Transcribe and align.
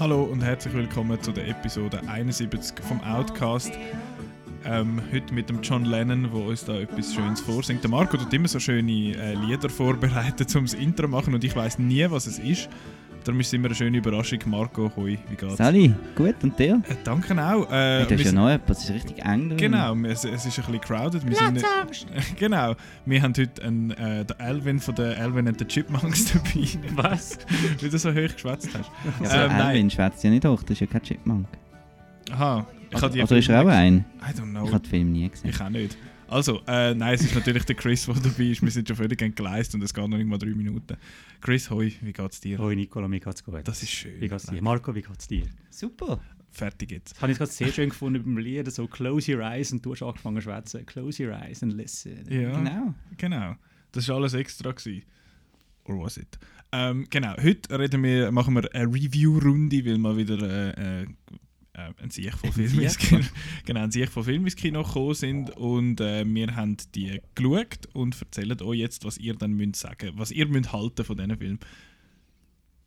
Hallo 0.00 0.24
und 0.24 0.42
herzlich 0.42 0.74
willkommen 0.74 1.22
zu 1.22 1.30
der 1.30 1.46
Episode 1.46 2.00
71 2.08 2.84
vom 2.84 3.00
Outcast. 3.04 3.70
Ähm, 4.64 5.00
heute 5.12 5.32
mit 5.32 5.48
dem 5.48 5.62
John 5.62 5.84
Lennon, 5.84 6.32
der 6.32 6.42
uns 6.42 6.64
da 6.64 6.74
etwas 6.80 7.14
Schönes 7.14 7.40
vorsingt. 7.40 7.84
Der 7.84 7.90
Marco 7.90 8.18
hat 8.18 8.34
immer 8.34 8.48
so 8.48 8.58
schöne 8.58 9.14
äh, 9.16 9.34
Lieder 9.34 9.68
vorbereitet, 9.68 10.54
um 10.56 10.64
das 10.64 10.74
Intro 10.74 11.04
zu 11.04 11.08
machen 11.08 11.32
und 11.32 11.44
ich 11.44 11.54
weiß 11.54 11.78
nie, 11.78 12.04
was 12.10 12.26
es 12.26 12.40
ist. 12.40 12.68
Darum 13.24 13.40
ist 13.40 13.46
es 13.46 13.52
immer 13.54 13.66
eine 13.66 13.74
schöne 13.74 13.96
Überraschung. 13.98 14.38
Marco, 14.46 14.92
hoi, 14.96 15.18
wie 15.30 15.36
geht's? 15.36 15.56
Sally, 15.56 15.94
gut 16.14 16.34
und 16.42 16.58
dir? 16.58 16.82
Äh, 16.88 16.94
danke 17.04 17.32
auch. 17.42 17.70
Äh, 17.72 18.00
hey, 18.00 18.06
du 18.06 18.14
hast 18.16 18.24
ja 18.24 18.32
noch 18.32 18.50
etwas, 18.50 18.78
es 18.78 18.84
ist 18.90 18.94
richtig 18.94 19.24
eng. 19.24 19.56
Genau, 19.56 19.94
es, 20.04 20.24
es 20.24 20.44
ist 20.44 20.58
ein 20.58 20.64
bisschen 20.66 20.80
crowded. 20.82 21.26
Wir 21.26 21.34
sind 21.34 21.54
nicht, 21.54 21.66
genau, 22.38 22.74
wir 23.06 23.22
haben 23.22 23.32
heute 23.36 23.62
einen, 23.64 23.90
äh, 23.92 24.24
den 24.26 24.38
Elvin 24.40 24.78
von 24.78 24.94
der 24.94 25.16
Elvin 25.16 25.48
and 25.48 25.58
the 25.58 25.64
Chipmunks 25.64 26.32
dabei. 26.34 26.68
Was? 26.96 27.38
Weil 27.80 27.88
du 27.88 27.98
so 27.98 28.10
hoch 28.10 28.14
geschwätzt 28.34 28.68
hast. 28.74 28.90
Ja, 29.22 29.30
aber 29.30 29.44
Ähm, 29.44 29.48
nein. 29.52 29.60
Alvin 29.62 29.90
schwätzt 29.90 30.22
ja 30.22 30.30
nicht 30.30 30.44
hoch, 30.44 30.62
das 30.62 30.70
ist 30.72 30.80
ja 30.80 30.86
kein 30.86 31.02
Chipmunk. 31.02 31.46
Aha. 32.30 32.66
Ich 32.90 33.00
die 33.00 33.22
oder 33.22 33.36
ist 33.38 33.48
er 33.48 33.62
auch 33.62 33.68
ein? 33.68 34.04
I 34.22 34.38
don't 34.38 34.50
know. 34.50 34.64
Ich 34.66 34.72
habe 34.72 34.80
den 34.80 34.90
Film 34.90 35.12
nie 35.12 35.28
gesehen. 35.28 35.50
Ich 35.50 35.60
auch 35.60 35.68
nicht. 35.70 35.96
Also, 36.34 36.62
äh, 36.66 36.94
nein, 36.96 37.14
es 37.14 37.20
ist 37.22 37.32
natürlich 37.36 37.62
der 37.64 37.76
Chris, 37.76 38.06
der 38.06 38.14
dabei 38.16 38.46
ist. 38.46 38.60
Wir 38.60 38.70
sind 38.72 38.88
schon 38.88 38.96
völlig 38.96 39.22
entgleist 39.22 39.72
und 39.76 39.82
es 39.82 39.94
geht 39.94 40.08
noch 40.08 40.16
nicht 40.18 40.26
mal 40.26 40.36
drei 40.36 40.48
Minuten. 40.50 40.96
Chris, 41.40 41.70
hoi, 41.70 41.92
wie 42.00 42.12
geht's 42.12 42.40
dir? 42.40 42.58
Hoi 42.58 42.74
Nicola, 42.74 43.06
mir 43.06 43.20
geht's 43.20 43.44
gut. 43.44 43.60
Das 43.62 43.84
ist 43.84 43.92
schön. 43.92 44.20
wie 44.20 44.26
geht's 44.26 44.46
dir? 44.46 44.60
Marco, 44.60 44.92
wie 44.96 45.02
geht's 45.02 45.28
dir? 45.28 45.44
Super. 45.70 46.18
Fertig 46.50 46.90
jetzt. 46.90 47.12
Das 47.12 47.22
habe 47.22 47.30
ich 47.30 47.38
gerade 47.38 47.52
sehr 47.52 47.70
schön 47.70 47.90
gefunden 47.90 48.20
beim 48.24 48.38
Lied, 48.38 48.68
so 48.72 48.88
«Close 48.88 49.32
your 49.32 49.42
eyes» 49.42 49.70
und 49.70 49.86
du 49.86 49.92
hast 49.92 50.02
angefangen 50.02 50.38
zu 50.38 50.42
schwätzen. 50.42 50.84
«Close 50.86 51.24
your 51.24 51.34
eyes 51.34 51.62
and 51.62 51.72
listen». 51.72 52.24
Ja, 52.28 52.50
Genau. 52.58 52.94
genau. 53.16 53.54
Das 53.92 54.08
war 54.08 54.16
alles 54.16 54.34
extra. 54.34 54.72
Gewesen. 54.72 55.04
Or 55.84 56.00
was 56.02 56.16
it? 56.16 56.36
Ähm, 56.72 57.06
genau, 57.10 57.36
heute 57.40 57.78
reden 57.78 58.02
wir, 58.02 58.32
machen 58.32 58.54
wir 58.54 58.74
eine 58.74 58.92
Review-Runde, 58.92 59.86
weil 59.86 59.98
mal 59.98 60.16
wieder 60.16 60.42
äh, 60.76 61.02
äh, 61.02 61.06
äh, 61.74 61.92
ein 62.02 62.10
Sieg 62.10 62.34
von 62.34 62.52
Film 62.52 62.80
ins 62.80 62.94
Sieg? 62.94 63.08
Kino, 63.08 63.24
genau, 63.64 63.80
ein 63.82 63.90
Sieg 63.90 64.08
von 64.10 64.24
Film 64.24 64.44
ins 64.44 64.56
Kino 64.56 64.82
gekommen 64.82 65.14
sind 65.14 65.50
und 65.50 66.00
äh, 66.00 66.24
wir 66.26 66.56
haben 66.56 66.76
die 66.94 67.20
geschaut 67.34 67.86
und 67.92 68.20
erzählen 68.20 68.60
euch 68.62 68.78
jetzt, 68.78 69.04
was 69.04 69.18
ihr 69.18 69.34
dann 69.34 69.52
müsst 69.52 69.76
sagen, 69.76 70.12
was 70.14 70.30
ihr 70.30 70.46
müsst 70.46 70.72
halten 70.72 71.04
von 71.04 71.16
diesen 71.16 71.36
Film. 71.36 71.58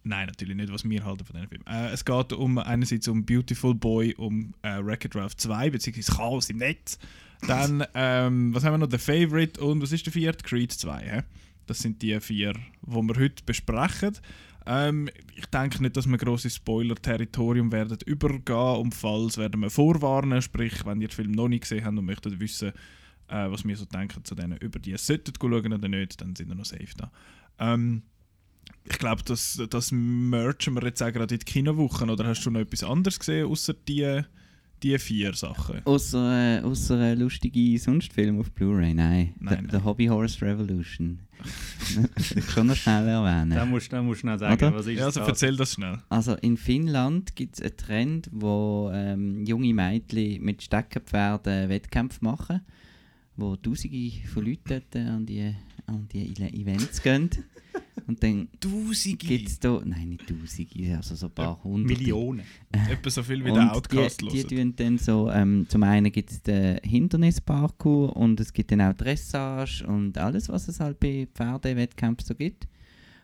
Nein, 0.04 0.28
natürlich 0.28 0.56
nicht, 0.56 0.72
was 0.72 0.88
wir 0.90 1.04
halten 1.04 1.26
von 1.26 1.36
diesen 1.36 1.50
Film. 1.50 1.64
Äh, 1.68 1.92
es 1.92 2.06
geht 2.06 2.34
um 2.34 2.58
einerseits 2.58 3.08
um 3.08 3.26
Beautiful 3.26 3.76
Boy, 3.76 4.16
um 4.16 4.54
äh, 4.62 4.84
Wreck-It 4.84 5.16
Ralph 5.16 5.36
2 5.36 5.70
beziehungsweise 5.70 6.12
Chaos 6.14 6.50
im 6.50 6.58
Netz. 6.58 6.98
Dann, 7.46 7.84
ähm, 7.94 8.54
was 8.56 8.64
haben 8.64 8.74
wir 8.74 8.78
noch? 8.80 8.90
The 8.90 8.98
Favorite 8.98 9.62
und 9.62 9.82
was 9.82 9.92
ist 9.92 10.06
der 10.06 10.14
vierte? 10.14 10.44
Creed 10.44 10.72
2. 10.72 11.00
Hä? 11.02 11.24
Das 11.68 11.80
sind 11.80 12.02
die 12.02 12.20
vier, 12.22 12.54
die 12.54 12.92
wir 12.96 13.16
heute 13.16 13.44
besprechen. 13.46 14.18
Ähm, 14.68 15.10
ich 15.34 15.46
denke 15.46 15.82
nicht, 15.82 15.96
dass 15.96 16.10
wir 16.10 16.18
großes 16.18 16.56
Spoiler-Territorium 16.56 17.72
werden 17.72 17.98
übergehen. 18.06 18.82
Und 18.82 18.94
falls 18.94 19.38
werden 19.38 19.62
wir 19.62 19.70
vorwarnen, 19.70 20.42
sprich, 20.42 20.86
wenn 20.86 21.00
ihr 21.00 21.08
den 21.08 21.16
Film 21.16 21.32
noch 21.32 21.48
nicht 21.48 21.62
gesehen 21.62 21.86
habt 21.86 21.98
und 21.98 22.06
möchtet 22.06 22.40
wissen, 22.40 22.74
äh, 23.30 23.50
was 23.50 23.66
wir 23.66 23.78
so 23.78 23.86
denken 23.86 24.26
zu 24.26 24.36
denen, 24.36 24.58
über 24.58 24.80
die 24.80 24.98
solltet 24.98 25.38
schauen 25.42 25.74
oder 25.74 25.88
nicht, 25.88 26.20
dann 26.20 26.36
sind 26.36 26.50
wir 26.50 26.56
noch 26.56 26.66
safe 26.66 26.86
da. 26.98 27.12
Ähm, 27.60 28.04
ich 28.84 29.00
glaube, 29.00 29.24
das, 29.24 29.62
das 29.70 29.92
merchen 29.92 30.74
wir 30.76 30.84
jetzt 30.84 31.02
auch 31.02 31.14
gerade 31.14 31.36
in 31.36 31.40
die 31.40 31.46
Kinowochen. 31.46 32.10
Oder 32.10 32.26
hast 32.26 32.46
du 32.46 32.52
noch 32.52 32.60
etwas 32.60 32.84
anderes 32.84 33.20
gesehen, 33.20 33.48
außer 33.48 33.74
die, 33.74 34.22
die 34.84 34.98
vier 35.00 35.34
Sachen? 35.34 35.82
Außer, 35.86 36.60
äh, 36.60 36.62
außer 36.62 37.00
ein 37.00 37.20
lustiger 37.20 37.80
Sonstfilm 37.80 38.40
auf 38.40 38.52
Blu-ray, 38.52 38.94
nein. 38.94 39.34
Nein, 39.40 39.68
The, 39.72 39.78
The 39.78 39.84
Hobby 39.84 40.06
Horse 40.08 40.42
Revolution. 40.42 41.20
ich 42.36 42.50
schon 42.50 42.68
noch 42.68 42.76
schnell 42.76 43.06
Da 43.06 43.24
erwähnen. 43.24 43.70
musst 43.70 43.92
du 43.94 44.02
musst 44.02 44.22
schnell 44.22 44.40
sagen, 44.40 44.54
Oder? 44.56 44.74
was 44.76 44.88
ist 44.88 44.98
Ja, 45.00 45.06
also 45.06 45.20
das? 45.20 45.30
erzähl 45.30 45.56
das 45.56 45.74
schnell. 45.74 46.00
Also 46.10 46.34
in 46.36 46.58
Finnland 46.58 47.36
gibt 47.36 47.56
es 47.56 47.62
einen 47.62 47.78
Trend, 47.78 48.30
wo 48.32 48.90
ähm, 48.94 49.46
junge 49.46 49.74
Mädchen 49.74 50.44
mit 50.44 50.64
Steckenpferden 50.64 51.70
Wettkämpfe 51.70 52.24
machen, 52.24 52.62
wo 53.36 53.56
Tausende 53.56 54.12
von 54.34 54.46
Leuten 54.46 55.08
an 55.08 55.26
die, 55.26 55.54
an 55.86 56.08
die 56.12 56.34
Events 56.60 57.02
gehen. 57.04 57.30
Und 58.06 58.22
dann 58.22 58.48
gibt 58.60 59.50
es 59.50 59.60
da, 59.60 59.82
nein 59.84 60.10
nicht 60.10 60.28
Tausende, 60.28 60.98
also 60.98 61.16
so 61.16 61.28
ein 61.28 61.32
paar 61.32 61.64
hundert. 61.64 61.98
Millionen. 61.98 62.44
Etwa 62.72 63.10
so 63.10 63.24
viel 63.24 63.44
wie 63.44 63.52
der 63.52 63.74
Outcast 63.76 64.22
die, 64.22 64.28
die 64.28 64.44
tun 64.44 64.74
dann 64.76 64.98
so, 64.98 65.30
ähm, 65.32 65.66
zum 65.68 65.84
einen 65.84 66.12
gibt 66.12 66.32
es 66.32 66.42
den 66.44 66.78
Hindernisparcours 66.84 68.14
und 68.14 68.40
es 68.40 68.54
gibt 68.54 68.72
dann 68.72 68.82
auch 68.82 68.94
Dressage 68.94 69.84
und 69.84 70.18
alles, 70.18 70.50
was 70.50 70.68
es 70.68 70.80
halt 70.80 71.00
bei 71.00 71.28
Pferdewettkämpfen 71.34 72.26
so 72.26 72.36
gibt. 72.36 72.68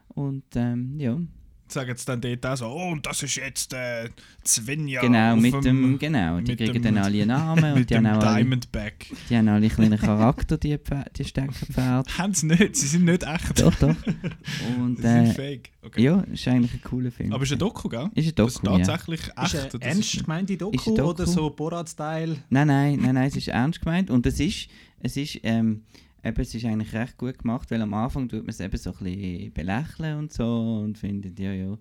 Und 0.09 0.43
ähm, 0.55 0.99
ja, 0.99 1.19
Sagen 1.67 1.89
jetzt 1.89 2.07
dann 2.07 2.21
dort 2.21 2.45
auch 2.45 2.55
so, 2.57 2.65
oh, 2.67 2.91
und 2.91 3.05
das 3.05 3.23
ist 3.23 3.35
jetzt 3.35 3.73
äh, 3.73 4.09
Svenja 4.45 5.01
genau, 5.01 5.35
mit 5.35 5.53
dem, 5.63 5.97
genau, 5.97 6.39
die 6.39 6.51
mit 6.51 6.57
kriegen 6.59 6.73
dem- 6.73 6.83
dann 6.95 6.97
alle 6.97 7.17
einen 7.21 7.27
Namen 7.29 7.73
und 7.77 7.89
die 7.89 7.95
haben, 7.95 8.03
dem 8.03 8.13
auch 8.13 8.23
alle, 8.23 8.43
Diamondback. 8.43 9.07
die 9.29 9.37
haben 9.37 9.47
alle 9.47 9.57
einen 9.57 9.69
kleinen 9.69 9.97
Charakter, 9.99 10.57
die, 10.57 10.77
Pfer- 10.77 11.09
die 11.15 11.23
Steckenpferde. 11.25 12.11
Haben 12.17 12.33
sie 12.33 12.45
nicht, 12.47 12.75
sie 12.75 12.85
sind 12.87 13.05
nicht 13.05 13.23
echt. 13.23 13.59
doch, 13.61 13.73
doch. 13.75 13.95
Und 14.79 14.97
Sie 14.97 15.01
sind 15.03 15.25
äh, 15.27 15.33
fake. 15.33 15.71
Okay. 15.81 16.03
ja, 16.03 16.19
ist 16.31 16.47
eigentlich 16.47 16.73
ein 16.73 16.81
cooler 16.83 17.11
Film. 17.11 17.33
Aber 17.33 17.43
ist 17.43 17.51
ein 17.53 17.59
Doku, 17.59 17.89
gell? 17.89 18.09
Ist 18.13 18.27
ein 18.27 18.35
Das 18.35 18.53
Doku, 18.55 18.75
ist 18.75 18.79
ja. 18.79 18.85
tatsächlich 18.85 19.21
Ist 19.21 19.29
echt. 19.37 19.55
eine 19.55 19.69
das 19.69 19.81
ernst 19.81 20.23
gemeinte 20.23 20.53
Ist 20.53 20.61
Doku, 20.61 20.89
ein 20.91 20.95
Doku? 20.95 21.09
oder 21.09 21.25
so 21.25 21.49
Borat-Style? 21.49 22.37
Nein, 22.49 22.67
nein, 22.67 22.99
nein, 23.01 23.15
nein, 23.15 23.27
es 23.27 23.35
ist 23.35 23.47
ernst 23.47 23.81
gemeint 23.81 24.09
und 24.11 24.25
es 24.25 24.39
ist, 24.39 24.67
es 24.99 25.17
ist, 25.17 25.39
ähm, 25.43 25.83
eben, 26.23 26.41
es 26.41 26.55
ist 26.55 26.65
eigentlich 26.65 26.93
recht 26.93 27.17
gut 27.17 27.39
gemacht, 27.39 27.69
weil 27.71 27.81
am 27.81 27.93
Anfang 27.93 28.29
tut 28.29 28.41
man 28.41 28.49
es 28.49 28.59
eben 28.59 28.77
so 28.77 28.91
ein 28.91 29.03
bisschen 29.03 29.53
belächeln 29.53 30.17
und 30.17 30.33
so 30.33 30.81
und 30.83 30.97
findet, 30.97 31.39
ja, 31.39 31.53
ja. 31.53 31.77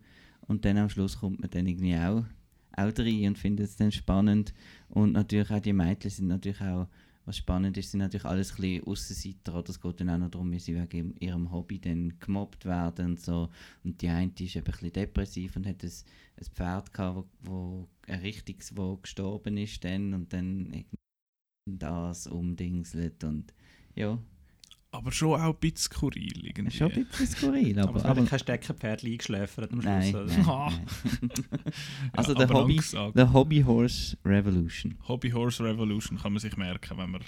Und 0.48 0.64
dann 0.64 0.78
am 0.78 0.88
Schluss 0.88 1.18
kommt 1.18 1.40
man 1.40 1.50
dann 1.50 1.66
irgendwie 1.66 1.96
auch, 1.96 2.24
auch 2.76 2.98
rein 2.98 3.28
und 3.28 3.38
findet 3.38 3.68
es 3.68 3.76
dann 3.76 3.92
spannend. 3.92 4.52
Und 4.88 5.12
natürlich 5.12 5.50
auch 5.50 5.60
die 5.60 5.72
Mädchen 5.72 6.10
sind 6.10 6.28
natürlich 6.28 6.60
auch, 6.60 6.88
was 7.24 7.36
spannend 7.36 7.76
ist, 7.76 7.92
sind 7.92 8.00
natürlich 8.00 8.24
alles 8.24 8.50
ein 8.50 8.56
bisschen 8.56 8.86
Aussenseiter 8.86 9.54
oder 9.54 9.70
es 9.70 9.80
geht 9.80 10.00
dann 10.00 10.10
auch 10.10 10.18
noch 10.18 10.30
darum, 10.30 10.50
wie 10.50 10.58
sie 10.58 10.74
wegen 10.74 11.14
ihrem 11.20 11.52
Hobby 11.52 11.78
dann 11.78 12.18
gemobbt 12.18 12.64
werden 12.64 13.12
und 13.12 13.20
so. 13.20 13.48
Und 13.84 14.02
die 14.02 14.08
eine 14.08 14.32
ist 14.40 14.56
eben 14.56 14.66
ein 14.66 14.72
bisschen 14.72 14.92
depressiv 14.92 15.54
und 15.54 15.66
hat 15.66 15.84
ein, 15.84 15.90
ein 15.90 16.44
Pferd 16.52 16.92
gehabt, 16.92 17.28
wo, 17.42 17.50
wo 17.50 17.88
ein 18.08 18.20
richtiges, 18.20 18.76
wo 18.76 18.96
gestorben 18.96 19.56
ist 19.56 19.84
dann 19.84 20.14
und 20.14 20.32
dann 20.32 20.84
das 21.64 22.26
umdingselt 22.26 23.22
und 23.22 23.54
ja, 23.94 24.18
Aber 24.94 25.10
schon 25.10 25.40
auch 25.40 25.54
ein 25.54 25.54
bisschen 25.56 25.90
skurril. 25.90 26.46
Irgendwie. 26.46 26.76
schon 26.76 26.92
ein 26.92 27.06
bisschen 27.06 27.26
skurril, 27.26 27.78
Aber, 27.78 27.98
aber, 28.00 28.04
aber 28.10 28.24
kein 28.26 28.38
Steckenpferd 28.38 29.02
eingeschläfert 29.04 29.72
am 29.72 29.80
Schluss. 29.80 29.84
nein, 29.84 30.12
nein, 30.12 30.44
nein. 31.50 31.72
also 32.12 32.34
Ja, 32.34 32.38
der 32.38 32.48
Hobby, 32.50 32.80
der 33.14 33.32
Hobby 33.32 33.62
Horse 33.62 34.18
Revolution. 34.24 34.98
Hobby 35.08 35.30
Horse 35.30 35.64
Revolution 35.64 36.18
kann 36.18 36.34
man 36.34 36.40
sich 36.40 36.56
merken, 36.58 36.98
wenn 36.98 37.10
man 37.10 37.22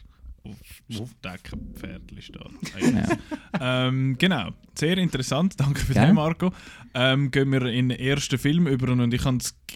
auf 0.44 1.10
Steckenpferdli 1.19 2.20
steht. 2.20 2.38
Ja. 2.80 3.08
ähm, 3.88 4.16
genau, 4.19 4.50
sehr 4.75 4.98
interessant, 4.98 5.58
danke 5.60 5.81
für 5.81 5.94
Gell? 5.94 6.08
den, 6.08 6.14
Marco. 6.16 6.52
Ähm, 6.92 7.31
gehen 7.31 7.50
wir 7.50 7.64
in 7.64 7.88
den 7.88 7.98
ersten 7.98 8.38
Film 8.38 8.66
über 8.66 8.92
und 8.92 9.14
ich, 9.14 9.22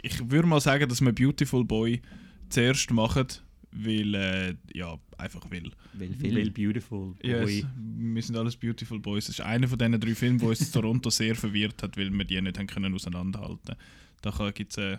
ich 0.02 0.30
würde 0.30 0.46
mal 0.46 0.60
sagen, 0.60 0.88
dass 0.88 1.00
wir 1.00 1.12
Beautiful 1.12 1.64
Boy 1.64 2.02
zuerst 2.50 2.90
machen, 2.90 3.28
weil, 3.72 4.14
äh, 4.14 4.54
ja, 4.74 4.98
einfach 5.16 5.50
will. 5.50 5.70
Weil 5.94 6.10
Weil 6.20 6.32
Film. 6.32 6.52
beautiful. 6.52 7.14
Yes, 7.22 7.44
Boy. 7.44 7.66
wir 7.76 8.22
sind 8.22 8.36
alles 8.36 8.56
Beautiful 8.56 8.98
Boys. 8.98 9.26
Das 9.26 9.38
ist 9.38 9.44
einer 9.44 9.68
von 9.68 9.78
diesen 9.78 10.00
drei 10.00 10.14
Filmen, 10.14 10.38
der 10.38 10.48
uns 10.48 10.60
in 10.60 10.72
Toronto 10.72 11.10
sehr 11.10 11.34
verwirrt 11.34 11.82
hat, 11.82 11.96
weil 11.96 12.10
wir 12.10 12.24
die 12.24 12.40
nicht 12.40 12.58
haben 12.58 12.66
können 12.66 12.94
auseinanderhalten 12.94 13.76
Da 14.22 14.50
gibt 14.50 14.72
es 14.72 14.78
äh, 14.78 14.98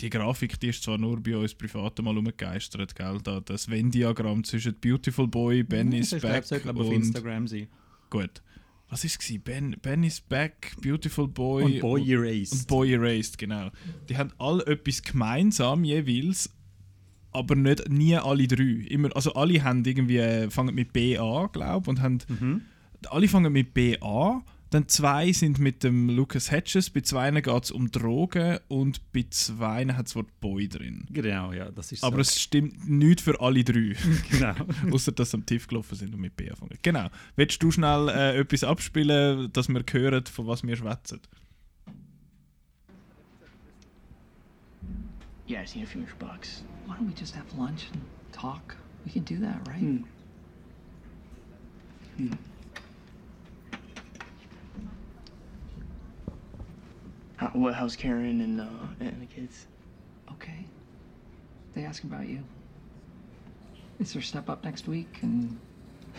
die 0.00 0.10
Grafik, 0.10 0.58
die 0.58 0.68
ist 0.68 0.82
zwar 0.82 0.98
nur 0.98 1.22
bei 1.22 1.36
uns 1.36 1.54
privat 1.54 2.00
mal 2.02 2.16
umgegeistert, 2.16 2.94
gell? 2.96 3.18
Da, 3.22 3.40
das 3.40 3.68
Venn-Diagramm 3.68 4.42
zwischen 4.44 4.74
Beautiful 4.80 5.28
Boy, 5.28 5.62
Ben 5.62 5.92
is 5.92 6.10
das 6.10 6.22
back 6.22 6.62
glaube 6.62 6.80
ich, 6.80 6.86
auf 6.86 6.88
und... 6.88 6.94
Instagram 6.96 7.46
sein. 7.46 7.68
Gut. 8.10 8.42
Was 8.90 9.02
war 9.02 9.10
es? 9.10 9.42
Ben, 9.42 9.76
ben 9.82 10.04
is 10.04 10.20
back, 10.20 10.76
Beautiful 10.82 11.26
Boy 11.26 11.64
Und 11.64 11.80
Boy 11.80 12.12
Erased. 12.12 12.52
und 12.52 12.66
Boy 12.68 12.92
Erased, 12.92 13.38
genau. 13.38 13.70
Die 14.08 14.16
haben 14.16 14.30
alle 14.38 14.64
etwas 14.66 15.02
gemeinsam 15.02 15.84
jeweils, 15.84 16.53
aber 17.34 17.54
nicht 17.56 17.88
nie 17.90 18.16
alle 18.16 18.46
drei. 18.48 18.86
Immer, 18.88 19.14
also 19.14 19.34
alle 19.34 19.62
haben 19.62 19.84
irgendwie, 19.84 20.18
äh, 20.18 20.50
fangen 20.50 20.74
mit 20.74 20.92
B 20.92 21.18
an, 21.18 21.48
glaube 21.52 21.90
und 21.90 22.00
haben, 22.00 22.18
Mhm. 22.28 22.62
alle 23.10 23.28
fangen 23.28 23.52
mit 23.52 23.74
B 23.74 23.98
an. 24.00 24.42
Dann 24.70 24.88
zwei 24.88 25.30
sind 25.30 25.60
mit 25.60 25.84
dem 25.84 26.08
Lucas 26.08 26.50
Hedges, 26.50 26.90
bei 26.90 27.00
zwei 27.02 27.30
geht 27.30 27.62
es 27.62 27.70
um 27.70 27.92
Drogen 27.92 28.58
und 28.66 29.12
bei 29.12 29.24
zwei 29.30 29.86
hat 29.86 30.06
das 30.06 30.16
Wort 30.16 30.26
Boy 30.40 30.66
drin. 30.68 31.06
Genau, 31.10 31.52
ja, 31.52 31.70
das 31.70 31.92
ist 31.92 32.02
Aber 32.02 32.16
so. 32.16 32.20
es 32.22 32.40
stimmt 32.40 32.88
nicht 32.88 33.20
für 33.20 33.40
alle 33.40 33.62
drei. 33.62 33.94
genau. 34.32 34.54
Außer 34.90 35.12
dass 35.12 35.30
sie 35.30 35.36
am 35.36 35.46
Tief 35.46 35.68
gelaufen 35.68 35.94
sind 35.94 36.12
und 36.12 36.20
mit 36.20 36.34
B 36.36 36.50
anfangen. 36.50 36.76
Genau. 36.82 37.08
Willst 37.36 37.62
du 37.62 37.70
schnell 37.70 38.08
äh, 38.08 38.38
etwas 38.38 38.64
abspielen, 38.64 39.52
dass 39.52 39.68
wir 39.68 39.84
hören, 39.92 40.24
von 40.26 40.48
was 40.48 40.64
wir 40.64 40.74
schwätzen? 40.76 41.20
Yeah, 45.48 45.62
I 45.62 45.66
seen 45.66 45.84
a 45.84 45.86
few 45.86 46.02
bucks. 46.18 46.64
Why 46.86 46.96
don't 46.96 47.06
we 47.06 47.14
just 47.14 47.34
have 47.34 47.52
lunch 47.58 47.86
and 47.92 48.02
talk? 48.32 48.76
We 49.04 49.10
can 49.12 49.22
do 49.22 49.38
that, 49.38 49.66
right? 49.68 50.00
How? 57.36 57.48
what? 57.48 57.74
How's 57.74 57.96
Karen 57.96 58.40
and 58.40 58.60
uh, 58.60 58.64
and 59.00 59.20
the 59.20 59.26
kids? 59.26 59.66
Okay. 60.32 60.64
They 61.74 61.84
ask 61.84 62.04
about 62.04 62.28
you. 62.28 62.44
Is 63.98 64.12
there 64.12 64.22
step 64.22 64.48
up 64.48 64.64
next 64.64 64.86
week? 64.86 65.18
And 65.22 65.58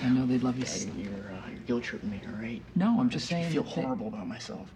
I 0.03 0.09
know 0.09 0.25
they'd 0.25 0.43
love 0.43 0.57
you. 0.57 0.63
s- 0.63 0.87
You're 0.97 1.13
uh, 1.13 1.49
you're 1.49 1.59
guilt 1.65 1.83
tripping 1.83 2.09
me, 2.11 2.21
all 2.27 2.41
right? 2.41 2.61
No, 2.75 2.99
I'm 2.99 3.09
just 3.09 3.31
I 3.31 3.35
saying. 3.41 3.51
feel 3.53 3.63
that 3.63 3.75
they- 3.75 3.81
horrible 3.81 4.07
about 4.07 4.27
myself. 4.27 4.69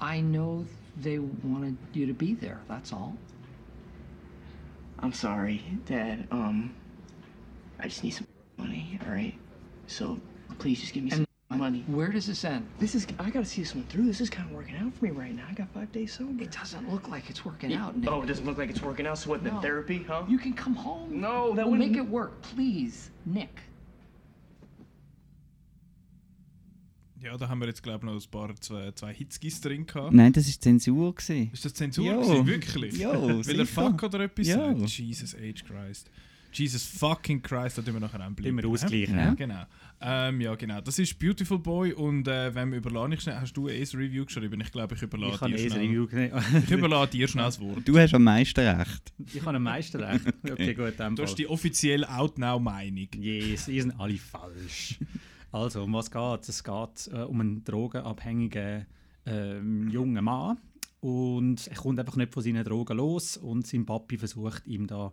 I 0.00 0.20
know 0.20 0.64
they 1.00 1.18
wanted 1.18 1.76
you 1.92 2.06
to 2.06 2.12
be 2.12 2.34
there. 2.34 2.60
That's 2.68 2.92
all. 2.92 3.16
I'm 5.00 5.12
sorry, 5.12 5.62
Dad. 5.86 6.26
Um, 6.30 6.74
I 7.78 7.84
just 7.84 8.02
need 8.02 8.10
some 8.10 8.26
money, 8.56 8.98
all 9.06 9.12
right? 9.12 9.34
So 9.86 10.18
please 10.58 10.80
just 10.80 10.92
give 10.92 11.04
me 11.04 11.10
some 11.10 11.24
money. 11.50 11.84
Where 11.86 12.08
does 12.08 12.26
this 12.26 12.44
end? 12.44 12.66
This 12.80 12.94
is 12.96 13.06
I 13.18 13.30
gotta 13.30 13.44
see 13.46 13.62
this 13.62 13.74
one 13.74 13.84
through. 13.84 14.06
This 14.06 14.20
is 14.20 14.28
kind 14.28 14.48
of 14.50 14.56
working 14.56 14.76
out 14.76 14.92
for 14.94 15.04
me 15.04 15.12
right 15.12 15.34
now. 15.34 15.44
I 15.48 15.52
got 15.54 15.68
five 15.72 15.92
days 15.92 16.12
sober. 16.14 16.42
It 16.42 16.50
doesn't 16.50 16.90
look 16.92 17.08
like 17.08 17.30
it's 17.30 17.44
working 17.44 17.72
out. 17.74 17.96
Nick. 17.96 18.10
Oh, 18.10 18.22
it 18.22 18.26
doesn't 18.26 18.44
look 18.44 18.58
like 18.58 18.70
it's 18.70 18.82
working 18.82 19.06
out. 19.06 19.18
So 19.18 19.30
what? 19.30 19.44
The 19.44 19.50
therapy, 19.62 20.02
huh? 20.06 20.24
You 20.28 20.38
can 20.38 20.52
come 20.52 20.74
home. 20.74 21.20
No, 21.20 21.54
that 21.54 21.64
we'll 21.64 21.72
wouldn't- 21.76 21.92
make 21.92 21.96
it 21.98 22.08
work, 22.08 22.40
please, 22.42 23.10
Nick. 23.24 23.60
Ja, 27.22 27.36
da 27.36 27.48
haben 27.48 27.60
wir 27.60 27.66
jetzt, 27.66 27.82
glaube 27.82 28.06
ich, 28.06 28.12
noch 28.12 28.20
ein 28.22 28.30
paar 28.30 28.54
zwei, 28.60 28.92
zwei 28.92 29.12
Hitzgis 29.12 29.60
drin 29.60 29.86
gehabt. 29.86 30.12
Nein, 30.12 30.32
das 30.32 30.46
war 30.46 30.60
Zensur. 30.60 31.14
Gewesen. 31.14 31.50
Ist 31.52 31.64
das 31.64 31.74
Zensur? 31.74 32.04
Ja. 32.04 32.16
gewesen? 32.16 32.46
Wirklich? 32.46 32.98
Ja, 32.98 33.12
Weil 33.46 33.58
er. 33.60 33.66
Fuck 33.66 34.02
oder 34.04 34.20
etwas 34.20 34.46
sagt? 34.46 34.88
Jesus 34.98 35.34
H. 35.34 35.64
Christ. 35.66 36.10
Jesus 36.50 36.82
fucking 36.84 37.42
Christ, 37.42 37.76
da 37.78 37.82
tun 37.82 37.94
wir 37.94 38.00
nachher 38.00 38.20
anbleiben. 38.20 38.58
Immer 38.58 38.68
ausgleichen. 38.68 39.16
Ja. 39.16 39.34
Genau. 39.34 39.64
Ähm, 40.00 40.40
ja, 40.40 40.54
genau. 40.54 40.80
Das 40.80 40.98
ist 40.98 41.18
Beautiful 41.18 41.58
Boy 41.58 41.92
und 41.92 42.26
äh, 42.28 42.54
wenn 42.54 42.70
wir 42.70 42.78
überladen, 42.78 43.12
ich 43.12 43.20
schnell, 43.20 43.36
hast 43.36 43.52
du 43.54 43.68
eh 43.68 43.80
ein 43.82 43.88
Review 43.98 44.24
geschrieben? 44.24 44.60
Ich 44.60 44.70
glaube, 44.72 44.94
ich 44.94 45.02
überlade 45.02 45.34
Ich 45.34 45.40
habe 45.40 45.52
dir 45.52 45.58
eh 45.58 45.70
schnell. 45.70 45.86
Review. 45.86 46.08
Ich 46.64 46.70
überlade 46.70 47.10
dir 47.10 47.28
schnell 47.28 47.44
das 47.44 47.60
Wort. 47.60 47.86
Du 47.86 47.98
hast 47.98 48.14
am 48.14 48.24
meisten 48.24 48.60
recht. 48.60 49.12
Ich 49.34 49.42
habe 49.44 49.56
am 49.56 49.62
meisten 49.62 50.00
recht. 50.02 50.24
Okay, 50.50 50.74
gut, 50.74 50.94
dann 50.96 51.16
Du 51.16 51.22
hast 51.22 51.34
die 51.34 51.46
offiziell 51.46 52.04
Out-Now-Meinung. 52.04 53.08
Yes, 53.18 53.68
ihr 53.68 53.82
sind 53.82 53.98
alle 53.98 54.16
falsch. 54.16 54.98
Also, 55.50 55.84
um 55.84 55.94
was 55.94 56.10
geht 56.10 56.42
es? 56.42 56.48
Es 56.48 56.64
geht 56.64 57.10
äh, 57.12 57.22
um 57.22 57.40
einen 57.40 57.64
drogenabhängigen 57.64 58.86
ähm, 59.26 59.88
jungen 59.88 60.24
Mann. 60.24 60.58
Und 61.00 61.68
er 61.68 61.76
kommt 61.76 61.98
einfach 61.98 62.16
nicht 62.16 62.34
von 62.34 62.42
seinen 62.42 62.64
Drogen 62.64 62.96
los. 62.96 63.36
Und 63.36 63.66
sein 63.66 63.86
Papi 63.86 64.18
versucht 64.18 64.66
ihm 64.66 64.86
da 64.86 65.12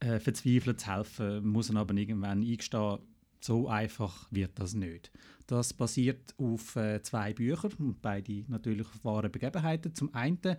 äh, 0.00 0.18
verzweifelt 0.18 0.80
zu 0.80 0.92
helfen, 0.92 1.46
muss 1.46 1.70
er 1.70 1.76
aber 1.76 1.94
irgendwann 1.94 2.42
eingestehen, 2.42 2.98
so 3.40 3.68
einfach 3.68 4.26
wird 4.30 4.58
das 4.58 4.74
nicht. 4.74 5.10
Das 5.46 5.74
basiert 5.74 6.34
auf 6.38 6.76
äh, 6.76 7.02
zwei 7.02 7.34
Büchern, 7.34 7.72
und 7.78 8.00
beide 8.00 8.44
natürlich 8.48 8.86
auf 8.86 9.04
wahren 9.04 9.30
Begebenheiten. 9.30 9.94
Zum 9.94 10.14
einen 10.14 10.56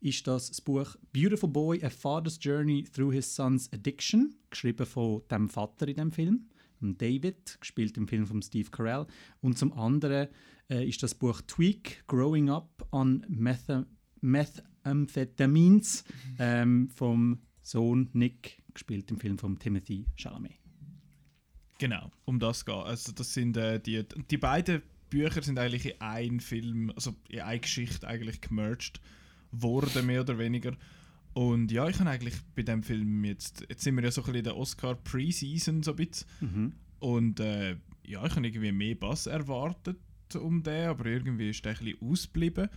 ist 0.00 0.26
das 0.26 0.48
das 0.48 0.60
Buch 0.60 0.96
Beautiful 1.12 1.48
Boy, 1.48 1.82
A 1.82 1.88
Father's 1.88 2.38
Journey 2.40 2.84
Through 2.84 3.14
His 3.14 3.34
Son's 3.34 3.72
Addiction, 3.72 4.34
geschrieben 4.50 4.84
von 4.84 5.22
dem 5.30 5.48
Vater 5.48 5.88
in 5.88 5.96
dem 5.96 6.12
Film, 6.12 6.46
David, 6.80 7.58
gespielt 7.60 7.96
im 7.96 8.08
Film 8.08 8.26
von 8.26 8.42
Steve 8.42 8.70
Carell. 8.70 9.06
Und 9.40 9.58
zum 9.58 9.72
anderen 9.72 10.28
äh, 10.70 10.88
ist 10.88 11.02
das 11.02 11.14
Buch 11.14 11.40
Tweak, 11.42 12.04
Growing 12.06 12.50
Up 12.50 12.86
on 12.92 13.24
Metha 13.28 13.86
Methamphetamines 14.20 16.04
ähm, 16.38 16.88
vom 16.90 17.40
Sohn 17.62 18.08
Nick, 18.12 18.62
gespielt 18.72 19.10
im 19.10 19.18
Film 19.18 19.38
von 19.38 19.58
Timothy 19.58 20.06
Chalamet. 20.16 20.58
Genau, 21.78 22.10
um 22.24 22.38
das 22.38 22.64
geht. 22.64 22.74
Also 22.74 23.12
das 23.12 23.34
sind 23.34 23.56
äh, 23.56 23.78
die, 23.78 24.04
die 24.30 24.38
beiden 24.38 24.82
Bücher 25.10 25.42
sind 25.42 25.58
eigentlich 25.58 25.86
in 25.86 26.00
einen 26.00 26.40
Film, 26.40 26.90
also 26.94 27.14
in 27.28 27.40
eine 27.40 27.60
Geschichte 27.60 28.06
eigentlich 28.06 28.40
gemerged 28.40 29.00
worden, 29.52 30.06
mehr 30.06 30.22
oder 30.22 30.38
weniger. 30.38 30.76
Und 31.36 31.70
ja, 31.70 31.86
ich 31.86 32.00
habe 32.00 32.08
eigentlich 32.08 32.34
bei 32.54 32.62
dem 32.62 32.82
Film 32.82 33.22
jetzt, 33.22 33.66
jetzt 33.68 33.82
sind 33.82 33.94
wir 33.96 34.02
ja 34.02 34.10
so 34.10 34.22
ein 34.22 34.24
bisschen 34.24 34.38
in 34.38 34.44
der 34.44 34.56
Oscar 34.56 34.94
Preseason 34.94 35.82
so 35.82 35.90
ein 35.90 35.96
bisschen. 35.96 36.26
Mhm. 36.40 36.72
Und 36.98 37.40
äh, 37.40 37.76
ja, 38.06 38.24
ich 38.24 38.34
habe 38.34 38.46
irgendwie 38.46 38.72
mehr 38.72 38.94
Bass 38.94 39.26
erwartet 39.26 39.98
um 40.34 40.62
den, 40.62 40.88
aber 40.88 41.04
irgendwie 41.04 41.50
ist 41.50 41.62
der 41.62 41.72
ein 41.72 41.84
bisschen 41.84 42.10
ausgeblieben. 42.10 42.70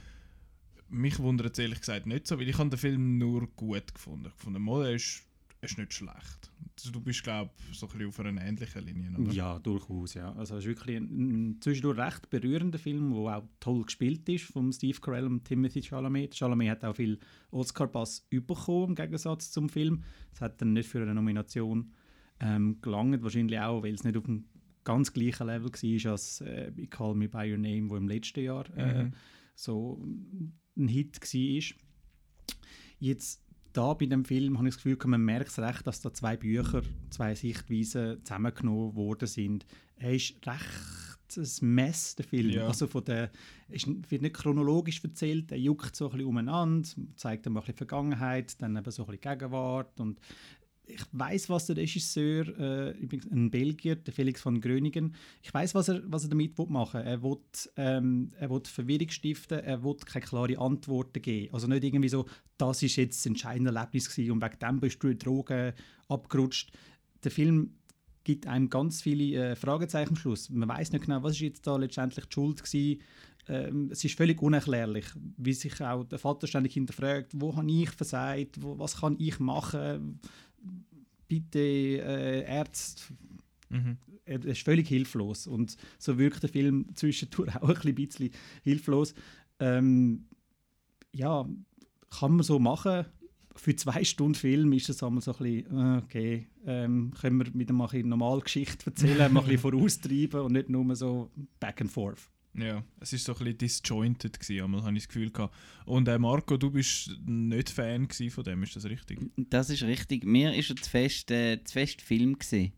Mich 0.89 1.19
wundert 1.19 1.53
es 1.53 1.59
ehrlich 1.59 1.79
gesagt 1.79 2.05
nicht 2.05 2.27
so, 2.27 2.37
weil 2.37 2.49
ich 2.49 2.57
habe 2.57 2.69
den 2.69 2.77
Film 2.77 3.17
nur 3.17 3.47
gut 3.47 3.93
gefunden. 3.93 4.27
Ich 4.27 4.43
fand, 4.43 4.59
mal, 4.59 4.87
er 4.87 4.95
ist, 4.95 5.25
ist 5.61 5.77
nicht 5.77 5.93
schlecht. 5.93 6.51
Also, 6.77 6.91
du 6.91 7.01
bist, 7.01 7.23
glaube 7.23 7.51
ich, 7.69 7.77
so 7.77 7.87
ein 7.87 7.91
bisschen 7.91 8.07
auf 8.07 8.19
einer 8.21 8.41
ähnlichen 8.41 8.85
Linie. 8.85 9.11
Oder? 9.17 9.31
Ja, 9.33 9.59
durchaus. 9.59 10.13
Ja. 10.13 10.31
Also 10.33 10.55
es 10.55 10.63
ist 10.63 10.69
wirklich 10.69 10.95
ein, 10.97 11.03
ein 11.51 11.61
zwischendurch 11.61 11.97
recht 11.97 12.29
berührender 12.29 12.79
Film, 12.79 13.11
der 13.11 13.37
auch 13.37 13.43
toll 13.59 13.83
gespielt 13.83 14.27
ist 14.29 14.45
von 14.45 14.71
Steve 14.71 14.97
Carell 15.01 15.25
und 15.25 15.43
Timothy 15.43 15.81
Chalamet. 15.81 16.35
Chalamet 16.35 16.69
hat 16.69 16.85
auch 16.85 16.95
viel 16.95 17.19
Oscar-Pass 17.51 18.27
bekommen, 18.29 18.89
im 18.89 18.95
Gegensatz 18.95 19.51
zum 19.51 19.67
Film. 19.67 20.03
Es 20.31 20.39
hat 20.39 20.61
dann 20.61 20.71
nicht 20.73 20.87
für 20.87 21.01
eine 21.01 21.13
Nomination 21.13 21.91
ähm, 22.39 22.79
gelangt, 22.81 23.21
wahrscheinlich 23.21 23.59
auch, 23.59 23.83
weil 23.83 23.93
es 23.93 24.05
nicht 24.05 24.15
auf 24.15 24.23
dem 24.25 24.45
ganz 24.85 25.11
gleichen 25.11 25.47
Level 25.47 25.69
war 25.71 26.11
als 26.11 26.41
äh, 26.41 26.71
«I 26.77 26.87
Call 26.87 27.13
Me 27.15 27.27
By 27.27 27.51
Your 27.51 27.57
Name», 27.57 27.89
wo 27.89 27.97
im 27.97 28.07
letzten 28.07 28.39
Jahr 28.41 28.65
äh, 28.77 29.03
Mhm. 29.03 29.13
so 29.55 30.01
ein 30.77 30.87
Hit 30.87 31.19
war. 31.21 31.77
Jetzt 32.99 33.43
da 33.79 33.93
bei 33.93 34.07
dem 34.07 34.25
Film 34.25 34.57
habe 34.57 34.67
ich 34.67 34.75
das 34.75 34.83
Gefühl, 34.83 34.97
man 35.05 35.23
merkt 35.23 35.51
es 35.51 35.59
recht, 35.59 35.87
dass 35.87 36.01
da 36.01 36.13
zwei 36.13 36.35
Bücher, 36.35 36.81
zwei 37.11 37.33
Sichtweisen 37.33 38.23
zusammengenommen 38.25 38.93
worden 38.93 39.25
sind. 39.25 39.65
Er 39.95 40.13
ist 40.13 40.35
recht 40.45 41.37
ein 41.37 41.75
Mess, 41.75 42.15
der 42.15 42.25
Film. 42.25 42.49
Ja. 42.49 42.67
Also 42.67 42.87
von 42.87 43.05
der, 43.05 43.31
es 43.69 43.87
wird 43.87 44.21
nicht 44.21 44.35
chronologisch 44.35 45.01
erzählt, 45.01 45.53
er 45.53 45.59
juckt 45.59 45.95
so 45.95 46.07
ein 46.07 46.11
bisschen 46.11 46.27
umeinander, 46.27 46.89
zeigt 47.15 47.45
dann 47.45 47.53
mal 47.53 47.61
ein 47.61 47.67
bisschen 47.67 47.77
Vergangenheit, 47.77 48.61
dann 48.61 48.75
eben 48.75 48.91
so 48.91 49.03
ein 49.03 49.17
bisschen 49.17 49.21
Gegenwart 49.21 49.97
und 50.01 50.19
ich 50.89 51.03
weiß, 51.11 51.49
was 51.49 51.67
der 51.67 51.77
Regisseur, 51.77 52.47
äh, 52.59 52.91
übrigens 52.97 53.31
ein 53.31 53.51
Belgier, 53.51 53.95
der 53.95 54.13
Felix 54.13 54.41
von 54.41 54.59
Gröningen, 54.59 55.15
ich 55.41 55.53
weiß, 55.53 55.75
was 55.75 55.89
er, 55.89 56.01
was 56.05 56.23
er 56.23 56.29
damit 56.29 56.57
will 56.57 56.67
machen. 56.67 57.01
Er 57.01 57.21
will, 57.23 57.37
ähm, 57.77 58.31
er 58.37 58.49
will 58.49 58.61
Verwirrung 58.65 59.09
stiften, 59.09 59.59
er 59.59 59.83
will 59.83 59.95
keine 60.05 60.25
klare 60.25 60.57
Antworten 60.57 61.21
geben. 61.21 61.53
Also 61.53 61.67
nicht 61.67 61.83
irgendwie 61.83 62.09
so, 62.09 62.25
das 62.57 62.83
ist 62.83 62.95
jetzt 62.95 63.19
das 63.19 63.25
entscheidende 63.25 63.73
Erlebnis 63.73 64.09
gewesen 64.09 64.31
und 64.31 64.41
wegen 64.41 64.59
dem 64.59 64.79
bist 64.79 65.01
du 65.03 65.07
in 65.07 65.19
Drogen 65.19 65.73
abgerutscht. 66.07 66.71
Der 67.23 67.31
Film 67.31 67.71
gibt 68.23 68.47
einem 68.47 68.69
ganz 68.69 69.01
viele 69.01 69.51
äh, 69.51 69.55
Fragezeichen 69.55 70.09
am 70.09 70.15
Schluss. 70.15 70.49
Man 70.49 70.69
weiß 70.69 70.91
nicht 70.91 71.05
genau, 71.05 71.23
was 71.23 71.33
ist 71.33 71.39
jetzt 71.39 71.67
da 71.67 71.77
letztendlich 71.77 72.25
die 72.25 72.33
Schuld 72.33 72.63
gewesen. 72.63 73.01
Ähm, 73.47 73.89
es 73.91 74.03
ist 74.03 74.15
völlig 74.15 74.41
unerklärlich, 74.41 75.05
wie 75.37 75.53
sich 75.53 75.81
auch 75.81 76.03
der 76.03 76.19
Vater 76.19 76.45
ständig 76.45 76.73
hinterfragt, 76.73 77.31
wo 77.35 77.55
habe 77.55 77.71
ich 77.71 77.89
versagt, 77.89 78.61
wo, 78.61 78.77
was 78.77 78.97
kann 78.97 79.15
ich 79.17 79.39
machen, 79.39 80.19
bitte 81.29 81.59
äh, 81.59 82.43
Ärzte, 82.43 83.03
Mhm. 83.69 83.97
er 84.25 84.43
ist 84.45 84.63
völlig 84.63 84.87
hilflos 84.87 85.45
und 85.45 85.77
so 85.99 86.17
wirkt 86.17 86.41
der 86.41 86.49
Film 86.49 86.87
zwischendurch 86.95 87.55
auch 87.61 87.85
ein 87.85 87.95
bisschen 87.95 88.31
hilflos. 88.63 89.13
Ähm, 89.59 90.25
ja, 91.13 91.47
kann 92.09 92.31
man 92.31 92.43
so 92.43 92.57
machen. 92.59 93.05
Für 93.55 93.75
zwei 93.75 94.03
Stunden 94.03 94.33
Film 94.35 94.73
ist 94.73 94.89
es 94.89 95.03
einmal 95.03 95.21
so 95.21 95.33
ein 95.33 95.37
bisschen, 95.37 95.77
äh, 95.77 95.97
okay, 96.03 96.47
ähm, 96.65 97.11
können 97.19 97.37
wir 97.37 97.53
wieder 97.53 97.73
mal 97.73 97.89
eine 97.91 98.03
normale 98.05 98.41
Geschichte 98.41 98.87
erzählen, 98.87 99.31
mal 99.31 99.41
ein 99.41 99.45
bisschen 99.47 99.59
voraustreiben 99.71 100.41
und 100.41 100.53
nicht 100.53 100.69
nur 100.69 100.95
so 100.95 101.29
back 101.59 101.81
and 101.81 101.91
forth. 101.91 102.27
Ja, 102.61 102.83
es 102.99 103.13
ist 103.13 103.25
so 103.25 103.33
ein 103.33 103.39
bisschen 103.39 103.57
disjointed 103.57 104.39
gewesen, 104.39 104.83
habe 104.83 104.97
ich 104.97 105.03
das 105.03 105.07
Gefühl 105.07 105.31
gehabt. 105.31 105.55
Und 105.85 106.07
äh, 106.07 106.19
Marco, 106.19 106.57
du 106.57 106.71
bist 106.71 107.17
nicht 107.25 107.69
Fan 107.69 108.07
von 108.09 108.43
dem, 108.43 108.63
ist 108.63 108.75
das 108.75 108.85
richtig? 108.85 109.19
Das 109.37 109.69
ist 109.69 109.83
richtig. 109.83 110.25
Mir 110.25 110.53
ist 110.53 110.69
er 110.69 110.75
zu 110.75 110.89
fest, 110.89 111.31
äh, 111.31 111.59
fest 111.65 112.01
Film 112.01 112.37
gewesen. 112.37 112.73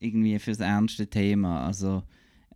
Irgendwie 0.00 0.38
für 0.38 0.52
das 0.52 0.60
ernste 0.60 1.08
Thema. 1.08 1.66
Also 1.66 2.04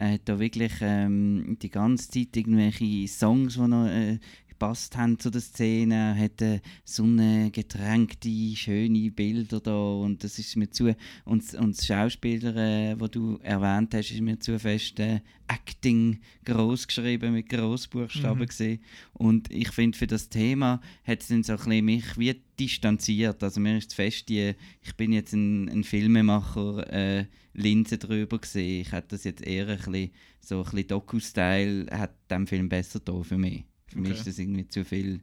er 0.03 0.13
hat 0.13 0.23
da 0.25 0.39
wirklich 0.39 0.73
ähm, 0.81 1.57
die 1.61 1.71
ganze 1.71 2.11
Zeit 2.11 2.37
irgendwelche 2.37 3.07
Songs, 3.09 3.55
die 3.55 3.61
noch 3.61 3.87
äh, 3.87 4.19
gepasst 4.63 4.97
haben 4.97 5.19
zu 5.19 5.29
der 5.29 5.41
Szene. 5.41 6.15
Hat 6.17 6.41
äh, 6.41 6.61
sonnengetränkte, 6.85 8.29
schöne 8.55 9.11
Bilder 9.11 9.59
da 9.59 9.75
und 9.75 10.23
das 10.23 10.39
ist 10.39 10.57
mir 10.57 10.71
zu... 10.71 10.95
Und, 11.25 11.53
und 11.55 11.77
das 11.77 11.85
Schauspieler, 11.85 12.55
äh, 12.55 13.01
wo 13.01 13.09
du 13.09 13.39
erwähnt 13.43 13.93
hast, 13.93 14.13
ist 14.13 14.21
mir 14.21 14.39
zu 14.39 14.57
fest 14.61 15.01
äh, 15.01 15.21
Acting 15.49 16.21
groß 16.45 16.87
geschrieben 16.87 17.33
mit 17.33 17.49
Großbuchstaben 17.49 18.43
Mhm. 18.43 18.47
gesehen. 18.47 18.81
Und 19.15 19.51
ich 19.51 19.71
finde, 19.73 19.99
für 19.99 20.07
das 20.07 20.29
Thema 20.29 20.81
hat 21.05 21.23
es 21.23 21.29
dann 21.29 21.43
so 21.43 21.55
ein 21.55 21.59
bisschen 21.59 21.85
mich 21.85 22.19
wie 22.19 22.41
distanziert. 22.61 23.43
Also 23.43 23.61
mir 23.61 23.79
ist 23.79 23.95
fest 23.95 24.29
die, 24.29 24.55
ich 24.81 24.95
bin 24.95 25.13
jetzt 25.13 25.33
ein, 25.33 25.69
ein 25.71 25.83
Filmemacher, 25.83 26.93
äh, 26.93 27.27
Linse 27.53 27.99
drüber 27.99 28.39
gesehen. 28.39 28.83
Ich 28.83 28.93
hätte 28.93 29.09
das 29.09 29.25
jetzt 29.25 29.45
eher 29.45 29.67
ein 29.67 29.77
bisschen, 29.77 30.11
so 30.41 30.59
ein 30.59 30.65
bisschen 30.65 30.87
Doku-Style, 30.87 31.87
hat 31.91 32.15
dem 32.31 32.47
Film 32.47 32.69
besser 32.69 33.01
da 33.01 33.23
für 33.23 33.37
mich. 33.37 33.65
Für 33.93 33.99
mich 34.01 34.11
Okay. 34.13 34.19
ist 34.19 34.27
das 34.27 34.39
irgendwie 34.39 34.69
zu 34.69 34.85
viel 34.85 35.21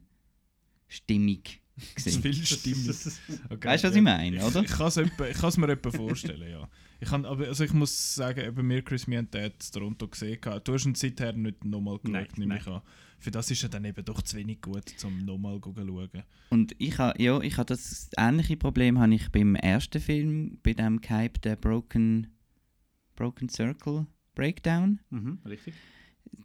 stimmig 0.88 1.60
Zu 1.96 2.10
viel 2.10 2.34
Stimme. 2.34 2.94
Okay, 3.50 3.68
Weißt 3.68 3.84
du, 3.84 3.88
was 3.88 3.96
ich 3.96 4.02
meine, 4.02 4.44
oder? 4.44 4.62
Ich, 4.62 4.70
ich 4.70 4.76
kann 4.76 5.48
es 5.48 5.56
mir 5.56 5.68
etwa 5.68 5.90
vorstellen, 5.90 6.50
ja. 6.50 6.68
Ich, 7.00 7.08
kann, 7.08 7.24
aber, 7.24 7.46
also 7.46 7.64
ich 7.64 7.72
muss 7.72 8.14
sagen, 8.14 8.40
eben 8.44 8.66
mir, 8.66 8.82
Chris, 8.82 9.08
wir 9.08 9.18
haben 9.18 9.30
den 9.30 9.52
Toronto 9.72 10.06
gesehen. 10.08 10.38
Du 10.64 10.74
hast 10.74 10.84
ihn 10.84 10.94
seither 10.94 11.32
nicht 11.32 11.64
nochmal 11.64 11.98
geschaut, 11.98 12.36
nehme 12.38 12.58
ich 12.58 12.66
an. 12.66 12.82
Für 13.18 13.30
das 13.30 13.50
ist 13.50 13.62
er 13.62 13.68
dann 13.68 13.84
eben 13.84 14.04
doch 14.04 14.22
zu 14.22 14.36
wenig 14.36 14.60
gut, 14.60 14.84
um 15.04 15.18
nochmal 15.24 15.60
zu 15.60 15.74
schauen. 15.74 16.22
Und 16.50 16.74
ich 16.78 16.98
habe 16.98 17.22
ja, 17.22 17.40
ich 17.40 17.56
das 17.56 18.10
ähnliche 18.16 18.56
Problem 18.56 18.98
habe 18.98 19.14
ich 19.14 19.30
beim 19.30 19.54
ersten 19.54 20.00
Film, 20.00 20.58
bei 20.62 20.74
dem 20.74 21.00
gehypten 21.00 21.56
Broken, 21.58 22.26
Broken 23.16 23.48
Circle 23.48 24.06
Breakdown. 24.34 25.00
Mhm, 25.10 25.38
richtig. 25.46 25.74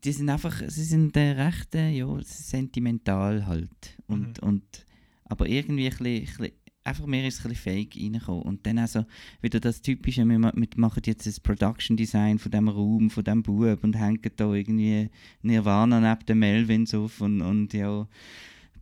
Die 0.03 0.11
sind 0.11 0.29
einfach, 0.29 0.61
sie 0.67 0.83
sind 0.83 1.15
äh, 1.17 1.31
recht 1.31 1.73
äh, 1.75 1.89
ja, 1.89 2.07
sentimental 2.21 3.47
halt. 3.47 3.97
Und, 4.07 4.41
Mhm. 4.41 4.47
und, 4.47 4.85
aber 5.25 5.47
irgendwie 5.47 5.85
ein 5.85 5.89
bisschen, 5.89 6.05
ein 6.05 6.25
bisschen, 6.25 6.51
einfach 6.83 7.05
mehr 7.07 7.27
ist 7.27 7.43
ein 7.43 7.49
bisschen 7.49 7.73
fake 7.87 7.95
reingekommen. 7.95 8.43
Und 8.43 8.65
dann 8.65 8.77
also 8.77 9.05
wieder 9.41 9.59
das 9.59 9.81
Typische, 9.81 10.23
wir, 10.25 10.39
wir 10.39 10.67
machen 10.75 11.01
jetzt 11.05 11.25
das 11.25 11.39
Production 11.39 11.97
Design 11.97 12.37
von 12.37 12.51
dem 12.51 12.67
Raum, 12.67 13.09
von 13.09 13.23
dem 13.23 13.41
Bub 13.41 13.83
und 13.83 13.97
hängen 13.97 14.21
da 14.35 14.53
irgendwie 14.53 15.09
Nirvana 15.41 15.99
neben 15.99 16.25
den 16.27 16.39
Melvins 16.39 16.93
auf 16.93 17.21
und, 17.21 17.41
und 17.41 17.73
ja, 17.73 18.07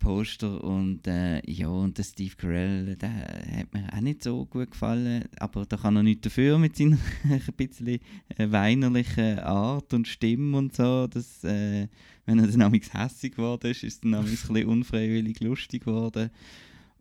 Poster 0.03 0.61
und 0.61 1.07
äh, 1.07 1.41
ja, 1.49 1.69
und 1.69 1.97
der 1.97 2.03
Steve 2.03 2.35
Carell, 2.35 2.97
der 2.97 3.09
hat 3.09 3.73
mir 3.73 3.87
auch 3.91 4.01
nicht 4.01 4.21
so 4.21 4.45
gut 4.45 4.71
gefallen, 4.71 5.23
aber 5.39 5.65
da 5.65 5.77
kann 5.77 5.95
er 5.95 6.03
nichts 6.03 6.23
dafür 6.23 6.59
mit 6.59 6.75
seiner 6.75 6.97
ein 7.23 7.41
bisschen 7.55 7.87
äh, 7.87 8.51
weinerlichen 8.51 9.39
Art 9.39 9.93
und 9.93 10.07
Stimme 10.07 10.57
und 10.57 10.75
so, 10.75 11.07
dass, 11.07 11.45
äh, 11.45 11.87
wenn 12.25 12.39
er 12.39 12.47
dann 12.47 12.63
amigs 12.63 12.93
hässig 12.93 13.35
geworden 13.35 13.71
ist, 13.71 13.83
ist 13.83 14.03
er 14.03 14.11
dann 14.11 14.25
ein 14.25 14.29
bisschen 14.29 14.65
unfreiwillig 14.65 15.39
lustig 15.39 15.85
geworden. 15.85 16.29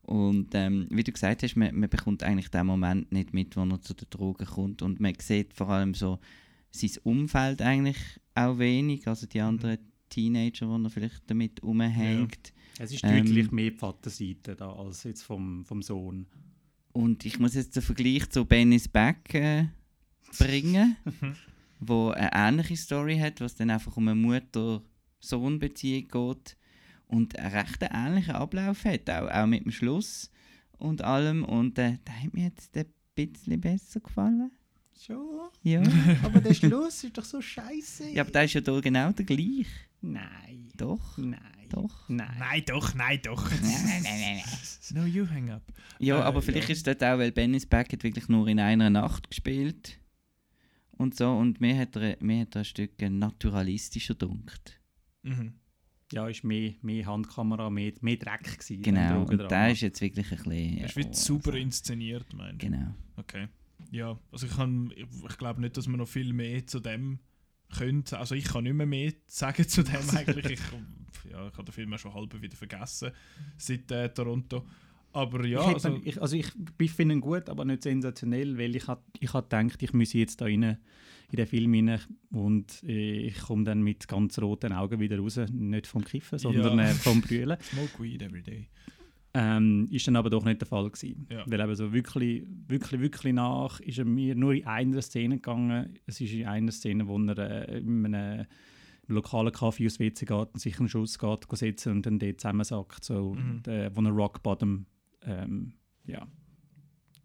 Und 0.03 0.51
ähm, 0.55 0.87
wie 0.91 1.03
du 1.03 1.11
gesagt 1.11 1.43
hast, 1.43 1.57
man, 1.57 1.75
man 1.75 1.91
bekommt 1.91 2.23
eigentlich 2.23 2.51
den 2.51 2.67
Moment 2.67 3.11
nicht 3.11 3.35
mit, 3.35 3.57
wo 3.57 3.63
er 3.63 3.83
zu 3.83 3.95
den 3.95 4.11
Drogen 4.11 4.47
kommt 4.47 4.81
und 4.81 5.01
man 5.01 5.15
sieht 5.21 5.55
vor 5.55 5.71
allem 5.71 5.95
so 5.95 6.21
sein 6.71 6.91
Umfeld 7.03 7.63
eigentlich 7.63 7.99
auch 8.37 8.59
wenig, 8.59 9.09
also 9.09 9.27
die 9.27 9.41
anderen 9.41 9.79
Teenager, 10.09 10.69
wo 10.69 10.77
er 10.77 10.91
vielleicht 10.91 11.29
damit 11.29 11.65
umhängt. 11.65 12.53
Es 12.79 12.93
ist 12.93 13.05
Ähm, 13.05 13.25
deutlich 13.25 13.51
mehr 13.51 13.71
die 13.71 13.77
Vaterseite 13.77 14.57
da 14.57 14.73
als 14.73 15.05
jetzt 15.05 15.23
vom, 15.23 15.65
vom 15.65 15.83
Sohn. 15.83 16.27
Und 16.93 17.25
ich 17.25 17.39
muss 17.39 17.55
jetzt 17.55 17.77
den 17.77 17.83
Vergleich 17.83 18.29
zu 18.31 18.45
Benny's 18.45 18.89
Back 18.89 19.35
äh, 19.35 19.67
bringen, 20.39 20.97
wo 21.81 22.11
eine 22.11 22.31
ähnliche 22.33 22.77
Story 22.77 23.19
hat, 23.19 23.41
was 23.41 23.55
dann 23.55 23.71
einfach 23.71 23.97
um 23.97 24.09
eine 24.09 24.21
Mutter-Sohn-Beziehung 24.21 26.09
geht 26.09 26.57
und 27.07 27.39
einen 27.39 27.55
recht 27.55 27.83
ähnlichen 27.83 28.35
Ablauf 28.35 28.85
hat, 28.85 29.09
auch, 29.11 29.29
auch 29.31 29.47
mit 29.47 29.65
dem 29.65 29.73
Schluss 29.73 30.31
und 30.79 31.03
allem. 31.03 31.45
Und 31.45 31.79
äh, 31.79 31.99
der 32.07 32.23
hat 32.23 32.35
mir 32.35 32.45
jetzt 32.45 32.77
ein 32.77 32.87
bisschen 33.15 33.61
besser 33.61 34.01
gefallen. 34.01 34.51
Schon? 34.99 35.49
Ja. 35.63 35.83
Aber 36.23 36.41
der 36.41 36.55
Schluss 36.55 37.05
ist 37.05 37.17
doch 37.17 37.25
so 37.25 37.41
scheiße. 37.41 38.11
ja, 38.11 38.23
aber 38.23 38.31
der 38.31 38.45
ist 38.45 38.53
ja 38.55 38.61
da 38.61 38.79
genau 38.81 39.11
der 39.11 39.25
gleiche. 39.25 39.67
Nein. 40.01 40.69
Doch, 40.77 41.19
Nein. 41.19 41.62
Doch. 41.73 42.09
Nein. 42.09 42.37
Nein, 42.39 42.63
doch, 42.67 42.95
nein, 42.95 43.21
doch. 43.23 43.51
Nein, 43.51 43.61
nein, 43.63 44.03
nein, 44.03 44.21
nein. 44.21 44.43
no, 44.95 45.05
you 45.05 45.29
hang 45.29 45.51
up. 45.51 45.63
Ja, 45.99 46.19
Äh, 46.21 46.23
aber 46.23 46.43
vielleicht 46.43 46.69
ja. 46.69 46.73
ist 46.73 46.79
es 46.79 46.85
dort 46.85 47.03
auch, 47.03 47.19
weil 47.19 47.33
Benny's 47.33 47.67
Back 47.67 47.93
hat 47.93 48.03
wirklich 48.05 48.29
nur 48.29 48.47
in 48.49 48.61
einer 48.61 48.91
Nacht 48.91 49.29
gespielt. 49.31 49.99
Und 50.93 51.17
so, 51.17 51.31
und 51.33 51.61
mir 51.61 51.77
hat 51.79 51.97
er, 51.97 52.17
mir 52.21 52.43
hat 52.43 52.55
er 52.55 52.61
ein 52.63 52.65
Stück 52.65 53.01
naturalistischer 53.01 54.15
gedunkt. 54.15 54.81
Mhm. 55.23 55.55
Ja, 56.13 56.29
ist 56.29 56.45
mehr, 56.45 56.75
mehr 56.83 57.07
Handkamera, 57.07 57.71
mehr, 57.71 57.93
mehr 58.03 58.17
Dreck 58.17 58.45
gewesen. 58.59 58.83
Genau, 58.83 59.23
und 59.23 59.51
der 59.51 59.73
ist 59.73 59.81
jetzt 59.81 60.01
wirklich 60.03 60.31
ein 60.31 60.37
bisschen... 60.43 60.79
Das 60.83 60.91
ist 60.91 60.97
wie 60.97 61.07
oh, 61.07 61.13
super 61.13 61.55
inszeniert, 61.55 62.27
meinst 62.35 62.63
du? 62.63 62.67
Genau. 62.69 62.95
Okay. 63.17 63.49
Ja, 63.91 64.19
also 64.31 64.47
ich, 64.47 64.53
kann- 64.55 64.93
ich, 64.95 65.07
ich 65.29 65.39
glaube 65.39 65.61
nicht, 65.63 65.77
dass 65.77 65.87
man 65.89 65.99
noch 65.99 66.09
viel 66.09 66.33
mehr 66.35 66.67
zu 66.67 66.81
dem 66.81 67.19
könnte. 67.75 68.19
Also 68.19 68.35
ich 68.35 68.45
kann 68.45 68.65
nicht 68.65 68.75
mehr 68.75 68.87
mehr 68.87 69.13
sagen 69.27 69.67
zu 69.67 69.83
dem 69.83 70.09
eigentlich. 70.15 70.53
Ich, 70.53 70.61
ja, 71.33 71.49
ich 71.49 71.53
habe 71.55 71.65
den 71.65 71.73
Film 71.73 71.93
auch 71.95 71.99
schon 71.99 72.15
halb 72.15 72.41
wieder 72.41 72.57
vergessen 72.57 73.11
seit 73.57 73.91
äh, 73.91 74.09
Toronto. 74.13 74.65
Aber 75.15 75.45
ja, 75.45 75.61
ich, 75.69 75.75
also, 75.75 76.01
ich, 76.05 76.23
also 76.23 76.37
ich, 76.37 76.51
ich 76.79 76.91
finde 76.93 77.15
ihn 77.17 77.21
gut, 77.21 77.51
aber 77.51 77.65
nicht 77.67 77.83
sensationell, 77.83 78.57
weil 78.57 78.75
ich 78.77 78.87
hatte 78.89 79.03
ich 79.21 79.33
hat 79.35 79.51
gedacht, 79.51 79.83
ich 79.83 79.93
müsse 79.93 80.19
jetzt 80.19 80.41
da 80.41 80.47
rein, 80.47 80.63
in 81.31 81.37
den 81.37 81.47
Film 81.47 81.75
rein 81.75 82.01
und 82.31 82.83
äh, 82.83 83.27
ich 83.27 83.39
komme 83.39 83.65
dann 83.65 83.83
mit 83.83 84.09
ganz 84.09 84.39
roten 84.39 84.73
Augen 84.73 85.01
wieder 85.01 85.19
raus, 85.19 85.39
nicht 85.51 85.87
vom 85.87 86.05
Kiffen, 86.05 86.39
sondern 86.39 86.79
Ja. 86.79 86.85
äh, 86.85 86.95
vom 86.95 87.21
Brüllen. 87.21 87.59
smoke 87.63 88.03
weed 88.03 88.23
every 88.23 88.43
day. 88.43 88.69
Ähm, 89.35 89.89
ist 89.91 90.07
dann 90.07 90.17
aber 90.17 90.29
doch 90.29 90.45
nicht 90.45 90.61
der 90.61 90.69
Fall 90.69 90.91
gewesen. 90.91 91.27
Ja. 91.31 91.45
Weil 91.47 91.61
eben 91.61 91.75
so 91.75 91.93
wirklich, 91.93 92.45
wirklich, 92.69 93.01
wirklich 93.01 93.33
nach 93.33 93.81
ist 93.81 93.99
er 93.99 94.05
mir 94.05 94.35
nur 94.35 94.53
in 94.55 94.67
einer 94.67 95.01
Szene 95.01 95.37
gegangen. 95.37 95.99
Es 96.07 96.21
ist 96.21 96.33
in 96.35 96.47
einer 96.47 96.71
Szene, 96.73 97.07
wo 97.07 97.19
er 97.19 97.39
äh, 97.39 97.79
in 97.79 98.05
einem 98.15 98.47
lokalen 99.07 99.53
Kaffee 99.53 99.87
aus 99.87 99.99
WC 99.99 100.25
geht 100.27 100.31
und 100.55 100.59
sich 100.61 100.79
einen 100.79 100.89
Schuss 100.89 101.19
geht, 101.19 101.49
geht 101.49 101.59
setzen 101.59 101.93
und 101.93 102.07
dann 102.07 102.19
dort 102.19 102.41
zusammensackt, 102.41 103.05
so, 103.05 103.35
Mhm. 103.35 103.63
der, 103.65 103.95
wo 103.97 104.01
er 104.03 104.11
Rock 104.11 104.43
Bottom 104.43 104.87
ähm, 105.23 105.75
ja, 106.05 106.27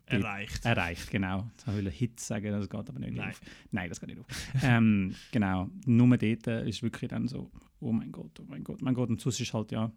Erreicht. 0.05 0.63
erreicht, 0.65 1.11
genau. 1.11 1.49
Ich 1.59 1.67
wollte 1.67 1.89
Hit 1.89 2.19
sagen, 2.19 2.51
das 2.51 2.69
geht 2.69 2.89
aber 2.89 2.99
nicht 2.99 3.13
Nein. 3.15 3.29
auf. 3.31 3.41
Nein, 3.71 3.89
das 3.89 3.99
geht 3.99 4.09
nicht 4.09 4.19
auf. 4.19 4.25
ähm, 4.63 5.13
genau, 5.31 5.69
nur 5.85 6.17
dort 6.17 6.47
äh, 6.47 6.67
ist 6.67 6.81
wirklich 6.81 7.09
dann 7.09 7.27
so, 7.27 7.51
oh 7.79 7.91
mein 7.91 8.11
Gott, 8.11 8.39
oh 8.39 8.45
mein 8.47 8.63
Gott, 8.63 8.81
mein 8.81 8.93
Gott. 8.93 9.09
Und 9.09 9.19
sonst 9.19 9.39
ist 9.41 9.53
halt, 9.53 9.71
ja, 9.71 9.85
ein 9.85 9.91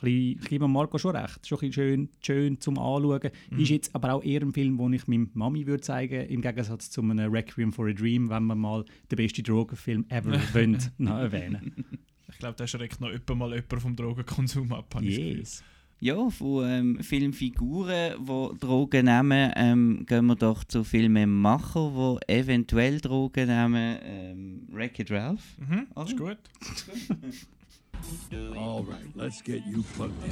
gebe 0.00 0.68
Marco 0.68 0.98
schon 0.98 1.16
recht, 1.16 1.46
schon 1.46 1.58
ein 1.60 1.72
schön, 1.72 2.08
schön 2.20 2.60
zum 2.60 2.78
Anschauen. 2.78 3.30
Mhm. 3.50 3.58
Ist 3.58 3.70
jetzt 3.70 3.94
aber 3.94 4.14
auch 4.14 4.24
eher 4.24 4.42
ein 4.42 4.52
Film, 4.52 4.78
den 4.78 4.92
ich 4.94 5.06
meiner 5.06 5.26
Mami 5.34 5.66
würde 5.66 5.82
zeigen, 5.82 6.26
im 6.26 6.40
Gegensatz 6.42 6.90
zu 6.90 7.02
einem 7.02 7.32
Requiem 7.32 7.72
for 7.72 7.88
a 7.88 7.92
Dream, 7.92 8.28
wenn 8.30 8.44
wir 8.46 8.54
mal 8.54 8.84
den 9.10 9.16
besten 9.16 9.42
Drogenfilm 9.44 10.06
ever 10.08 10.32
wollen, 10.54 10.78
noch 10.98 11.18
erwähnen. 11.18 11.84
Ich 12.30 12.38
glaube, 12.38 12.56
da 12.56 12.66
schreckt 12.66 13.00
noch 13.00 13.10
öppe 13.10 13.34
mal 13.34 13.50
jemand 13.50 13.82
vom 13.82 13.94
Drogenkonsum 13.94 14.72
ab. 14.72 14.94
habe 14.94 15.04
ich. 15.04 15.18
Yes. 15.18 15.62
Ja, 16.00 16.28
von 16.30 16.68
ähm, 16.68 16.98
Filmfiguren, 17.00 18.14
die 18.18 18.58
Drogen 18.58 19.04
nehmen, 19.04 19.52
ähm, 19.54 20.04
gehen 20.04 20.26
wir 20.26 20.34
doch 20.34 20.64
zu 20.64 20.82
Filmemachern, 20.82 22.18
die 22.28 22.32
eventuell 22.32 23.00
Drogen 23.00 23.46
nehmen. 23.46 23.98
Ähm, 24.02 24.62
Wreck-It 24.72 25.12
Ralph. 25.12 25.56
Mhm, 25.60 25.86
ist 26.04 26.16
gut. 26.16 26.38
All 28.56 28.82
right, 28.82 29.10
let's 29.14 29.42
get 29.42 29.66
you 29.66 29.82
plugged 29.94 30.22
in. 30.24 30.30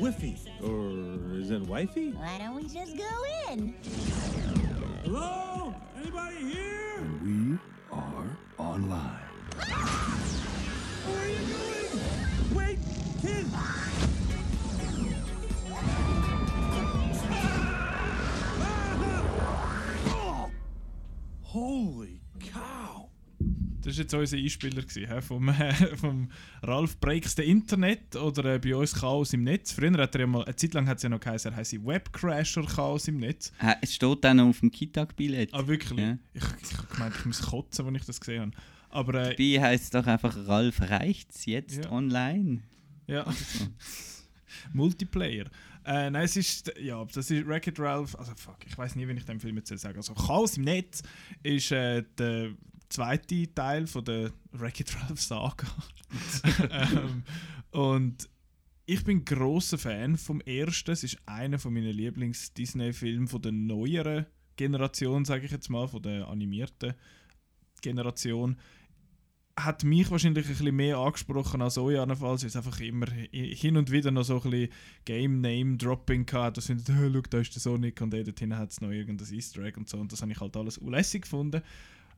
Whiffy, 0.00 0.36
or 0.62 1.36
is 1.36 1.50
it 1.50 1.62
wifey? 1.62 2.12
Why 2.12 2.38
don't 2.38 2.54
we 2.56 2.68
just 2.68 2.96
go 2.96 3.24
in? 3.50 3.74
Hello? 5.04 5.74
Anybody 5.96 6.36
here? 6.36 7.02
We 7.22 7.58
are 7.90 8.38
online. 8.58 9.18
What 11.04 11.18
are 11.18 11.28
you 11.28 11.38
doing? 11.38 12.00
Wait, 12.54 12.78
kid! 13.20 13.46
Ah! 13.54 13.78
Holy 21.42 22.21
cow! 22.21 22.21
Das 23.82 23.96
war 23.96 24.02
jetzt 24.02 24.14
unser 24.14 24.36
Einspieler 24.36 24.82
gewesen? 24.82 25.22
Vom, 25.22 25.48
äh, 25.48 25.74
vom 25.96 26.30
Ralf 26.62 26.98
Breaks 27.00 27.34
the 27.36 27.42
Internet 27.42 28.16
oder 28.16 28.54
äh, 28.54 28.58
bei 28.58 28.74
uns 28.76 28.94
Chaos 28.94 29.32
im 29.32 29.42
Netz. 29.44 29.72
Früher 29.72 29.92
hat 29.98 30.14
er 30.14 30.20
ja 30.22 30.26
mal, 30.26 30.44
eine 30.44 30.56
Zeit 30.56 30.74
lang 30.74 30.86
hat 30.86 30.98
es 30.98 31.02
ja 31.02 31.08
noch 31.08 31.20
geheißen, 31.20 31.50
er 31.52 31.56
heisse 31.56 31.84
Webcrasher 31.84 32.64
Chaos 32.64 33.08
im 33.08 33.18
Netz. 33.18 33.52
Äh, 33.60 33.74
es 33.82 33.94
steht 33.94 34.24
dann 34.24 34.40
auf 34.40 34.60
dem 34.60 34.70
Kitag-Billett. 34.70 35.52
Ah, 35.52 35.66
wirklich? 35.66 35.98
Ja. 35.98 36.18
Ich, 36.32 36.42
ich 36.62 36.78
habe 36.78 36.86
gemeint, 36.86 37.14
ich 37.18 37.24
muss 37.26 37.42
kotzen, 37.42 37.86
als 37.86 37.96
ich 37.96 38.04
das 38.06 38.20
gesehen 38.20 38.40
habe. 38.42 38.52
Aber 38.90 39.14
äh, 39.14 39.30
Dabei 39.30 39.68
heisst 39.68 39.84
es 39.84 39.90
doch 39.90 40.06
einfach 40.06 40.36
Ralf 40.46 40.80
reicht's 40.82 41.46
jetzt 41.46 41.84
Ja. 41.84 41.90
online. 41.92 42.62
ja. 43.06 43.26
Multiplayer. 44.72 45.46
Äh, 45.84 46.10
nein, 46.10 46.24
es 46.24 46.36
ist, 46.36 46.72
ja, 46.80 47.04
das 47.04 47.30
ist 47.30 47.46
Wreck-It 47.46 47.80
Ralph, 47.80 48.14
also 48.16 48.32
fuck, 48.36 48.58
ich 48.66 48.76
weiß 48.76 48.94
nie, 48.96 49.08
wie 49.08 49.12
ich 49.12 49.24
dem 49.24 49.40
Film 49.40 49.56
jetzt 49.56 49.68
soll 49.68 49.78
sagen 49.78 49.96
Also 49.96 50.14
Chaos 50.14 50.56
im 50.56 50.64
Netz 50.64 51.02
ist 51.42 51.72
äh, 51.72 52.04
der 52.18 52.50
zweite 52.92 53.52
Teil 53.54 53.86
von 53.86 54.04
der 54.04 54.30
Wreck-It 54.52 54.94
Ralph 55.02 55.20
Saga. 55.20 55.66
ähm, 56.70 57.22
und 57.70 58.28
ich 58.86 59.04
bin 59.04 59.24
großer 59.24 59.78
Fan 59.78 60.16
vom 60.16 60.40
ersten. 60.42 60.90
Es 60.90 61.04
ist 61.04 61.18
einer 61.26 61.58
von 61.58 61.72
meinen 61.72 61.92
Lieblings-Disney-Filmen 61.94 63.28
von 63.28 63.40
der 63.42 63.52
neueren 63.52 64.26
Generation, 64.56 65.24
sage 65.24 65.46
ich 65.46 65.52
jetzt 65.52 65.70
mal, 65.70 65.88
von 65.88 66.02
der 66.02 66.28
animierten 66.28 66.94
Generation. 67.80 68.56
Hat 69.58 69.84
mich 69.84 70.10
wahrscheinlich 70.10 70.46
ein 70.46 70.48
bisschen 70.54 70.74
mehr 70.74 70.96
angesprochen 70.96 71.60
als 71.60 71.76
euch 71.76 71.96
jedenfalls, 71.98 72.42
weil 72.42 72.48
es 72.48 72.56
einfach 72.56 72.80
immer 72.80 73.06
hi- 73.06 73.54
hin 73.54 73.76
und 73.76 73.90
wieder 73.90 74.10
noch 74.10 74.24
so 74.24 74.40
ein 74.42 74.50
bisschen 74.50 74.70
Game-Name-Dropping 75.04 76.26
hatte. 76.32 76.54
Das 76.54 76.66
findet, 76.66 76.88
oh, 76.90 76.94
schau, 77.12 77.20
da 77.30 77.38
ist 77.38 77.54
der 77.54 77.60
Sonic 77.60 78.00
und 78.00 78.12
dort 78.12 78.38
hinten 78.38 78.56
hat 78.56 78.70
es 78.70 78.80
noch 78.80 78.90
irgendein 78.90 79.32
Easter 79.32 79.62
Egg 79.62 79.78
und 79.78 79.88
so. 79.88 79.98
Und 79.98 80.10
das 80.10 80.22
habe 80.22 80.32
ich 80.32 80.40
halt 80.40 80.56
alles 80.56 80.78
unlässig 80.78 81.22
gefunden. 81.22 81.62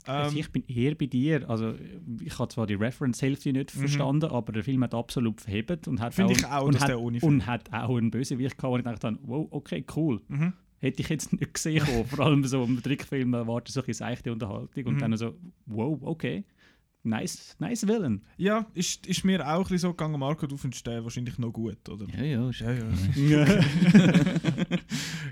Also 0.06 0.34
Ähm, 0.34 0.40
ich 0.40 0.50
bin 0.52 0.64
eher 0.66 0.94
bei 0.94 1.06
dir. 1.06 1.48
Also 1.48 1.74
ich 2.20 2.38
habe 2.38 2.48
zwar 2.48 2.66
die 2.66 2.74
Reference-Hälfte 2.74 3.52
nicht 3.52 3.74
Mhm. 3.74 3.78
verstanden, 3.80 4.30
aber 4.30 4.52
der 4.52 4.64
Film 4.64 4.82
hat 4.84 4.94
absolut 4.94 5.40
verhebt 5.40 5.88
und 5.88 6.00
hat 6.00 6.14
Finde 6.14 6.34
auch, 6.34 6.38
ich 6.38 6.44
auch, 6.46 6.66
und 6.66 6.80
hat, 6.80 6.94
und 7.22 7.46
hat 7.46 7.72
auch 7.72 7.96
einen 7.96 8.10
Bösewicht 8.10 8.58
gehabt, 8.58 8.72
wo 8.72 8.76
ich 8.76 8.84
dachte, 8.84 9.18
wow, 9.22 9.46
okay, 9.50 9.84
cool. 9.96 10.20
Mhm. 10.28 10.52
hätte 10.80 11.00
ich 11.00 11.08
jetzt 11.08 11.32
nicht 11.32 11.54
gesehen. 11.54 11.86
Vor 12.06 12.20
allem 12.20 12.44
so 12.44 12.62
im 12.64 12.82
Trickfilm 12.82 13.32
erwartet 13.32 13.72
so 13.72 13.80
ein 13.80 13.86
bisschen 13.86 14.06
seichte 14.06 14.30
Unterhaltung 14.32 14.84
und 14.84 14.94
Mhm. 14.96 14.98
dann 14.98 15.16
so, 15.16 15.34
wow, 15.66 15.98
okay. 16.02 16.44
Nice, 17.06 17.54
nice 17.58 17.86
Villain. 17.86 18.22
Ja, 18.38 18.66
ist, 18.72 19.06
ist 19.06 19.24
mir 19.24 19.46
auch 19.46 19.70
ein 19.70 19.76
so 19.76 19.90
gegangen, 19.90 20.18
Marco, 20.18 20.46
du 20.46 20.56
findest 20.56 20.86
den 20.86 21.04
wahrscheinlich 21.04 21.36
noch 21.38 21.52
gut, 21.52 21.86
oder? 21.90 22.06
Ja, 22.16 22.22
ja, 22.24 22.48
ist 22.48 22.60
Ja, 22.60 22.72
ja. 23.44 23.44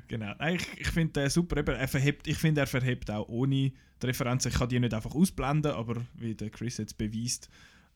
genau. 0.08 0.34
Nein, 0.38 0.56
Ich, 0.56 0.80
ich 0.80 0.88
finde 0.88 1.14
den 1.14 1.30
super. 1.30 1.56
Eben, 1.56 1.74
er 1.74 1.88
verhebt, 1.88 2.28
ich 2.28 2.36
finde, 2.36 2.60
er 2.60 2.66
verhebt 2.66 3.10
auch 3.10 3.26
ohne 3.26 3.72
die 4.02 4.06
Referenzen. 4.06 4.52
Ich 4.52 4.58
kann 4.58 4.68
die 4.68 4.78
nicht 4.78 4.92
einfach 4.92 5.14
ausblenden, 5.14 5.72
aber 5.72 6.02
wie 6.14 6.34
der 6.34 6.50
Chris 6.50 6.76
jetzt 6.76 6.98
beweist, 6.98 7.48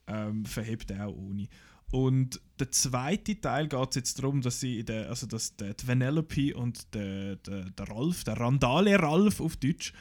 ähm, 0.06 0.46
verhebt 0.46 0.90
er 0.90 1.08
auch 1.08 1.14
ohne. 1.14 1.46
Und 1.90 2.40
der 2.58 2.70
zweite 2.70 3.38
Teil 3.38 3.68
geht 3.68 3.90
es 3.90 3.96
jetzt 3.96 4.18
darum, 4.18 4.40
dass 4.40 4.58
sie 4.58 4.80
in 4.80 4.86
der, 4.86 5.10
also 5.10 5.26
dass 5.26 5.54
der 5.54 5.74
die 5.74 5.86
Vanellope 5.86 6.56
und 6.56 6.94
der, 6.94 7.36
der, 7.36 7.70
der 7.70 7.88
Ralf, 7.90 8.24
der 8.24 8.40
Randale 8.40 8.98
Ralf 8.98 9.38
auf 9.40 9.58
Deutsch, 9.58 9.92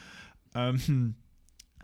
ähm, 0.54 1.14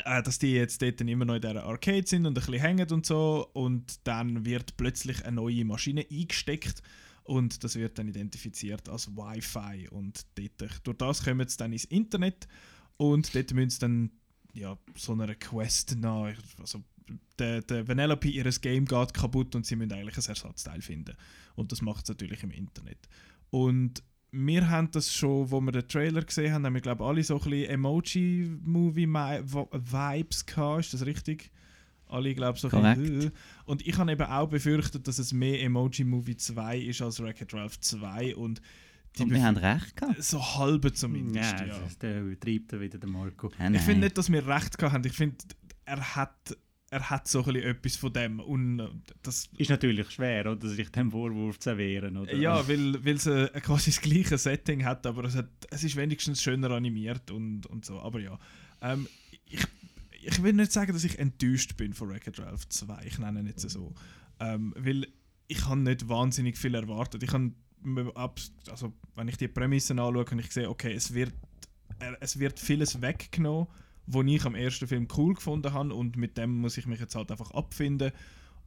äh, 0.05 0.23
dass 0.23 0.39
die 0.39 0.53
jetzt 0.53 0.83
dort 0.83 1.01
immer 1.01 1.25
noch 1.25 1.35
in 1.35 1.43
dieser 1.43 1.65
Arcade 1.65 2.07
sind 2.07 2.27
und 2.27 2.33
ein 2.33 2.45
bisschen 2.45 2.61
hängen 2.61 2.91
und 2.91 3.07
so. 3.07 3.49
Und 3.53 4.07
dann 4.07 4.45
wird 4.45 4.77
plötzlich 4.77 5.25
eine 5.25 5.37
neue 5.37 5.65
Maschine 5.65 6.07
eingesteckt 6.11 6.83
und 7.25 7.63
das 7.65 7.77
wird 7.77 7.99
dann 7.99 8.09
identifiziert 8.09 8.89
als 8.89 9.09
Wi-Fi. 9.09 9.89
Und 9.89 10.27
dort, 10.37 10.87
durch 10.87 10.99
das 10.99 11.25
kommen 11.25 11.49
sie 11.49 11.57
dann 11.57 11.73
ins 11.73 11.85
Internet 11.85 12.49
und 12.97 13.35
dort 13.35 13.53
müssen 13.53 13.71
sie 13.71 13.79
dann 13.79 14.11
ja, 14.55 14.77
so 14.97 15.13
einer 15.13 15.35
Quest 15.35 15.97
nach, 15.97 16.37
also 16.59 16.83
der, 17.39 17.63
der 17.63 17.89
Vanellope, 17.89 18.29
ihres 18.29 18.61
Game 18.61 18.85
geht 18.85 19.15
kaputt 19.15 19.55
und 19.55 19.67
sie 19.67 19.77
müssen 19.77 19.93
eigentlich 19.93 20.17
ein 20.17 20.29
Ersatzteil 20.29 20.83
finden. 20.83 21.17
Und 21.55 21.73
das 21.73 21.83
macht 21.83 22.05
es 22.05 22.09
natürlich 22.09 22.43
im 22.43 22.51
Internet. 22.51 23.09
Und 23.51 24.03
wir 24.35 24.69
haben 24.71 24.91
das 24.91 25.13
schon, 25.13 25.51
wo 25.51 25.61
wir 25.61 25.73
den 25.73 25.87
Trailer 25.87 26.23
gesehen 26.23 26.53
haben, 26.55 26.65
haben 26.67 26.73
wir 26.75 26.81
glaube 26.81 27.05
alle 27.05 27.23
so 27.23 27.35
ein 27.39 27.51
bisschen 27.51 27.71
Emoji-Movie-Vibes 29.13 30.47
gehabt, 30.47 30.81
ist 30.81 30.95
das 30.95 31.05
richtig? 31.07 31.51
Alle 32.09 32.35
glaube 32.35 32.59
so 32.59 32.69
ein 32.69 32.83
bisschen, 32.99 33.19
Korrekt. 33.21 33.37
Und 33.65 33.87
ich 33.87 33.97
habe 33.97 34.13
eben 34.13 34.23
auch 34.25 34.49
befürchtet, 34.49 35.07
dass 35.09 35.19
es 35.19 35.33
mehr 35.33 35.63
Emoji-Movie 35.63 36.37
2 36.37 36.79
ist 36.79 37.01
als 37.03 37.23
Wreck-It 37.23 37.55
Ralph 37.55 37.81
2 37.81 38.37
und 38.37 38.61
die 39.19 39.23
Und 39.25 39.31
wir 39.31 39.43
haben 39.45 39.57
recht 39.59 39.97
gehabt. 39.97 40.23
so 40.23 40.43
halbe 40.57 40.93
zumindest, 40.93 41.53
Ja, 41.61 41.67
ja. 41.67 41.79
das- 41.79 41.99
der 41.99 42.23
übertreibt 42.23 42.73
wieder 42.81 42.99
der 42.99 43.09
Marco. 43.11 43.49
Ja, 43.59 43.67
Ich 43.67 43.71
nein. 43.73 43.79
finde 43.81 44.01
nicht, 44.07 44.17
dass 44.19 44.31
wir 44.33 44.47
recht 44.47 44.77
gehabt 44.79 44.95
haben. 44.95 45.05
Ich 45.05 45.13
finde, 45.13 45.37
er 45.85 46.17
hat, 46.17 46.57
er 46.93 47.09
hat 47.09 47.27
so 47.27 47.43
ein 47.45 47.57
etwas 47.57 47.97
von 47.97 48.13
dem. 48.13 48.39
Und 48.39 48.81
äh, 48.81 48.89
das, 49.23 49.49
Ist 49.57 49.71
natürlich 49.71 50.11
schwer, 50.11 50.51
oder, 50.53 50.69
sich 50.69 50.91
dem 50.91 51.11
Vorwurf 51.11 51.59
zu 51.59 51.71
erwehren. 51.71 52.19
Oder? 52.19 52.35
ja, 52.35 52.69
weil, 52.69 53.03
weil 53.05 53.15
es 53.17 53.27
äh, 53.27 53.49
quasi 53.63 53.91
das 53.91 54.01
gleiche 54.03 54.37
Setting 54.37 54.85
hat, 54.85 55.07
aber 55.07 55.25
es, 55.25 55.35
hat, 55.35 55.49
es 55.71 55.85
ist 55.85 55.97
wenigstens 55.97 56.43
schöner 56.43 56.71
animiert 56.71 57.31
und, 57.31 57.65
und 57.67 57.85
so. 57.87 57.99
Aber 57.99 58.21
ja, 58.21 58.39
ähm, 58.83 59.09
ich, 59.47 59.65
ich 60.23 60.43
will 60.43 60.53
nicht 60.53 60.71
sagen, 60.71 60.93
dass 60.93 61.03
ich 61.05 61.19
enttäuscht 61.19 61.77
bin 61.79 61.95
von 61.95 62.11
Wreck-It 62.11 62.39
Ralph 62.39 62.69
2. 62.69 63.05
Ich 63.07 63.19
nenne 63.19 63.41
ihn 63.41 63.47
jetzt 63.47 63.69
so. 63.71 63.95
Ähm, 64.39 64.75
weil 64.77 65.07
ich 65.49 65.65
habe 65.67 65.81
nicht 65.81 66.09
wahnsinnig 66.11 66.59
viel 66.59 66.75
erwartet. 66.75 67.23
Ich 67.23 67.33
habe, 67.33 67.53
ab- 68.15 68.39
also 68.71 68.93
wenn 69.17 69.29
ich 69.29 69.39
die 69.39 69.49
Prämissen 69.49 69.99
anschaue 69.99 70.27
und 70.31 70.39
ich 70.41 70.53
sehe, 70.53 70.69
okay, 70.69 70.93
es 70.93 71.15
wird, 71.15 71.33
es 72.21 72.39
wird 72.39 72.61
vieles 72.61 73.01
weggenommen, 73.01 73.67
was 74.07 74.27
ich 74.27 74.45
am 74.45 74.55
ersten 74.55 74.87
Film 74.87 75.09
cool 75.17 75.35
gefunden 75.35 75.73
habe 75.73 75.95
und 75.95 76.17
mit 76.17 76.37
dem 76.39 76.61
muss 76.61 76.79
ich 76.79 76.87
mich 76.87 77.01
jetzt 77.01 77.15
halt 77.15 77.31
einfach 77.31 77.51
abfinden. 77.53 78.13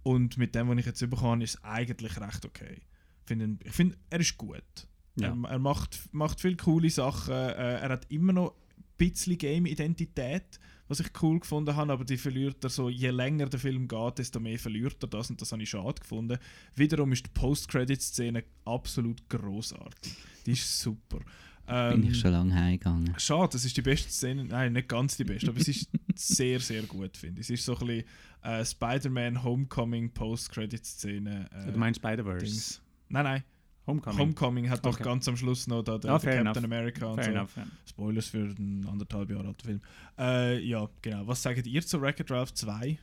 Und 0.04 0.38
mit 0.38 0.54
dem, 0.54 0.70
was 0.70 0.77
ich 0.77 0.86
jetzt 0.86 1.00
bekommen 1.00 1.32
habe, 1.32 1.44
ist 1.44 1.56
es 1.56 1.63
eigentlich 1.63 2.20
recht 2.20 2.46
okay. 2.46 2.82
Ich 3.22 3.27
finde, 3.27 3.58
ich 3.65 3.74
finde 3.74 3.98
er 4.10 4.20
ist 4.20 4.38
gut. 4.38 4.88
Ja. 5.20 5.30
Er, 5.30 5.50
er 5.50 5.60
macht, 5.60 6.00
macht 6.12 6.42
viele 6.42 6.58
coole 6.58 6.89
Sachen. 6.89 7.34
Äh, 7.34 7.80
er 7.80 7.89
hat 7.89 8.12
immer 8.12 8.34
noch 8.34 8.51
ein 8.77 8.84
bisschen 8.98 9.38
Game-Identität, 9.38 10.60
was 10.88 11.00
ich 11.00 11.07
cool 11.22 11.40
gefunden 11.40 11.75
habe, 11.75 11.92
aber 11.92 12.05
die 12.05 12.18
verliert 12.18 12.64
er 12.64 12.70
so, 12.70 12.90
je 12.90 13.10
länger 13.10 13.48
der 13.48 13.60
Film 13.60 13.88
geht, 13.88 14.20
desto 14.20 14.40
mehr 14.40 14.60
verliert 14.60 15.01
er 15.01 15.10
das 15.10 15.29
und 15.29 15.42
das 15.42 15.51
habe 15.51 15.64
ich 15.64 15.70
schade 15.70 16.00
gefunden. 16.00 16.38
Wiederum 16.75 17.12
ist 17.12 17.25
die 17.25 17.31
Post-Credit-Szene 17.31 18.44
absolut 18.66 19.27
großartig. 19.27 20.16
Die 20.46 20.51
ist 20.51 20.79
super. 20.79 21.20
Bin 21.68 21.75
Ähm, 22.04 22.04
ich 22.12 22.20
schon 22.20 22.32
lange 22.32 22.54
heimgegangen. 22.54 23.14
Schade, 23.18 23.50
das 23.54 23.66
ist 23.66 23.75
die 23.75 23.82
beste 23.82 24.10
Szene. 24.12 24.46
Nein, 24.46 24.74
nicht 24.74 24.88
ganz 24.88 25.18
die 25.18 25.24
beste, 25.24 25.50
aber 25.50 25.60
es 25.60 25.68
ist 25.68 25.90
sehr, 26.16 26.60
sehr 26.60 26.84
gut, 26.84 27.18
finde 27.18 27.42
ich. 27.42 27.50
Es 27.50 27.60
ist 27.60 27.66
so 27.66 27.75
ein 27.78 27.88
bisschen 27.88 28.06
äh, 28.44 28.64
Spider-Man 28.64 29.44
Homecoming 29.44 30.12
Post-Credit-Szene. 30.12 31.50
Äh, 31.68 31.72
Du 31.72 31.78
meinst 31.80 32.00
Spider-Verse? 32.00 32.46
Dings. 32.46 32.82
Nein, 33.10 33.24
nein. 33.24 33.44
Homecoming? 33.88 34.20
Homecoming 34.20 34.70
hat 34.70 34.84
doch 34.86 34.94
Okay. 34.96 35.04
ganz 35.04 35.28
am 35.28 35.38
Schluss 35.38 35.68
noch 35.68 35.84
da, 35.84 35.98
der, 36.00 36.12
der 36.12 36.20
fair 36.20 36.44
Captain 36.44 36.64
enough. 36.64 36.64
America 36.64 37.06
und 37.08 37.16
Fair 37.16 37.25
so. 37.25 37.32
enough, 37.32 37.56
ja. 37.58 37.68
Spoilers 37.88 38.28
für 38.28 38.56
einen 38.58 38.88
anderthalb 38.88 39.30
Jahre 39.30 39.48
alten 39.48 39.64
Film. 39.64 39.82
Äh, 40.18 40.60
ja, 40.64 40.90
genau. 41.04 41.28
Was 41.28 41.44
sagt 41.44 41.66
ihr 41.68 41.86
zu 41.86 42.01
Wreck-It 42.01 42.32
Ralph 42.32 42.54
2? 42.54 42.98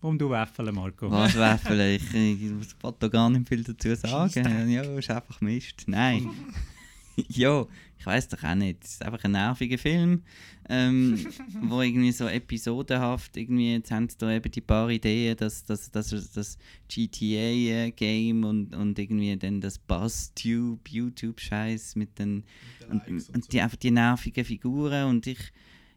Warum 0.00 0.18
du 0.18 0.30
Wäffel, 0.30 0.72
Marco? 0.72 1.10
Was 1.10 1.32
vielleicht? 1.32 2.12
Ich, 2.14 2.14
ich 2.14 2.50
wollte 2.82 2.98
da 3.00 3.08
gar 3.08 3.28
nicht 3.30 3.48
viel 3.48 3.62
dazu 3.62 3.94
sagen. 3.94 4.68
Ja, 4.70 4.82
ist 4.82 5.10
einfach 5.10 5.40
Mist. 5.40 5.84
Nein. 5.86 6.28
ja, 7.28 7.66
ich 7.98 8.06
weiß 8.06 8.28
doch 8.28 8.42
auch 8.42 8.54
nicht. 8.54 8.84
Es 8.84 8.92
ist 8.92 9.04
einfach 9.04 9.22
ein 9.24 9.32
nerviger 9.32 9.78
Film, 9.78 10.22
ähm, 10.68 11.18
wo 11.62 11.80
irgendwie 11.80 12.12
so 12.12 12.26
episodenhaft 12.26 13.36
irgendwie, 13.36 13.74
jetzt 13.74 13.90
haben 13.90 14.08
sie 14.08 14.18
da 14.18 14.30
eben 14.30 14.50
die 14.50 14.60
paar 14.60 14.88
Ideen, 14.90 15.36
dass 15.36 15.64
das, 15.64 15.90
das, 15.90 16.10
das 16.32 16.58
GTA-Game 16.88 18.44
und, 18.44 18.74
und 18.74 18.98
irgendwie 18.98 19.36
dann 19.36 19.60
das 19.60 19.78
BuzzTube, 19.78 20.88
YouTube-Scheiß 20.88 21.96
mit 21.96 22.18
den 22.18 22.44
und, 22.90 23.06
und 23.08 23.52
die 23.52 23.60
einfach 23.60 23.76
die 23.76 23.90
nervigen 23.90 24.44
Figuren 24.44 25.08
und 25.08 25.26
ich 25.26 25.52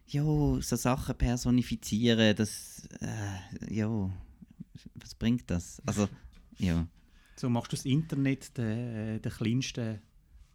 ja, 0.08 0.22
so 0.22 0.60
Sachen 0.76 1.16
personifizieren, 1.16 2.36
das 2.36 2.88
äh, 3.00 3.74
ja, 3.74 4.10
was 4.94 5.14
bringt 5.14 5.50
das? 5.50 5.82
Also, 5.84 6.08
ja. 6.58 6.86
So 7.36 7.50
machst 7.50 7.72
du 7.72 7.76
das 7.76 7.84
Internet 7.84 8.56
der, 8.56 9.18
der 9.18 9.32
kleinsten. 9.32 10.00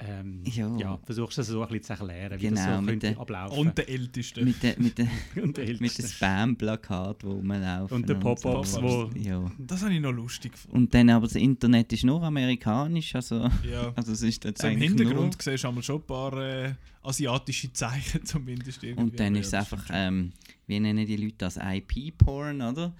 Ähm, 0.04 0.42
Ja. 0.46 0.76
ja. 0.78 1.00
versuchst 1.06 1.38
du 1.38 1.42
das 1.42 1.48
so 1.50 1.62
ein 1.62 1.68
bisschen 1.68 1.84
zu 1.84 1.94
erklären, 2.04 2.40
wie 2.42 2.44
Genau, 2.48 2.56
das 2.66 2.76
so 2.76 2.82
mit 2.82 2.90
könnte 2.90 3.08
der- 3.12 3.20
ablaufen. 3.20 3.58
Und 3.60 3.78
der 3.78 3.90
Älteste. 3.90 4.44
Mit 4.44 4.64
den 4.64 4.74
mit 4.84 4.98
de, 4.98 5.06
Und 5.44 5.58
der 5.58 5.66
mit 5.66 5.80
den 5.80 5.82
Älteste. 5.82 6.08
Spam-Plakaten, 6.08 7.30
wo 7.30 7.34
rumlaufen. 7.36 7.96
Und 7.98 8.10
den 8.10 8.20
Pop-Ups, 8.20 8.72
so. 8.74 8.82
wo- 8.82 9.12
Ja. 9.18 9.52
Das 9.60 9.84
habe 9.84 9.94
ich 9.94 10.02
noch 10.02 10.12
lustig 10.12 10.54
gefunden. 10.54 10.78
Und 10.78 10.94
dann 10.94 11.10
aber 11.12 11.28
das 11.28 11.36
Internet 11.36 11.94
ist 11.94 12.04
nur 12.04 12.22
amerikanisch, 12.24 13.14
also, 13.16 13.48
Ja. 13.70 13.92
also 13.96 14.12
es 14.14 14.22
ist 14.24 14.44
jetzt 14.44 14.62
So 14.62 14.68
Im 14.68 14.74
eigentlich 14.74 14.90
Hintergrund 14.90 15.20
nur... 15.22 15.32
siehst 15.40 15.64
du 15.64 15.82
schon 15.82 15.96
ein 15.98 16.02
paar 16.04 16.34
äh, 16.38 16.74
asiatische 17.04 17.72
Zeichen 17.72 18.26
zumindest. 18.26 18.84
Irgendwie. 18.84 19.04
Und 19.04 19.20
dann 19.20 19.36
ist 19.36 19.48
es 19.48 19.54
einfach, 19.54 19.84
ähm, 19.92 20.32
wie 20.68 20.80
nennen 20.80 21.06
die 21.06 21.18
Leute 21.18 21.36
das, 21.38 21.58
IP-Porn, 21.58 22.62
oder? 22.62 22.94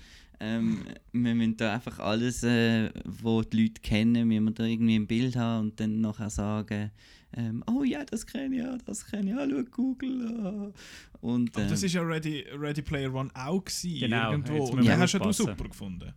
Ähm, 0.44 0.86
wir 1.12 1.36
müssen 1.36 1.58
da 1.58 1.76
einfach 1.76 2.00
alles, 2.00 2.42
äh, 2.44 2.90
wo 3.06 3.44
die 3.44 3.64
Leute 3.64 3.82
kennen, 3.82 4.28
müssen 4.28 4.46
wir 4.46 4.52
da 4.52 4.64
irgendwie 4.64 4.96
ein 4.96 5.06
Bild 5.06 5.36
haben 5.36 5.68
und 5.68 5.80
dann 5.80 6.02
nachher 6.02 6.32
sagen, 6.32 6.90
ähm, 7.34 7.64
oh 7.68 7.84
ja, 7.84 8.04
das 8.04 8.26
kenne 8.26 8.56
ich, 8.56 8.62
ja, 8.62 8.76
das 8.86 9.06
kenne 9.06 9.30
ich, 9.32 9.38
ja, 9.38 9.48
schau, 9.48 9.64
Google. 9.70 10.40
ah. 10.44 10.72
Und, 11.22 11.56
Aber 11.56 11.68
das 11.68 11.82
ähm, 11.82 11.86
ist 11.86 11.94
ja 11.94 12.02
Ready, 12.02 12.46
Ready 12.60 12.82
Player 12.82 13.14
One 13.14 13.30
auch 13.36 13.64
gewesen, 13.64 14.00
Genau, 14.00 14.32
irgendwo. 14.32 14.66
Und 14.66 14.84
den 14.84 14.98
hast 14.98 15.14
ja 15.14 15.20
du 15.20 15.32
super 15.32 15.70
gefunden. 15.70 16.12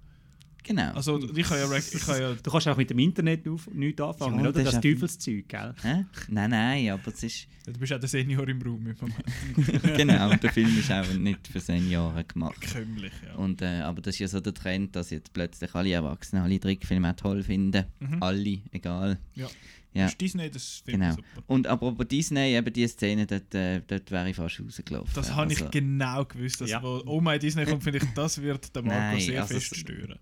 Genau. 0.64 0.92
Also 0.94 1.18
ich 1.37 1.48
habe 1.48 1.61
ja, 1.61 1.77
ich 1.77 2.07
habe 2.09 2.18
ja 2.20 2.35
Du 2.42 2.50
kannst 2.50 2.66
auch 2.66 2.77
mit 2.77 2.90
dem 2.90 2.98
Internet 2.98 3.46
auf, 3.46 3.68
nichts 3.72 4.00
anfangen, 4.00 4.37
Ja, 4.42 4.48
oder? 4.48 4.53
das 4.53 4.64
Das, 4.64 4.74
ist 4.74 4.81
Teufelszeug, 4.83 5.48
gell? 5.48 5.74
Hä? 5.83 6.05
Nein, 6.29 6.50
nein, 6.50 6.90
aber 6.90 7.09
es 7.12 7.22
ist... 7.22 7.46
Du 7.66 7.72
bist 7.79 7.92
auch 7.92 8.00
der 8.00 8.09
Senior 8.09 8.46
im 8.48 8.61
Raum 8.61 8.87
im 8.87 8.96
Moment. 9.00 9.83
genau, 9.96 10.35
der 10.35 10.53
Film 10.53 10.77
ist 10.79 10.90
auch 10.92 11.09
nicht 11.14 11.46
für 11.48 11.61
Senioren 11.61 12.24
gemacht. 12.29 12.61
Kömmlich, 12.61 13.12
ja. 13.27 13.35
Und, 13.37 13.62
äh, 13.62 13.81
aber 13.81 14.03
das 14.03 14.16
ist 14.16 14.18
ja 14.18 14.29
so 14.29 14.40
der 14.40 14.53
Trend, 14.53 14.94
dass 14.96 15.11
jetzt 15.11 15.33
plötzlich 15.33 15.74
alle 15.74 15.92
Erwachsenen 15.92 16.42
alle 16.42 16.59
Trickfilme 16.61 17.11
auch 17.11 17.16
toll 17.16 17.42
finden. 17.42 17.85
Mhm. 18.00 18.22
Alle, 18.22 18.59
egal. 18.72 19.18
Ja. 19.35 19.48
Ja. 19.94 20.07
Ist 20.07 20.20
Disney, 20.20 20.50
das 20.50 20.83
finde 20.85 20.98
Genau. 21.07 21.11
ich 21.11 21.16
super. 21.16 21.42
Und 21.46 21.66
apropos 21.68 22.09
Disney, 22.09 22.57
eben 22.57 22.72
die 22.72 22.87
Szene, 22.88 23.27
dort, 23.29 23.55
äh, 23.55 23.81
dort 23.87 24.11
wäre 24.11 24.29
ich 24.29 24.35
fast 24.35 24.61
rausgelaufen. 24.61 25.12
Das 25.14 25.33
habe 25.33 25.53
ich 25.53 25.61
Also, 25.61 25.70
genau 25.70 26.24
gewusst. 26.24 26.61
Dass 26.61 26.68
Ja. 26.68 26.83
wo 26.83 27.00
Oh 27.07 27.20
My 27.20 27.38
Disney 27.38 27.64
kommt, 27.64 27.85
finde 27.85 27.98
ich, 28.00 28.05
das 28.12 28.42
wird 28.42 28.74
der 28.74 28.83
Marco 28.83 28.98
Nein, 28.98 29.20
sehr 29.20 29.40
also 29.42 29.55
fest 29.55 29.70
es- 29.72 29.79
stören. 29.79 30.18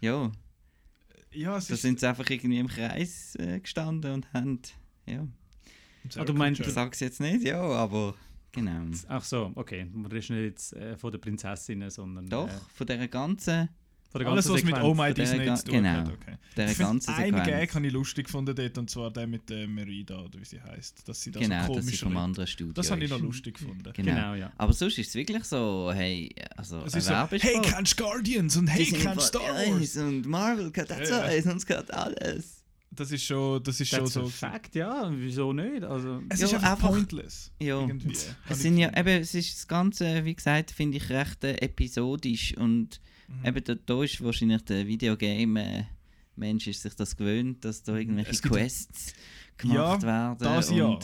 Ja, 0.00 0.30
Ja, 1.32 1.56
es 1.56 1.66
da 1.68 1.74
ist... 1.74 1.82
sind 1.82 2.00
sie 2.00 2.08
einfach 2.08 2.28
irgendwie 2.30 2.58
im 2.58 2.68
Kreis 2.68 3.34
äh, 3.36 3.60
gestanden 3.60 4.12
und 4.12 4.32
haben. 4.32 4.60
Ja, 5.06 5.26
Ah, 6.16 6.24
du 6.24 6.32
meinst- 6.32 6.60
ich 6.60 6.68
sage 6.68 6.90
es 6.92 7.00
jetzt 7.00 7.20
nicht, 7.20 7.44
ja, 7.44 7.60
aber 7.60 8.14
genau. 8.52 8.86
Ach 9.08 9.22
so, 9.24 9.52
okay. 9.56 9.86
Das 9.94 10.12
ist 10.24 10.30
nicht 10.30 10.40
jetzt 10.42 10.72
äh, 10.74 10.96
von 10.96 11.10
der 11.12 11.18
Prinzessin, 11.18 11.90
sondern 11.90 12.26
Doch, 12.28 12.48
äh, 12.48 12.60
von 12.74 12.86
dieser 12.86 13.08
ganzen, 13.08 13.68
von 14.10 14.20
der 14.20 14.28
Alles, 14.30 14.48
was 14.48 14.62
mit 14.62 14.74
Sequenz. 14.74 14.84
Oh 14.84 14.94
My 14.94 15.12
der 15.12 15.24
Disney 15.24 15.54
zu 15.54 15.64
tun 15.64 15.74
genau. 15.74 15.88
hat. 15.90 16.08
Okay. 16.08 16.36
dieser 16.56 16.70
Ich 16.70 16.80
einen 16.80 16.98
Gag 16.98 17.44
Sequenz. 17.44 17.74
habe 17.74 17.86
ich 17.86 17.92
lustig 17.92 18.24
gefunden 18.26 18.54
dort, 18.56 18.78
und 18.78 18.88
zwar 18.90 19.10
der 19.10 19.26
mit 19.26 19.48
der 19.50 19.68
Merida, 19.68 20.18
oder 20.20 20.40
wie 20.40 20.44
sie 20.44 20.60
heißt. 20.60 21.06
Dass 21.08 21.20
sie 21.20 21.30
da 21.30 21.40
Genau, 21.40 21.66
so 21.66 21.74
das 21.74 21.84
ist 21.84 21.84
komisch 21.86 22.00
vom 22.00 22.16
anderen 22.16 22.46
Studio. 22.46 22.72
Das 22.72 22.90
habe 22.90 23.04
ich 23.04 23.10
noch 23.10 23.20
lustig 23.20 23.58
gefunden. 23.58 23.82
Genau. 23.92 24.14
Genau, 24.14 24.34
ja. 24.34 24.52
Aber 24.56 24.72
sonst 24.72 24.96
ist 24.98 25.08
es 25.08 25.14
wirklich 25.14 25.44
so, 25.44 25.90
hey, 25.94 26.34
also 26.56 26.82
Es 26.86 26.94
ist 26.94 27.06
so, 27.06 27.14
hey, 27.14 27.60
du 27.60 27.96
Guardians 28.02 28.56
und 28.56 28.66
hey, 28.68 28.86
kennst 28.86 29.26
Star 29.28 29.42
Wars? 29.42 29.96
Und 29.96 30.26
Marvel 30.26 30.70
gehört 30.70 30.90
Ja, 30.90 30.98
dazu 30.98 31.12
ja. 31.12 31.20
eins 31.22 31.46
und 31.46 31.56
es 31.58 31.66
gehört 31.66 31.92
alles. 31.92 32.54
Das 32.90 33.12
ist 33.12 33.22
schon, 33.24 33.62
das 33.62 33.78
ist 33.80 33.88
schon 33.90 34.00
That's 34.00 34.14
so. 34.14 34.22
a 34.24 34.28
fact, 34.28 34.74
ja, 34.74 35.08
wieso 35.14 35.52
nicht? 35.52 35.84
Also, 35.84 36.22
Es 36.30 36.40
Ja, 36.40 36.46
ist 36.46 36.54
einfach, 36.54 36.72
einfach- 36.72 36.88
pointless. 36.88 37.52
Ja. 37.60 37.80
Irgendwie. 37.80 38.16
Es 38.48 38.58
sind 38.60 38.78
ja, 38.78 38.88
eben, 38.98 39.20
es 39.20 39.34
ist 39.34 39.54
das 39.54 39.68
Ganze, 39.68 40.24
wie 40.24 40.34
gesagt, 40.34 40.70
finde 40.70 40.96
ich 40.96 41.10
recht 41.10 41.44
äh, 41.44 41.56
episodisch 41.60 42.56
und 42.56 43.00
Mhm. 43.28 43.44
eben 43.46 43.64
da, 43.64 43.74
da 43.74 44.02
ist 44.02 44.22
wahrscheinlich 44.24 44.62
der 44.64 44.86
Videogame-Mensch 44.86 46.66
ist 46.66 46.82
sich 46.82 46.94
das 46.94 47.16
gewöhnt, 47.16 47.64
dass 47.64 47.82
da 47.82 47.96
irgendwelche 47.96 48.40
Quests 48.48 49.12
gemacht 49.56 50.02
werden. 50.02 50.38
das 50.38 50.70
und 50.70 50.76
ja. 50.76 50.98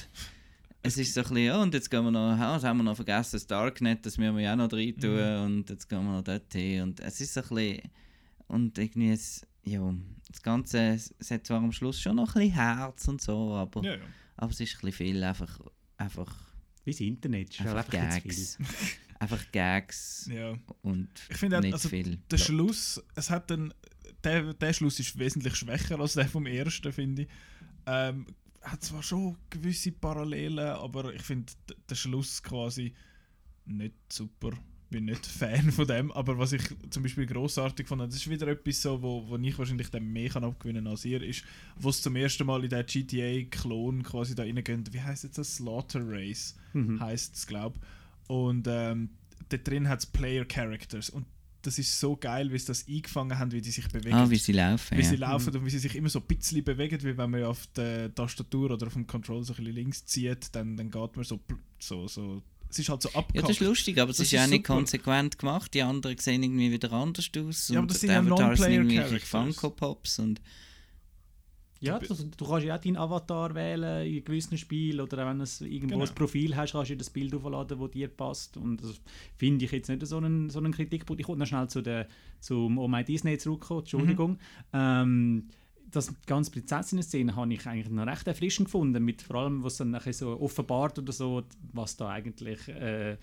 Es 0.86 0.98
ist 0.98 1.14
so 1.14 1.20
ein 1.20 1.28
bisschen, 1.28 1.44
ja, 1.46 1.62
und 1.62 1.72
jetzt 1.72 1.90
gehen 1.90 2.04
wir 2.04 2.10
noch, 2.10 2.36
ja, 2.36 2.54
das 2.54 2.64
haben 2.64 2.76
wir 2.78 2.84
noch 2.84 2.96
vergessen, 2.96 3.36
das 3.36 3.46
Darknet, 3.46 4.04
das 4.04 4.18
müssen 4.18 4.36
wir 4.36 4.42
ja 4.42 4.52
auch 4.52 4.56
noch 4.58 4.70
rein 4.72 4.94
tun 5.00 5.14
Mhm. 5.16 5.44
und 5.44 5.70
jetzt 5.70 5.88
gehen 5.88 6.04
wir 6.04 6.12
noch 6.16 6.24
dort 6.24 6.52
hin 6.52 6.82
und 6.82 7.00
es 7.00 7.20
ist 7.22 7.32
so 7.32 7.40
ein 7.40 7.48
bisschen, 7.48 7.80
und 8.48 8.76
irgendwie, 8.76 9.10
es, 9.10 9.46
ja, 9.64 9.94
das 10.28 10.42
Ganze, 10.42 10.78
es 10.88 11.14
es 11.18 11.30
hat 11.30 11.46
zwar 11.46 11.58
am 11.62 11.72
Schluss 11.72 11.98
schon 12.00 12.16
noch 12.16 12.34
ein 12.36 12.42
bisschen 12.42 12.52
Herz 12.54 13.08
und 13.08 13.22
so, 13.22 13.54
aber, 13.54 13.82
Ja, 13.82 13.92
ja. 13.94 13.98
aber 14.36 14.50
es 14.52 14.60
ist 14.60 14.74
ein 14.74 14.80
bisschen 14.80 14.92
viel 14.92 15.24
einfach, 15.24 15.58
einfach, 15.96 16.34
wie 16.84 16.90
das 16.90 17.00
Internet, 17.00 17.50
ist 17.50 17.60
einfach 17.62 17.76
einfach 17.76 17.90
Gags. 18.22 18.58
einfach 19.24 19.50
Gags 19.52 20.28
ja. 20.32 20.56
und 20.82 21.08
Ich 21.28 21.36
finde 21.36 21.60
nicht 21.60 21.74
also, 21.74 21.88
viel. 21.88 22.16
Der 22.30 22.36
Plot. 22.36 22.40
Schluss, 22.40 23.02
es 23.14 23.30
hat 23.30 23.50
dann, 23.50 23.72
der, 24.22 24.54
der 24.54 24.72
Schluss 24.72 25.00
ist 25.00 25.18
wesentlich 25.18 25.54
schwächer 25.56 25.98
als 26.00 26.14
der 26.14 26.26
vom 26.28 26.46
ersten, 26.46 26.92
finde 26.92 27.22
ich. 27.22 27.28
Ähm, 27.86 28.26
hat 28.62 28.82
zwar 28.82 29.02
schon 29.02 29.36
gewisse 29.50 29.92
Parallelen, 29.92 30.58
aber 30.68 31.12
ich 31.14 31.22
finde 31.22 31.52
der 31.88 31.94
Schluss 31.94 32.42
quasi 32.42 32.94
nicht 33.66 33.94
super. 34.10 34.52
Bin 34.90 35.06
nicht 35.06 35.26
Fan 35.26 35.72
von 35.72 35.86
dem, 35.86 36.12
aber 36.12 36.38
was 36.38 36.52
ich 36.52 36.62
zum 36.90 37.02
Beispiel 37.02 37.26
großartig 37.26 37.88
fand, 37.88 38.02
das 38.02 38.14
ist 38.14 38.30
wieder 38.30 38.46
etwas 38.48 38.80
so, 38.80 39.02
wo, 39.02 39.26
wo 39.28 39.36
ich 39.36 39.58
wahrscheinlich 39.58 39.88
dem 39.90 40.12
mehr 40.12 40.28
kann 40.28 40.44
abgewinnen 40.44 40.86
als 40.86 41.04
ihr, 41.04 41.22
ist, 41.22 41.42
wo 41.76 41.88
es 41.88 42.00
zum 42.00 42.14
ersten 42.16 42.46
Mal 42.46 42.62
in 42.62 42.70
der 42.70 42.84
GTA-Klon 42.84 44.02
quasi 44.02 44.34
da 44.34 44.44
reingehen. 44.44 44.84
Wie 44.92 45.00
heißt 45.00 45.24
jetzt 45.24 45.38
das? 45.38 45.56
Slaughter 45.56 46.00
Race 46.04 46.54
Mhm. 46.74 47.00
heißt 47.00 47.34
es, 47.34 47.46
glaube 47.46 47.78
Und 48.26 48.66
ähm, 48.68 49.10
da 49.48 49.56
drin 49.56 49.88
hat 49.88 50.00
es 50.00 50.06
Player 50.06 50.44
Characters. 50.44 51.10
Und 51.10 51.26
das 51.62 51.78
ist 51.78 51.98
so 51.98 52.16
geil, 52.16 52.52
wie 52.52 52.58
sie 52.58 52.66
das 52.66 52.86
eingefangen 52.86 53.38
haben, 53.38 53.52
wie 53.52 53.60
die 53.60 53.70
sich 53.70 53.88
bewegen. 53.88 54.14
Ah, 54.14 54.28
wie 54.28 54.36
sie 54.36 54.52
laufen, 54.52 54.96
wie 54.98 55.02
ja. 55.02 55.08
sie 55.08 55.16
laufen 55.16 55.56
und 55.56 55.64
wie 55.64 55.70
sie 55.70 55.78
sich 55.78 55.96
immer 55.96 56.10
so 56.10 56.20
ein 56.20 56.26
bisschen 56.26 56.62
bewegen, 56.62 57.02
wie 57.02 57.16
wenn 57.16 57.30
man 57.30 57.40
ja 57.40 57.48
auf 57.48 57.66
der 57.74 58.14
Tastatur 58.14 58.70
oder 58.72 58.86
auf 58.86 58.92
dem 58.92 59.06
Control 59.06 59.42
so 59.44 59.54
ein 59.54 59.56
bisschen 59.56 59.74
links 59.74 60.04
zieht, 60.04 60.54
dann, 60.54 60.76
dann 60.76 60.90
geht 60.90 61.16
man 61.16 61.24
so, 61.24 61.40
so, 61.78 62.06
so. 62.06 62.42
Es 62.68 62.78
ist 62.78 62.88
halt 62.88 63.02
so 63.02 63.08
Ja, 63.10 63.16
abgehackt. 63.20 63.48
das 63.48 63.56
ist 63.56 63.66
lustig, 63.66 63.98
aber 64.00 64.10
es 64.10 64.20
ist 64.20 64.32
ja 64.32 64.44
auch 64.44 64.48
nicht 64.48 64.64
konsequent 64.64 65.38
gemacht. 65.38 65.72
Die 65.74 65.82
anderen 65.82 66.18
sehen 66.18 66.42
irgendwie 66.42 66.72
wieder 66.72 66.92
anders 66.92 67.30
aus. 67.38 67.68
Ja, 67.68 67.76
aber 67.76 67.82
und 67.82 67.90
das 67.92 68.00
sind 68.00 68.10
ja 68.10 68.20
Non-Player-Characters. 68.20 69.28
Funko 69.28 69.70
Pops 69.70 70.18
und 70.18 70.40
Ja, 71.84 71.98
du, 71.98 72.14
du 72.14 72.44
kannst 72.46 72.66
ja 72.66 72.76
auch 72.76 72.80
deinen 72.80 72.96
Avatar 72.96 73.54
wählen 73.54 74.06
in 74.06 74.24
gewissen 74.24 74.56
Spielen 74.58 75.00
oder 75.00 75.22
auch 75.24 75.28
wenn 75.30 75.38
du 75.38 75.44
irgendwo 75.64 75.94
Genau. 75.94 76.04
ein 76.08 76.14
Profil 76.14 76.56
hast, 76.56 76.72
kannst 76.72 76.90
du 76.90 76.96
das 76.96 77.10
Bild 77.10 77.34
aufladen, 77.34 77.78
das 77.78 77.90
dir 77.90 78.08
passt. 78.08 78.56
Und 78.56 78.82
das 78.82 79.00
finde 79.36 79.64
ich 79.64 79.72
jetzt 79.72 79.88
nicht 79.88 80.06
so 80.06 80.16
einen, 80.16 80.50
so 80.50 80.58
einen 80.58 80.72
Kritikpunkt. 80.72 81.20
Ich 81.20 81.28
wollte 81.28 81.40
noch 81.40 81.46
schnell 81.46 81.68
zu 81.68 81.82
der, 81.82 82.08
zum 82.40 82.78
Oh 82.78 82.88
My 82.88 83.04
Disney 83.04 83.38
zurückkommen, 83.38 83.80
Entschuldigung. 83.80 84.30
Mhm. 84.32 84.38
Ähm, 84.72 85.48
das 85.90 86.12
ganze 86.26 86.50
Prinzessinnen-Szene 86.50 87.36
habe 87.36 87.52
ich 87.54 87.66
eigentlich 87.66 87.88
noch 87.90 88.06
recht 88.06 88.26
erfrischend 88.26 88.66
gefunden, 88.66 89.04
mit 89.04 89.22
vor 89.22 89.36
allem, 89.36 89.62
was 89.62 89.76
dann 89.76 89.90
nachher 89.90 90.12
so 90.12 90.40
offenbart 90.40 90.98
oder 90.98 91.12
so, 91.12 91.42
was 91.72 91.96
da 91.96 92.08
eigentlich, 92.08 92.66
äh, 92.68 93.16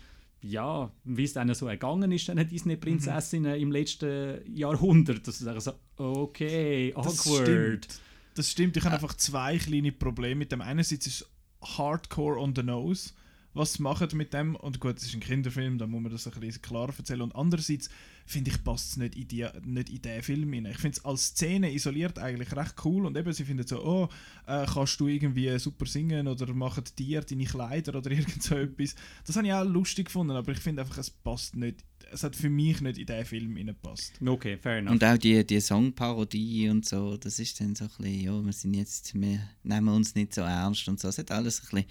ja, 0.44 0.90
wie 1.04 1.24
es 1.24 1.34
dann 1.34 1.54
so 1.54 1.68
ergangen 1.68 2.12
ist, 2.12 2.28
den 2.30 2.48
Disney-Prinzessinnen 2.48 3.56
Mhm. 3.58 3.62
im 3.62 3.72
letzten 3.72 4.40
Jahrhundert. 4.56 5.28
Das 5.28 5.42
ist 5.42 5.48
einfach 5.48 5.62
so, 5.62 5.74
okay, 5.98 6.94
Das 6.96 7.28
awkward. 7.28 7.48
stimmt. 7.48 8.02
Das 8.34 8.50
stimmt, 8.50 8.78
ich 8.78 8.84
habe 8.86 8.96
einfach 8.96 9.16
zwei 9.16 9.58
kleine 9.58 9.92
Probleme 9.92 10.36
mit 10.36 10.52
dem. 10.52 10.62
Einerseits 10.62 11.08
ist 11.08 11.30
hardcore 11.62 12.40
on 12.40 12.56
the 12.56 12.64
nose, 12.64 13.12
was 13.54 13.74
sie 13.74 13.84
machen 13.84 14.08
mit 14.14 14.34
dem. 14.34 14.56
Und 14.56 14.80
gut, 14.80 14.98
es 14.98 15.04
ist 15.04 15.14
ein 15.14 15.20
Kinderfilm, 15.20 15.78
da 15.78 15.86
muss 15.86 16.02
man 16.02 16.12
das 16.12 16.28
ein 16.28 16.40
bisschen 16.40 16.62
klarer 16.62 16.94
erzählen. 16.98 17.22
Und 17.22 17.36
andererseits 17.36 17.90
finde 18.26 18.52
ich, 18.52 18.64
passt 18.64 18.92
es 18.92 18.98
nicht 18.98 19.16
in, 19.16 19.28
die, 19.28 19.46
nicht 19.66 19.90
in 19.90 20.02
den 20.02 20.24
Film 20.24 20.54
rein. 20.54 20.66
Ich 20.66 20.78
finde 20.78 20.98
es 20.98 21.06
als 21.06 21.28
Szene 21.28 21.74
isoliert 21.74 22.20
eigentlich 22.20 22.56
recht 22.56 22.76
cool. 22.86 23.06
Und 23.06 23.18
eben, 23.18 23.34
sie 23.34 23.44
finden 23.44 23.68
so, 23.68 23.84
oh, 23.84 24.10
äh, 24.48 24.66
kannst 24.66 25.00
du 25.00 25.08
irgendwie 25.08 25.58
super 25.60 25.86
singen 25.86 26.28
oder 26.28 26.54
machen 26.54 26.86
dir 26.98 27.22
deine 27.22 27.46
Kleider 27.46 27.96
oder 27.96 28.12
irgend 28.12 28.42
so 28.42 28.56
etwas. 28.56 28.96
Das 29.26 29.36
habe 29.36 29.48
ich 29.48 29.54
auch 29.54 29.66
lustig 29.66 30.06
gefunden, 30.06 30.36
aber 30.36 30.54
ich 30.54 30.60
finde 30.60 30.84
einfach, 30.84 30.98
es 30.98 31.10
passt 31.10 31.56
nicht. 31.56 31.84
Es 32.12 32.24
hat 32.24 32.36
für 32.36 32.50
mich 32.50 32.82
nicht 32.82 32.98
in 32.98 33.06
den 33.06 33.26
Film 33.26 33.56
reingepasst. 33.56 34.14
Okay, 34.26 34.58
fair 34.58 34.78
enough. 34.80 34.94
Und 34.94 35.04
auch 35.04 35.18
die, 35.18 35.46
die 35.46 35.60
Songparodie 35.62 36.70
und 36.70 36.86
so, 36.86 37.18
das 37.18 37.40
ist 37.40 37.60
dann 37.60 37.76
so 37.76 37.86
ein 37.86 37.90
bisschen, 37.98 38.22
ja, 38.22 38.46
wir 38.46 38.54
sind 38.54 38.74
jetzt, 38.74 39.14
wir 39.20 39.40
nehmen 39.64 39.90
uns 39.90 40.16
nicht 40.16 40.34
so 40.34 40.42
ernst 40.42 40.88
und 40.88 41.00
so. 41.00 41.08
Es 41.08 41.18
hat 41.18 41.32
alles 41.32 41.60
ein 41.62 41.70
bisschen. 41.70 41.86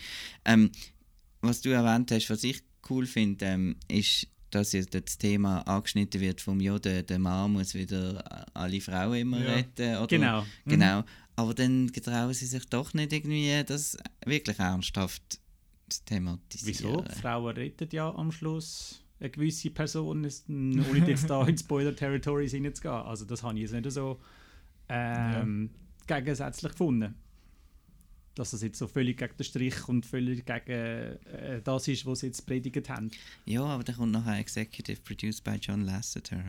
Ähm, 0.45 0.71
was 1.41 1.61
du 1.61 1.71
erwähnt 1.71 2.11
hast, 2.13 2.29
was 2.31 2.45
ich 2.45 2.63
cool 2.91 3.07
finde, 3.07 3.45
ähm, 3.47 3.77
ist, 3.89 4.27
dass 4.51 4.73
jetzt 4.73 4.95
das 4.95 5.17
Thema 5.17 5.61
angeschnitten 5.61 6.21
wird 6.21 6.41
vom, 6.41 6.61
ja, 6.61 6.79
der, 6.79 7.03
der 7.03 7.19
Mann 7.19 7.53
muss 7.53 7.75
wieder 7.75 8.47
alle 8.55 8.81
Frauen 8.81 9.15
immer 9.19 9.41
Ja. 9.41 9.55
retten. 9.55 9.97
Oder, 9.97 10.07
Genau. 10.07 10.47
Genau. 10.67 11.05
Aber 11.37 11.55
dann 11.55 11.87
getrauen 11.93 12.35
sie 12.35 12.47
sich 12.47 12.67
doch 12.67 12.93
nicht 12.93 13.13
irgendwie, 13.13 13.63
das 13.65 13.97
wirklich 14.27 14.59
ernsthaft 14.59 15.39
zu 15.89 16.05
thematisieren. 16.05 17.05
Wieso? 17.07 17.21
Frauen 17.21 17.55
retten 17.57 17.89
ja 17.93 18.13
am 18.15 18.33
Schluss 18.33 19.03
eine 19.21 19.31
gewisse 19.31 19.71
Person, 19.71 20.25
ist- 20.25 20.47
ohne 20.49 21.05
jetzt 21.07 21.29
da 21.31 21.47
in 21.47 21.57
Spoiler-Territory 21.59 22.49
hineinzugehen. 22.49 22.95
Also 22.95 23.25
das 23.25 23.43
habe 23.43 23.55
ich 23.57 23.63
jetzt 23.63 23.73
nicht 23.73 23.91
so 23.91 24.19
ähm, 24.89 25.71
gegensätzlich 26.07 26.73
gefunden. 26.73 27.15
Dass 28.37 28.53
das 28.53 28.63
jetzt 28.63 28.79
so 28.79 28.87
völlig 28.87 29.19
gegen 29.19 29.37
den 29.37 29.45
Strich 29.45 29.89
und 29.89 30.07
völlig 30.07 30.47
gegen 30.47 30.71
äh, 30.71 31.61
das 31.65 31.89
ist, 31.89 32.07
was 32.07 32.21
sie 32.21 32.29
jetzt 32.29 32.47
predigt 32.47 32.89
haben. 32.89 33.11
Ja, 33.45 33.65
aber 33.65 33.83
da 33.83 33.93
kommt 33.93 34.13
nachher 34.13 34.39
Executive 34.39 35.01
Produced 35.03 35.43
by 35.45 35.57
John 35.61 35.83
Lasseter. 35.83 36.43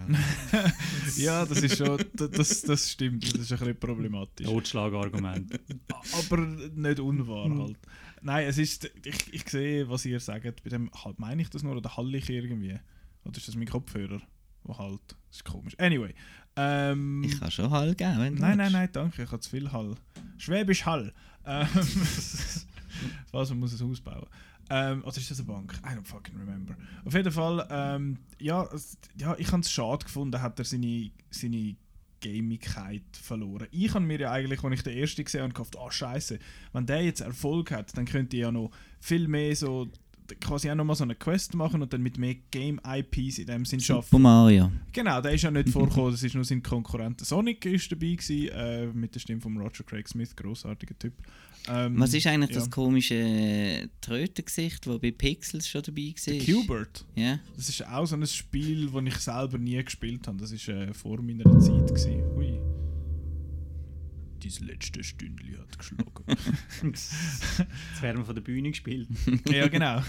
Ja, 1.18 1.46
das 1.46 1.62
ist 1.64 1.78
schon, 1.78 1.98
das, 2.14 2.62
das 2.62 2.92
stimmt, 2.92 3.24
das 3.34 3.42
ist 3.42 3.52
ein 3.52 3.58
bisschen 3.60 3.78
problematisch. 3.80 4.46
Totschlagargument. 4.46 5.60
Aber 6.14 6.38
nicht 6.38 7.00
unwahr 7.00 7.50
halt. 7.50 7.78
Nein, 8.22 8.48
es 8.48 8.58
ist, 8.58 8.90
ich, 9.04 9.34
ich 9.34 9.50
sehe, 9.50 9.90
was 9.90 10.06
ihr 10.06 10.20
sagt, 10.20 10.64
bei 10.64 10.70
dem, 10.70 10.90
halt, 11.04 11.20
meine 11.20 11.42
ich 11.42 11.50
das 11.50 11.64
nur 11.64 11.76
oder 11.76 11.96
halle 11.98 12.18
ich 12.18 12.30
irgendwie? 12.30 12.78
Oder 13.24 13.38
ist 13.38 13.48
das 13.48 13.56
mein 13.56 13.68
Kopfhörer, 13.68 14.22
der 14.68 14.78
halt, 14.78 15.02
das 15.30 15.38
ist 15.38 15.46
komisch. 15.46 15.74
Anyway, 15.80 16.14
ähm, 16.56 17.24
Ich 17.24 17.40
kann 17.40 17.50
schon 17.52 17.70
Hall 17.72 17.96
geben, 17.96 18.20
wenn 18.20 18.36
du 18.36 18.42
Nein, 18.42 18.58
nein, 18.58 18.72
nein, 18.72 18.90
danke, 18.92 19.24
ich 19.24 19.32
habe 19.32 19.40
zu 19.40 19.50
viel 19.50 19.72
Hall. 19.72 19.96
Schwäbisch 20.38 20.86
Hall. 20.86 21.14
Ähm, 21.46 21.68
was, 23.32 23.50
man 23.50 23.60
muss 23.60 23.80
ein 23.80 23.88
Haus 23.90 24.02
bauen. 24.02 24.28
Ähm, 24.70 25.04
oder 25.04 25.18
ist 25.18 25.30
das 25.30 25.40
eine 25.40 25.48
Bank? 25.48 25.74
I 25.84 25.90
don't 25.98 26.06
fucking 26.06 26.38
remember. 26.38 26.76
Auf 27.04 27.14
jeden 27.14 27.32
Fall, 27.32 27.68
ähm, 27.70 28.18
ja, 28.40 28.64
es- 28.74 28.98
ja, 29.18 29.36
ich 29.38 29.52
habe 29.52 29.62
es 29.62 29.72
schade 29.72 30.06
gefunden, 30.06 30.42
hat 30.42 30.60
er 30.60 30.66
seine, 30.66 31.12
seine 31.30 31.76
Gamigkeit 32.22 33.04
verloren. 33.12 33.68
Ich 33.72 33.94
habe 33.94 34.06
mir 34.06 34.20
ja 34.20 34.32
eigentlich, 34.32 34.64
als 34.64 34.74
ich 34.76 34.84
den 34.84 34.98
ersten 34.98 35.24
gesehen 35.24 35.42
habe, 35.42 35.54
gedacht, 35.54 35.78
ah 35.78 35.92
scheiße, 35.92 36.40
wenn 36.74 36.86
der 36.86 37.04
jetzt 37.04 37.22
Erfolg 37.22 37.72
hat, 37.72 37.96
dann 37.98 38.06
könnte 38.06 38.38
ich 38.38 38.42
ja 38.42 38.52
noch 38.52 38.72
viel 39.00 39.28
mehr 39.28 39.56
so 39.56 39.90
quasi 40.40 40.70
auch 40.70 40.76
noch 40.76 40.86
mal 40.86 40.96
so 40.96 41.04
eine 41.04 41.16
Quest 41.16 41.56
machen 41.56 41.82
und 41.82 41.92
dann 41.92 42.02
mit 42.02 42.18
mehr 42.18 42.36
Game-IPs 42.52 43.40
in 43.40 43.48
dem 43.48 43.66
Sinn 43.66 43.80
schaffen. 43.80 44.08
Super 44.10 44.20
Mario. 44.20 44.72
Genau, 44.94 45.22
der 45.22 45.34
ist 45.34 45.42
ja 45.42 45.52
nicht 45.52 45.70
vorgekommen, 45.72 46.12
das 46.12 46.24
ist 46.24 46.36
nur 46.36 46.46
sein 46.46 46.64
Konkurrent. 46.64 47.20
Sonic 47.22 47.66
ist 47.66 47.92
dabei 47.92 48.16
gewesen, 48.16 48.50
äh, 48.50 48.88
mit 48.88 49.14
der 49.14 49.20
Stimme 49.20 49.42
von 49.42 49.58
Roger 49.58 49.84
Craig 49.84 50.08
Smith, 50.08 50.36
großartiger 50.36 50.98
Typ. 50.98 51.14
Ähm, 51.68 52.00
Was 52.00 52.14
ist 52.14 52.26
eigentlich 52.28 52.52
ja. 52.52 52.56
das 52.56 52.70
komische 52.70 53.90
Trötengesicht, 54.02 54.86
das 54.86 55.00
bei 55.00 55.12
Pixels 55.12 55.68
schon 55.68 55.84
dabei 55.84 56.14
war? 56.16 56.40
Qbert. 56.40 57.06
Ja. 57.16 57.40
Das 57.56 57.70
ist 57.70 57.86
auch 57.88 58.06
so 58.06 58.16
ein 58.16 58.26
Spiel, 58.26 58.90
das 58.90 59.04
ich 59.06 59.18
selber 59.18 59.58
nie 59.58 59.84
gespielt 59.84 60.28
habe. 60.28 60.38
Das 60.38 60.52
war 60.52 60.76
äh, 60.76 60.94
vor 60.94 61.22
meiner 61.22 61.60
Zeit. 61.60 61.88
Gewesen. 61.88 62.24
Ui. 62.36 62.60
Dein 64.40 64.68
letzte 64.68 65.04
Stündchen 65.04 65.60
hat 65.60 65.78
geschlagen. 65.78 66.24
Jetzt 66.84 67.14
werden 68.02 68.18
wir 68.18 68.26
von 68.26 68.36
der 68.36 68.42
Bühne 68.42 68.72
gespielt. 68.72 69.08
ja, 69.50 69.68
genau. 69.68 70.02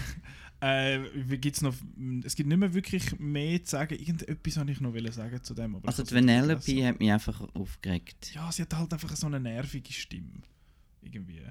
Äh, 0.59 1.01
wie 1.13 1.37
gibt's 1.37 1.61
noch, 1.61 1.75
es 2.23 2.35
gibt 2.35 2.47
nicht 2.47 2.57
mehr 2.57 2.73
wirklich 2.73 3.19
mehr 3.19 3.63
zu 3.63 3.71
sagen. 3.71 3.93
Irgendetwas 3.95 4.57
wollte 4.57 4.71
ich 4.71 4.79
noch 4.79 5.13
sagen 5.13 5.43
zu 5.43 5.53
dem. 5.53 5.75
Aber 5.75 5.87
Also 5.87 6.03
die 6.03 6.15
Vanellope 6.15 6.87
hat 6.87 6.99
mich 6.99 7.11
einfach 7.11 7.41
aufgeregt. 7.53 8.31
Ja, 8.33 8.51
sie 8.51 8.63
hat 8.63 8.73
halt 8.73 8.93
einfach 8.93 9.15
so 9.15 9.27
eine 9.27 9.39
nervige 9.39 9.91
Stimme. 9.91 10.41
Irgendwie. 11.03 11.41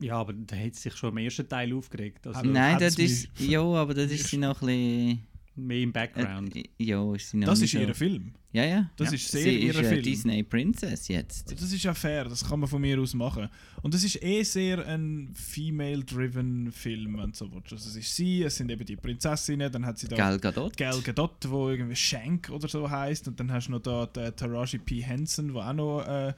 Ja, 0.00 0.16
aber 0.16 0.32
da 0.32 0.56
hat 0.56 0.74
sie 0.74 0.82
sich 0.82 0.96
schon 0.96 1.10
im 1.10 1.18
ersten 1.18 1.48
Teil 1.48 1.72
aufgeregt. 1.72 2.26
Also 2.26 2.42
Nein, 2.42 2.78
das 2.78 2.98
ist. 2.98 3.28
Ja, 3.38 3.62
aber 3.62 3.94
das 3.94 4.10
ist 4.10 4.28
sie 4.28 4.38
noch 4.38 4.60
ein 4.62 5.22
mehr 5.56 5.78
im 5.82 5.92
bisschen. 5.92 5.92
Background. 5.92 6.56
Äh, 6.56 6.64
ja, 6.78 7.14
ist 7.14 7.30
sie 7.30 7.36
noch 7.38 7.46
Das 7.48 7.60
ist 7.60 7.70
so. 7.72 7.78
ihr 7.78 7.94
Film. 7.94 8.32
Ja, 8.52 8.64
ja. 8.64 8.90
Das 8.96 9.08
ja. 9.08 9.14
ist 9.14 9.30
sehr 9.30 9.42
sie 9.42 9.58
ihr 9.66 9.74
ist 9.74 9.88
Film. 9.88 10.02
Disney 10.02 10.42
Princess 10.42 11.08
jetzt. 11.08 11.50
Das 11.50 11.72
ist 11.72 11.82
ja 11.82 11.92
fair, 11.92 12.24
das 12.24 12.48
kann 12.48 12.60
man 12.60 12.68
von 12.68 12.80
mir 12.80 13.00
aus 13.00 13.14
machen. 13.14 13.48
Und 13.82 13.94
das 13.94 14.04
ist 14.04 14.22
eh 14.22 14.42
sehr 14.42 14.86
ein 14.86 15.30
female-driven 15.34 16.70
Film, 16.70 17.18
wenn 17.18 17.30
du 17.30 17.36
so 17.36 17.52
willst. 17.52 17.72
Also 17.72 17.88
es 17.88 17.96
ist 17.96 18.14
sie, 18.14 18.42
es 18.42 18.56
sind 18.56 18.70
eben 18.70 18.84
die 18.84 18.96
Prinzessinnen, 18.96 19.72
dann 19.72 19.84
hat 19.84 19.98
sie 19.98 20.06
da 20.06 20.16
Gal 20.16 20.38
Gadot. 20.38 20.76
Gal 20.76 21.00
Gadot, 21.00 21.48
wo 21.48 21.70
irgendwie 21.70 21.96
Shank 21.96 22.50
oder 22.50 22.68
so 22.68 22.88
heißt 22.88 23.26
und 23.26 23.40
dann 23.40 23.50
hast 23.50 23.66
du 23.66 23.72
noch 23.72 23.80
da 23.80 24.06
die 24.06 24.30
Taraji 24.30 24.78
P. 24.78 25.02
Henson, 25.02 25.52
wo 25.52 25.60
auch 25.60 25.72
noch 25.72 26.06
äh, 26.06 26.32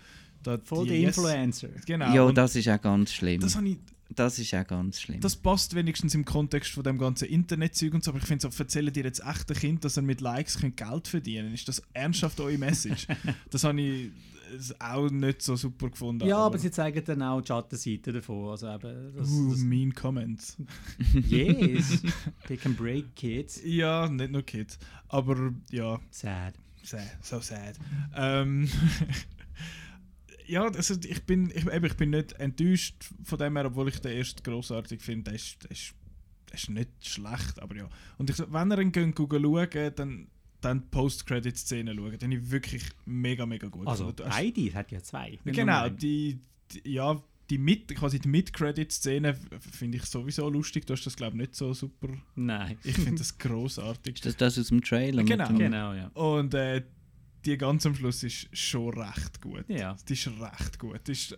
Da 0.46 0.58
Voll 0.64 0.86
die 0.86 0.94
Yes- 0.94 1.16
Influencer. 1.16 1.68
Genau. 1.86 2.14
ja, 2.14 2.32
das 2.32 2.54
ist 2.56 2.68
auch 2.68 2.80
ganz 2.80 3.12
schlimm. 3.12 3.40
das, 3.40 3.58
Das, 4.14 4.38
ich, 4.38 4.52
ist 4.52 4.54
auch 4.60 4.66
ganz 4.66 5.00
schlimm. 5.00 5.20
das 5.20 5.34
passt 5.34 5.74
wenigstens 5.74 6.14
im 6.14 6.24
Kontext 6.24 6.70
von 6.70 6.84
dem 6.84 6.98
ganzen 6.98 7.26
Internetzeug 7.28 7.94
und 7.94 8.04
so, 8.04 8.12
aber 8.12 8.20
ich 8.20 8.26
finde 8.26 8.48
so, 8.48 8.56
erzählen 8.62 8.92
dir 8.92 9.02
jetzt 9.04 9.22
echte 9.26 9.54
Kind, 9.54 9.84
dass 9.84 9.96
er 9.96 10.04
mit 10.04 10.20
Likes 10.20 10.58
könnt 10.60 10.76
Geld 10.76 11.08
verdienen 11.08 11.52
Ist 11.52 11.66
das 11.68 11.82
ernsthaft 11.92 12.38
eure 12.40 12.56
Message? 12.58 13.08
das 13.50 13.64
habe 13.64 13.80
ich 13.80 14.10
auch 14.78 15.10
nicht 15.10 15.42
so 15.42 15.56
super 15.56 15.90
gefunden. 15.90 16.24
Ja, 16.28 16.36
aber 16.38 16.56
sie 16.58 16.70
zeigen 16.70 17.02
dann 17.04 17.20
auch 17.22 17.40
die 17.40 17.48
Schattenseite 17.48 18.12
davon. 18.12 18.50
Also 18.50 18.68
eben, 18.72 19.12
das, 19.16 19.28
Uh, 19.28 19.50
das, 19.50 19.58
mean 19.58 19.92
comments. 19.92 20.56
yes, 21.28 22.00
they 22.46 22.56
can 22.56 22.76
break 22.76 23.16
kids. 23.16 23.60
Ja, 23.64 24.08
nicht 24.08 24.30
nur 24.30 24.42
Kids. 24.42 24.78
Aber 25.08 25.52
ja, 25.72 25.98
Sad. 26.12 26.54
sad, 26.84 27.02
so 27.22 27.40
sad. 27.40 27.74
Ähm, 28.14 28.68
ja, 30.46 30.64
also 30.64 30.94
ich 30.94 31.22
bin, 31.24 31.50
ich, 31.50 31.66
eben, 31.66 31.84
ich 31.84 31.94
bin 31.94 32.10
nicht 32.10 32.32
enttäuscht 32.34 33.10
von 33.24 33.38
dem 33.38 33.56
her, 33.56 33.66
obwohl 33.66 33.88
ich 33.88 34.00
den 34.00 34.12
erst 34.12 34.44
grossartig 34.44 35.02
finde. 35.02 35.24
Der 35.30 35.34
ist, 35.34 35.62
der, 35.64 35.70
ist, 35.70 35.94
der 36.48 36.54
ist 36.54 36.70
nicht 36.70 36.90
schlecht, 37.00 37.60
aber 37.60 37.76
ja. 37.76 37.88
Und 38.18 38.30
ich, 38.30 38.38
wenn 38.38 38.70
ihr 38.70 38.78
ihn 38.78 38.92
geht, 38.92 39.16
schauen 39.16 39.94
dann 39.96 40.28
dann 40.60 40.80
die 40.80 40.88
Post-Credit-Szene 40.90 41.94
schauen. 41.94 42.18
Den 42.18 42.32
ich 42.32 42.50
wirklich 42.50 42.82
mega, 43.04 43.46
mega 43.46 43.68
gut 43.68 43.86
Also 43.86 44.12
beide, 44.16 44.74
hat 44.74 44.90
ja 44.90 45.02
zwei. 45.02 45.38
Genau, 45.44 45.88
die, 45.88 46.40
die, 46.72 46.92
ja, 46.92 47.22
die 47.50 47.58
mit, 47.58 47.94
quasi 47.94 48.18
die 48.18 48.28
Mid-Credit-Szene 48.28 49.38
finde 49.60 49.98
ich 49.98 50.04
sowieso 50.04 50.48
lustig. 50.48 50.86
Du 50.86 50.94
hast 50.94 51.04
das, 51.04 51.16
glaube 51.16 51.36
ich, 51.36 51.42
nicht 51.42 51.54
so 51.54 51.72
super. 51.72 52.08
Nein. 52.34 52.78
Ich 52.82 52.96
finde 52.96 53.14
das 53.18 53.38
grossartig. 53.38 54.20
das 54.20 54.36
das 54.36 54.58
aus 54.58 54.68
dem 54.68 54.82
Trailer? 54.82 55.22
Genau. 55.22 55.48
Genau, 55.52 55.92
ja. 55.92 56.08
Und 56.08 56.54
äh, 56.54 56.82
die 57.46 57.56
ganz 57.56 57.86
am 57.86 57.94
Schluss 57.94 58.22
ist 58.22 58.48
schon 58.56 58.92
recht 58.98 59.40
gut. 59.40 59.64
Ja. 59.68 59.96
Die 60.08 60.12
ist 60.12 60.26
recht 60.26 60.78
gut. 60.78 61.00
Die 61.06 61.12
ist 61.12 61.36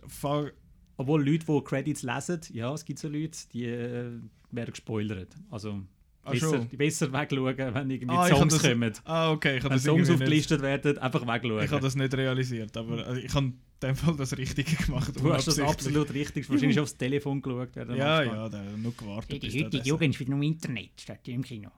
Obwohl 0.96 1.28
Leute, 1.28 1.44
die 1.46 1.60
Credits 1.64 2.02
lesen, 2.02 2.40
ja, 2.52 2.72
es 2.74 2.84
gibt 2.84 2.98
so 2.98 3.08
Leute, 3.08 3.38
die 3.52 3.64
äh, 3.66 4.10
werden 4.50 4.70
gespoilert. 4.72 5.36
Also 5.50 5.82
Ah, 6.24 6.32
besser, 6.32 6.48
schon? 6.56 6.68
besser 6.76 7.12
wegschauen, 7.12 7.56
wenn 7.74 7.90
irgendwie 7.90 8.14
Ah, 8.14 8.28
ich 8.28 8.34
Songs 8.36 8.52
das- 8.54 8.62
kommen. 8.62 8.92
Ah, 9.04 9.30
okay. 9.30 9.56
Ich 9.58 9.64
habe 9.64 9.70
Wenn 9.70 9.76
das, 9.76 9.84
Songs 9.84 10.08
irgendwie 10.08 10.12
nicht, 10.12 10.22
aufgelistet 10.22 10.62
werden, 10.62 10.98
einfach 10.98 11.22
ich 11.22 11.28
wegschauen. 11.28 11.70
hab 11.70 11.80
das 11.80 11.94
nicht 11.96 12.14
realisiert. 12.14 12.76
Aber 12.76 13.06
also, 13.06 13.20
ich 13.20 13.32
habe 13.34 13.46
in 13.46 13.54
dem 13.82 13.96
Fall 13.96 14.16
das 14.16 14.36
Richtige 14.36 14.76
gemacht. 14.84 15.12
du 15.16 15.32
hast 15.32 15.46
das 15.46 15.58
absolut 15.60 16.12
richtig. 16.12 16.50
Wahrscheinlich 16.50 16.80
aufs 16.80 16.96
Telefon 16.96 17.40
geschaut. 17.40 17.76
Ja, 17.76 17.82
Anfang. 17.82 17.96
ja, 18.36 18.48
da 18.48 18.62
nur 18.76 18.94
gewartet. 18.94 19.42
Die 19.42 19.48
der 19.48 19.64
heutige 19.64 19.82
Jugend 19.88 20.14
spielt 20.16 20.28
nur 20.30 20.38
im 20.38 20.42
Internet 20.42 21.00
statt 21.00 21.20
im 21.28 21.42
Kino. 21.42 21.70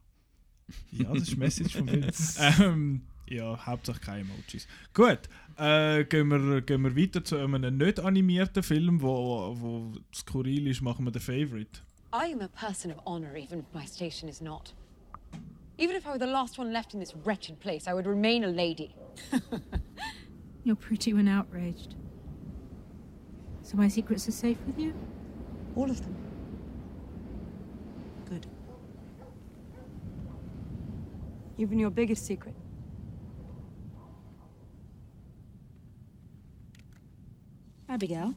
Ja, 0.93 1.13
das 1.13 1.23
ist 1.25 1.33
die 1.33 1.37
Message 1.37 1.77
vom 1.77 1.87
Film. 1.89 2.05
ähm, 2.61 3.03
ja, 3.31 3.65
Hauptsache 3.65 4.01
keine 4.01 4.21
Emojis. 4.23 4.67
Gut, 4.93 5.29
äh, 5.57 6.05
gehen, 6.05 6.29
wir, 6.29 6.61
gehen 6.63 6.83
wir 6.83 6.97
weiter 6.97 7.25
zu 7.25 7.37
einem 7.37 7.77
nicht 7.79 8.01
animierten 8.01 8.63
Film, 8.63 9.01
wo, 9.01 9.55
wo 9.59 9.93
skurril 10.15 10.67
ist, 10.67 10.83
machen 10.83 11.05
wir 11.05 11.13
den 11.13 11.23
Favorite. 11.23 11.81
I 12.13 12.33
am 12.33 12.41
a 12.41 12.49
person 12.49 12.91
of 12.91 12.99
honor, 13.07 13.37
even 13.37 13.61
if 13.61 13.67
my 13.73 13.87
station 13.87 14.29
is 14.29 14.41
not. 14.41 14.75
Even 15.79 15.97
if 15.97 16.07
I 16.07 16.11
were 16.11 16.19
the 16.19 16.27
last 16.27 16.59
one 16.59 16.73
left 16.73 16.93
in 16.93 17.01
this 17.01 17.15
wretched 17.25 17.61
place, 17.61 17.87
I 17.89 17.95
would 17.95 18.07
remain 18.07 18.45
a 18.45 18.49
lady. 18.49 18.95
You're 20.65 20.77
pretty 20.77 21.15
when 21.15 21.29
outraged. 21.29 21.95
So 23.63 23.77
my 23.77 23.89
secrets 23.89 24.29
are 24.29 24.33
safe 24.33 24.59
with 24.67 24.79
you? 24.79 24.93
All 25.77 25.89
of 25.89 26.03
them. 26.03 26.17
Good. 28.29 28.47
Even 31.57 31.79
your 31.79 31.91
biggest 31.91 32.27
secret. 32.27 32.55
Abigail? 37.91 38.37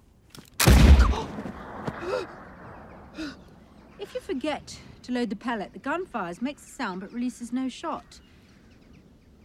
if 4.00 4.16
you 4.16 4.20
forget 4.20 4.80
to 5.04 5.12
load 5.12 5.30
the 5.30 5.36
pellet, 5.36 5.74
the 5.74 5.80
gun 5.80 6.08
fires, 6.08 6.42
makes 6.42 6.66
a 6.66 6.70
sound 6.70 7.02
but 7.02 7.14
releases 7.14 7.54
no 7.54 7.70
shot. 7.70 8.20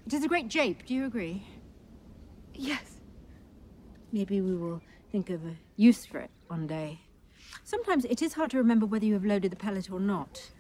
It 0.07 0.15
is 0.15 0.25
a 0.25 0.29
great 0.29 0.49
jape, 0.49 0.87
do 0.87 0.95
you 0.95 1.05
agree? 1.05 1.47
Yes. 2.55 3.01
Maybe 4.11 4.41
we 4.41 4.57
will 4.57 4.81
think 5.13 5.29
of 5.29 5.45
a 5.45 5.55
use 5.77 6.07
for 6.07 6.21
it 6.21 6.31
one 6.47 6.67
day. 6.67 7.01
Sometimes 7.63 8.07
it 8.07 8.23
is 8.23 8.33
hard 8.33 8.51
to 8.53 8.57
remember 8.57 8.87
whether 8.87 9.05
you 9.05 9.13
have 9.13 9.27
loaded 9.27 9.53
the 9.53 9.57
pellet 9.57 9.91
or 9.91 10.01
not. 10.01 10.51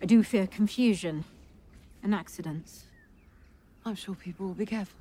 I 0.00 0.06
do 0.06 0.22
fear 0.22 0.46
confusion 0.46 1.26
and 2.02 2.14
accidents. 2.14 2.84
I'm 3.84 3.96
sure 3.96 4.14
people 4.14 4.46
will 4.46 4.54
be 4.54 4.64
careful. 4.64 4.96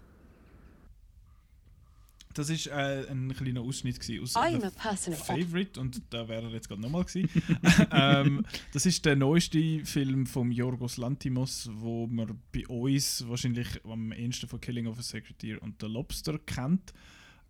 Das 2.37 2.51
ist 2.51 2.67
äh, 2.67 3.07
ein 3.09 3.33
kleiner 3.35 3.61
Ausschnitt 3.61 3.97
aus 4.21 4.35
I 4.35 4.53
am 4.53 4.61
The 4.61 4.67
a 4.67 4.69
person 4.69 5.13
of 5.15 5.27
honor. 5.27 5.43
Favorite 5.43 5.79
und 5.79 6.01
da 6.11 6.27
wäre 6.27 6.43
er 6.43 6.51
jetzt 6.51 6.67
gerade 6.67 6.81
nochmal 6.81 7.03
gewesen. 7.03 7.27
ähm, 7.91 8.45
das 8.73 8.85
ist 8.85 9.03
der 9.05 9.15
neueste 9.15 9.83
Film 9.85 10.27
von 10.27 10.51
Yorgos 10.51 10.97
Lantimos, 10.97 11.67
wo 11.73 12.05
man 12.05 12.39
bei 12.53 12.67
uns 12.67 13.27
wahrscheinlich 13.27 13.67
am 13.85 14.11
ehesten 14.11 14.47
von 14.47 14.61
Killing 14.61 14.85
of 14.85 14.99
a 14.99 15.01
Secretary 15.01 15.55
und 15.55 15.81
The 15.81 15.87
Lobster 15.87 16.37
kennt. 16.37 16.93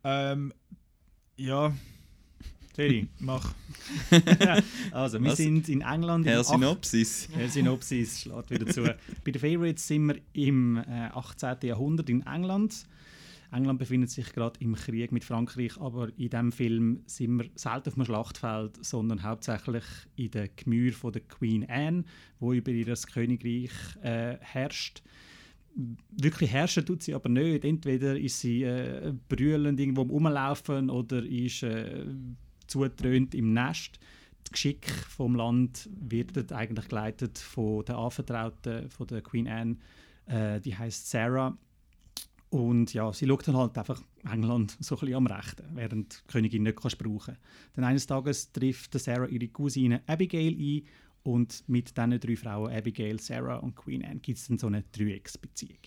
Ähm, 0.05 0.53
ja, 1.35 1.73
Sorry. 2.73 3.09
mach. 3.19 3.53
Also, 4.91 5.21
wir 5.21 5.31
Was? 5.31 5.37
sind 5.37 5.67
in 5.67 5.81
England. 5.81 6.25
im 6.25 6.31
Herr 6.31 6.45
Synopsis. 6.45 7.27
Herr 7.33 7.49
Synopsis 7.49 8.21
schlägt 8.21 8.51
wieder 8.51 8.67
zu. 8.67 8.83
Bei 8.83 9.31
den 9.31 9.41
Favorites 9.41 9.85
sind 9.85 10.07
wir 10.07 10.21
im 10.31 10.77
äh, 10.77 11.09
18. 11.13 11.57
Jahrhundert 11.63 12.09
in 12.09 12.25
England. 12.25 12.85
England 13.51 13.79
befindet 13.79 14.09
sich 14.09 14.33
gerade 14.33 14.59
im 14.59 14.75
Krieg 14.75 15.11
mit 15.11 15.23
Frankreich, 15.23 15.79
aber 15.79 16.09
in 16.17 16.29
diesem 16.29 16.51
Film 16.51 17.03
sind 17.05 17.37
wir 17.37 17.49
selten 17.55 17.89
auf 17.89 17.93
dem 17.95 18.05
Schlachtfeld, 18.05 18.83
sondern 18.83 19.23
hauptsächlich 19.23 19.85
in 20.15 20.31
den 20.31 20.49
Gemüren 20.55 20.93
von 20.93 21.13
der 21.13 21.21
Queen 21.21 21.67
Anne, 21.69 22.03
wo 22.39 22.53
über 22.53 22.71
ihr 22.71 22.93
Königreich 23.13 23.71
äh, 24.01 24.37
herrscht. 24.41 25.01
Wirklich 26.11 26.51
herrschen 26.51 26.85
tut 26.85 27.03
sie 27.03 27.13
aber 27.13 27.29
nicht. 27.29 27.63
Entweder 27.63 28.17
ist 28.17 28.39
sie 28.39 28.63
äh, 28.63 29.13
brüllend 29.29 29.79
irgendwo 29.79 30.01
Rumlaufen 30.01 30.89
oder 30.89 31.23
ist 31.23 31.63
äh, 31.63 32.05
zutrönt 32.65 33.35
im 33.35 33.53
Nest. 33.53 33.99
Das 34.43 34.51
Geschick 34.51 34.89
vom 34.89 35.35
Land 35.35 35.89
wird 35.93 36.51
eigentlich 36.51 36.87
geleitet 36.87 37.37
von 37.37 37.85
der 37.85 37.97
Anvertrauten 37.97 38.89
von 38.89 39.07
der 39.07 39.21
Queen 39.21 39.47
Anne. 39.47 39.77
Äh, 40.25 40.59
die 40.59 40.75
heißt 40.75 41.09
Sarah. 41.09 41.57
Und 42.49 42.93
ja, 42.93 43.11
sie 43.11 43.27
schaut 43.27 43.47
dann 43.47 43.57
halt 43.57 43.77
einfach 43.77 44.01
England 44.23 44.77
so 44.79 44.95
ein 44.95 44.99
bisschen 44.99 45.15
am 45.15 45.27
Rechten, 45.27 45.65
während 45.73 46.23
die 46.23 46.31
Königin 46.31 46.63
nicht 46.63 46.77
kannst 46.81 46.97
brauchen 46.97 47.37
Dann 47.73 47.83
eines 47.83 48.07
Tages 48.07 48.51
trifft 48.53 48.93
der 48.93 49.01
Sarah 49.01 49.27
ihre 49.27 49.49
Cousine 49.49 50.01
Abigail 50.07 50.55
ein 50.57 50.83
und 51.23 51.67
mit 51.67 51.97
diesen 51.97 52.19
drei 52.19 52.35
Frauen, 52.37 52.71
Abigail, 52.71 53.19
Sarah 53.19 53.57
und 53.57 53.75
Queen 53.75 54.03
Anne, 54.03 54.21
gibt 54.21 54.37
es 54.37 54.47
dann 54.47 54.57
so 54.57 54.67
eine 54.67 54.83
Dreiecksbeziehung. 54.93 55.79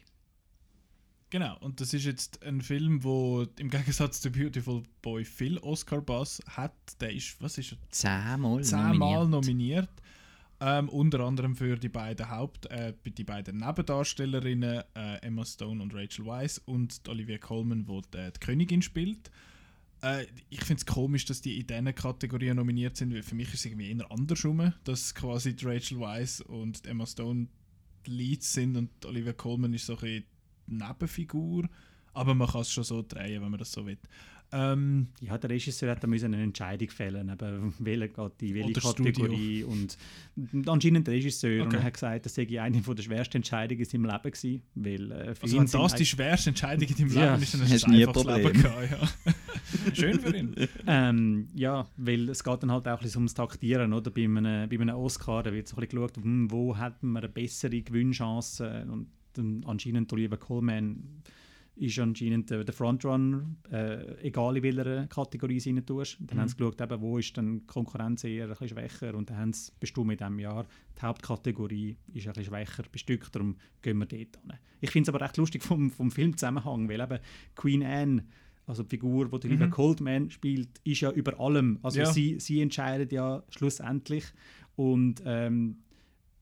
Genau, 1.30 1.56
und 1.60 1.80
das 1.80 1.94
ist 1.94 2.04
jetzt 2.04 2.42
ein 2.42 2.60
Film, 2.60 3.04
wo 3.04 3.46
im 3.58 3.70
Gegensatz 3.70 4.20
zu 4.20 4.30
Beautiful 4.30 4.82
Boy 5.00 5.24
viel 5.24 5.58
Oscar-Bass 5.58 6.42
hat. 6.48 6.74
Der 7.00 7.14
ist, 7.14 7.40
was 7.40 7.56
ist 7.56 7.72
er? 7.72 7.78
Zehnmal 7.88 8.64
zehnmal 8.64 9.26
nominiert. 9.26 9.30
nominiert. 9.30 9.88
Ähm, 10.62 10.90
unter 10.90 11.20
anderem 11.20 11.56
für 11.56 11.76
die 11.76 11.88
beiden 11.88 12.28
Haupt-, 12.30 12.66
äh, 12.66 12.92
die 13.04 13.24
beiden 13.24 13.56
Nebendarstellerinnen 13.58 14.82
äh, 14.94 15.16
Emma 15.22 15.44
Stone 15.44 15.82
und 15.82 15.94
Rachel 15.94 16.26
Weisz 16.26 16.60
und 16.66 17.08
Olivia 17.08 17.38
Colman, 17.38 17.88
wo 17.88 18.02
die, 18.02 18.30
die 18.30 18.40
Königin 18.40 18.82
spielt. 18.82 19.30
Äh, 20.02 20.26
ich 20.50 20.60
finde 20.60 20.80
es 20.80 20.86
komisch, 20.86 21.24
dass 21.24 21.40
die 21.40 21.58
in 21.58 21.66
diesen 21.66 21.94
Kategorien 21.94 22.56
nominiert 22.56 22.96
sind, 22.96 23.14
weil 23.14 23.22
für 23.22 23.34
mich 23.34 23.48
ist 23.48 23.60
es 23.60 23.64
irgendwie 23.66 23.90
eher 23.90 24.10
andersrum, 24.10 24.74
dass 24.84 25.14
quasi 25.14 25.56
die 25.56 25.64
Rachel 25.64 25.98
Weisz 26.00 26.40
und 26.40 26.86
Emma 26.86 27.06
Stone 27.06 27.48
die 28.06 28.10
Leads 28.10 28.52
sind 28.52 28.76
und 28.76 28.90
Olivia 29.06 29.32
Colman 29.32 29.72
ist 29.72 29.86
so 29.86 29.96
ein 29.98 30.00
die 30.00 30.24
Nebenfigur. 30.66 31.68
Aber 32.12 32.34
man 32.34 32.48
kann 32.48 32.62
es 32.62 32.72
schon 32.72 32.84
so 32.84 33.02
drehen, 33.02 33.42
wenn 33.42 33.50
man 33.50 33.58
das 33.58 33.72
so 33.72 33.86
will. 33.86 33.98
Ähm, 34.52 35.08
Ja, 35.20 35.38
der 35.38 35.50
Regisseur 35.50 35.90
hat 35.90 36.02
da 36.02 36.06
müssen 36.06 36.34
eine 36.34 36.42
Entscheidung 36.42 36.88
fällen, 36.90 37.28
eben, 37.28 37.74
welche 37.78 38.08
geht 38.08 38.42
in 38.42 38.54
welche 38.54 38.70
Oder 38.70 38.80
Kategorie. 38.80 39.64
Und 39.64 39.96
anscheinend 40.66 41.06
der 41.06 41.14
Regisseur 41.14 41.62
und 41.62 41.68
Okay. 41.68 41.76
er 41.76 41.82
hat 41.84 41.94
gesagt, 41.94 42.26
das 42.26 42.34
sei 42.34 42.60
eine 42.60 42.82
von 42.82 42.96
der 42.96 43.02
schwersten 43.02 43.36
Entscheidungen 43.38 43.80
in 43.80 43.86
seinem 43.86 44.04
Leben 44.06 44.22
gewesen, 44.32 44.62
weil 44.74 45.10
äh, 45.12 45.34
für 45.34 45.42
Also 45.44 45.56
ihn 45.56 45.72
wenn 45.72 45.80
das 45.82 45.94
die 45.94 46.06
schwerste 46.06 46.50
Entscheidung 46.50 46.88
in 46.88 46.96
deinem 46.96 47.12
Ja, 47.12 47.30
Leben 47.32 47.42
ist, 47.42 47.54
dann 47.54 47.60
hast 47.62 47.82
du 47.86 47.90
nie 47.90 48.02
ein 48.02 48.08
einfaches 48.08 48.22
Problem. 48.26 48.46
Leben 48.46 48.62
gehabt. 48.62 48.90
Ja. 49.26 49.32
Schön 49.94 50.18
für 50.20 50.36
ihn. 50.36 50.54
Ähm, 50.86 51.48
ja, 51.54 51.86
weil 51.96 52.28
es 52.28 52.42
geht 52.42 52.62
dann 52.62 52.72
halt 52.72 52.88
auch 52.88 52.98
ein 52.98 53.02
bisschen 53.02 53.18
ums 53.20 53.34
Taktieren, 53.34 53.92
oder? 53.92 54.10
Bei 54.10 54.24
einem, 54.24 54.68
bei 54.68 54.80
einem 54.80 54.96
Oscar, 54.96 55.42
da 55.44 55.52
wird 55.52 55.68
so 55.68 55.76
ein 55.76 55.80
bisschen 55.86 56.00
geschaut, 56.00 56.16
hm, 56.16 56.50
wo 56.50 56.76
hat 56.76 57.02
man 57.02 57.22
eine 57.22 57.32
bessere 57.32 57.80
Gewinnchance 57.80 58.84
und 58.90 59.06
dann 59.34 59.62
anscheinend 59.64 60.12
Oliver 60.12 60.36
Coleman 60.36 61.22
ist 61.76 61.98
anscheinend 61.98 62.50
der, 62.50 62.64
der 62.64 62.74
Frontrunner, 62.74 63.44
äh, 63.70 64.26
egal 64.26 64.56
in 64.56 64.62
welcher 64.62 65.06
Kategorie 65.06 65.60
sie 65.60 65.70
rein 65.72 65.86
tust. 65.86 66.18
Dann 66.20 66.36
Mhm. 66.36 66.40
haben 66.42 66.48
sie 66.48 66.56
geschaut, 66.56 66.80
eben, 66.80 67.00
wo 67.00 67.18
ist 67.18 67.36
dann 67.38 67.60
die 67.60 67.66
Konkurrenz 67.66 68.24
eher 68.24 68.44
ein 68.44 68.50
bisschen 68.50 68.68
schwächer 68.68 69.14
und 69.14 69.30
dann 69.30 69.38
haben 69.38 69.52
sie 69.52 69.72
bestimmt 69.80 70.10
in 70.12 70.18
diesem 70.18 70.38
Jahr, 70.38 70.66
die 70.98 71.02
Hauptkategorie 71.02 71.96
ist 72.12 72.26
ein 72.26 72.32
bisschen 72.34 72.52
schwächer 72.52 72.82
bestückt, 72.92 73.34
darum 73.34 73.56
gehen 73.82 73.98
wir 73.98 74.06
dort 74.06 74.12
hin. 74.20 74.52
Ich 74.80 74.90
finde 74.90 75.10
es 75.10 75.14
aber 75.14 75.24
recht 75.24 75.36
lustig 75.38 75.62
vom, 75.62 75.90
vom 75.90 76.10
Filmzusammenhang, 76.10 76.88
weil 76.88 77.00
eben 77.00 77.18
Queen 77.54 77.82
Anne 77.82 78.24
also 78.66 78.84
die 78.84 78.90
Figur, 78.90 79.28
die 79.28 79.46
Olivia 79.48 79.66
Mhm. 79.66 79.70
Colman 79.70 80.30
spielt, 80.30 80.68
ist 80.84 81.00
ja 81.00 81.10
über 81.10 81.40
allem. 81.40 81.80
Also 81.82 82.00
Ja. 82.00 82.06
sie, 82.12 82.38
sie 82.38 82.60
entscheidet 82.60 83.10
ja 83.10 83.42
schlussendlich 83.48 84.24
und 84.76 85.22
ähm, 85.24 85.78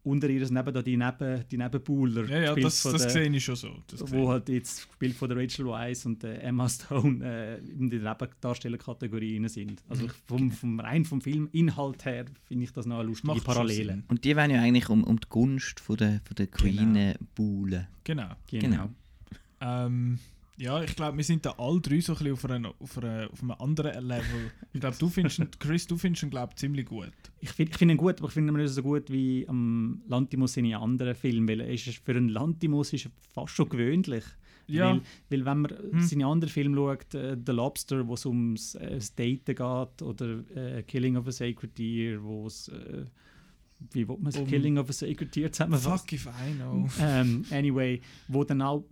unter 0.08 0.28
ihr 0.28 0.40
neben 0.50 0.72
da 0.72 0.82
die, 0.82 0.96
Neben, 0.96 1.44
die 1.50 1.56
Nebenbuhler. 1.58 2.24
Ja, 2.28 2.40
ja, 2.40 2.54
das, 2.54 2.82
das 2.82 3.02
der- 3.02 3.10
sehe 3.10 3.28
ich 3.30 3.44
schon 3.44 3.56
so. 3.56 3.76
Wo 4.06 4.28
halt 4.30 4.48
jetzt 4.48 4.86
gespielt 4.88 5.14
von 5.16 5.28
der 5.28 5.38
Rachel 5.38 5.66
Weisz 5.66 6.04
und 6.06 6.22
der 6.22 6.42
Emma 6.42 6.68
Stone 6.68 7.24
äh, 7.24 7.58
in 7.58 7.90
der 7.90 8.00
Nebendarstellerkategorie 8.00 9.36
rein 9.38 9.48
sind. 9.48 9.82
Also 9.88 10.04
Mhm. 10.06 10.10
vom, 10.26 10.50
vom 10.52 10.80
rein 10.80 11.04
vom 11.04 11.20
Filminhalt 11.20 12.04
her 12.04 12.24
finde 12.44 12.64
ich 12.64 12.72
das 12.72 12.86
noch 12.86 12.98
eine 12.98 13.08
lustige 13.08 13.34
Macht 13.34 13.44
Parallele. 13.44 14.02
Und 14.08 14.24
die 14.24 14.34
wollen 14.36 14.50
ja 14.50 14.60
eigentlich 14.62 14.88
um, 14.88 15.04
um 15.04 15.20
die 15.20 15.28
Gunst 15.28 15.80
von 15.80 15.96
der, 15.96 16.20
von 16.24 16.34
der 16.36 16.46
Queen 16.48 16.94
Genau. 16.94 16.98
äh, 17.10 17.14
buhlen. 17.34 17.86
Genau. 18.04 18.28
Genau. 18.50 18.88
Ähm, 19.60 20.18
ja, 20.58 20.82
ich 20.82 20.94
glaube, 20.96 21.16
wir 21.16 21.24
sind 21.24 21.46
da 21.46 21.50
alle 21.58 21.80
drei 21.80 22.00
so 22.00 22.12
ein 22.12 22.18
bisschen 22.18 22.32
auf, 22.34 22.44
einer, 22.44 22.74
auf, 22.80 22.98
einer, 22.98 23.30
auf 23.32 23.40
einem 23.42 23.52
anderen 23.52 24.04
Level. 24.06 24.50
Ich 24.72 24.80
glaube, 24.80 24.96
du 24.98 25.08
findest 25.08 25.38
ihn, 25.38 25.48
Chris, 25.58 25.86
du 25.86 25.96
findest 25.96 26.24
ihn, 26.24 26.30
glaube 26.30 26.50
ich, 26.52 26.56
ziemlich 26.56 26.86
gut. 26.86 27.12
Ich 27.40 27.50
finde 27.50 27.72
ich 27.72 27.78
find 27.78 27.90
ihn 27.92 27.96
gut, 27.96 28.18
aber 28.18 28.28
ich 28.28 28.34
finde 28.34 28.52
ihn 28.52 28.56
nicht 28.56 28.72
so 28.72 28.82
gut 28.82 29.10
wie 29.10 29.46
am 29.48 30.02
Lantimos 30.08 30.54
seine 30.54 30.78
anderen 30.78 31.14
Filme, 31.14 31.48
weil 31.48 31.60
ist, 31.62 31.84
für 32.04 32.12
einen 32.12 32.28
Lantimos 32.28 32.92
ist 32.92 33.06
er 33.06 33.10
fast 33.32 33.54
schon 33.54 33.68
gewöhnlich. 33.68 34.24
Ja. 34.66 34.90
Weil, 34.92 35.00
weil 35.30 35.44
wenn 35.46 35.58
man 35.62 35.70
Hm. 35.92 36.02
seine 36.02 36.26
anderen 36.26 36.52
Filme 36.52 36.76
schaut, 36.76 37.14
äh, 37.14 37.36
The 37.46 37.52
Lobster, 37.52 38.06
wo 38.06 38.14
es 38.14 38.26
ums 38.26 38.74
äh, 38.74 38.98
Daten 39.16 39.44
geht, 39.46 40.02
oder 40.02 40.40
äh, 40.54 40.82
Killing 40.82 41.16
of 41.16 41.26
a 41.26 41.32
Sacred 41.32 41.76
Deer, 41.78 42.22
wo 42.22 42.46
es 42.46 42.68
äh, 42.68 43.04
wie 43.92 44.06
will 44.08 44.16
man 44.18 44.30
es 44.32 44.36
Um- 44.36 44.46
Killing 44.46 44.76
of 44.76 44.90
a 44.90 44.92
Sacred 44.92 45.34
Deer 45.34 45.50
zusammenfassen? 45.52 45.98
Fuck 45.98 46.12
if 46.12 46.26
I 46.26 46.52
know. 46.54 46.88
ähm, 47.00 47.44
anyway, 47.50 48.00
wo 48.26 48.44
dann 48.44 48.60
auch 48.60 48.84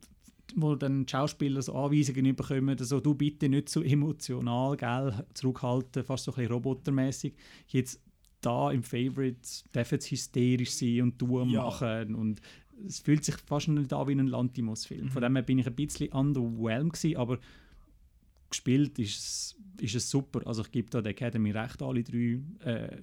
wo 0.54 0.74
dann 0.76 1.06
Schauspieler 1.08 1.60
so 1.62 1.74
Anweisungen 1.74 2.34
bekommen, 2.36 2.76
so 2.78 3.00
du 3.00 3.14
bitte 3.14 3.48
nicht 3.48 3.68
so 3.68 3.82
emotional, 3.82 4.76
gell, 4.76 5.24
zurückhalten, 5.34 6.04
fast 6.04 6.24
so 6.24 6.32
ein 6.32 6.36
bisschen 6.36 6.52
robotermäßig. 6.52 7.34
Jetzt 7.68 8.00
da 8.40 8.70
im 8.70 8.82
Favorite 8.82 9.40
darf 9.72 9.90
jetzt 9.92 10.10
hysterisch 10.10 10.70
sein 10.70 11.02
und 11.02 11.18
tun 11.18 11.48
Ja. 11.50 11.64
machen 11.64 12.14
und 12.14 12.40
es 12.86 13.00
fühlt 13.00 13.24
sich 13.24 13.36
fast 13.38 13.68
nicht 13.68 13.92
an 13.92 14.06
wie 14.06 14.12
ein 14.12 14.26
Lantimos-Film. 14.28 15.08
Von 15.08 15.20
Mhm. 15.22 15.24
dem 15.26 15.36
her 15.36 15.42
bin 15.42 15.58
ich 15.58 15.66
ein 15.66 15.74
bisschen 15.74 16.12
underwhelmed 16.12 16.92
gewesen, 16.92 17.16
aber 17.16 17.38
gespielt 18.50 18.98
ist 18.98 19.18
es, 19.18 19.56
ist 19.80 19.94
es 19.96 20.10
super. 20.10 20.46
Also 20.46 20.62
ich 20.62 20.70
gebe 20.70 20.90
da 20.90 21.00
der 21.02 21.10
Academy 21.10 21.50
recht, 21.50 21.82
alle 21.82 22.02
drei 22.04 22.40
äh, 22.64 22.96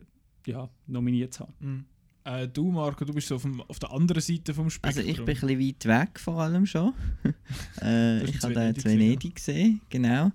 ja, 0.45 0.69
nominiert 0.87 1.33
zu 1.33 1.41
haben. 1.43 1.53
Mhm. 1.59 1.85
Äh, 2.25 2.47
du, 2.47 2.71
Marco, 2.71 3.03
du 3.03 3.13
bist 3.13 3.27
so 3.27 3.35
auf, 3.35 3.41
dem, 3.41 3.61
auf 3.61 3.79
der 3.79 3.91
anderen 3.91 4.21
Seite 4.21 4.53
vom 4.53 4.65
Also 4.81 5.01
Spektrum. 5.01 5.09
ich 5.09 5.17
bin 5.17 5.51
ein 5.51 5.57
bisschen 5.57 5.59
weit 5.59 5.85
weg 5.85 6.19
vor 6.19 6.41
allem 6.41 6.65
schon. 6.65 6.93
äh, 7.81 8.23
ich 8.23 8.41
habe 8.41 8.53
da 8.53 8.67
jetzt 8.67 8.85
Venedig 8.85 9.35
gesehen, 9.35 9.81
genau. 9.89 10.31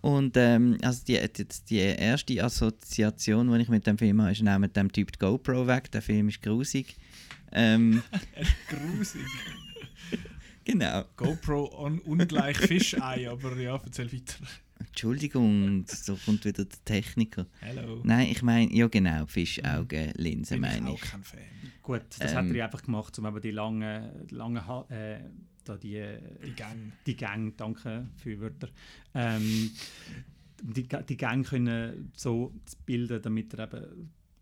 Und 0.00 0.36
ähm, 0.36 0.78
also 0.82 1.02
die, 1.06 1.18
die, 1.32 1.46
die 1.68 1.76
erste 1.76 2.42
Assoziation, 2.42 3.52
die 3.52 3.62
ich 3.62 3.68
mit 3.68 3.86
dem 3.86 3.98
Film 3.98 4.20
habe, 4.20 4.32
ist 4.32 4.42
neben 4.42 4.72
dem 4.72 4.92
Typ 4.92 5.12
die 5.12 5.18
GoPro 5.18 5.66
weg. 5.66 5.90
Der 5.90 6.02
Film 6.02 6.28
ist 6.28 6.42
grusig. 6.42 6.96
Ähm, 7.52 8.02
Grusig. 8.68 9.22
genau. 10.64 11.04
GoPro 11.16 11.72
on, 11.84 11.98
ungleich 12.00 12.56
Fischei, 12.58 13.28
aber 13.28 13.56
ja, 13.56 13.80
erzähl 13.84 14.12
weiter. 14.12 14.34
Entschuldigung, 14.86 15.84
so 15.86 16.16
kommt 16.16 16.44
wieder 16.44 16.64
der 16.64 16.84
Techniker. 16.84 17.46
Hello. 17.60 18.00
Nein, 18.04 18.28
ich 18.30 18.42
meine, 18.42 18.72
ja 18.72 18.88
genau, 18.88 19.26
Fischaugenlinse 19.26 20.54
Bin 20.54 20.64
ich 20.64 20.70
meine 20.80 20.90
auch 20.90 20.94
ich. 20.94 21.00
kein 21.10 21.22
Fan. 21.24 21.40
Gut, 21.82 22.02
das 22.18 22.32
Ähm, 22.32 22.38
hat 22.38 22.46
er 22.46 22.54
ja 22.54 22.64
einfach 22.66 22.82
gemacht, 22.82 23.18
um 23.18 23.26
eben 23.26 23.40
die 23.40 23.50
langen, 23.50 24.28
langen 24.30 24.66
Ha- 24.66 24.86
äh, 24.90 25.20
da 25.64 25.76
die, 25.76 26.02
Die 26.44 26.52
Gang. 26.54 26.92
die 27.06 27.16
Gang, 27.16 27.56
danke 27.56 28.08
für 28.16 28.40
Wörter, 28.40 28.68
ähm, 29.14 29.70
die, 30.62 30.86
die 30.88 31.16
Gang 31.16 31.46
können 31.46 32.10
so 32.16 32.52
bilden, 32.86 33.20
damit 33.22 33.54
er 33.54 33.64
eben 33.72 33.84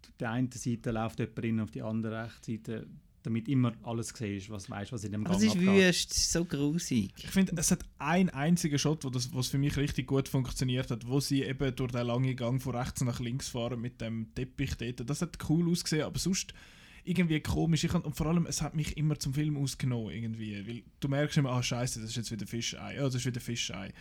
auf 0.07 0.17
der 0.19 0.31
einen 0.31 0.51
Seite 0.53 0.93
läuft 0.93 1.19
jemand 1.19 1.39
rein, 1.45 1.61
auf 1.61 1.71
die 1.71 1.83
andere 1.83 2.25
rechte 2.25 2.53
Seite, 2.53 2.87
damit 3.27 3.49
immer 3.49 3.73
alles 3.83 4.09
siehst, 4.17 4.51
was 4.51 4.71
weißt, 4.71 4.93
was 4.93 5.05
in 5.05 5.13
dem 5.13 5.25
Gang 5.25 5.37
es 5.37 5.43
ist 5.43 5.57
abgeht. 5.57 5.69
wüst, 5.69 6.11
es 6.13 6.17
ist 6.17 6.33
so 6.33 6.45
grusig. 6.45 7.13
Ich 7.19 7.31
finde, 7.31 7.53
es 7.57 7.71
hat 7.71 7.85
einen 7.99 8.31
einzigen 8.31 8.79
Shot, 8.79 9.05
wo 9.05 9.11
das, 9.11 9.35
was 9.35 9.49
für 9.49 9.59
mich 9.59 9.77
richtig 9.77 10.07
gut 10.07 10.29
funktioniert 10.29 10.91
hat, 10.91 11.07
wo 11.09 11.21
sie 11.21 11.43
eben 11.43 11.75
durch 11.75 11.93
den 11.93 12.07
langen 12.07 12.37
Gang 12.37 12.63
von 12.63 12.77
rechts 12.77 13.03
nach 13.03 13.21
links 13.21 13.49
fahren 13.49 13.81
mit 13.81 14.01
dem 14.01 14.33
Teppich 14.35 14.77
dort. 14.77 15.11
Das 15.11 15.23
hat 15.23 15.39
cool 15.49 15.71
ausgesehen, 15.71 16.05
aber 16.05 16.19
sonst 16.19 16.55
irgendwie 17.05 17.41
komisch. 17.41 17.85
Ich, 17.85 17.95
und 17.95 18.17
vor 18.17 18.27
allem, 18.27 18.47
es 18.47 18.63
hat 18.63 18.75
mich 18.75 18.97
immer 18.97 19.19
zum 19.19 19.35
Film 19.35 19.57
ausgenommen 19.57 20.11
irgendwie, 20.11 20.67
weil 20.67 20.83
du 21.01 21.09
merkst 21.09 21.37
immer, 21.39 21.51
ah 21.51 21.63
scheiße, 21.63 22.01
das 22.01 22.11
ist 22.11 22.17
jetzt 22.17 22.31
wieder 22.31 22.47
Fischei, 22.47 22.95
ja, 22.95 23.03
das 23.03 23.17
ist 23.17 23.27
wieder 23.27 23.41
Fischei. 23.41 23.93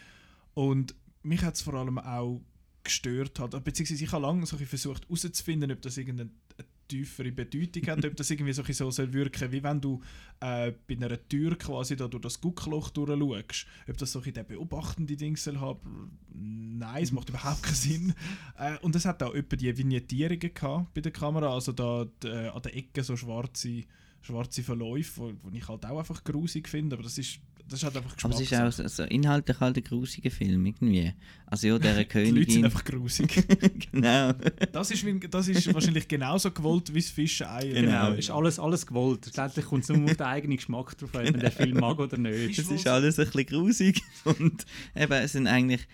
Und 0.54 0.96
mich 1.24 1.42
hat 1.42 1.56
es 1.56 1.62
vor 1.62 1.74
allem 1.74 1.98
auch 1.98 2.42
gestört 2.84 3.40
hat, 3.40 3.64
beziehungsweise 3.64 4.04
ich 4.04 4.12
habe 4.12 4.22
lange 4.22 4.46
so 4.46 4.58
versucht 4.58 5.04
herauszufinden, 5.06 5.72
ob 5.72 5.82
das 5.82 5.98
irgendeine 5.98 6.30
eine 6.58 6.68
tiefere 6.88 7.32
Bedeutung 7.32 7.88
hat, 7.88 8.06
ob 8.06 8.16
das 8.16 8.30
irgendwie 8.30 8.54
so, 8.54 8.64
so 8.64 8.92
soll 8.92 9.14
wirken, 9.14 9.52
wie 9.52 9.64
wenn 9.64 9.82
du 9.82 10.02
äh, 10.40 10.72
bei 10.88 10.96
einer 10.96 11.28
Tür 11.28 11.58
quasi 11.58 11.96
da 11.96 12.08
durch 12.08 12.22
das 12.22 12.40
Guckloch 12.40 12.90
durchschaust, 12.90 13.66
ob 13.90 13.98
das 13.98 14.12
so 14.12 14.20
ein 14.20 14.26
bisschen 14.26 14.48
beobachtende 14.48 15.16
Ding 15.16 15.36
soll 15.36 15.60
haben. 15.60 16.18
Nein, 16.34 17.04
es 17.04 17.12
macht 17.12 17.30
überhaupt 17.30 17.64
keinen 17.64 17.76
Sinn. 17.76 18.14
Äh, 18.58 18.78
und 18.80 18.96
es 18.96 19.06
hat 19.06 19.24
auch 19.24 19.34
etwa 19.34 19.56
die 19.56 19.78
Vignettierungen 19.78 20.54
gehabt 20.54 20.94
bei 20.94 21.02
der 21.02 21.12
Kamera, 21.12 21.54
also 21.54 21.72
da 21.72 22.06
die, 22.24 22.28
äh, 22.28 22.48
an 22.50 22.62
der 22.62 22.76
Ecke 22.76 23.04
so 23.04 23.16
schwarze, 23.16 23.84
schwarze 24.22 24.64
Verläufe, 24.64 25.36
wo 25.42 25.50
ich 25.52 25.68
halt 25.68 25.86
auch 25.86 26.00
einfach 26.00 26.24
grusig 26.24 26.68
finde, 26.68 26.96
aber 26.96 27.04
das 27.04 27.18
ist, 27.18 27.40
das 27.68 27.80
ist 27.80 27.84
halt 27.84 27.98
einfach 27.98 28.16
Aber 28.24 28.34
es 28.36 28.42
ist 28.42 28.54
auch 28.54 28.90
so, 28.90 29.04
inhaltlich 29.04 29.60
halt 29.60 29.78
ein 29.78 29.84
grusiger 29.84 30.30
Film 30.30 30.66
irgendwie. 30.66 31.14
Also 31.48 31.68
ja, 31.68 31.80
dieser 31.80 32.04
Die 32.04 32.18
Leute 32.18 32.26
sind 32.26 32.34
Königin... 32.34 32.66
einfach 32.66 32.84
grusig. 32.84 33.44
genau. 33.92 34.34
Das 34.72 34.92
ist, 34.92 35.04
wie- 35.06 35.20
das 35.20 35.48
ist 35.48 35.74
wahrscheinlich 35.74 36.08
genauso 36.08 36.52
gewollt 36.52 36.94
wie 36.94 37.00
das 37.00 37.10
Fischei. 37.10 37.68
Genau, 37.74 38.12
ist 38.12 38.30
alles, 38.30 38.60
alles 38.60 38.86
gewollt. 38.86 39.26
Letztendlich 39.26 39.66
kommt 39.66 39.84
es 39.84 39.90
nur 39.90 40.04
auf 40.04 40.16
den 40.16 40.26
eigenen 40.26 40.58
Geschmack 40.58 40.96
drauf 40.98 41.16
an, 41.16 41.28
ob 41.28 41.32
man 41.32 41.42
den 41.42 41.52
Film 41.52 41.80
mag 41.80 41.98
oder 41.98 42.18
nicht. 42.18 42.60
Es 42.60 42.70
ist 42.70 42.88
alles 42.88 43.18
ein 43.18 43.26
bisschen 43.26 43.46
grusig. 43.48 44.02
Und 44.26 44.66
eben, 44.96 45.14
es 45.14 45.32
sind 45.32 45.48
eigentlich... 45.48 45.88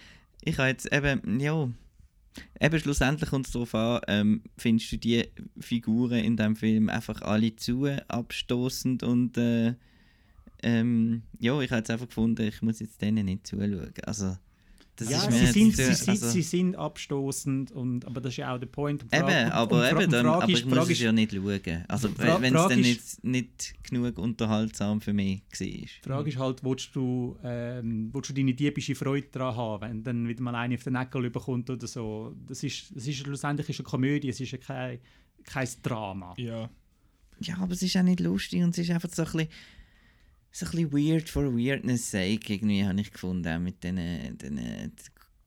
Ich 0.43 0.57
habe 0.57 0.69
jetzt 0.69 0.91
eben... 0.91 1.39
Ja... 1.39 1.69
Eben 2.61 2.79
schlussendlich 2.79 3.29
kommt 3.29 3.47
es 3.47 3.51
darauf 3.51 3.75
an, 3.75 3.99
ähm, 4.07 4.43
findest 4.57 4.91
du 4.93 4.97
die 4.97 5.25
Figuren 5.59 6.19
in 6.19 6.37
diesem 6.37 6.55
Film 6.55 6.87
einfach 6.87 7.21
alle 7.21 7.55
zu 7.57 7.87
abstoßend 8.07 9.03
und 9.03 9.37
äh, 9.37 9.73
ähm, 10.63 11.23
ja, 11.39 11.59
ich 11.61 11.69
habe 11.71 11.79
jetzt 11.79 11.89
einfach 11.91 12.07
gefunden, 12.07 12.47
ich 12.47 12.61
muss 12.61 12.79
jetzt 12.79 13.01
denen 13.01 13.25
nicht 13.25 13.47
zuschauen. 13.47 13.91
Also, 14.05 14.37
das 14.97 15.09
ja, 15.09 15.23
ist 15.25 15.31
sie 15.31 15.45
sind, 15.47 15.75
zu- 15.75 15.85
sie, 15.85 15.93
sind, 15.95 16.09
also- 16.09 16.29
sie 16.29 16.41
sind 16.43 16.75
abstoßend, 16.75 17.71
und, 17.71 18.05
aber 18.05 18.21
das 18.21 18.33
ist 18.33 18.37
ja 18.37 18.53
auch 18.53 18.59
der 18.59 18.67
Point. 18.67 19.01
Und 19.03 19.13
Eben, 19.13 19.23
Frage- 19.23 19.45
und- 19.45 19.51
aber, 19.53 19.75
und 19.75 19.81
Fra- 19.81 19.89
eben 19.91 20.03
und 20.05 20.13
dann, 20.13 20.25
Frage 20.25 20.43
aber 20.43 20.51
ich 20.51 20.65
muss 20.65 20.73
Frage 20.75 20.91
es 20.91 20.97
ist- 20.99 21.03
ja 21.03 21.11
nicht 21.11 21.31
schauen. 21.33 21.85
Also 21.87 22.09
wenn 22.19 22.55
es 22.55 22.67
dann 22.67 22.81
nicht, 22.81 23.23
nicht 23.23 23.73
genug 23.89 24.17
unterhaltsam 24.19 25.01
für 25.01 25.13
mich 25.13 25.41
war. 25.41 25.67
Die 25.67 25.87
Frage 26.03 26.29
ist 26.29 26.37
halt, 26.37 26.63
willst 26.63 26.95
du, 26.95 27.37
ähm, 27.43 28.09
willst 28.13 28.29
du 28.29 28.33
deine 28.33 28.53
diebische 28.53 28.93
Freude 28.93 29.27
daran 29.31 29.55
haben, 29.55 29.81
wenn 29.81 30.03
dann 30.03 30.27
wieder 30.27 30.43
mal 30.43 30.53
eine 30.55 30.75
auf 30.75 30.83
den 30.83 30.93
Neckel 30.93 31.25
überkommt 31.25 31.69
oder 31.71 31.87
so. 31.87 32.35
Das 32.47 32.61
ist, 32.63 32.95
das 32.95 33.07
ist 33.07 33.17
schlussendlich 33.17 33.69
ist 33.69 33.79
eine 33.79 33.85
Komödie, 33.89 34.29
es 34.29 34.39
ist 34.39 34.51
ja 34.51 34.57
kein, 34.59 34.99
kein 35.45 35.67
Drama. 35.81 36.35
Ja. 36.37 36.69
Ja, 37.39 37.57
aber 37.57 37.73
es 37.73 37.81
ist 37.81 37.97
auch 37.97 38.03
nicht 38.03 38.19
lustig 38.19 38.61
und 38.61 38.69
es 38.71 38.77
ist 38.77 38.91
einfach 38.91 39.09
so 39.09 39.23
ein 39.23 39.25
bisschen, 39.31 39.47
so 40.51 40.65
ein 40.65 40.71
bisschen 40.71 40.91
weird 40.91 41.29
for 41.29 41.43
weirdness 41.55 42.11
sake 42.11 42.53
irgendwie, 42.53 42.85
habe 42.85 42.99
ich 42.99 43.11
gefunden, 43.11 43.47
auch 43.47 43.59
mit 43.59 43.83
den, 43.83 43.95
den, 44.37 44.91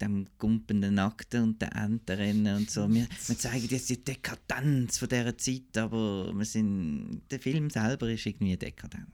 dem 0.01 0.27
gumpenden 0.39 0.95
Nackten 0.95 1.43
und 1.43 1.63
den 1.63 1.71
Entenrennen 1.71 2.57
und 2.57 2.71
so. 2.71 2.89
Wir, 2.93 3.07
wir 3.27 3.39
zeigen 3.39 3.69
jetzt 3.69 3.91
die 3.91 4.03
Dekadenz 4.03 4.99
von 4.99 5.09
dieser 5.09 5.37
Zeit, 5.39 5.77
aber 5.79 6.33
wir 6.35 6.45
sind, 6.45 7.23
der 7.31 7.41
Film 7.41 7.71
selber 7.71 8.09
ist 8.11 8.27
irgendwie 8.27 8.57
dekadent. 8.57 9.09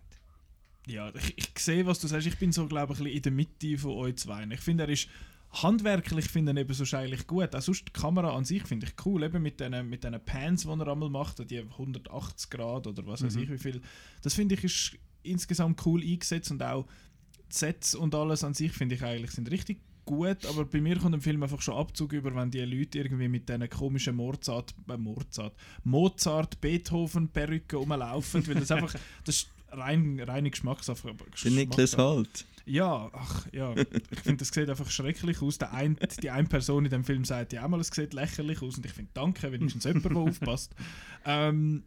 Ja, 0.86 1.12
ich, 1.14 1.36
ich 1.38 1.58
sehe, 1.58 1.84
was 1.86 2.00
du 2.00 2.06
sagst. 2.08 2.26
Ich 2.26 2.38
bin 2.38 2.52
so, 2.52 2.66
glaube 2.66 2.94
ich, 2.94 3.00
ein 3.00 3.04
bisschen 3.04 3.16
in 3.16 3.22
der 3.22 3.32
Mitte 3.32 3.78
von 3.78 3.92
euch 3.92 4.16
zwei. 4.16 4.44
Ich 4.50 4.60
finde, 4.60 4.84
er 4.84 4.88
ist 4.88 5.08
handwerklich 5.52 6.26
finde 6.26 6.52
ich 6.52 6.58
eben 6.58 6.72
so 6.74 6.96
eigentlich 6.96 7.26
gut. 7.26 7.54
Auch 7.54 7.60
sonst 7.60 7.84
die 7.88 7.92
Kamera 7.92 8.34
an 8.36 8.44
sich 8.44 8.62
finde 8.62 8.86
ich 8.86 9.04
cool, 9.04 9.22
eben 9.24 9.42
mit 9.42 9.58
diesen 9.60 9.88
mit 9.88 10.04
diesen 10.04 10.24
Pans, 10.24 10.62
die 10.62 10.68
er 10.68 10.88
einmal 10.88 11.10
macht, 11.10 11.50
die 11.50 11.58
180 11.58 12.50
Grad 12.50 12.86
oder 12.86 13.04
was 13.06 13.22
weiß 13.22 13.34
Mhm. 13.34 13.42
ich 13.42 13.50
wie 13.50 13.58
viel. 13.58 13.80
Das 14.22 14.34
finde 14.34 14.54
ich 14.54 14.64
ist 14.64 14.96
insgesamt 15.22 15.84
cool 15.86 16.02
eingesetzt 16.02 16.50
und 16.50 16.62
auch 16.62 16.86
die 17.50 17.56
Sets 17.56 17.94
und 17.94 18.14
alles 18.14 18.44
an 18.44 18.54
sich 18.54 18.72
finde 18.72 18.94
ich 18.94 19.02
eigentlich 19.02 19.32
sind 19.32 19.50
richtig 19.50 19.80
gut, 20.04 20.44
aber 20.46 20.64
bei 20.64 20.80
mir 20.80 20.98
kommt 20.98 21.14
im 21.14 21.20
Film 21.20 21.42
einfach 21.42 21.60
schon 21.60 21.74
Abzug 21.74 22.12
über, 22.12 22.34
wenn 22.34 22.50
die 22.50 22.60
Leute 22.60 22.98
irgendwie 22.98 23.28
mit 23.28 23.48
diesen 23.48 23.68
komischen 23.68 24.16
Mozart, 24.16 24.74
äh, 24.88 24.96
Mozart, 24.96 25.54
Mozart, 25.84 26.60
Beethoven 26.60 27.28
Perücken 27.28 27.78
rumlaufen, 27.78 28.46
weil 28.46 28.56
das 28.56 28.70
einfach, 28.70 28.92
das 29.24 29.36
ist 29.36 29.50
rein, 29.70 30.20
reine 30.20 30.50
Geschmackssache. 30.50 31.14
Der 31.44 31.50
Niklas 31.50 31.96
Holt. 31.96 32.44
Ja, 32.66 33.10
ach 33.12 33.46
ja, 33.52 33.74
ich 33.76 34.20
finde, 34.20 34.38
das 34.38 34.48
sieht 34.48 34.68
einfach 34.68 34.90
schrecklich 34.90 35.42
aus. 35.42 35.58
Der 35.58 35.72
ein, 35.72 35.96
die 36.22 36.30
eine 36.30 36.46
Person 36.46 36.84
in 36.84 36.90
dem 36.90 37.04
Film 37.04 37.24
sagt 37.24 37.52
ja 37.52 37.64
auch 37.64 37.68
mal, 37.68 37.80
es 37.80 37.88
sieht 37.88 38.12
lächerlich 38.12 38.62
aus 38.62 38.76
und 38.76 38.86
ich 38.86 38.92
finde, 38.92 39.10
danke, 39.14 39.50
wenigstens 39.50 39.84
jemand, 39.84 40.04
der 40.04 40.16
aufpasst. 40.16 40.74
Ähm, 41.24 41.84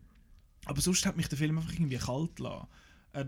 aber 0.66 0.82
sonst 0.82 1.06
hat 1.06 1.18
mich 1.18 1.28
der 1.28 1.38
Film 1.38 1.58
einfach 1.58 1.74
irgendwie 1.74 1.98
kalt 1.98 2.36
gelassen. 2.36 2.68
Äh, 3.14 3.26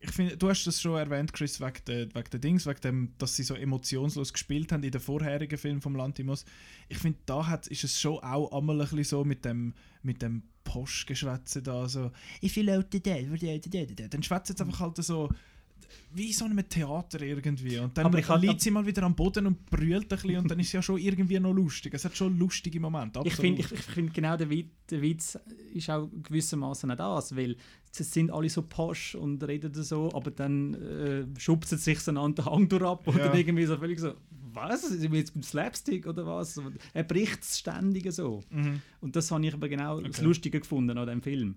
ich 0.00 0.10
finde, 0.12 0.36
du 0.36 0.48
hast 0.48 0.64
das 0.64 0.80
schon 0.80 0.96
erwähnt, 0.96 1.32
Chris, 1.32 1.60
wegen 1.60 1.84
der, 1.86 2.14
wegen 2.14 2.30
der 2.30 2.40
Dings, 2.40 2.66
wegen 2.66 2.80
dem, 2.82 3.12
dass 3.18 3.34
sie 3.34 3.42
so 3.42 3.54
emotionslos 3.54 4.32
gespielt 4.32 4.70
haben 4.70 4.84
in 4.84 4.92
den 4.92 5.00
vorherigen 5.00 5.58
Filmen 5.58 5.80
vom 5.80 5.96
Lantimos. 5.96 6.44
Ich 6.88 6.98
finde, 6.98 7.18
da 7.26 7.46
hat, 7.46 7.66
ist 7.66 7.82
es 7.82 8.00
schon 8.00 8.18
auch 8.18 8.52
einmal 8.52 8.76
ein 8.76 8.88
bisschen 8.88 9.04
so 9.04 9.24
mit 9.24 9.44
dem, 9.44 9.74
mit 10.02 10.22
dem 10.22 10.44
Postgeschwätze 10.62 11.62
da 11.62 11.88
so 11.88 12.12
«Ich 12.40 12.54
will 12.54 12.70
out 12.70 12.86
the 12.92 13.00
dead, 13.00 14.12
dann 14.12 14.22
schwätzt 14.22 14.50
jetzt 14.50 14.60
einfach 14.60 14.80
halt 14.80 14.96
so 14.98 15.30
wie 16.12 16.32
so 16.32 16.44
einem 16.44 16.66
Theater 16.68 17.20
irgendwie. 17.20 17.78
Und 17.78 17.96
dann 17.96 18.06
Aber 18.06 18.18
ich 18.18 18.28
liegt 18.40 18.60
sie 18.60 18.70
mal 18.70 18.84
wieder 18.86 19.02
am 19.02 19.14
Boden 19.14 19.46
und 19.46 19.66
brüllt 19.66 20.04
ein 20.04 20.08
bisschen 20.08 20.38
und 20.38 20.50
dann 20.50 20.58
ist 20.60 20.68
es 20.68 20.72
ja 20.72 20.82
schon 20.82 20.98
irgendwie 20.98 21.38
noch 21.38 21.52
lustig. 21.52 21.94
Es 21.94 22.04
hat 22.04 22.16
schon 22.16 22.38
lustige 22.38 22.80
Momente. 22.80 23.20
Ich 23.24 23.32
absolut. 23.32 23.40
finde 23.40 23.60
ich, 23.62 23.72
ich 23.72 23.80
find 23.94 24.14
genau 24.14 24.36
der 24.36 24.48
Witz, 24.50 24.68
der 24.90 25.02
Witz 25.02 25.38
ist 25.74 25.90
auch 25.90 26.08
gewissermaßen 26.22 26.90
auch 26.90 26.96
das, 26.96 27.36
weil 27.36 27.56
sie 27.90 28.04
sind 28.04 28.30
alle 28.30 28.48
so 28.48 28.62
posch 28.62 29.14
und 29.14 29.42
reden 29.44 29.72
so, 29.74 30.10
aber 30.14 30.30
dann 30.30 30.74
äh, 30.74 31.26
schubsen 31.38 31.78
sich 31.78 32.06
einander 32.08 32.42
den 32.42 32.50
Hang 32.52 32.68
durch 32.68 32.82
ab 32.82 33.06
und 33.06 33.16
Ja. 33.16 33.28
dann 33.28 33.36
irgendwie 33.38 33.64
so 33.66 33.76
völlig 33.76 33.98
so, 34.00 34.14
was? 34.30 34.88
Sind 34.88 35.12
wir 35.12 35.18
jetzt 35.18 35.34
beim 35.34 35.42
Slapstick 35.42 36.06
oder 36.06 36.26
was? 36.26 36.60
Er 36.94 37.04
bricht 37.04 37.42
es 37.42 37.58
ständig 37.58 38.10
so. 38.12 38.40
Mhm. 38.50 38.80
Und 39.00 39.14
das 39.14 39.30
habe 39.30 39.46
ich 39.46 39.54
aber 39.54 39.68
genau 39.68 40.00
das 40.00 40.16
Okay. 40.16 40.24
Lustige 40.24 40.60
gefunden 40.60 40.96
an 40.96 41.06
dem 41.06 41.22
Film. 41.22 41.56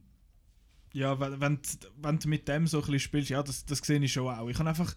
Ja, 0.93 1.19
wenn, 1.19 1.39
wenn, 1.39 1.55
du- 1.57 1.87
wenn 2.01 2.19
du 2.19 2.27
mit 2.27 2.47
dem 2.47 2.67
so 2.67 2.77
ein 2.79 2.81
bisschen 2.81 2.99
spielst, 2.99 3.29
ja, 3.29 3.41
das, 3.43 3.65
das 3.65 3.79
sehe 3.79 3.99
ich 4.03 4.11
schon 4.11 4.27
auch. 4.27 4.49
Ich, 4.49 4.59
einfach, 4.59 4.93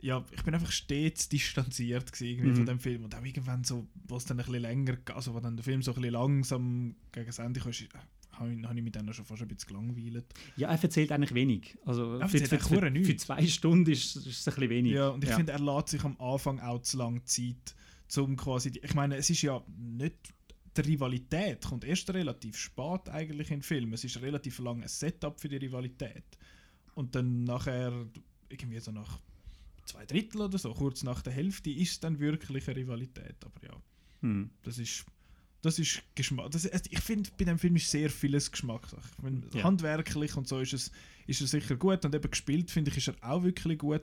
ja, 0.00 0.24
ich 0.32 0.42
bin 0.42 0.54
einfach 0.54 0.70
stets 0.72 1.28
distanziert 1.28 2.20
irgendwie 2.20 2.50
Mhm. 2.50 2.56
von 2.56 2.66
dem 2.66 2.80
Film. 2.80 3.04
Und 3.04 3.14
auch 3.14 3.24
irgendwann 3.24 3.64
so, 3.64 3.86
wo 4.08 4.16
es 4.16 4.24
dann 4.24 4.38
ein 4.38 4.44
bisschen 4.46 4.62
länger, 4.62 4.96
also 5.14 5.34
wo 5.34 5.40
dann 5.40 5.56
der 5.56 5.64
Film 5.64 5.82
so 5.82 5.92
ein 5.92 5.94
bisschen 5.96 6.12
langsam 6.12 6.94
gegen 7.12 7.26
das 7.26 7.38
Ende 7.38 7.60
kam, 7.60 7.70
ist, 7.70 7.82
äh, 7.82 7.88
habe 8.32 8.52
ich, 8.52 8.58
ich 8.58 8.82
mich 8.82 8.92
dann 8.92 9.12
schon 9.12 9.24
fast 9.24 9.42
ein 9.42 9.48
bisschen 9.48 9.68
gelangweilt. 9.68 10.24
Ja, 10.56 10.68
er 10.70 10.82
erzählt 10.82 11.10
eigentlich 11.12 11.34
wenig. 11.34 11.76
Also 11.84 12.18
Er 12.18 12.28
für, 12.28 12.40
erzählt 12.40 12.62
für, 12.62 12.68
eigentlich 12.68 12.80
für, 12.80 12.90
nichts. 12.90 13.08
für 13.08 13.16
zwei 13.16 13.46
Stunden 13.46 13.90
ist, 13.90 14.16
ist 14.16 14.26
es 14.26 14.48
ein 14.48 14.54
bisschen 14.54 14.70
wenig. 14.70 14.92
Ja, 14.92 15.08
und 15.08 15.24
ich 15.24 15.30
finde, 15.30 15.52
er 15.52 15.58
lässt 15.60 15.88
sich 15.88 16.04
am 16.04 16.18
Anfang 16.20 16.60
auch 16.60 16.80
zu 16.82 16.96
lange 16.98 17.22
Zeit, 17.24 17.74
zum 18.08 18.36
quasi, 18.36 18.70
die- 18.72 18.80
ich 18.80 18.94
meine, 18.94 19.16
es 19.16 19.28
ist 19.30 19.42
ja 19.42 19.62
nicht, 19.78 20.14
die 20.76 20.80
Rivalität 20.82 21.64
kommt 21.64 21.84
erst 21.84 22.10
relativ 22.10 22.56
spät 22.56 23.08
eigentlich 23.08 23.50
in 23.50 23.58
den 23.58 23.62
Film. 23.62 23.92
Es 23.92 24.04
ist 24.04 24.20
relativ 24.20 24.58
lang 24.58 24.82
ein 24.82 24.88
Setup 24.88 25.38
für 25.40 25.48
die 25.48 25.56
Rivalität. 25.56 26.24
Und 26.94 27.14
dann 27.14 27.44
nachher, 27.44 28.06
irgendwie 28.48 28.80
so 28.80 28.92
nach 28.92 29.20
zwei 29.84 30.06
Drittel 30.06 30.42
oder 30.42 30.58
so, 30.58 30.72
kurz 30.74 31.02
nach 31.02 31.22
der 31.22 31.32
Hälfte, 31.32 31.70
ist 31.70 31.92
es 31.92 32.00
dann 32.00 32.18
wirklich 32.18 32.68
eine 32.68 32.76
Rivalität. 32.76 33.36
Aber 33.44 33.64
ja, 33.64 33.76
Hm. 34.20 34.50
das 34.62 34.78
ist, 34.78 35.04
das 35.62 35.78
ist 35.78 36.02
Geschmack. 36.14 36.50
Das, 36.50 36.66
also 36.66 36.84
ich 36.90 37.00
finde, 37.00 37.30
bei 37.38 37.44
dem 37.44 37.58
Film 37.58 37.76
ist 37.76 37.90
sehr 37.90 38.10
vieles 38.10 38.50
Geschmackssache. 38.50 39.08
Ja. 39.54 39.64
Handwerklich 39.64 40.36
und 40.36 40.46
so 40.46 40.60
ist 40.60 40.72
es, 40.72 40.90
ist 41.26 41.40
er 41.40 41.46
sicher 41.46 41.76
gut 41.76 42.04
und 42.04 42.14
eben 42.14 42.30
gespielt, 42.30 42.70
finde 42.70 42.90
ich, 42.90 42.98
ist 42.98 43.08
er 43.08 43.14
auch 43.28 43.42
wirklich 43.42 43.78
gut. 43.78 44.02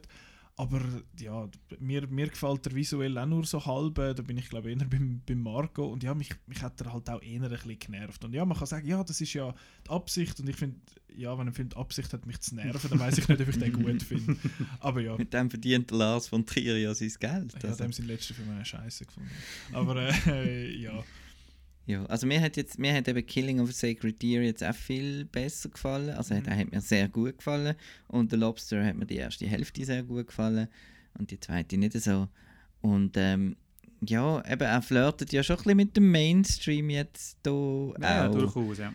Aber 0.59 0.81
ja, 1.19 1.47
mir, 1.79 2.07
mir 2.07 2.29
gefällt 2.29 2.65
er 2.65 2.73
visuell 2.73 3.15
auch 3.19 3.27
nur 3.27 3.45
so 3.45 3.63
halb. 3.63 3.93
Da 3.93 4.23
bin 4.23 4.37
ich 4.39 4.49
glaube 4.49 4.71
eher 4.71 4.85
beim, 4.85 5.21
beim 5.23 5.43
Marco. 5.43 5.85
Und 5.85 6.01
ja, 6.01 6.15
mich, 6.15 6.31
mich 6.47 6.63
hat 6.63 6.81
er 6.81 6.93
halt 6.93 7.07
auch 7.11 7.21
eher 7.21 7.43
ein 7.43 7.49
bisschen 7.49 7.77
genervt. 7.77 8.25
Und 8.25 8.33
ja, 8.33 8.43
man 8.43 8.57
kann 8.57 8.65
sagen, 8.65 8.87
ja, 8.87 9.03
das 9.03 9.21
ist 9.21 9.33
ja 9.33 9.53
die 9.85 9.91
Absicht. 9.91 10.39
Und 10.39 10.49
ich 10.49 10.55
finde, 10.55 10.79
ja, 11.15 11.37
wenn 11.37 11.47
ein 11.47 11.53
Film 11.53 11.69
die 11.69 11.75
Absicht 11.75 12.11
hat, 12.11 12.25
mich 12.25 12.39
zu 12.39 12.55
nerven, 12.55 12.89
dann 12.89 12.99
weiß 12.99 13.19
ich 13.19 13.27
nicht, 13.27 13.39
ob 13.39 13.47
ich 13.47 13.59
den 13.59 13.71
gut 13.71 14.01
finde. 14.01 14.35
Aber 14.79 14.99
ja. 14.99 15.15
Mit 15.15 15.31
dem 15.31 15.47
verdient 15.51 15.91
Lars 15.91 16.27
von 16.27 16.43
Trier 16.43 16.79
ja 16.79 16.95
sein 16.95 17.13
Geld. 17.19 17.53
Ja, 17.53 17.69
also. 17.69 17.83
dem 17.83 17.93
sind 17.93 18.07
letzten 18.07 18.33
Film 18.33 18.49
eine 18.49 18.65
Scheiße 18.65 19.05
gefunden. 19.05 19.29
Aber 19.73 20.09
äh, 20.25 20.75
ja. 20.81 21.03
Ja, 21.87 22.05
also 22.07 22.27
mir 22.27 22.41
hat 22.41 22.57
jetzt 22.57 22.77
mir 22.77 22.93
hat 22.93 23.07
eben 23.07 23.25
Killing 23.25 23.59
of 23.61 23.69
a 23.69 23.71
Sacred 23.71 24.21
Deer 24.21 24.43
jetzt 24.43 24.61
auch 24.63 24.75
viel 24.75 25.23
besser 25.25 25.69
gefallen. 25.69 26.09
Also 26.15 26.35
Mhm. 26.35 26.43
der 26.43 26.57
hat 26.57 26.71
mir 26.71 26.81
sehr 26.81 27.07
gut 27.07 27.37
gefallen 27.37 27.75
und 28.09 28.29
The 28.31 28.35
Lobster 28.37 28.85
hat 28.85 28.95
mir 28.95 29.05
die 29.05 29.15
erste 29.15 29.47
Hälfte 29.47 29.83
sehr 29.85 30.03
gut 30.03 30.27
gefallen 30.27 30.67
und 31.17 31.31
die 31.31 31.39
zweite 31.39 31.77
nicht 31.77 31.93
so. 31.93 32.27
Und 32.81 33.15
ähm, 33.15 33.55
ja, 34.01 34.43
eben 34.45 34.61
er 34.61 34.81
flirtet 34.81 35.31
ja 35.31 35.41
schon 35.43 35.55
ein 35.55 35.63
bisschen 35.63 35.77
mit 35.77 35.95
dem 35.97 36.11
Mainstream 36.11 36.89
jetzt 36.89 37.37
da 37.41 37.51
Ja, 38.01 38.27
auch. 38.27 38.31
durchaus, 38.35 38.77
ja. 38.79 38.93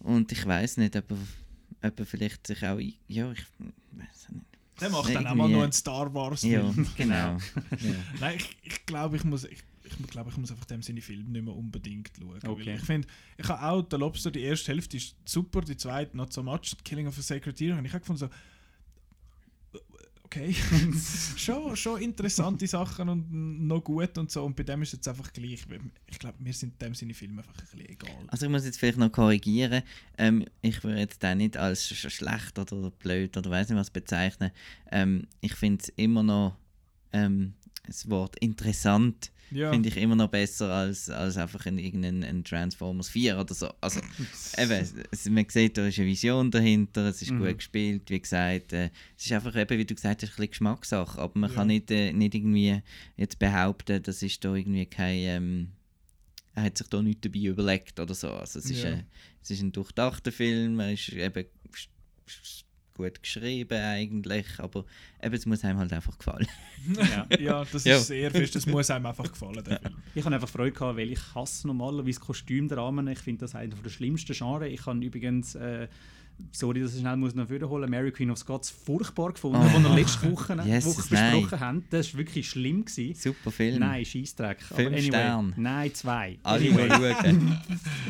Und 0.00 0.30
ich 0.30 0.44
weiß 0.46 0.76
nicht, 0.76 0.94
ob 0.96 1.10
er, 1.10 1.88
ob 1.88 1.98
er 2.00 2.06
vielleicht 2.06 2.46
sich 2.46 2.62
auch 2.66 2.78
ja 3.08 3.32
ich 3.32 3.44
weiß 3.92 4.28
nicht. 4.30 4.44
Der 4.80 4.90
macht 4.90 5.14
dann 5.14 5.26
auch 5.26 5.34
mal 5.36 5.48
noch 5.48 5.62
einen 5.62 5.72
Star 5.72 6.12
Wars 6.12 6.42
Ja, 6.42 6.72
genau. 6.96 7.38
Ja. 7.80 7.94
Nein, 8.20 8.36
ich, 8.36 8.56
ich 8.62 8.84
glaube, 8.86 9.16
ich 9.16 9.24
muss, 9.24 9.44
ich, 9.44 9.58
ich 9.84 10.06
glaube, 10.08 10.30
ich 10.30 10.36
muss 10.36 10.50
einfach 10.50 10.64
dem 10.64 10.82
seine 10.82 11.00
Filme 11.00 11.30
nicht 11.30 11.44
mehr 11.44 11.54
unbedingt 11.54 12.10
schauen. 12.18 12.40
Okay. 12.46 12.74
Ich 12.76 12.84
finde, 12.84 13.06
ich 13.36 13.48
habe 13.48 13.62
auch 13.62 13.82
der 13.82 13.98
Lobster, 13.98 14.30
die 14.30 14.42
erste 14.42 14.72
Hälfte 14.72 14.96
ist 14.96 15.16
super, 15.24 15.60
die 15.60 15.76
zweite 15.76 16.16
not 16.16 16.32
so 16.32 16.42
much. 16.42 16.76
Killing 16.84 17.06
of 17.06 17.18
a 17.18 17.22
Sacred 17.22 17.58
Deer 17.58 17.76
habe 17.76 17.86
ich 17.86 17.94
auch 17.94 18.00
gefunden 18.00 18.20
so, 18.20 18.28
okay, 20.34 20.54
schon, 21.36 21.76
schon 21.76 22.00
interessante 22.00 22.66
Sachen 22.66 23.08
und 23.08 23.66
noch 23.66 23.82
gut 23.82 24.16
und 24.18 24.30
so. 24.30 24.44
Und 24.44 24.56
bei 24.56 24.62
dem 24.62 24.82
ist 24.82 24.88
es 24.88 24.94
jetzt 24.94 25.08
einfach 25.08 25.32
gleich. 25.32 25.64
Ich 26.06 26.18
glaube, 26.18 26.42
mir 26.42 26.52
sind 26.52 26.80
dem 26.80 26.94
seine 26.94 27.14
Filme 27.14 27.42
einfach 27.42 27.54
ein 27.54 27.60
bisschen 27.60 27.88
egal. 27.88 28.24
Also 28.28 28.46
ich 28.46 28.52
muss 28.52 28.64
jetzt 28.64 28.78
vielleicht 28.78 28.98
noch 28.98 29.12
korrigieren. 29.12 29.82
Ähm, 30.18 30.44
ich 30.62 30.82
würde 30.82 30.98
jetzt 30.98 31.22
den 31.22 31.38
nicht 31.38 31.56
als 31.56 31.86
sch 31.88 32.10
schlecht 32.10 32.58
oder 32.58 32.90
blöd 32.90 33.36
oder 33.36 33.50
weiß 33.50 33.68
nicht 33.68 33.78
was 33.78 33.90
bezeichnen. 33.90 34.50
Ähm, 34.90 35.26
ich 35.40 35.54
finde 35.54 35.82
es 35.82 35.88
immer 35.96 36.22
noch 36.22 36.56
ähm, 37.12 37.54
das 37.86 38.08
Wort 38.08 38.36
interessant 38.38 39.30
Ja. 39.50 39.70
finde 39.70 39.88
ich 39.88 39.96
immer 39.96 40.16
noch 40.16 40.28
besser 40.28 40.70
als, 40.70 41.08
als 41.10 41.36
einfach 41.36 41.66
in 41.66 41.78
irgendein 41.78 42.24
ein 42.24 42.44
Transformers 42.44 43.08
4 43.08 43.38
oder 43.38 43.54
so. 43.54 43.70
Also 43.80 44.00
eben, 44.58 44.88
es- 45.10 45.28
man 45.28 45.46
sieht, 45.48 45.76
da 45.78 45.86
ist 45.86 45.98
eine 45.98 46.08
Vision 46.08 46.50
dahinter, 46.50 47.06
es 47.08 47.22
ist 47.22 47.30
Mhm. 47.30 47.38
gut 47.40 47.58
gespielt, 47.58 48.10
wie 48.10 48.20
gesagt. 48.20 48.72
Äh, 48.72 48.90
es 49.16 49.26
ist 49.26 49.32
einfach 49.32 49.54
eben, 49.56 49.78
wie 49.78 49.84
du 49.84 49.94
gesagt 49.94 50.22
hast, 50.22 50.28
ein 50.30 50.36
bisschen 50.36 50.50
Geschmackssache. 50.50 51.20
Aber 51.20 51.38
man 51.38 51.50
Ja. 51.50 51.56
kann 51.56 51.66
nicht, 51.68 51.90
äh, 51.90 52.12
nicht 52.12 52.34
irgendwie 52.34 52.82
jetzt 53.16 53.38
behaupten, 53.38 54.02
das 54.02 54.22
ist 54.22 54.44
da 54.44 54.54
irgendwie 54.54 54.86
kein... 54.86 55.18
Ähm, 55.18 55.68
er 56.56 56.64
hat 56.64 56.78
sich 56.78 56.86
da 56.88 57.02
nichts 57.02 57.22
dabei 57.22 57.40
überlegt 57.40 57.98
oder 57.98 58.14
so. 58.14 58.30
Also 58.30 58.60
es 58.60 58.70
ist, 58.70 58.84
Ja. 58.84 58.90
ein, 58.90 59.06
es 59.42 59.50
ist 59.50 59.60
ein 59.60 59.72
durchdachter 59.72 60.30
Film, 60.30 60.78
er 60.78 60.92
ist 60.92 61.08
eben 61.08 61.46
gut 62.94 63.22
geschrieben 63.22 63.78
eigentlich, 63.80 64.46
aber 64.58 64.84
eben, 65.22 65.34
es 65.34 65.46
muss 65.46 65.64
einem 65.64 65.78
halt 65.78 65.92
einfach 65.92 66.16
gefallen. 66.16 66.46
Ja. 66.86 67.26
ja, 67.38 67.64
das 67.64 67.84
Ja. 67.84 67.96
ist 67.96 68.08
sehr 68.08 68.30
fest. 68.30 68.54
Das 68.54 68.66
muss 68.66 68.90
einem 68.90 69.06
einfach 69.06 69.30
gefallen, 69.30 69.64
Film. 69.64 69.78
Ich 70.14 70.24
habe 70.24 70.34
einfach 70.34 70.48
Freude 70.50 70.72
gehabt, 70.72 70.98
weil 70.98 71.10
ich 71.12 71.20
hasse 71.34 71.66
normalerweise 71.66 72.20
Kostümdramen. 72.20 73.08
Ich 73.08 73.20
finde 73.20 73.40
das 73.40 73.54
einer 73.54 73.74
der 73.74 73.88
schlimmsten 73.90 74.34
Genres. 74.34 74.70
Ich 74.70 74.84
habe 74.84 75.02
übrigens, 75.04 75.54
äh, 75.54 75.88
sorry, 76.52 76.80
dass 76.80 76.94
ich 76.94 77.00
schnell 77.00 77.16
muss 77.16 77.34
noch 77.34 77.48
wiederholen, 77.50 77.88
Mary 77.90 78.10
Queen 78.12 78.30
of 78.30 78.38
Scots 78.38 78.70
furchtbar 78.70 79.32
gefunden, 79.32 79.58
Oh. 79.60 79.76
oh. 79.76 79.82
wir 79.82 79.94
letzte 79.94 80.30
Woche, 80.30 80.56
Jesus, 80.64 80.96
Woche 80.98 81.08
besprochen 81.10 81.60
haben. 81.60 81.84
Das 81.90 82.12
war 82.12 82.18
wirklich 82.18 82.48
schlimm. 82.48 82.84
Gewesen. 82.84 83.14
Super 83.14 83.50
Film. 83.50 83.78
Nein, 83.80 84.04
Scheissdreck. 84.04 84.62
Fünf 84.62 85.00
Sterne. 85.02 85.52
Nein, 85.56 85.94
zwei. 85.94 86.38
Alle 86.42 86.68
Anyway. 86.70 86.88
schauen. 86.88 87.58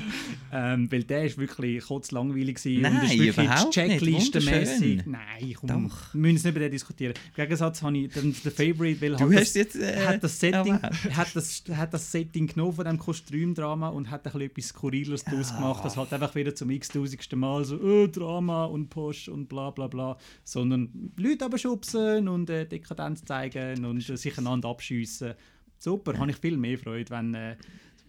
ähm, 0.52 0.92
weil 0.92 1.04
der 1.04 1.24
ist 1.26 1.38
wirklich 1.38 1.84
kotzlangweilig 1.84 2.56
gewesen 2.56 2.82
Nein, 2.82 2.96
und 2.96 3.04
ist 3.04 3.18
wirklich. 3.18 4.14
Wunderschön. 4.14 5.02
Nein, 5.06 5.54
komm, 5.58 5.68
Doch. 5.88 6.14
wir 6.14 6.20
müssen 6.20 6.34
nicht 6.34 6.46
über 6.46 6.60
den 6.60 6.70
diskutieren. 6.70 7.14
Im 7.36 7.42
Gegensatz 7.42 7.82
habe 7.82 7.96
ich 7.98 8.12
den, 8.12 8.34
den 8.34 8.52
Favorite, 8.52 9.00
weil 9.00 9.16
Du 9.16 9.30
hat 9.32 9.40
das, 9.40 9.54
jetzt, 9.54 9.76
äh, 9.76 10.06
hat 10.06 10.22
das 10.22 10.38
Setting, 10.38 10.74
erwähnt. 10.82 11.16
hat 11.16 11.28
das, 11.34 11.62
hat 11.72 11.94
das 11.94 12.10
Setting 12.12 12.46
genommen 12.46 12.72
von 12.74 12.84
dem 12.84 12.98
Kostümdrama 12.98 13.88
und 13.88 14.10
hat 14.10 14.20
ein 14.26 14.32
bisschen 14.32 14.42
etwas 14.42 14.66
Skurriles 14.68 15.24
daraus 15.24 15.52
Ah. 15.52 15.56
gemacht, 15.56 15.84
das 15.84 15.96
halt 15.96 16.12
einfach 16.12 16.34
wieder 16.34 16.54
zum 16.54 16.70
x-tausendsten 16.70 17.38
Mal 17.38 17.64
so 17.64 17.76
oh, 17.76 18.06
Drama 18.14 18.64
und 18.66 18.88
Posch 18.88 19.28
und 19.28 19.48
bla 19.48 19.70
bla 19.70 19.88
bla, 19.88 20.16
sondern 20.44 21.12
Leute 21.16 21.44
aber 21.44 21.58
schubsen 21.58 22.28
und 22.28 22.50
äh, 22.50 22.66
Dekadenz 22.66 23.24
zeigen 23.24 23.84
und 23.84 24.08
äh, 24.08 24.16
sich 24.16 24.38
einander 24.38 24.68
abschiessen. 24.68 25.34
Super, 25.78 26.18
habe 26.18 26.30
ich 26.30 26.36
viel 26.38 26.56
mehr 26.56 26.78
Freude, 26.78 27.10
wenn, 27.10 27.34
äh, 27.34 27.56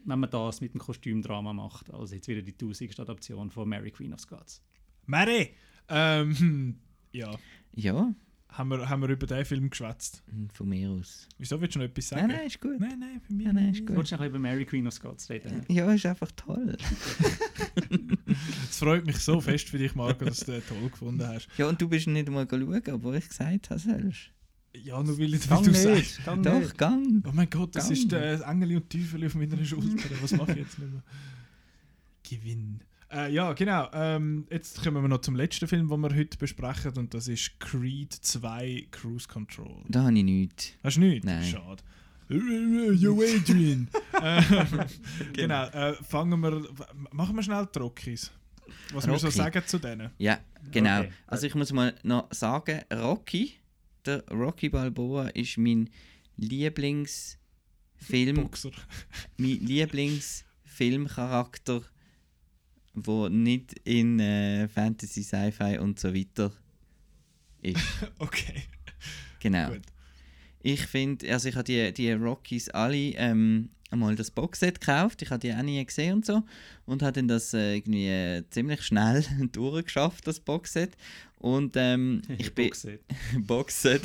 wenn 0.06 0.20
man 0.20 0.30
das 0.30 0.62
mit 0.62 0.74
dem 0.74 0.80
Kostümdrama 0.80 1.54
macht, 1.54 1.94
als 1.94 2.12
jetzt 2.12 2.28
wieder 2.28 2.42
die 2.42 2.56
tausendste 2.56 3.02
Adaption 3.02 3.50
von 3.52 3.68
Mary 3.68 3.92
Queen 3.92 4.14
of 4.14 4.20
Scots. 4.20 4.62
Mary! 5.06 5.56
Ähm, 5.90 6.80
ja. 7.12 7.32
Ja, 7.74 8.14
Haben 8.58 8.70
wir, 8.70 8.88
haben 8.90 9.02
wir 9.02 9.10
über 9.10 9.28
den 9.28 9.44
Film 9.44 9.70
geschwätzt? 9.70 10.24
von 10.54 10.70
mir 10.70 10.90
aus. 10.90 11.28
Wieso 11.38 11.60
willst 11.60 11.76
du 11.76 11.80
noch 11.80 11.86
etwas 11.88 12.08
sagen? 12.08 12.28
Nein, 12.28 12.38
nein, 12.38 12.48
ist 12.48 12.62
gut. 12.62 12.80
nein, 12.80 12.98
nein, 13.00 13.22
für 13.26 13.34
mich. 13.34 13.46
Nein, 13.48 13.56
nein, 13.56 13.70
ist 13.72 13.80
Du 13.82 13.86
gut. 13.88 13.96
wolltest 13.98 14.12
noch 14.14 14.20
ein 14.20 14.24
bisschen 14.32 14.36
über 14.36 14.40
Mary 14.50 14.66
Queen 14.66 14.88
of 14.88 14.94
Scots 14.94 15.30
reden? 15.30 15.62
Ja, 15.70 15.92
ist 15.92 16.06
einfach 16.06 16.32
toll. 16.36 16.78
Es 18.70 18.80
freut 18.80 19.06
mich 19.06 19.18
so 19.18 19.40
fest 19.40 19.70
für 19.70 19.78
dich, 19.78 19.96
Marco, 19.96 20.26
dass 20.26 20.40
du 20.40 20.52
den 20.54 20.66
toll 20.66 20.90
gefunden 20.90 21.26
hast. 21.26 21.48
Ja, 21.58 21.68
und 21.68 21.82
du 21.82 21.88
bist 21.88 22.08
nicht 22.08 22.28
einmal 22.28 22.48
schauen, 22.50 22.82
obwohl 22.92 23.16
ich 23.16 23.28
gesagt 23.28 23.70
habe, 23.70 23.80
sollst. 23.80 24.32
Ja, 24.76 25.02
nur 25.02 25.18
weil, 25.18 25.32
Gang 25.32 25.64
du 25.64 25.72
nicht, 25.72 25.82
sagst. 25.82 26.26
gang 26.26 26.44
Doch, 26.44 26.60
nicht. 26.60 26.78
gang. 26.78 27.24
Oh 27.26 27.32
mein 27.34 27.50
Gott, 27.50 27.76
das 27.76 27.86
Gang. 27.86 27.98
ist 27.98 28.12
der 28.12 28.42
Engel 28.46 28.76
und 28.78 28.90
Teufel 28.90 29.26
auf 29.26 29.36
meiner 29.36 29.64
Schulter. 29.64 30.10
Was 30.22 30.32
mache 30.34 30.52
ich 30.52 30.58
jetzt 30.58 30.80
nicht 30.80 30.92
mehr? 30.92 31.04
Gewinn. 32.30 32.82
Äh, 33.16 33.32
ja, 33.32 33.54
genau. 33.54 33.88
Ähm, 33.94 34.46
jetzt 34.52 34.84
kommen 34.84 35.02
wir 35.02 35.08
noch 35.08 35.22
zum 35.22 35.36
letzten 35.36 35.68
Film, 35.68 35.88
den 35.88 36.00
wir 36.02 36.14
heute 36.14 36.38
besprechen, 36.38 36.92
und 36.98 37.14
das 37.14 37.30
ist 37.30 37.58
Creed 37.60 38.14
2 38.14 38.88
Cruise 38.92 39.28
Control. 39.28 39.84
Da 39.88 40.04
habe 40.04 40.18
ich 40.18 40.24
nichts. 40.24 40.74
Hast 40.84 40.98
du 40.98 41.02
nichts? 41.02 41.26
Nein. 41.26 41.44
Schade. 41.44 41.84
Yo, 42.28 43.22
Adrian. 43.22 43.88
äh, 44.22 44.42
genau, 45.34 45.66
äh, 45.68 45.94
fangen 46.04 46.40
wir. 46.42 46.68
Machen 47.12 47.36
wir 47.36 47.44
schnell 47.44 47.68
die 47.74 47.80
Rockies. 47.80 48.32
Was 48.94 49.08
wir 49.08 49.18
so 49.20 49.28
Rocky. 49.28 49.38
sagen 49.38 49.62
zu 49.66 49.80
denen. 49.80 50.12
Ja, 50.18 50.40
genau. 50.72 51.02
Okay. 51.02 51.12
Also 51.28 51.46
ich 51.48 51.56
muss 51.56 51.72
mal 51.72 51.96
noch 52.04 52.28
sagen, 52.34 52.82
Rocky, 52.92 53.54
der 54.06 54.26
Rocky 54.30 54.68
Balboa 54.70 55.28
ist 55.30 55.58
mein 55.58 55.90
Lieblingsfilm, 56.38 57.38
Boxer. 58.36 58.72
mein 59.38 59.60
Lieblingsfilmcharakter, 59.60 61.82
wo 62.96 63.28
nicht 63.30 63.74
in 63.84 64.20
äh, 64.20 64.68
Fantasy, 64.68 65.24
Sci-Fi 65.24 65.78
und 65.80 66.00
so 66.00 66.14
weiter 66.14 66.52
ist. 67.62 67.80
Okay, 68.20 68.64
Genau. 69.40 69.70
gut. 69.70 69.82
Ich 70.64 70.88
finde, 70.88 71.32
also 71.32 71.50
ich 71.50 71.56
habe 71.56 71.64
die, 71.64 71.94
die 71.94 72.12
Rockies 72.12 72.70
alle 72.70 73.12
ähm, 73.18 73.70
einmal 73.92 74.16
das 74.16 74.32
Boxset 74.32 74.82
gekauft. 74.82 75.22
Ich 75.22 75.30
habe 75.30 75.40
die 75.40 75.54
auch 75.54 75.62
nie 75.62 75.84
gesehen 75.86 76.16
und 76.16 76.26
so. 76.26 76.42
Und 76.86 77.04
habe 77.04 77.14
dann 77.14 77.28
das 77.28 77.54
äh, 77.54 77.76
irgendwie 77.76 78.08
äh, 78.08 78.44
ziemlich 78.50 78.82
schnell 78.82 79.24
durchgeschafft, 79.52 80.26
das 80.26 80.40
Boxset. 80.40 80.98
Und 81.38 81.74
ähm, 81.76 82.24
ich 82.40 82.56
bin... 82.56 82.70
Boxset. 82.70 83.02
Boxset. 83.46 84.02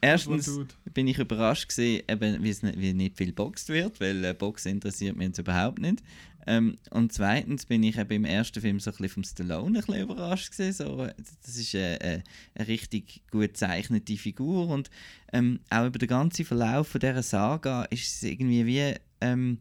Erstens 0.00 0.60
bin 0.92 1.08
ich 1.08 1.18
überrascht 1.18 1.68
gewesen, 1.68 2.02
eben, 2.08 2.42
wie, 2.42 2.50
es 2.50 2.62
nicht, 2.62 2.78
wie 2.78 2.92
nicht 2.92 3.16
viel 3.16 3.32
boxt 3.32 3.70
wird, 3.70 4.00
weil 4.00 4.22
äh, 4.24 4.34
Boxen 4.34 4.72
interessiert 4.72 5.16
mich 5.16 5.28
jetzt 5.28 5.38
überhaupt 5.38 5.78
nicht. 5.78 6.02
Ähm, 6.46 6.78
und 6.90 7.12
zweitens 7.12 7.66
bin 7.66 7.82
ich 7.82 7.96
im 7.96 8.24
ersten 8.24 8.60
Film 8.60 8.80
so 8.80 8.90
ein 8.90 9.08
vom 9.08 9.24
Stallone 9.24 9.78
ein 9.78 9.84
bisschen 9.84 10.02
überrascht 10.02 10.52
gewesen. 10.52 10.86
So, 10.86 11.04
äh, 11.04 11.14
das 11.42 11.56
ist 11.56 11.74
äh, 11.74 11.96
äh, 11.96 12.22
eine 12.54 12.68
richtig 12.68 13.22
gut 13.30 13.42
gezeichnete 13.42 14.16
Figur 14.16 14.68
und 14.68 14.90
ähm, 15.32 15.60
auch 15.70 15.86
über 15.86 15.98
den 15.98 16.08
ganzen 16.08 16.44
Verlauf 16.44 16.88
von 16.88 17.00
dieser 17.00 17.22
Saga 17.22 17.84
ist 17.84 18.06
es 18.06 18.22
irgendwie 18.22 18.66
wie 18.66 18.94
ähm, 19.20 19.58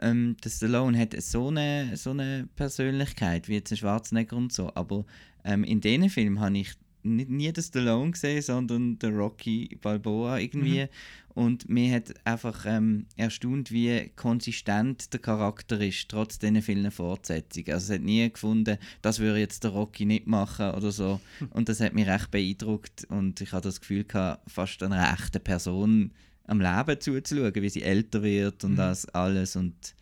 ähm, 0.00 0.36
der 0.42 0.50
Stallone 0.50 0.98
hat 0.98 1.20
so 1.20 1.48
eine, 1.48 1.96
so 1.96 2.10
eine 2.10 2.48
Persönlichkeit 2.56 3.48
wie 3.48 3.54
jetzt 3.54 3.72
ein 3.72 3.76
Schwarzenegger 3.76 4.36
und 4.36 4.52
so, 4.52 4.72
aber 4.74 5.04
ähm, 5.44 5.64
in 5.64 5.80
diesen 5.80 6.10
Film 6.10 6.40
habe 6.40 6.58
ich 6.58 6.74
nicht, 7.08 7.30
nie 7.30 7.52
den 7.52 7.64
Stallone 7.64 8.12
gesehen, 8.12 8.42
sondern 8.42 8.98
den 8.98 9.16
Rocky 9.16 9.78
Balboa 9.80 10.38
irgendwie. 10.38 10.86
Und 11.34 11.68
mir 11.68 11.94
hat 11.94 12.14
einfach 12.24 12.64
ähm, 12.66 13.06
erstaunt, 13.16 13.70
wie 13.70 14.10
konsistent 14.16 15.12
der 15.12 15.20
Charakter 15.20 15.80
ist, 15.80 16.08
trotz 16.08 16.40
diesen 16.40 16.62
vielen 16.62 16.90
Fortsetzungen. 16.90 17.72
Also 17.72 17.92
es 17.92 17.98
hat 17.98 18.04
nie 18.04 18.28
gefunden, 18.28 18.76
das 19.02 19.20
würde 19.20 19.38
jetzt 19.38 19.62
der 19.62 19.70
Rocky 19.70 20.04
nicht 20.04 20.26
machen 20.26 20.72
oder 20.72 20.90
so. 20.90 21.20
Und 21.50 21.68
das 21.68 21.80
hat 21.80 21.94
mich 21.94 22.08
recht 22.08 22.32
beeindruckt 22.32 23.06
und 23.08 23.40
ich 23.40 23.52
hatte 23.52 23.68
das 23.68 23.80
Gefühl 23.80 24.02
gehabt, 24.02 24.50
fast 24.50 24.82
einer 24.82 25.12
echten 25.12 25.40
Person 25.40 26.10
am 26.48 26.60
Leben 26.60 27.00
zuzuschauen, 27.00 27.54
wie 27.54 27.68
sie 27.68 27.82
älter 27.82 28.22
wird 28.22 28.64
und 28.64 28.74
das 28.74 29.06
alles 29.10 29.54
und 29.54 29.94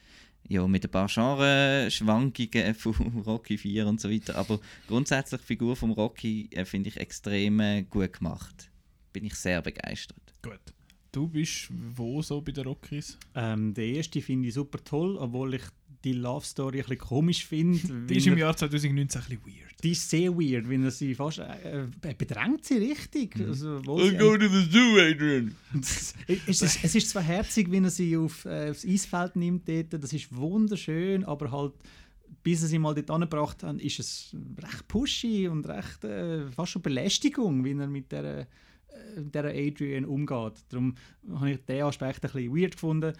ja, 0.48 0.66
mit 0.66 0.84
ein 0.84 0.90
paar 0.90 1.08
Genre-Schwankungen 1.08 2.74
von 2.74 2.92
Rocky 3.26 3.58
4 3.58 3.86
und 3.86 4.00
so 4.00 4.10
weiter. 4.10 4.36
Aber 4.36 4.60
grundsätzlich 4.86 5.40
die 5.40 5.46
Figur 5.46 5.76
von 5.76 5.92
Rocky 5.92 6.48
äh, 6.52 6.64
finde 6.64 6.88
ich 6.88 6.96
extrem 6.98 7.60
äh, 7.60 7.82
gut 7.82 8.12
gemacht. 8.12 8.70
Bin 9.12 9.24
ich 9.24 9.34
sehr 9.34 9.62
begeistert. 9.62 10.34
Gut. 10.42 10.60
Du 11.12 11.26
bist 11.26 11.68
wo 11.70 12.20
so 12.20 12.42
bei 12.42 12.52
den 12.52 12.66
Rockies? 12.66 13.18
Ähm, 13.34 13.72
der 13.72 13.86
erste 13.86 14.20
finde 14.20 14.48
ich 14.48 14.54
super 14.54 14.82
toll, 14.84 15.16
obwohl 15.16 15.54
ich 15.54 15.62
die 16.06 16.12
Love 16.12 16.46
Story 16.46 16.78
ein 16.78 16.82
bisschen 16.82 16.98
komisch 16.98 17.44
finde. 17.44 17.78
Die 18.06 18.10
weil 18.10 18.16
ist 18.16 18.26
im 18.28 18.38
Jahr 18.38 18.56
2019 18.56 19.20
ein 19.20 19.28
bisschen 19.28 19.44
weird. 19.44 19.74
die 19.82 19.90
ist 19.90 20.08
sehr 20.08 20.32
weird, 20.32 20.68
wenn 20.68 20.84
er 20.84 20.92
sie 20.92 21.14
fast 21.16 21.40
äh, 21.40 21.86
er 22.00 22.14
bedrängt 22.14 22.64
sie 22.64 22.78
richtig. 22.78 23.36
Mhm. 23.36 23.48
Also, 23.48 23.76
obwohl 23.78 24.10
sie 24.10 24.16
to 24.16 24.38
the 24.38 24.70
zoo, 24.70 24.98
Adrian! 25.00 25.56
es, 25.80 26.14
ist, 26.46 26.84
es 26.84 26.94
ist 26.94 27.10
zwar 27.10 27.22
herzig, 27.22 27.70
wenn 27.72 27.84
er 27.84 27.90
sie 27.90 28.16
auf, 28.16 28.44
äh, 28.44 28.70
aufs 28.70 28.86
Eisfeld 28.86 29.34
nimmt, 29.34 29.68
dort, 29.68 29.92
das 29.94 30.12
ist 30.12 30.34
wunderschön, 30.34 31.24
aber 31.24 31.50
halt, 31.50 31.74
bis 32.44 32.62
er 32.62 32.68
sie 32.68 32.78
mal 32.78 32.94
dort 32.94 33.10
angebracht 33.10 33.64
hat, 33.64 33.80
ist 33.80 33.98
es 33.98 34.36
recht 34.62 34.86
pushy 34.86 35.48
und 35.48 35.66
recht 35.66 36.04
äh, 36.04 36.48
fast 36.52 36.70
schon 36.70 36.82
Belästigung, 36.82 37.64
wie 37.64 37.72
er 37.72 37.88
mit 37.88 38.12
der, 38.12 38.24
äh, 38.42 38.46
der 39.16 39.46
Adrian 39.46 40.04
umgeht. 40.04 40.54
Darum 40.68 40.94
habe 41.32 41.50
ich 41.50 41.64
den 41.64 41.82
Aspekt 41.82 42.24
ein 42.24 42.30
bisschen 42.30 42.56
weird 42.56 42.74
gefunden. 42.74 43.12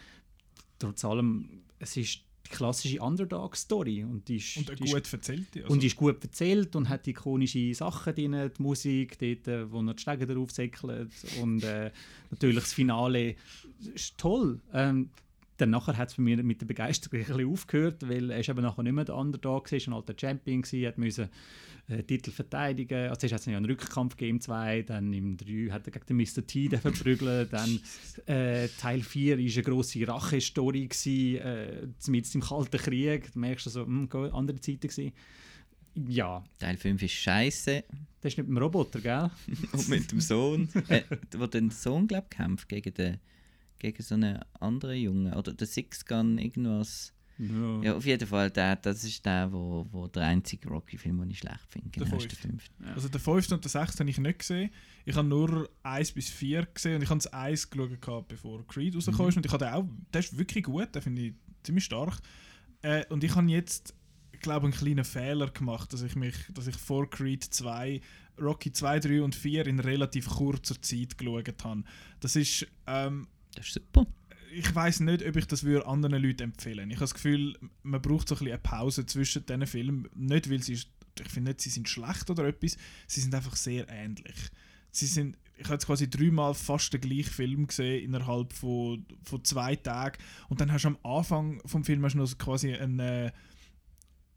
Trotz 0.78 1.05
allem, 1.05 1.62
es 1.78 1.97
ist 1.97 2.25
die 2.51 2.57
klassische 2.57 3.01
Underdog-Story 3.01 4.05
und 4.05 4.28
die 4.28 4.36
ist, 4.36 4.57
Und 4.57 4.78
die 4.78 4.84
ist 4.84 4.92
gut 4.92 5.12
erzählte. 5.12 5.62
Also, 5.62 5.72
und 5.72 5.84
ist 5.84 5.97
gut 5.97 6.22
erzählt 6.22 6.76
und 6.76 6.88
hat 6.88 7.07
ikonische 7.07 7.74
Sachen 7.74 8.14
drin, 8.14 8.51
die 8.57 8.62
Musik, 8.62 9.18
dort, 9.18 9.49
äh, 9.49 9.70
wo 9.70 9.80
er 9.80 9.94
die 9.94 10.01
Stege 10.01 10.26
darauf 10.26 10.51
säckelt 10.51 11.11
und 11.40 11.64
äh, 11.64 11.90
natürlich 12.30 12.64
das 12.64 12.72
Finale 12.72 13.36
ist 13.94 14.16
toll. 14.18 14.61
Ähm, 14.72 15.11
dann 15.59 15.70
nachher 15.70 15.97
hat 15.97 16.11
es 16.11 16.16
bei 16.16 16.22
mir 16.22 16.42
mit 16.42 16.61
der 16.61 16.66
Begeisterung 16.66 17.20
ein 17.20 17.26
bisschen 17.26 17.51
aufgehört, 17.51 18.09
weil 18.09 18.30
er 18.30 18.40
ist 18.40 18.49
eben 18.49 18.62
nachher 18.62 18.82
nicht 18.82 18.92
mehr 18.92 19.05
der 19.05 19.16
Underdog, 19.16 19.72
war 19.72 19.78
ein 19.78 19.92
alter 19.92 20.14
Champion, 20.18 20.62
gewesen, 20.62 20.86
hat 20.86 20.99
müssen 20.99 21.28
äh, 21.89 22.03
Titel 22.03 22.30
verteidigen. 22.30 23.09
Also 23.09 23.20
zuerst 23.20 23.32
hat 23.34 23.41
es 23.41 23.47
ja 23.47 23.57
einen 23.57 23.66
Rückkampf 23.66 24.16
gegeben, 24.16 24.41
2, 24.41 24.82
dann 24.82 25.12
im 25.12 25.37
3 25.37 25.70
hat 25.70 25.87
er 25.87 25.93
gegen 25.93 26.07
den 26.07 26.16
Mr. 26.16 26.47
T 26.47 26.68
den 26.68 26.80
verprügeln, 26.80 27.49
dann 27.51 27.80
äh, 28.26 28.68
Teil 28.78 29.03
4 29.03 29.39
war 29.39 29.43
eine 29.45 29.62
grosse 29.62 30.07
Rache-Story, 30.09 30.89
äh, 31.07 31.87
mit 32.09 32.34
im 32.34 32.41
Kalten 32.41 32.78
Krieg, 32.78 33.32
da 33.32 33.39
merkst 33.41 33.66
du 33.66 33.70
so, 33.70 33.87
mh, 33.87 34.07
go- 34.07 34.24
andere 34.30 34.61
Zeiten 34.61 34.89
gewesen. 34.89 35.12
Ja, 36.09 36.45
Teil 36.59 36.76
5 36.76 37.03
ist 37.03 37.12
scheiße. 37.12 37.84
das 38.20 38.32
ist 38.32 38.37
nicht 38.39 38.49
mit 38.49 38.49
dem 38.49 38.59
Roboter, 38.59 39.01
gell? 39.01 39.30
Und 39.72 39.89
mit 39.89 40.12
dem 40.12 40.20
Sohn. 40.20 40.68
äh, 40.89 41.03
wo 41.39 41.47
der 41.47 41.70
Sohn, 41.70 42.07
glaube 42.07 42.26
ich, 42.30 42.37
kämpft 42.37 42.68
gegen, 42.68 42.93
den, 42.93 43.18
gegen 43.78 44.03
so 44.03 44.14
einen 44.14 44.41
anderen 44.61 44.99
Jungen. 45.01 45.32
Oder 45.32 45.55
der 45.55 45.66
Six 45.66 46.05
Gun, 46.05 46.37
irgendwas. 46.37 47.14
Ja. 47.39 47.82
Ja, 47.82 47.97
auf 47.97 48.07
jeden 48.07 48.26
Fall, 48.26 48.51
der, 48.51 48.76
das 48.76 49.05
ist 49.05 49.24
der, 49.26 49.53
wo, 49.53 49.87
wo 49.91 50.07
der 50.09 50.22
einzige 50.24 50.68
Rocky-Film, 50.68 51.18
den 51.20 51.30
ich 51.30 51.39
schlecht 51.39 51.61
finde. 51.68 51.91
Der 51.91 52.05
Genau, 52.05 52.16
ist 52.16 52.30
der 52.30 52.37
fünfte. 52.39 52.70
fünfte. 52.78 52.95
Also 52.95 53.09
der 53.09 53.20
5. 53.20 53.53
und 53.53 53.64
der 53.64 53.70
6. 53.70 54.01
habe 54.01 54.09
ich 54.11 54.18
nicht 54.18 54.39
gesehen. 54.39 54.70
Ich 55.05 55.14
habe 55.16 55.28
nur 55.28 55.68
1 55.82 56.12
bis 56.12 56.30
4 56.30 56.66
gesehen 56.66 56.97
und 56.97 57.03
ich 57.03 57.11
habe 57.11 57.18
das 57.18 57.26
1 57.32 57.68
geschaut, 57.70 58.28
bevor 58.28 58.66
Creed 58.66 58.95
rausgekommen 58.97 59.28
ist. 59.28 59.37
Und 59.37 59.47
ich 59.47 59.53
habe 59.53 59.64
den 59.64 59.74
auch, 59.74 59.84
der 60.14 60.20
ist 60.20 60.37
wirklich 60.39 60.64
gut, 60.64 60.95
den 60.95 61.03
finde 61.03 61.22
ich 61.22 61.34
ziemlich 61.62 61.84
stark. 61.84 62.18
Äh, 62.82 63.05
und 63.11 63.22
ich 63.22 63.34
habe 63.34 63.47
jetzt, 63.49 63.95
glaube 64.41 64.64
einen 64.66 64.74
kleinen 64.74 65.05
Fehler 65.05 65.51
gemacht, 65.51 65.93
dass 65.93 66.03
ich 66.03 66.14
mich, 66.16 66.34
dass 66.53 66.66
ich 66.66 66.76
vor 66.76 67.09
Creed 67.11 67.45
2, 67.45 68.01
Rocky 68.41 68.72
2, 68.72 69.01
3 69.01 69.22
und 69.22 69.34
4 69.34 69.66
in 69.66 69.80
relativ 69.80 70.26
kurzer 70.28 70.80
Zeit 70.80 71.18
geschaut 71.18 71.64
habe. 71.64 71.82
Das 72.20 72.34
ist, 72.37 72.66
ähm, 72.87 73.26
Das 73.55 73.66
ist 73.66 73.74
super. 73.74 74.07
Ich 74.57 74.74
weiß 74.74 75.00
nicht, 75.00 75.24
ob 75.26 75.36
ich 75.36 75.46
das 75.46 75.64
würde 75.64 75.86
anderen 75.86 76.22
Leuten 76.22 76.44
empfehlen. 76.44 76.90
Ich 76.90 76.96
habe 76.96 77.04
das 77.04 77.14
Gefühl, 77.14 77.59
man 77.82 78.00
braucht 78.00 78.28
so 78.28 78.34
ein 78.34 78.38
bisschen 78.38 78.52
eine 78.52 78.59
Pause 78.59 79.04
zwischen 79.07 79.44
diesen 79.44 79.66
Filmen. 79.66 80.09
Nicht, 80.14 80.50
weil 80.50 80.62
sie, 80.62 80.72
ich 80.72 81.28
finde 81.28 81.50
nicht, 81.50 81.61
sie 81.61 81.70
sind 81.70 81.88
schlecht 81.88 82.30
oder 82.30 82.44
etwas, 82.44 82.76
sie 83.07 83.20
sind 83.20 83.34
einfach 83.34 83.57
sehr 83.57 83.86
ähnlich. 83.88 84.36
Sie 84.90 85.07
sind, 85.07 85.36
ich 85.59 85.64
habe 85.64 85.74
jetzt 85.74 85.86
quasi 85.86 86.09
dreimal 86.09 86.54
fast 86.54 86.92
den 86.92 87.02
gleichen 87.02 87.30
Film 87.30 87.66
gesehen 87.66 88.04
innerhalb 88.04 88.52
von, 88.52 89.04
von 89.24 89.44
zwei 89.44 89.76
Tagen 89.76 90.16
und 90.48 90.61
dann 90.61 90.72
hast 90.72 90.84
du 90.84 90.88
am 90.88 90.98
Anfang 91.02 91.61
vom 91.66 91.84
Film 91.84 92.00
noch 92.00 92.38
quasi 92.38 92.72
einen 92.72 92.98
äh, 93.00 93.32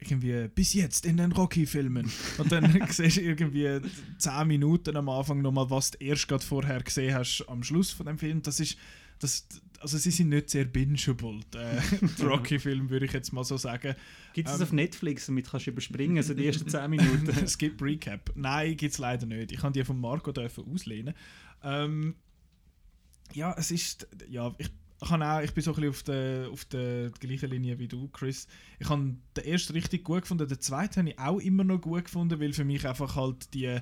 irgendwie 0.00 0.48
bis 0.48 0.72
jetzt 0.74 1.04
in 1.04 1.18
den 1.18 1.32
Rocky-Filmen 1.32 2.10
und 2.38 2.52
dann 2.52 2.86
siehst 2.90 3.18
du 3.18 3.22
irgendwie 3.22 3.80
10 4.18 4.48
Minuten 4.48 4.96
am 4.96 5.08
Anfang 5.08 5.42
nochmal, 5.42 5.68
was 5.70 5.92
du 5.92 5.98
erst 5.98 6.28
gerade 6.28 6.44
vorher 6.44 6.82
gesehen 6.82 7.14
hast 7.14 7.44
am 7.48 7.62
Schluss 7.62 7.90
von 7.90 8.06
dem 8.06 8.18
Film. 8.18 8.42
Das 8.42 8.60
ist 8.60 8.78
das, 9.18 9.46
also 9.80 9.96
sie 9.96 10.10
sind 10.10 10.28
nicht 10.28 10.50
sehr 10.50 10.66
bingeable, 10.66 11.40
die 11.52 12.22
Rocky-Film 12.22 12.90
würde 12.90 13.06
ich 13.06 13.12
jetzt 13.12 13.32
mal 13.32 13.44
so 13.44 13.56
sagen. 13.56 13.94
Gibt 14.34 14.48
es 14.48 14.56
Ähm, 14.56 14.62
auf 14.62 14.72
Netflix, 14.72 15.26
damit 15.26 15.48
kannst 15.48 15.66
du 15.66 15.70
überspringen, 15.70 16.22
so 16.22 16.34
die 16.34 16.46
ersten 16.46 16.68
10 16.68 16.90
Minuten? 16.90 17.46
Skip 17.48 17.80
Recap. 17.80 18.30
Nein, 18.34 18.76
gibt 18.76 18.92
es 18.92 18.98
leider 18.98 19.26
nicht. 19.26 19.52
Ich 19.52 19.58
kann 19.58 19.72
die 19.72 19.82
von 19.82 19.98
Marco 19.98 20.32
dürfen 20.32 20.64
auslehnen. 20.72 21.14
Ähm, 21.64 22.14
ja, 23.32 23.54
es 23.58 23.70
ist. 23.70 24.06
Ja, 24.28 24.54
ich, 24.58 24.70
kann 25.00 25.22
auch, 25.22 25.40
ich 25.40 25.52
bin 25.52 25.64
so 25.64 25.72
ein 25.72 25.76
bisschen 25.76 25.88
auf 25.90 26.02
der, 26.02 26.48
auf 26.50 26.64
der 26.66 27.10
gleichen 27.18 27.48
Linie 27.50 27.78
wie 27.78 27.88
du, 27.88 28.08
Chris. 28.08 28.46
Ich 28.78 28.88
habe 28.90 29.16
den 29.34 29.44
ersten 29.44 29.72
richtig 29.72 30.04
gut 30.04 30.22
gefunden, 30.22 30.46
den 30.46 30.60
zweiten 30.60 30.96
habe 31.00 31.08
ich 31.10 31.18
auch 31.18 31.38
immer 31.38 31.64
noch 31.64 31.80
gut 31.80 32.04
gefunden, 32.04 32.38
weil 32.38 32.52
für 32.52 32.64
mich 32.64 32.86
einfach 32.86 33.16
halt 33.16 33.54
die 33.54 33.78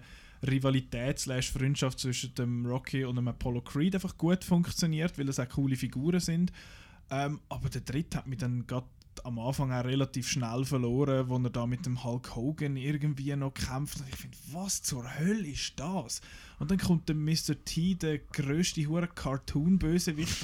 Rivalität 0.46 1.18
slash 1.18 1.50
Freundschaft 1.50 1.98
zwischen 1.98 2.34
dem 2.34 2.66
Rocky 2.66 3.04
und 3.04 3.16
dem 3.16 3.28
Apollo 3.28 3.62
Creed 3.62 3.94
einfach 3.94 4.16
gut 4.16 4.44
funktioniert, 4.44 5.18
weil 5.18 5.26
das 5.26 5.40
auch 5.40 5.48
coole 5.48 5.76
Figuren 5.76 6.20
sind. 6.20 6.52
Ähm, 7.10 7.40
aber 7.48 7.68
der 7.68 7.80
dritte 7.80 8.18
hat 8.18 8.26
mich 8.26 8.38
dann 8.38 8.66
gerade 8.66 8.86
am 9.24 9.38
Anfang 9.38 9.72
auch 9.72 9.84
relativ 9.84 10.28
schnell 10.28 10.64
verloren, 10.64 11.28
wo 11.28 11.36
er 11.38 11.50
da 11.50 11.66
mit 11.66 11.86
dem 11.86 12.02
Hulk 12.04 12.34
Hogan 12.36 12.76
irgendwie 12.76 13.34
noch 13.36 13.52
kämpft. 13.54 14.00
Und 14.00 14.08
ich 14.08 14.16
finde, 14.16 14.36
was 14.52 14.82
zur 14.82 15.18
Hölle 15.18 15.48
ist 15.48 15.74
das? 15.76 16.20
Und 16.58 16.70
dann 16.72 16.78
kommt 16.78 17.08
der 17.08 17.14
Mr. 17.14 17.54
T, 17.64 17.94
der 17.94 18.18
grösste 18.18 18.84
hure 18.88 19.06
Cartoon-Bösewicht, 19.06 20.36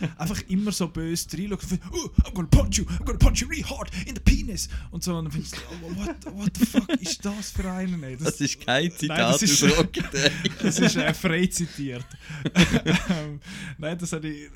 der 0.00 0.10
einfach 0.18 0.40
immer 0.48 0.70
so 0.72 0.88
böse 0.88 1.26
reinschaut 1.32 1.62
und 1.62 1.68
findet, 1.68 1.88
oh, 1.92 2.10
I'm 2.24 2.34
gonna 2.34 2.48
punch 2.48 2.78
you, 2.78 2.84
I'm 2.84 3.04
gonna 3.04 3.18
punch 3.18 3.40
you 3.40 3.48
really 3.48 3.62
hard 3.62 3.90
in 4.06 4.14
the 4.14 4.20
penis. 4.20 4.68
Und 4.90 5.02
so, 5.02 5.16
und 5.16 5.24
dann 5.26 5.32
findest 5.32 5.56
du, 5.56 5.60
oh, 5.82 5.96
what, 5.96 6.36
what 6.36 6.56
the 6.58 6.66
fuck 6.66 6.88
ist 7.00 7.24
das 7.24 7.50
für 7.52 7.70
einen? 7.70 8.02
Ey, 8.02 8.16
Das 8.16 8.40
ist 8.40 8.60
kein 8.64 8.88
Nein, 8.88 8.92
Zitat 8.98 9.18
das 9.18 9.42
ist- 9.42 9.62
das 10.62 10.78
ist 10.78 10.96
äh, 10.96 11.14
frei 11.14 11.46
zitiert. 11.46 12.04
ähm, 13.08 13.40
nein, 13.78 13.96
das 13.98 14.12
habe 14.12 14.28
ich, 14.28 14.50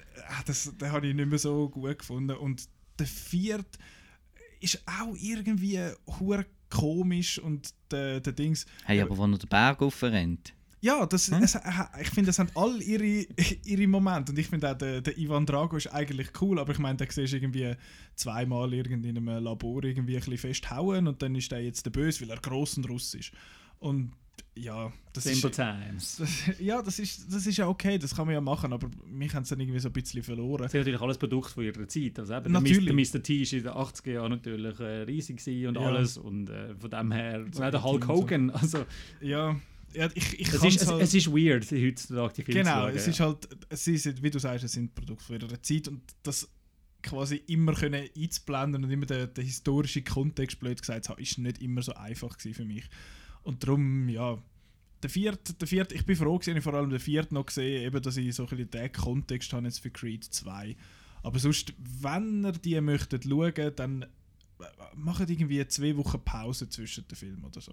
das, 0.45 0.73
habe 0.83 1.07
ich 1.09 1.15
nicht 1.15 1.29
mehr 1.29 1.39
so 1.39 1.69
gut 1.71 1.99
gefunden. 1.99 2.37
Und 2.37 2.69
der 2.99 3.07
vierte, 3.07 3.79
ist 4.61 4.83
auch 4.87 5.15
irgendwie 5.21 5.81
hure 6.19 6.47
komisch 6.71 7.39
und 7.39 7.73
der, 7.91 8.21
der 8.21 8.33
Dings. 8.33 8.67
Hey, 8.85 9.01
aber 9.01 9.17
wenn 9.19 9.33
er 9.33 9.39
den 9.39 9.49
Berg 9.49 9.83
aufrennt. 9.83 10.53
Ja, 10.81 11.07
das, 11.07 11.29
Hm? 11.31 11.43
es, 11.43 11.59
ich 12.01 12.11
finde, 12.11 12.27
das 12.29 12.39
haben 12.39 12.51
alle 12.55 12.83
ihre, 12.83 13.27
ihre 13.65 13.87
Momente. 13.87 14.33
Und 14.33 14.39
ich 14.39 14.47
finde 14.47 14.71
auch, 14.71 14.77
der, 14.79 15.01
der 15.01 15.17
Ivan 15.19 15.47
Drago 15.47 15.77
ist 15.77 15.89
eigentlich 15.89 16.29
cool, 16.41 16.59
aber 16.59 16.73
ich 16.73 16.79
meine, 16.79 16.97
da 16.97 17.07
siehst 17.09 17.33
du 17.33 17.37
irgendwie 17.39 17.75
zweimal 18.15 18.73
irgendwie 18.73 19.09
in 19.09 19.17
einem 19.17 19.43
Labor 19.43 19.83
irgendwie 19.85 20.15
ein 20.15 20.21
bisschen 20.21 20.39
festhauen 20.39 21.09
und 21.09 21.23
dann 21.23 21.35
ist 21.35 21.51
der 21.51 21.63
jetzt 21.63 21.87
der 21.87 21.91
Böse, 21.91 22.21
weil 22.23 22.31
er 22.31 22.41
gross 22.41 22.77
und 22.77 22.89
russ 22.89 23.15
ist. 23.15 23.33
Und 23.79 24.13
ja, 24.59 24.93
das 25.13 25.25
Simple 25.25 25.51
ist... 25.51 25.57
Times. 25.57 26.17
Das, 26.17 26.31
ja, 26.61 26.81
das 26.83 26.99
ist, 26.99 27.33
das 27.33 27.47
ist 27.47 27.57
ja 27.59 27.69
okay, 27.69 27.99
das 27.99 28.15
kann 28.15 28.27
man 28.27 28.35
ja 28.35 28.41
machen, 28.41 28.73
aber 28.73 28.89
mich 29.07 29.35
haben 29.35 29.43
es 29.43 29.51
dann 29.51 29.61
irgendwie 29.61 29.79
so 29.79 29.89
ein 29.89 29.93
bisschen 29.93 30.23
verloren. 30.23 30.63
Das 30.63 30.73
sind 30.73 30.81
natürlich 30.81 31.01
alles 31.01 31.19
Produkte 31.19 31.53
von 31.53 31.65
ihrer 31.65 31.87
Zeit. 31.89 32.19
Also 32.19 32.35
eben, 32.35 32.53
Natürlich. 32.53 32.85
Der 33.13 33.21
Mr. 33.21 33.23
T 33.23 33.41
war 33.41 33.53
in 33.53 33.63
den 33.65 33.73
80er 33.73 34.13
Jahren 34.13 34.31
natürlich 34.31 34.81
äh, 34.81 34.85
riesig 35.03 35.67
und 35.67 35.75
Ja. 35.75 35.81
alles. 35.83 36.17
Und 36.17 36.49
äh, 36.49 36.75
von 36.75 36.91
dem 36.91 37.13
her, 37.13 37.45
So 37.53 37.63
auch 37.63 37.71
der 37.71 37.83
Hulk. 37.85 38.09
Hogan. 38.09 38.51
Also, 38.55 38.87
Ja, 39.21 39.57
ja 39.95 40.09
ich, 40.15 40.41
ich 40.41 40.49
es, 40.49 40.65
ist, 40.65 40.83
es, 40.83 40.89
halt- 40.89 41.03
es 41.03 41.15
ist 41.15 41.29
weird, 41.31 41.71
heutzutage 41.71 42.35
die 42.35 42.43
Filme 42.43 42.63
Genau, 42.63 42.87
es 42.89 43.05
ja. 43.07 43.13
ist 43.13 43.21
halt, 43.21 43.49
es 43.69 43.87
ist, 43.87 44.23
wie 44.23 44.31
du 44.31 44.39
sagst, 44.39 44.65
es 44.65 44.73
sind 44.73 44.95
Produkte 44.95 45.25
von 45.25 45.37
ihrer 45.41 45.63
Zeit 45.63 45.89
und 45.89 46.01
das 46.23 46.49
quasi 47.03 47.37
immer 47.47 47.75
können 47.75 48.09
einzublenden 48.17 48.85
und 48.85 48.91
immer 48.91 49.07
den, 49.07 49.33
den 49.33 49.45
historischen 49.45 50.03
Kontext, 50.05 50.59
blöd 50.59 50.81
gesagt, 50.81 51.05
zu 51.05 51.11
haben, 51.13 51.23
ist 51.23 51.39
nicht 51.39 51.63
immer 51.63 51.83
so 51.83 51.93
einfach 51.95 52.37
gewesen 52.37 52.55
für 52.55 52.65
mich. 52.65 52.85
Und 53.47 53.63
darum, 53.63 54.09
ja, 54.09 54.37
der 55.03 55.11
vierte, 55.11 55.55
der 55.55 55.69
vierte, 55.69 55.95
ich 55.95 56.05
bin 56.05 56.17
froh 56.17 56.37
gewesen, 56.37 56.57
ich 56.57 56.65
vor 56.65 56.75
allem 56.75 56.91
den 56.91 56.99
vierten 56.99 57.35
noch 57.35 57.47
gesehen, 57.47 57.85
eben, 57.85 58.03
dass 58.03 58.17
ich 58.17 58.35
so 58.35 58.43
ein 58.43 58.49
bisschen 58.49 58.71
den 58.71 58.93
Kontext 58.93 59.53
habe 59.53 59.67
jetzt 59.67 59.79
für 59.79 59.91
Creed 59.91 60.25
2. 60.25 60.77
Aber 61.23 61.39
sonst, 61.39 61.73
wenn 61.79 62.45
ihr 62.45 62.53
die 62.53 62.81
möchtet 62.81 63.23
schauen, 63.25 63.73
dann 63.77 64.03
äh, 64.03 64.07
macht 64.97 65.31
irgendwie 65.31 65.65
zwei 65.69 65.97
Wochen 65.97 66.21
Pause 66.25 66.69
zwischen 66.69 67.07
den 67.07 67.15
Filmen 67.15 67.45
oder 67.45 67.61
so. 67.61 67.73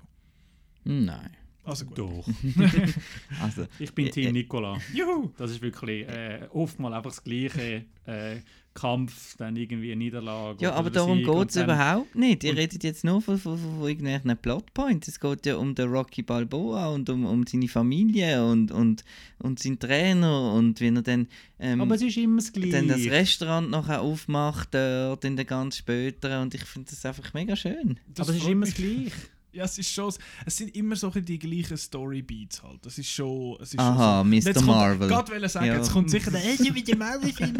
Nein. 0.83 1.35
Also 1.63 1.85
gut. 1.85 1.97
Doch. 1.97 2.27
Also, 3.41 3.65
Ich 3.79 3.93
bin 3.93 4.07
äh, 4.07 4.09
Team 4.11 4.27
äh, 4.27 4.31
Nicola. 4.31 4.77
Juhu! 4.93 5.31
Das 5.37 5.51
ist 5.51 5.61
wirklich 5.61 6.07
äh, 6.07 6.47
oftmals 6.51 6.95
einfach 6.95 7.11
das 7.11 7.23
gleiche 7.23 7.85
äh, 8.05 8.37
Kampf, 8.73 9.37
dann 9.37 9.55
irgendwie 9.55 9.91
eine 9.91 10.03
Niederlage. 10.03 10.63
Ja, 10.63 10.73
aber 10.73 10.89
darum 10.89 11.19
geht 11.19 11.49
es 11.49 11.55
überhaupt 11.55 12.15
nicht. 12.15 12.43
Ihr 12.43 12.57
redet 12.57 12.83
jetzt 12.83 13.03
nur 13.03 13.21
von, 13.21 13.37
von, 13.37 13.57
von, 13.57 13.77
von 13.77 13.87
irgendwelchen 13.87 14.35
Plotpoints. 14.37 15.07
Es 15.07 15.19
geht 15.19 15.45
ja 15.45 15.57
um 15.57 15.75
den 15.75 15.89
Rocky 15.89 16.23
Balboa 16.23 16.87
und 16.87 17.09
um, 17.09 17.25
um 17.25 17.45
seine 17.45 17.67
Familie 17.67 18.43
und, 18.45 18.71
und, 18.71 19.03
und 19.39 19.59
seinen 19.59 19.79
Trainer 19.79 20.53
und 20.53 20.81
wie 20.81 20.87
er 20.87 21.01
dann, 21.03 21.27
ähm, 21.59 21.81
Aber 21.81 21.95
es 21.95 22.01
ist 22.01 22.17
immer 22.17 22.37
das 22.37 22.51
Gleiche. 22.51 22.71
dann 22.71 22.87
das 22.87 23.05
Restaurant 23.05 23.69
nachher 23.69 24.01
aufmacht 24.01 24.73
dort 24.73 25.23
in 25.23 25.35
der 25.35 25.45
ganz 25.45 25.77
späteren 25.77 26.41
und 26.41 26.55
ich 26.55 26.63
finde 26.63 26.89
das 26.89 27.05
einfach 27.05 27.33
mega 27.33 27.55
schön. 27.55 27.99
Das 28.07 28.27
aber 28.27 28.35
es 28.35 28.43
ist 28.43 28.49
immer 28.49 28.65
das. 28.65 28.75
Gleiche. 28.75 29.11
Ja, 29.53 29.65
es 29.65 29.77
ist 29.77 29.89
schon, 29.91 30.11
es 30.45 30.57
sind 30.57 30.75
immer 30.75 30.95
so 30.95 31.09
die 31.11 31.37
gleichen 31.37 31.77
Storybeats 31.77 32.63
halt. 32.63 32.83
Das 32.85 32.97
ist 32.97 33.07
schon, 33.09 33.55
es 33.61 33.73
ist 33.73 33.79
Aha, 33.79 34.23
schon 34.23 34.41
so. 34.41 34.49
Mr. 34.49 34.53
Kommt- 34.55 34.65
Marvel. 34.67 35.07
Gerade 35.07 35.31
wollte 35.31 35.49
sagen, 35.49 35.65
Ja. 35.67 35.75
jetzt 35.75 35.91
kommt 35.91 36.09
sicher 36.09 36.31
der 36.31 36.39
«Hey, 36.39 36.71
mit 36.71 36.87
dem 36.87 36.97
Marvel-Film». 36.97 37.57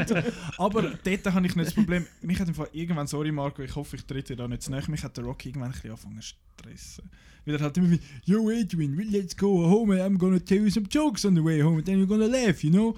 Aber 0.58 0.82
dort 0.82 1.26
habe 1.34 1.46
ich 1.48 1.56
nicht 1.56 1.68
das 1.68 1.74
Problem. 1.76 2.06
Mich 2.22 2.39
hat 2.39 2.48
einfach 2.48 2.68
irgendwann, 2.74 3.06
sorry 3.08 3.32
Marco, 3.32 3.62
ich 3.62 3.76
hoffe, 3.76 3.96
ich 3.96 4.06
trete 4.06 4.36
dir 4.36 4.38
da 4.44 4.48
nicht 4.48 4.64
zu 4.64 4.72
nahe, 4.72 4.82
mich 4.89 5.04
hat 5.04 5.16
der 5.18 5.24
Rocky 5.24 5.50
irgendwann 5.50 5.70
ein 5.70 5.74
bisschen 5.74 5.91
angefangen 5.91 6.20
zu 6.22 6.34
stressen. 6.60 7.10
Weil 7.46 7.56
er 7.56 7.62
halt 7.62 7.78
immer 7.78 7.91
wie 7.91 8.00
«Yo 8.26 8.50
Adrian, 8.50 8.96
let's 9.12 9.38
go 9.38 9.70
home 9.70 9.94
and 10.02 10.16
I'm 10.16 10.18
gonna 10.18 10.39
tell 10.39 10.64
you 10.64 10.70
some 10.72 10.88
jokes 10.89 11.26
on 11.26 11.36
the 11.36 11.44
way 11.44 11.62
home 11.62 11.78
and 11.78 11.86
then 11.86 12.00
you're 12.00 12.08
gonna 12.08 12.26
laugh, 12.26 12.64
you 12.64 12.72
know?» 12.72 12.98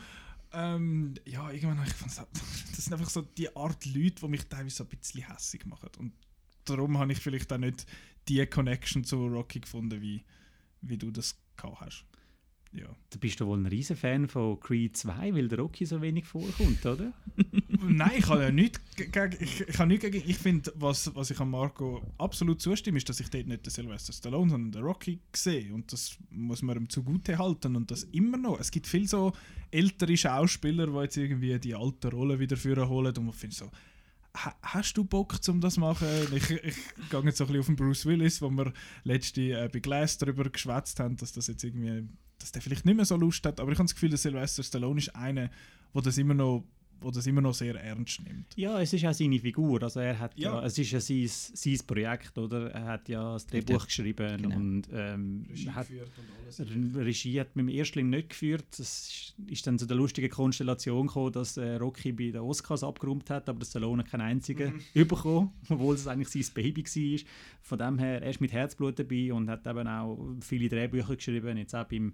ähm, 0.54 1.16
Ja, 1.26 1.52
irgendwann 1.52 1.80
habe 1.80 1.88
ich 1.90 1.94
gefunden, 1.98 2.16
das 2.76 2.86
sind 2.86 2.94
einfach 2.94 3.10
so 3.10 3.22
die 3.22 3.54
Art 3.56 3.86
Leute, 3.88 4.22
die 4.22 4.28
mich 4.30 4.46
teilweise 4.48 4.76
so 4.78 4.84
ein 4.86 4.90
bisschen 4.98 5.24
hässig 5.28 5.66
machen. 5.66 5.90
Und 5.98 6.14
darum 6.64 6.98
habe 6.98 7.12
ich 7.12 7.20
vielleicht 7.20 7.52
auch 7.52 7.58
nicht 7.58 7.86
die 8.28 8.46
Connection 8.46 9.04
zu 9.04 9.28
Rocky 9.28 9.60
gefunden, 9.60 10.02
wie, 10.02 10.24
wie 10.82 10.98
du 10.98 11.12
das 11.12 11.38
gehabt 11.58 11.82
hast. 11.82 12.06
Ja. 12.72 12.88
Du 13.10 13.20
bist 13.20 13.40
doch 13.40 13.48
wohl 13.48 13.58
ein 13.58 13.68
riesen 13.68 13.96
Fan 13.96 14.28
von 14.28 14.60
Creed 14.60 14.98
2, 14.98 15.34
weil 15.34 15.48
der 15.48 15.60
Rocky 15.60 15.86
so 15.86 16.02
wenig 16.02 16.26
vorkommt, 16.26 16.86
oder? 16.86 17.14
Nein, 17.70 18.12
ich 18.18 18.28
habe 18.28 18.44
ja 18.44 18.52
nichts 18.52 18.82
ge- 18.98 19.08
gegen. 19.08 19.38
Ich, 19.42 19.62
ich, 19.62 19.80
habe 19.80 19.88
nichts 19.88 20.04
gegen. 20.04 20.30
Ich 20.30 20.38
finde, 20.38 20.74
was, 20.76 21.16
was 21.16 21.32
ich 21.32 21.40
an 21.40 21.52
Marco 21.52 22.02
absolut 22.18 22.62
zustimme, 22.62 22.98
ist, 22.98 23.08
dass 23.08 23.22
ich 23.22 23.30
dort 23.30 23.48
nicht 23.48 23.66
den 23.66 23.70
Sylvester 23.72 24.12
Stallone, 24.12 24.50
sondern 24.50 24.72
den 24.74 24.84
Rocky 24.84 25.22
sehe. 25.34 25.74
Und 25.74 25.94
das 25.94 26.18
muss 26.30 26.62
man 26.64 26.76
ihm 26.76 26.90
zugute 26.90 27.38
halten. 27.38 27.78
Und 27.78 27.92
das 27.92 28.04
immer 28.04 28.38
noch. 28.38 28.60
Es 28.60 28.72
gibt 28.72 28.88
viele 28.88 29.08
so 29.08 29.32
ältere 29.72 30.18
Schauspieler, 30.18 30.88
die 30.88 30.98
jetzt 31.00 31.18
irgendwie 31.18 31.58
die 31.60 31.76
alte 31.76 32.12
Rolle 32.12 32.40
wieder 32.40 32.58
führen 32.58 32.90
holen. 32.90 33.16
Und 33.16 33.26
man 33.26 33.34
findet 33.34 33.58
so. 33.58 33.72
"Ha- 34.36 34.56
Hast 34.62 34.94
du 34.98 35.04
Bock, 35.04 35.36
um 35.48 35.62
das 35.62 35.76
zu 35.76 35.80
machen? 35.80 36.08
Ich, 36.34 36.50
ich 36.52 36.76
gehe 37.10 37.22
jetzt 37.24 37.38
so 37.38 37.46
ein 37.46 37.48
bisschen 37.48 37.60
auf 37.60 37.66
den 37.68 37.76
Bruce 37.76 38.06
Willis, 38.06 38.42
wo 38.42 38.50
wir 38.50 38.74
letzte 39.04 39.42
äh, 39.42 39.70
bei 39.72 39.80
Glass 39.80 40.18
darüber 40.18 40.50
geschwätzt 40.50 41.00
haben, 41.00 41.16
dass 41.18 41.32
das 41.34 41.48
jetzt 41.48 41.64
irgendwie, 41.64 42.08
dass 42.40 42.52
der 42.52 42.62
vielleicht 42.62 42.86
nicht 42.86 42.96
mehr 42.96 43.06
so 43.06 43.16
Lust 43.16 43.46
hat. 43.46 43.60
Aber 43.60 43.72
ich 43.72 43.78
habe 43.78 43.86
das 43.88 43.94
Gefühl, 43.96 44.10
der 44.10 44.18
Sylvester 44.20 44.64
Stallone 44.64 45.00
ist 45.00 45.16
einer, 45.16 45.50
wo 45.94 46.02
das 46.02 46.18
immer 46.18 46.34
noch, 46.34 46.66
wo 47.02 47.12
das 47.12 47.28
immer 47.28 47.42
noch 47.42 47.54
sehr 47.54 47.76
ernst 47.76 48.22
nimmt. 48.24 48.48
Ja, 48.56 48.82
es 48.82 48.92
ist 48.94 49.06
auch 49.06 49.14
seine 49.14 49.40
Figur. 49.40 49.82
Also 49.84 50.00
er 50.00 50.18
hat 50.20 50.38
ja, 50.38 50.56
Ja. 50.60 50.66
es 50.66 50.78
ist 50.78 50.92
ja 50.92 51.00
sein, 51.00 51.26
sein 51.28 51.78
Projekt, 51.86 52.38
oder? 52.38 52.72
Er 52.72 52.86
hat 52.86 53.10
ja 53.10 53.34
das 53.34 53.46
Drehbuch 53.46 53.80
Ja, 53.82 53.86
geschrieben 53.86 54.42
genau. 54.42 54.56
und 54.56 54.84
ähm, 54.94 55.46
Regie 55.50 55.70
hat, 55.72 55.88
geführt 55.88 56.12
und 56.72 56.96
Regie 56.96 57.40
hat 57.40 57.56
mit 57.56 57.64
dem 57.68 57.70
Erstling 57.70 58.10
nicht 58.10 58.30
geführt. 58.30 58.66
Es 58.80 59.34
ist- 59.48 59.68
dann 59.68 59.78
zu 59.80 59.86
der 59.86 59.98
lustigen 59.98 60.30
Konstellation 60.30 61.08
gekommen, 61.08 61.32
dass 61.32 61.58
äh, 61.58 61.76
Rocky 61.76 62.12
bei 62.12 62.32
den 62.32 62.42
Oscars 62.42 62.84
abgeräumt 62.84 63.30
hat, 63.30 63.50
aber 63.50 63.60
der 63.60 63.66
Stallone 63.66 64.04
hat 64.04 64.12
keinen 64.12 64.22
einzigen 64.22 64.82
bekommen, 64.94 65.52
obwohl 65.70 65.96
es 65.96 66.08
eigentlich 66.08 66.30
sein 66.30 66.54
Baby 66.54 66.84
war. 66.84 67.26
Von 67.62 67.78
dem 67.80 68.00
her, 68.00 68.22
er 68.22 68.30
ist 68.30 68.42
mit 68.42 68.52
Herzblut 68.54 68.98
dabei 69.00 69.34
und 69.34 69.50
hat 69.50 69.66
eben 69.68 69.88
auch 69.88 70.18
viele 70.42 70.70
Drehbücher 70.70 71.16
geschrieben. 71.16 71.58
Jetzt 71.58 71.76
auch 71.76 71.86
beim 71.86 72.14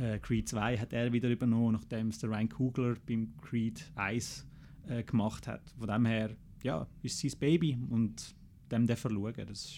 äh, 0.00 0.18
Creed 0.18 0.48
2 0.48 0.78
hat 0.78 0.92
er 0.92 1.12
wieder 1.12 1.28
übernommen, 1.28 1.72
nachdem 1.72 2.08
es 2.08 2.18
der 2.18 2.30
Ryan 2.30 2.48
Coogler 2.48 2.96
beim 3.06 3.36
Creed 3.42 3.84
1 3.96 4.46
äh, 4.88 5.02
gemacht 5.04 5.46
hat. 5.46 5.62
Von 5.78 5.88
dem 5.88 6.06
her, 6.06 6.36
ja, 6.62 6.86
ist 7.02 7.18
sein 7.20 7.32
Baby 7.38 7.78
und 7.90 8.34
dem 8.70 8.86
darf 8.86 9.04
er 9.04 9.10
schauen. 9.10 9.34
Das, 9.46 9.74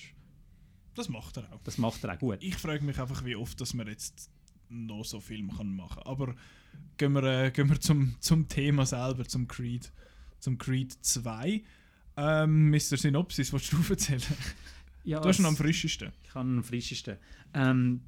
Das 0.95 1.09
macht 1.09 1.37
er 1.39 1.53
auch. 1.53 1.63
das 1.65 1.79
macht 1.79 2.05
er 2.05 2.15
auch 2.15 2.19
gut. 2.19 2.39
Ich 2.43 2.57
frage 2.57 2.85
mich 2.85 2.99
einfach, 3.01 3.25
wie 3.25 3.37
oft 3.37 3.61
dass 3.61 3.75
man 3.75 3.87
jetzt 3.87 4.31
noch 4.69 5.05
so 5.05 5.21
Filme 5.21 5.53
kann 5.55 5.75
machen 5.75 5.97
kann. 6.03 6.07
Aber 6.13 6.35
gehen 6.97 7.13
wir, 7.13 7.23
äh, 7.25 7.51
gehen 7.51 7.69
wir 7.69 7.81
zum, 7.81 8.15
zum 8.21 8.49
Thema 8.49 8.87
selber, 8.87 9.25
zum 9.27 9.47
Creed, 9.49 9.93
zum 10.39 10.57
Creed 10.59 10.93
2. 10.93 11.63
Ähm, 12.17 12.71
Mr. 12.71 12.97
Synopsis, 12.97 13.53
was 13.53 13.69
du 13.71 13.79
erzählen? 13.89 14.23
Ja, 15.05 15.21
Du 15.21 15.29
hast 15.29 15.39
ihn 15.41 15.47
am 15.47 15.55
es- 15.55 15.59
frischesten. 15.61 16.13
Ich 16.23 16.35
habe 16.35 16.49
am 16.49 16.63
frischesten. 16.63 17.17
Ähm, 17.55 18.03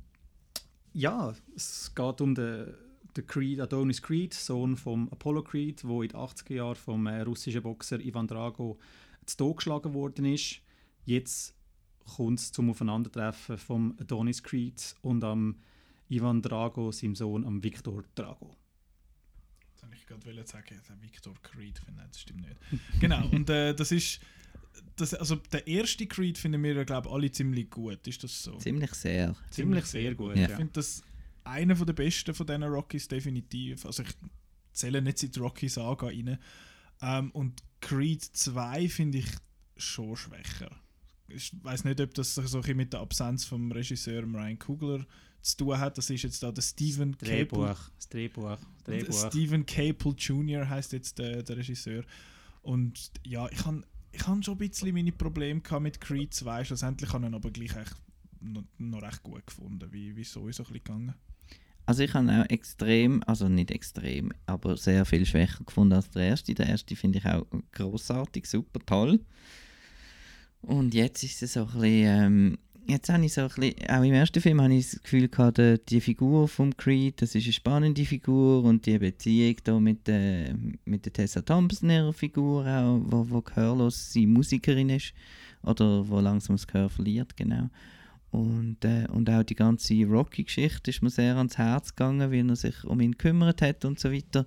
ja, 0.94 1.34
es 1.54 1.92
geht 1.94 2.20
um 2.20 2.34
den, 2.34 2.72
den 3.16 3.26
Creed, 3.26 3.60
Adonis 3.60 4.00
Creed, 4.00 4.32
Sohn 4.32 4.76
von 4.76 5.10
Apollo 5.10 5.42
Creed, 5.42 5.82
der 5.82 5.90
in 5.90 6.08
den 6.08 6.16
80er 6.16 6.54
Jahren 6.54 6.76
vom 6.76 7.06
äh, 7.06 7.20
russischen 7.22 7.62
Boxer 7.62 8.00
Ivan 8.00 8.26
Drago 8.26 8.78
zu 9.26 9.36
Tod 9.36 9.58
geschlagen 9.58 9.92
worden 9.92 10.24
ist. 10.24 10.60
Jetzt 11.04 11.54
kommt 12.16 12.38
es 12.38 12.52
zum 12.52 12.70
Aufeinandertreffen 12.70 13.58
von 13.58 13.98
Adonis 13.98 14.42
Creed 14.42 14.94
und 15.02 15.24
am 15.24 15.56
Ivan 16.08 16.42
Drago, 16.42 16.92
seinem 16.92 17.16
Sohn, 17.16 17.44
am 17.44 17.62
Viktor 17.62 18.04
Drago. 18.14 18.54
Das 19.72 19.82
wollte 19.82 19.96
ich 19.96 20.06
gerade 20.06 20.46
sagen, 20.46 20.80
der 20.88 21.02
Victor 21.02 21.34
Creed. 21.42 21.80
Nein, 21.94 22.06
das 22.08 22.20
stimmt 22.20 22.42
nicht. 22.42 22.56
genau, 23.00 23.26
und 23.28 23.50
äh, 23.50 23.74
das 23.74 23.90
ist. 23.90 24.20
Das, 24.96 25.14
also 25.14 25.36
der 25.36 25.66
erste 25.66 26.06
Creed 26.06 26.38
finden 26.38 26.62
wir, 26.62 26.74
ja, 26.74 26.84
glaube 26.84 27.10
alle 27.10 27.30
ziemlich 27.30 27.70
gut. 27.70 28.06
Ist 28.06 28.22
das 28.22 28.42
so? 28.42 28.56
Ziemlich 28.56 28.92
sehr. 28.94 29.34
Ziemlich 29.50 29.84
sehr 29.86 30.14
gut. 30.14 30.36
Ja. 30.36 30.48
Ich 30.48 30.54
finde 30.54 30.72
das 30.72 31.02
einer 31.44 31.76
von 31.76 31.86
der 31.86 31.94
besten 31.94 32.34
von 32.34 32.46
diesen 32.46 32.62
Rockies 32.62 33.08
definitiv. 33.08 33.84
Also 33.86 34.02
ich 34.02 34.10
zähle 34.72 35.02
nicht 35.02 35.18
seit 35.18 35.38
Rocky 35.38 35.68
Saga 35.68 36.06
rein. 36.06 36.38
Ähm, 37.02 37.30
und 37.32 37.62
Creed 37.80 38.22
2 38.22 38.88
finde 38.88 39.18
ich 39.18 39.26
schon 39.76 40.16
schwächer. 40.16 40.70
Ich 41.28 41.52
weiß 41.62 41.84
nicht, 41.84 42.00
ob 42.00 42.14
das 42.14 42.34
so 42.34 42.40
ein 42.40 42.46
bisschen 42.46 42.76
mit 42.76 42.92
der 42.92 43.00
Absenz 43.00 43.44
vom 43.44 43.72
Regisseur 43.72 44.22
Ryan 44.22 44.58
Kugler 44.58 45.06
zu 45.42 45.56
tun 45.56 45.78
hat. 45.78 45.98
Das 45.98 46.10
ist 46.10 46.22
jetzt 46.22 46.42
da 46.42 46.52
der 46.52 46.62
Steven 46.62 47.12
Drehbuch, 47.12 47.66
Caple. 47.66 47.90
das 47.96 48.08
Drehbuch, 48.08 48.58
das 48.58 48.84
Drehbuch. 48.84 49.28
Steven 49.28 49.66
Caple 49.66 50.12
Jr. 50.12 50.68
heißt 50.68 50.92
jetzt 50.92 51.18
der, 51.18 51.42
der 51.42 51.56
Regisseur. 51.56 52.04
Und 52.62 53.10
ja, 53.24 53.48
ich 53.50 53.64
habe 53.64 53.82
ich 54.14 54.26
han 54.26 54.42
schon 54.42 54.54
ein 54.54 54.58
bisschen 54.58 54.94
meine 54.94 55.12
Probleme 55.12 55.60
mit 55.80 56.00
Creed 56.00 56.32
2. 56.32 56.64
Schlussendlich 56.64 57.12
habe 57.12 57.24
ich 57.24 57.30
ihn 57.30 57.34
aber 57.34 57.50
gleich 57.50 57.76
echt 57.76 57.96
noch, 58.40 58.64
noch 58.78 59.02
recht 59.02 59.22
gut 59.22 59.46
gefunden. 59.46 59.92
Wie, 59.92 60.14
wie 60.16 60.24
so 60.24 60.48
ist 60.48 60.58
bisschen 60.58 60.74
gegangen? 60.74 61.14
Also 61.86 62.02
ich 62.02 62.14
habe 62.14 62.30
auch 62.30 62.48
extrem, 62.48 63.22
also 63.26 63.48
nicht 63.48 63.70
extrem, 63.70 64.32
aber 64.46 64.76
sehr 64.76 65.04
viel 65.04 65.26
schwächer 65.26 65.64
gefunden 65.64 65.94
als 65.94 66.10
der 66.10 66.28
erste. 66.28 66.54
Der 66.54 66.66
erste 66.66 66.96
finde 66.96 67.18
ich 67.18 67.26
auch 67.26 67.46
großartig, 67.72 68.48
super 68.48 68.80
toll. 68.86 69.20
Und 70.62 70.94
jetzt 70.94 71.22
ist 71.22 71.42
es 71.42 71.54
so 71.54 71.60
ein 71.60 71.66
bisschen, 71.66 72.06
ähm, 72.06 72.58
jetzt 72.86 73.08
habe 73.08 73.24
ich 73.24 73.32
so 73.32 73.42
ein 73.42 73.48
bisschen, 73.48 73.90
auch 73.90 74.02
im 74.02 74.12
ersten 74.12 74.40
Film 74.40 74.60
habe 74.60 74.74
ich 74.74 74.90
das 74.90 75.02
Gefühl 75.02 75.28
gehabt, 75.28 75.58
äh, 75.58 75.78
die 75.88 76.00
Figur 76.00 76.48
vom 76.48 76.76
Creed, 76.76 77.20
das 77.22 77.34
ist 77.34 77.44
eine 77.44 77.52
spannende 77.52 78.04
Figur 78.04 78.64
und 78.64 78.86
die 78.86 78.98
Beziehung 78.98 79.56
da 79.64 79.80
mit, 79.80 80.06
der 80.06 80.54
mit 80.84 81.04
der 81.04 81.12
Tessa 81.12 81.42
Thompson, 81.42 81.90
ihrer 81.90 82.12
Figur 82.12 82.66
auch, 82.66 83.00
wo, 83.04 83.28
wo 83.30 83.40
gehörlos 83.42 84.12
sie 84.12 84.26
Musikerin 84.26 84.90
ist 84.90 85.14
oder 85.62 86.08
wo 86.08 86.20
langsam 86.20 86.56
das 86.56 86.66
Gehör 86.66 86.88
verliert, 86.88 87.36
genau. 87.36 87.70
Und, 88.30 88.84
äh, 88.84 89.06
und 89.12 89.30
auch 89.30 89.44
die 89.44 89.54
ganze 89.54 90.04
Rocky-Geschichte 90.04 90.90
ist 90.90 91.02
mir 91.02 91.10
sehr 91.10 91.36
ans 91.36 91.56
Herz 91.56 91.94
gegangen, 91.94 92.32
wie 92.32 92.40
er 92.40 92.56
sich 92.56 92.82
um 92.84 93.00
ihn 93.00 93.12
gekümmert 93.12 93.62
hat 93.62 93.84
und 93.84 94.00
so 94.00 94.12
weiter. 94.12 94.44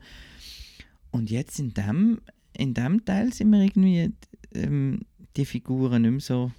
Und 1.11 1.31
jetzt 1.31 1.57
in 1.59 1.73
dem, 1.73 2.19
in 2.53 2.73
dem 2.73 3.05
Teil 3.05 3.31
sind 3.31 3.49
mir 3.49 3.63
irgendwie 3.63 4.11
ähm, 4.53 5.05
die 5.37 5.45
Figuren 5.45 6.01
nicht 6.01 6.11
mehr 6.11 6.19
so 6.19 6.51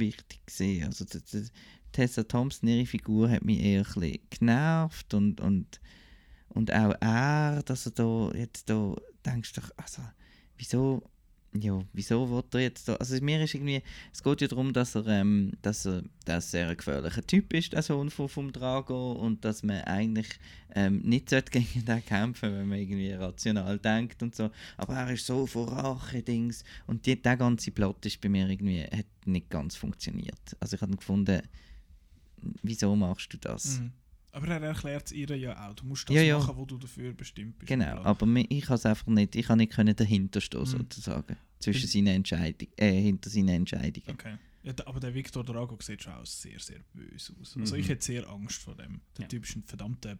wichtig 0.00 0.44
gesehen. 0.46 0.86
Also 0.86 1.04
die, 1.04 1.20
die, 1.20 1.46
Tessa 1.92 2.22
Thompson, 2.22 2.68
ihre 2.68 2.86
Figur, 2.86 3.30
hat 3.30 3.44
mich 3.44 3.60
eher 3.60 3.80
ein 3.80 3.94
bisschen 3.94 4.18
genervt 4.30 5.12
und, 5.14 5.40
und, 5.40 5.80
und 6.48 6.72
auch 6.72 6.94
er, 7.00 7.62
dass 7.64 7.86
er 7.86 7.92
da 7.92 8.30
jetzt 8.34 8.70
da 8.70 8.94
denkst, 9.24 9.52
doch, 9.54 9.70
also 9.76 10.02
wieso 10.56 11.02
ja, 11.52 11.80
wieso 11.92 12.30
wird 12.30 12.54
er 12.54 12.60
jetzt 12.60 12.86
da? 12.88 12.94
Also 12.94 13.20
mir 13.20 13.42
ist 13.42 13.54
irgendwie, 13.54 13.82
es 14.12 14.22
geht 14.22 14.40
ja 14.40 14.46
darum, 14.46 14.72
dass 14.72 14.94
er, 14.94 15.06
ähm, 15.08 15.52
dass 15.62 15.84
er, 15.84 16.04
dass 16.24 16.54
er 16.54 16.68
ein 16.68 16.76
gefährlicher 16.76 17.26
Typ 17.26 17.52
ist, 17.52 17.72
der 17.72 17.82
Sohn 17.82 18.10
von, 18.10 18.28
vom 18.28 18.52
Drago, 18.52 19.12
und 19.12 19.44
dass 19.44 19.64
man 19.64 19.82
eigentlich 19.82 20.28
ähm, 20.74 21.00
nicht 21.00 21.30
gegen 21.50 21.84
den 21.84 22.04
kämpfen 22.04 22.52
wenn 22.52 22.68
man 22.68 22.78
irgendwie 22.78 23.12
rational 23.12 23.78
denkt 23.78 24.22
und 24.22 24.34
so. 24.34 24.50
Aber 24.76 24.94
er 24.94 25.10
ist 25.10 25.26
so 25.26 25.46
von 25.46 25.68
Rache-Dings 25.68 26.62
und 26.86 27.04
die, 27.06 27.20
der 27.20 27.36
ganze 27.36 27.72
Plot 27.72 28.06
ist 28.06 28.20
bei 28.20 28.28
mir 28.28 28.48
irgendwie, 28.48 28.82
hat 28.84 29.06
nicht 29.24 29.50
ganz 29.50 29.74
funktioniert. 29.74 30.56
Also 30.60 30.76
ich 30.76 30.82
habe 30.82 30.96
gefunden, 30.96 31.42
wieso 32.62 32.94
machst 32.94 33.32
du 33.32 33.38
das? 33.38 33.80
Mhm. 33.80 33.92
Aber 34.32 34.46
er 34.48 34.60
erklärt 34.62 35.06
es 35.06 35.12
ihr 35.12 35.34
ja 35.36 35.68
auch. 35.68 35.74
Du 35.74 35.84
musst 35.86 36.08
das 36.08 36.14
Ja, 36.16 36.22
ja. 36.22 36.38
machen, 36.38 36.56
wo 36.56 36.64
du 36.64 36.78
dafür 36.78 37.12
bestimmt 37.12 37.58
bist. 37.58 37.68
Genau, 37.68 37.96
aber 38.02 38.26
ich 38.48 38.64
habe 38.66 38.74
es 38.76 38.86
einfach 38.86 39.06
nicht, 39.08 39.34
ich 39.36 39.48
habe 39.48 39.58
nicht 39.58 39.72
können 39.72 39.94
dahinter 39.96 40.40
stehen 40.40 40.60
Mhm. 40.60 40.66
sozusagen, 40.66 41.36
zwischen 41.58 41.84
Ist- 41.84 41.92
seinen 41.92 42.06
Entscheidungen, 42.08 42.72
äh, 42.76 42.92
hinter 43.00 43.28
seinen 43.30 43.48
Entscheidungen. 43.48 44.08
Okay. 44.10 44.36
Ja, 44.62 44.74
aber 44.84 45.00
der 45.00 45.14
Victor 45.14 45.42
Drago 45.42 45.76
sieht 45.80 46.02
schon 46.02 46.12
auch 46.12 46.26
sehr, 46.26 46.60
sehr 46.60 46.80
böse 46.92 47.32
aus. 47.40 47.56
Also 47.56 47.74
Mhm. 47.74 47.80
ich 47.80 47.88
hätte 47.88 48.04
sehr 48.04 48.28
Angst 48.28 48.60
vor 48.62 48.74
dem. 48.76 49.00
Der 49.16 49.22
Ja. 49.22 49.28
Typ 49.28 49.44
ist 49.44 49.56
ein 49.56 49.64
verdammter 49.64 50.18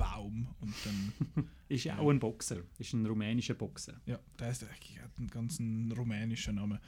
Baum 0.00 0.48
und 0.60 0.74
dann... 0.84 1.48
Ist 1.70 1.84
ja 1.84 1.98
auch 1.98 2.10
ein 2.10 2.18
Boxer. 2.18 2.56
Ist 2.80 2.94
ein 2.94 3.06
rumänischer 3.06 3.54
Boxer. 3.54 3.92
ja, 4.04 4.18
der 4.40 4.50
ist, 4.50 4.62
hat 4.62 4.68
einen 5.18 5.28
ganzen 5.28 5.92
rumänischen 5.92 6.56
Namen. 6.56 6.80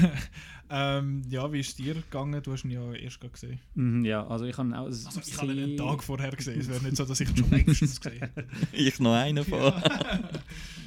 ähm, 0.70 1.22
ja, 1.28 1.52
wie 1.52 1.60
ist 1.60 1.68
es 1.68 1.76
dir 1.76 1.92
gegangen? 1.92 2.42
Du 2.42 2.52
hast 2.52 2.64
ihn 2.64 2.70
ja 2.70 2.94
erst 2.94 3.20
gesehen. 3.20 3.60
Mhm, 3.74 4.02
ja, 4.02 4.26
also 4.26 4.46
ich 4.46 4.56
habe 4.56 4.72
auch 4.78 4.86
Also 4.86 5.20
ich 5.20 5.36
habe 5.36 5.52
ihn 5.52 5.62
einen 5.62 5.76
Tag 5.76 6.02
vorher 6.02 6.30
gesehen. 6.30 6.58
Es 6.58 6.68
wäre 6.68 6.82
nicht 6.82 6.96
so, 6.96 7.04
dass 7.04 7.20
ich 7.20 7.28
ihn 7.28 7.36
schon 7.36 7.50
längstens 7.50 8.00
gesehen 8.00 8.22
habe. 8.22 8.46
Ich 8.72 8.98
noch 8.98 9.12
einer 9.12 9.44
vor. 9.44 9.78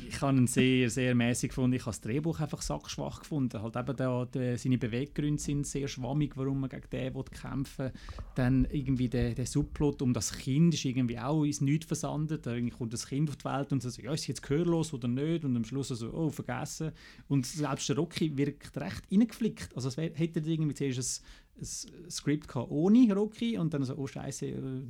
Ich 0.09 0.21
habe 0.21 0.37
ihn 0.37 0.47
sehr, 0.47 0.89
sehr 0.89 1.13
mäßig 1.13 1.49
gefunden. 1.49 1.75
Ich 1.75 1.81
habe 1.81 1.91
das 1.91 2.01
Drehbuch 2.01 2.39
einfach 2.39 2.61
sackschwach 2.61 3.19
gefunden. 3.19 3.61
Halt 3.61 3.75
eben 3.75 3.95
da, 3.95 4.25
der, 4.25 4.57
seine 4.57 4.77
Beweggründe 4.77 5.41
sind 5.41 5.67
sehr 5.67 5.87
schwammig, 5.87 6.37
warum 6.37 6.61
man 6.61 6.69
gegen 6.69 6.89
den 6.89 7.13
kämpfen 7.25 7.85
will. 7.85 7.93
Dann 8.35 8.65
irgendwie 8.71 9.09
der, 9.09 9.35
der 9.35 9.45
Subplot 9.45 10.01
um 10.01 10.13
das 10.13 10.31
Kind 10.31 10.73
ist 10.73 10.85
irgendwie 10.85 11.19
auch 11.19 11.43
ins 11.57 11.61
Nichts 11.61 11.85
versandet. 11.85 12.45
Da 12.45 12.53
irgendwie 12.53 12.75
kommt 12.75 12.93
das 12.93 13.07
Kind 13.07 13.29
auf 13.29 13.37
die 13.37 13.45
Welt 13.45 13.71
und 13.71 13.81
so, 13.81 14.01
ja, 14.01 14.13
ist 14.13 14.27
jetzt 14.27 14.41
gehörlos 14.41 14.93
oder 14.93 15.07
nicht? 15.07 15.45
Und 15.45 15.55
am 15.55 15.63
Schluss 15.63 15.89
so, 15.89 16.13
oh, 16.13 16.29
vergessen. 16.29 16.91
Und 17.27 17.45
selbst 17.45 17.89
der 17.89 17.97
Rocky 17.97 18.37
wirkt 18.37 18.77
recht 18.77 19.03
reingeflickt. 19.11 19.75
Also 19.75 19.89
es 19.89 19.97
wär, 19.97 20.13
hätte 20.13 20.39
irgendwie 20.39 20.73
zuerst 20.75 21.23
ein, 21.59 22.05
ein 22.05 22.11
Skript 22.11 22.47
gehabt 22.47 22.71
ohne 22.71 23.13
Rocky 23.13 23.57
und 23.57 23.73
dann 23.73 23.83
so, 23.83 23.95
oh 23.95 24.07
Scheiße, 24.07 24.45
äh, 24.47 24.83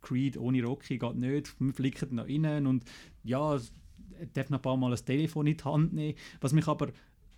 Creed 0.00 0.36
ohne 0.36 0.62
Rocky 0.62 0.98
geht 0.98 1.16
nicht, 1.16 1.54
wir 1.60 1.72
flicken 1.72 2.16
noch 2.16 2.28
rein 2.28 2.66
und 2.66 2.84
ja, 3.22 3.54
er 3.54 4.26
darf 4.26 4.50
noch 4.50 4.58
ein 4.58 4.62
paar 4.62 4.76
Mal 4.76 4.90
das 4.90 5.04
Telefon 5.04 5.46
in 5.46 5.56
die 5.56 5.64
Hand 5.64 5.92
nehmen. 5.92 6.18
Was 6.40 6.52
mich 6.52 6.66
aber 6.66 6.88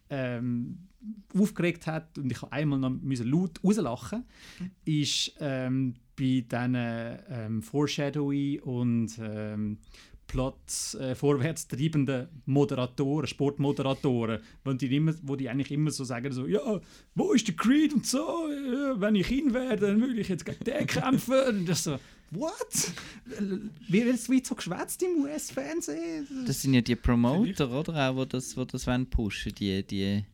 ähm, 0.09 0.89
aufgeregt 1.39 1.87
hat 1.87 2.19
und 2.19 2.31
ich 2.31 2.43
einmal 2.45 2.79
noch 2.79 2.91
müssen 2.91 3.31
laut 3.31 3.63
rauslachen, 3.63 4.25
ist 4.85 5.35
ähm, 5.41 5.95
bei 6.21 6.45
diesen 6.51 6.77
ähm, 7.31 7.63
Foreshadowy 7.63 8.61
und 8.61 9.19
ähm, 9.19 9.79
Plot 10.27 10.95
äh, 11.01 11.15
vorwärts 11.15 11.67
treibenden 11.67 12.29
Moderatoren, 12.47 13.27
Sportmoderatoren, 13.27 14.41
wo 14.65 14.73
die, 14.75 14.95
immer, 14.95 15.13
wo 15.23 15.35
die 15.35 15.49
eigentlich 15.49 15.73
immer 15.73 15.91
so 15.91 16.05
sagen, 16.05 16.33
so, 16.33 16.47
ja, 16.47 16.81
wo 17.15 17.33
ist 17.33 17.49
der 17.49 17.57
Creed 17.57 17.95
und 17.95 18.07
so, 18.07 18.19
ja, 18.19 19.01
wenn 19.01 19.17
ich 19.17 19.31
ihn 19.31 19.53
wäre, 19.53 19.77
dann 19.77 20.01
würde 20.01 20.21
ich 20.21 20.29
jetzt 20.29 20.45
gegen 20.45 20.63
den 20.63 20.87
kämpfen. 20.87 21.41
Und 21.49 21.69
das 21.69 21.85
so, 21.85 21.99
what? 22.31 22.93
Wie 23.89 24.05
wird 24.05 24.15
es 24.15 24.29
so 24.47 24.55
geschwätzt 24.55 25.03
im 25.03 25.25
US-Fernsehen? 25.25 26.29
Das 26.47 26.63
sind 26.63 26.75
ja 26.75 26.81
die 26.81 26.97
Promoter, 26.97 27.71
oder? 27.71 28.11
Auch, 28.11 28.17
die 28.17 28.27
das, 28.27 28.57
wo 28.57 28.65
das 28.65 28.87
wollen 28.87 29.11
pushen, 29.11 29.53
die, 29.55 29.83
die, 29.83 30.25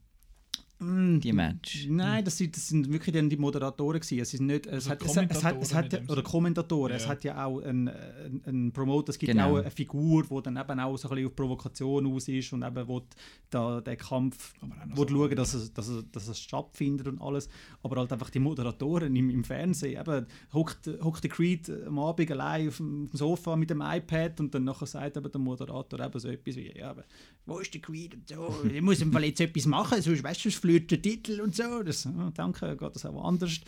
die 0.79 1.33
Match. 1.33 1.87
Nein, 1.89 2.23
das 2.23 2.37
sind, 2.37 2.55
das 2.55 2.69
sind 2.69 2.93
wirklich 2.93 3.15
dann 3.15 3.31
die 3.31 3.39
Moderatoren 3.39 3.99
gewesen. 3.99 4.19
Es 4.21 4.35
ist 4.35 4.41
nicht, 4.41 4.67
es 4.67 4.89
Also 4.89 4.91
hat, 4.91 5.03
es 5.03 5.17
hat, 5.17 5.31
es 5.31 5.43
hat, 5.45 5.63
es 5.63 5.75
hat 5.75 6.11
oder. 6.11 6.23
Kommentatoren. 6.23 6.91
Ja, 6.91 6.97
Es 6.99 7.09
hat 7.09 7.25
ja 7.25 7.45
auch 7.47 7.61
einen, 7.63 7.89
einen, 7.89 8.43
einen 8.45 8.73
Promoter. 8.73 9.09
Es 9.11 9.19
gibt 9.19 9.33
Genau. 9.33 9.53
auch 9.53 9.57
eine 9.61 9.71
Figur, 9.71 10.25
die 10.25 10.43
dann 10.43 10.57
eben 10.59 10.81
auch 10.81 10.97
so 10.99 11.09
ein 11.09 11.15
bisschen 11.15 11.29
auf 11.29 11.35
Provokation 11.37 12.07
aus 12.13 12.29
ist 12.29 12.53
und 12.53 12.63
eben 12.63 12.89
will 12.89 13.03
da 13.49 13.81
den 13.81 13.97
Kampf, 13.97 14.53
will 14.95 15.09
so 15.09 15.15
schauen, 15.15 15.37
dass 15.37 15.55
es, 15.55 15.73
dass, 15.73 15.89
es, 15.89 16.05
dass 16.13 16.29
es 16.29 16.39
stattfindet 16.41 17.09
und 17.09 17.23
alles. 17.23 17.49
Aber 17.83 17.97
halt 17.97 18.13
einfach 18.13 18.29
die 18.29 18.39
Moderatoren 18.39 19.17
im, 19.17 19.31
im 19.31 19.45
Fernsehen. 19.45 19.99
Eben 19.99 20.27
hockt, 20.53 20.91
hockt 21.03 21.25
der 21.25 21.31
Creed 21.31 21.71
am 21.87 21.99
Abend 21.99 22.31
allein 22.31 22.69
auf 22.69 22.77
dem 22.77 23.09
Sofa 23.15 23.57
mit 23.57 23.71
dem 23.71 23.81
iPad 23.81 24.41
und 24.41 24.55
dann 24.55 24.65
nachher 24.65 24.87
sagt 24.87 25.17
eben 25.17 25.31
der 25.33 25.41
Moderator 25.41 26.01
eben 26.01 26.19
so 26.21 26.29
etwas 26.29 26.57
wie, 26.57 26.77
ja, 26.77 26.91
aber 26.91 27.05
wo 27.47 27.61
ist 27.61 27.73
der 27.73 27.81
Creed 27.81 28.15
und 28.15 28.29
so, 28.29 28.65
ich 28.69 28.83
muss 28.83 29.01
im 29.01 29.13
Fall 29.13 29.25
jetzt 29.25 29.41
etwas 29.41 29.67
machen, 29.67 30.03
sonst, 30.03 30.23
weißt 30.23 30.45
du, 30.45 30.51
flüht 30.51 30.91
der 30.91 31.01
Titel 31.01 31.41
und 31.41 31.55
so. 31.55 31.83
Das, 31.83 32.05
ah, 32.07 32.33
danke, 32.35 32.77
geht 32.77 32.95
das 32.95 33.07
auch 33.07 33.25
anders. 33.25 33.61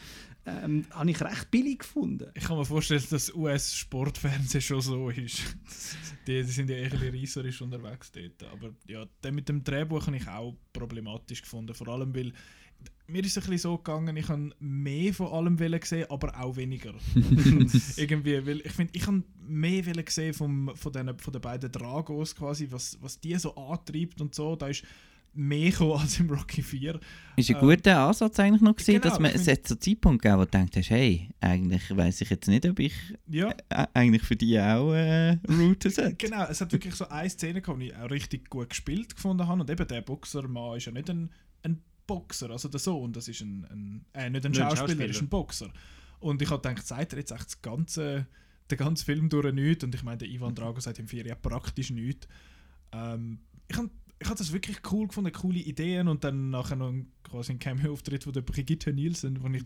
Ähm, 0.46 0.84
habe 0.90 1.10
ich 1.10 1.20
recht 1.20 1.50
billig 1.50 1.80
gefunden. 1.80 2.30
Ich 2.34 2.44
kann 2.44 2.56
mir 2.56 2.64
vorstellen, 2.64 3.00
dass 3.00 3.10
das 3.10 3.34
US-Sportfernsehen 3.34 4.62
schon 4.62 4.80
so 4.80 5.10
ist. 5.10 5.42
die, 6.26 6.42
die 6.42 6.50
sind 6.50 6.70
ja 6.70 6.76
eher 6.76 6.92
reisserisch 7.00 7.62
unterwegs 7.62 8.10
dort. 8.10 8.42
Aber 8.52 8.74
ja, 8.86 9.04
den 9.22 9.34
mit 9.34 9.48
dem 9.48 9.62
Drehbuch 9.62 10.06
habe 10.06 10.16
ich 10.16 10.26
auch 10.26 10.56
problematisch 10.72 11.42
gefunden. 11.42 11.74
Vor 11.74 11.88
allem, 11.88 12.14
weil 12.14 12.32
mir 13.08 13.24
ist 13.24 13.36
es 13.36 13.38
ein 13.38 13.50
bisschen 13.50 13.70
so 13.70 13.78
gegangen, 13.78 14.16
ich 14.16 14.28
habe 14.28 14.50
mehr 14.60 15.14
von 15.14 15.28
allem 15.28 15.58
wollen 15.58 15.80
sehen, 15.82 16.06
aber 16.10 16.38
auch 16.38 16.56
weniger. 16.56 16.92
Irgendwie, 17.96 18.46
weil 18.46 18.60
ich 18.60 18.72
finde, 18.72 18.92
ich 18.94 19.06
habe 19.06 19.22
mehr 19.46 19.86
wollen 19.86 20.04
sehen 20.08 20.34
vom, 20.34 20.70
von, 20.74 20.92
den, 20.92 21.18
von 21.18 21.32
den 21.32 21.42
beiden 21.42 21.72
Dragos 21.72 22.34
quasi, 22.36 22.68
was, 22.70 22.98
was 23.00 23.18
die 23.18 23.34
so 23.36 23.54
antreibt 23.56 24.20
und 24.20 24.34
so. 24.34 24.56
Da 24.56 24.68
ist 24.68 24.84
mehr 25.34 25.70
gekommen 25.70 25.92
als 25.92 26.18
im 26.20 26.28
Rocky 26.30 26.62
4. 26.62 26.98
Ist 27.36 27.50
ein 27.50 27.56
Ähm, 27.56 27.60
guter 27.62 27.98
Ansatz 27.98 28.40
eigentlich 28.40 28.60
noch 28.62 28.74
gewesen, 28.74 29.00
genau, 29.00 29.08
dass 29.08 29.20
man 29.20 29.30
es 29.30 29.44
so 29.44 29.50
einen 29.52 29.80
Zeitpunkt 29.80 30.22
gegeben, 30.22 30.40
wo 30.40 30.44
du 30.44 30.50
denkst, 30.50 30.90
hey, 30.90 31.28
eigentlich 31.40 31.96
weiß 31.96 32.20
ich 32.22 32.30
jetzt 32.30 32.48
nicht, 32.48 32.66
ob 32.66 32.78
ich 32.80 32.94
Ja. 33.28 33.54
äh, 33.68 33.86
eigentlich 33.94 34.22
für 34.22 34.36
die 34.36 34.58
auch 34.58 34.92
äh, 34.92 35.38
routen 35.48 35.90
sollte. 35.90 36.14
Genau, 36.18 36.44
es 36.44 36.60
hat 36.60 36.72
wirklich 36.72 36.94
so 36.94 37.08
eine 37.08 37.30
Szene 37.30 37.62
gehabt, 37.62 37.80
die 37.80 37.86
ich 37.88 37.96
auch 37.96 38.10
richtig 38.10 38.50
gut 38.50 38.70
gespielt 38.70 39.14
gefunden 39.14 39.46
habe. 39.46 39.60
Und 39.60 39.70
eben 39.70 39.86
der 39.86 40.00
Boxermann 40.02 40.76
ist 40.76 40.86
ja 40.86 40.92
nicht 40.92 41.08
ein, 41.08 41.30
ein 41.62 41.80
Boxer, 42.08 42.50
also 42.50 42.68
der 42.68 42.80
Sohn, 42.80 43.12
das 43.12 43.28
ist 43.28 43.40
ein, 43.42 43.64
ein 43.70 44.04
äh, 44.14 44.30
nicht 44.30 44.44
ein 44.44 44.50
Nicht 44.50 44.60
Schauspieler, 44.60 44.88
Schauspieler. 44.88 45.10
ist 45.10 45.20
ein 45.22 45.28
Boxer. 45.28 45.72
Und 46.18 46.42
ich 46.42 46.50
habe 46.50 46.60
gedacht, 46.60 46.84
sagt 46.84 47.12
er 47.12 47.20
jetzt 47.20 47.30
echt 47.30 47.46
das 47.46 47.62
ganze, 47.62 48.26
den 48.68 48.78
ganzen 48.78 49.04
Film 49.04 49.28
durch 49.28 49.52
nichts? 49.52 49.84
Und 49.84 49.94
ich 49.94 50.02
meine, 50.02 50.18
der 50.18 50.28
Ivan 50.28 50.56
Drago 50.56 50.80
sagt 50.80 50.98
im 50.98 51.06
ja 51.06 51.36
praktisch 51.36 51.90
nichts. 51.90 52.26
Ähm, 52.90 53.38
ich 53.68 53.76
habe 53.76 53.90
ich 54.20 54.28
hab 54.28 54.36
das 54.36 54.52
wirklich 54.52 54.78
cool 54.90 55.06
gefunden, 55.06 55.32
coole 55.32 55.60
Ideen 55.60 56.08
und 56.08 56.24
dann 56.24 56.50
nachher 56.50 56.74
noch 56.74 56.88
ein, 56.88 57.12
quasi 57.22 57.52
ein 57.52 57.58
Cameo-Auftritt 57.60 58.24
von 58.24 58.32
der 58.32 58.40
Brigitte 58.40 58.92
Nielsen, 58.92 59.40
wo 59.42 59.48
ich, 59.48 59.62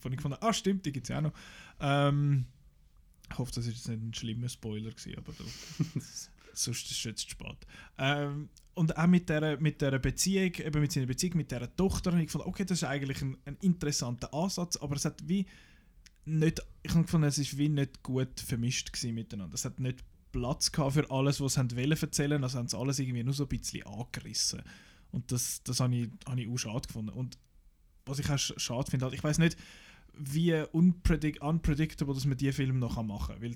wo 0.00 0.08
ich 0.08 0.16
gefunden 0.16 0.36
habe, 0.36 0.42
ah 0.46 0.52
stimmt, 0.52 0.86
die 0.86 0.92
gibt 0.92 1.06
es 1.06 1.08
ja 1.08 1.18
auch 1.18 1.22
noch. 1.22 1.32
Ähm, 1.80 2.46
ich 3.30 3.38
hoffe, 3.38 3.52
das 3.54 3.66
ist 3.66 3.74
jetzt 3.74 3.88
nicht 3.88 4.02
ein 4.02 4.14
schlimmer 4.14 4.48
Spoiler 4.48 4.90
gewesen, 4.90 5.16
aber 5.16 5.32
da, 5.32 5.44
sonst 6.54 6.84
ist 6.84 6.90
es 6.92 7.04
jetzt 7.04 7.22
zu 7.22 7.30
spät. 7.30 7.66
Ähm, 7.98 8.48
und 8.78 8.96
auch 8.96 9.06
mit 9.06 9.28
dieser 9.28 9.58
mit 9.60 9.80
der 9.82 9.98
Beziehung, 9.98 10.54
eben 10.54 10.80
mit 10.80 10.92
seiner 10.92 11.06
Beziehung 11.06 11.36
mit 11.36 11.50
dieser 11.50 11.74
Tochter, 11.74 12.12
habe 12.12 12.20
ich 12.22 12.28
gefunden, 12.28 12.48
okay, 12.48 12.64
das 12.64 12.78
ist 12.78 12.84
eigentlich 12.84 13.20
ein, 13.22 13.36
ein 13.44 13.56
interessanter 13.60 14.32
Ansatz, 14.32 14.76
aber 14.76 14.96
es 14.96 15.04
hat 15.04 15.20
wie 15.28 15.46
nicht, 16.24 16.62
ich 16.82 16.94
habe 16.94 17.26
es 17.26 17.38
ist 17.38 17.56
wie 17.58 17.68
nicht 17.68 18.02
gut 18.02 18.38
vermischt 18.40 18.92
gewesen 18.92 19.14
miteinander. 19.14 19.54
Es 19.54 19.64
hat 19.64 19.80
nicht 19.80 20.04
Platz 20.30 20.70
gehabt 20.70 20.92
für 20.94 21.10
alles, 21.10 21.40
was 21.40 21.54
sie 21.54 21.76
wollen 21.76 21.92
erzählen, 21.92 22.42
also 22.42 22.58
haben 22.58 22.68
sie 22.68 22.76
alles 22.78 22.98
irgendwie 22.98 23.24
nur 23.24 23.34
so 23.34 23.44
ein 23.44 23.48
bisschen 23.48 23.86
angerissen. 23.86 24.62
Und 25.10 25.32
das, 25.32 25.62
das 25.64 25.80
habe 25.80 25.96
ich, 25.96 26.08
habe 26.26 26.40
ich 26.40 26.48
auch 26.48 26.58
schade 26.58 26.86
gefunden. 26.86 27.10
Und 27.10 27.38
was 28.04 28.18
ich 28.18 28.28
auch 28.28 28.34
sch- 28.34 28.58
schade 28.58 28.90
finde, 28.90 29.06
halt, 29.06 29.14
ich 29.14 29.24
weiß 29.24 29.38
nicht, 29.38 29.56
wie 30.12 30.52
unpredict 30.72 31.40
unpredictable 31.40 32.14
dass 32.14 32.26
man 32.26 32.36
diese 32.36 32.52
Filme 32.52 32.78
noch 32.78 33.02
machen 33.02 33.34
kann. 33.34 33.42
Weil 33.42 33.54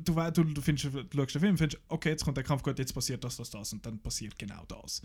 du, 0.00 0.14
du, 0.14 0.44
du, 0.44 0.60
findest, 0.60 0.92
du 0.92 1.04
schaust 1.16 1.34
den 1.34 1.40
Film 1.40 1.52
und 1.52 1.58
findest, 1.58 1.80
okay, 1.88 2.10
jetzt 2.10 2.24
kommt 2.24 2.36
der 2.36 2.44
Kampf, 2.44 2.62
gut, 2.62 2.78
jetzt 2.78 2.92
passiert 2.92 3.22
das, 3.24 3.36
das, 3.36 3.50
das 3.50 3.72
und 3.72 3.84
dann 3.84 3.98
passiert 3.98 4.38
genau 4.38 4.64
das. 4.66 5.02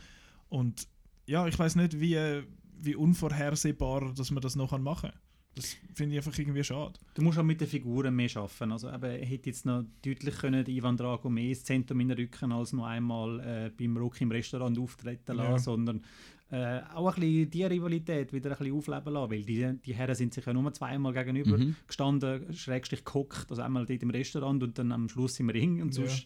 Und 0.49 0.87
ja, 1.25 1.47
ich 1.47 1.57
weiß 1.57 1.75
nicht, 1.75 1.99
wie, 1.99 2.43
wie 2.79 2.95
unvorhersehbar 2.95 4.13
dass 4.13 4.31
man 4.31 4.41
das 4.41 4.55
noch 4.55 4.77
machen 4.77 5.11
kann. 5.11 5.19
Das 5.55 5.75
finde 5.95 6.15
ich 6.15 6.23
einfach 6.23 6.37
irgendwie 6.37 6.63
schade. 6.63 6.99
Du 7.15 7.23
musst 7.23 7.39
auch 7.39 7.43
mit 7.43 7.59
den 7.59 7.67
Figuren 7.67 8.15
mehr 8.15 8.29
arbeiten. 8.35 8.71
Also 8.71 8.89
eben, 8.89 9.03
er 9.03 9.25
hätte 9.25 9.49
jetzt 9.49 9.65
noch 9.65 9.83
deutlich 10.05 10.37
können 10.37 10.63
Ivan 10.67 10.95
Drago 10.95 11.29
mehr 11.31 11.49
ins 11.49 11.63
Zentrum 11.63 11.99
in 11.99 12.09
den 12.09 12.17
Rücken 12.17 12.51
als 12.51 12.73
noch 12.73 12.85
einmal 12.85 13.39
äh, 13.39 13.71
beim 13.75 13.97
Rocky 13.97 14.23
im 14.23 14.31
Restaurant 14.31 14.77
auftreten 14.77 15.35
lassen, 15.35 15.51
Ja. 15.51 15.57
sondern 15.57 16.03
äh, 16.49 16.79
auch 16.93 17.13
ein 17.15 17.19
bisschen 17.21 17.49
die 17.49 17.63
Rivalität 17.65 18.31
wieder 18.31 18.51
ein 18.51 18.57
bisschen 18.57 18.73
aufleben 18.75 19.13
lassen, 19.13 19.31
weil 19.31 19.43
die, 19.43 19.77
die 19.85 19.93
Herren 19.93 20.15
sind 20.15 20.33
sich 20.33 20.45
ja 20.45 20.53
nur 20.53 20.73
zweimal 20.73 21.13
gegenüber 21.13 21.57
Mhm. 21.57 21.75
gestanden, 21.87 22.53
schrägstrich 22.53 23.03
gehockt, 23.03 23.47
also 23.49 23.61
einmal 23.61 23.85
dort 23.85 24.01
im 24.01 24.09
Restaurant 24.09 24.63
und 24.63 24.77
dann 24.77 24.91
am 24.91 25.09
Schluss 25.09 25.39
im 25.39 25.49
Ring 25.49 25.81
und 25.81 25.89
Ja. 25.95 26.05
sonst, 26.07 26.25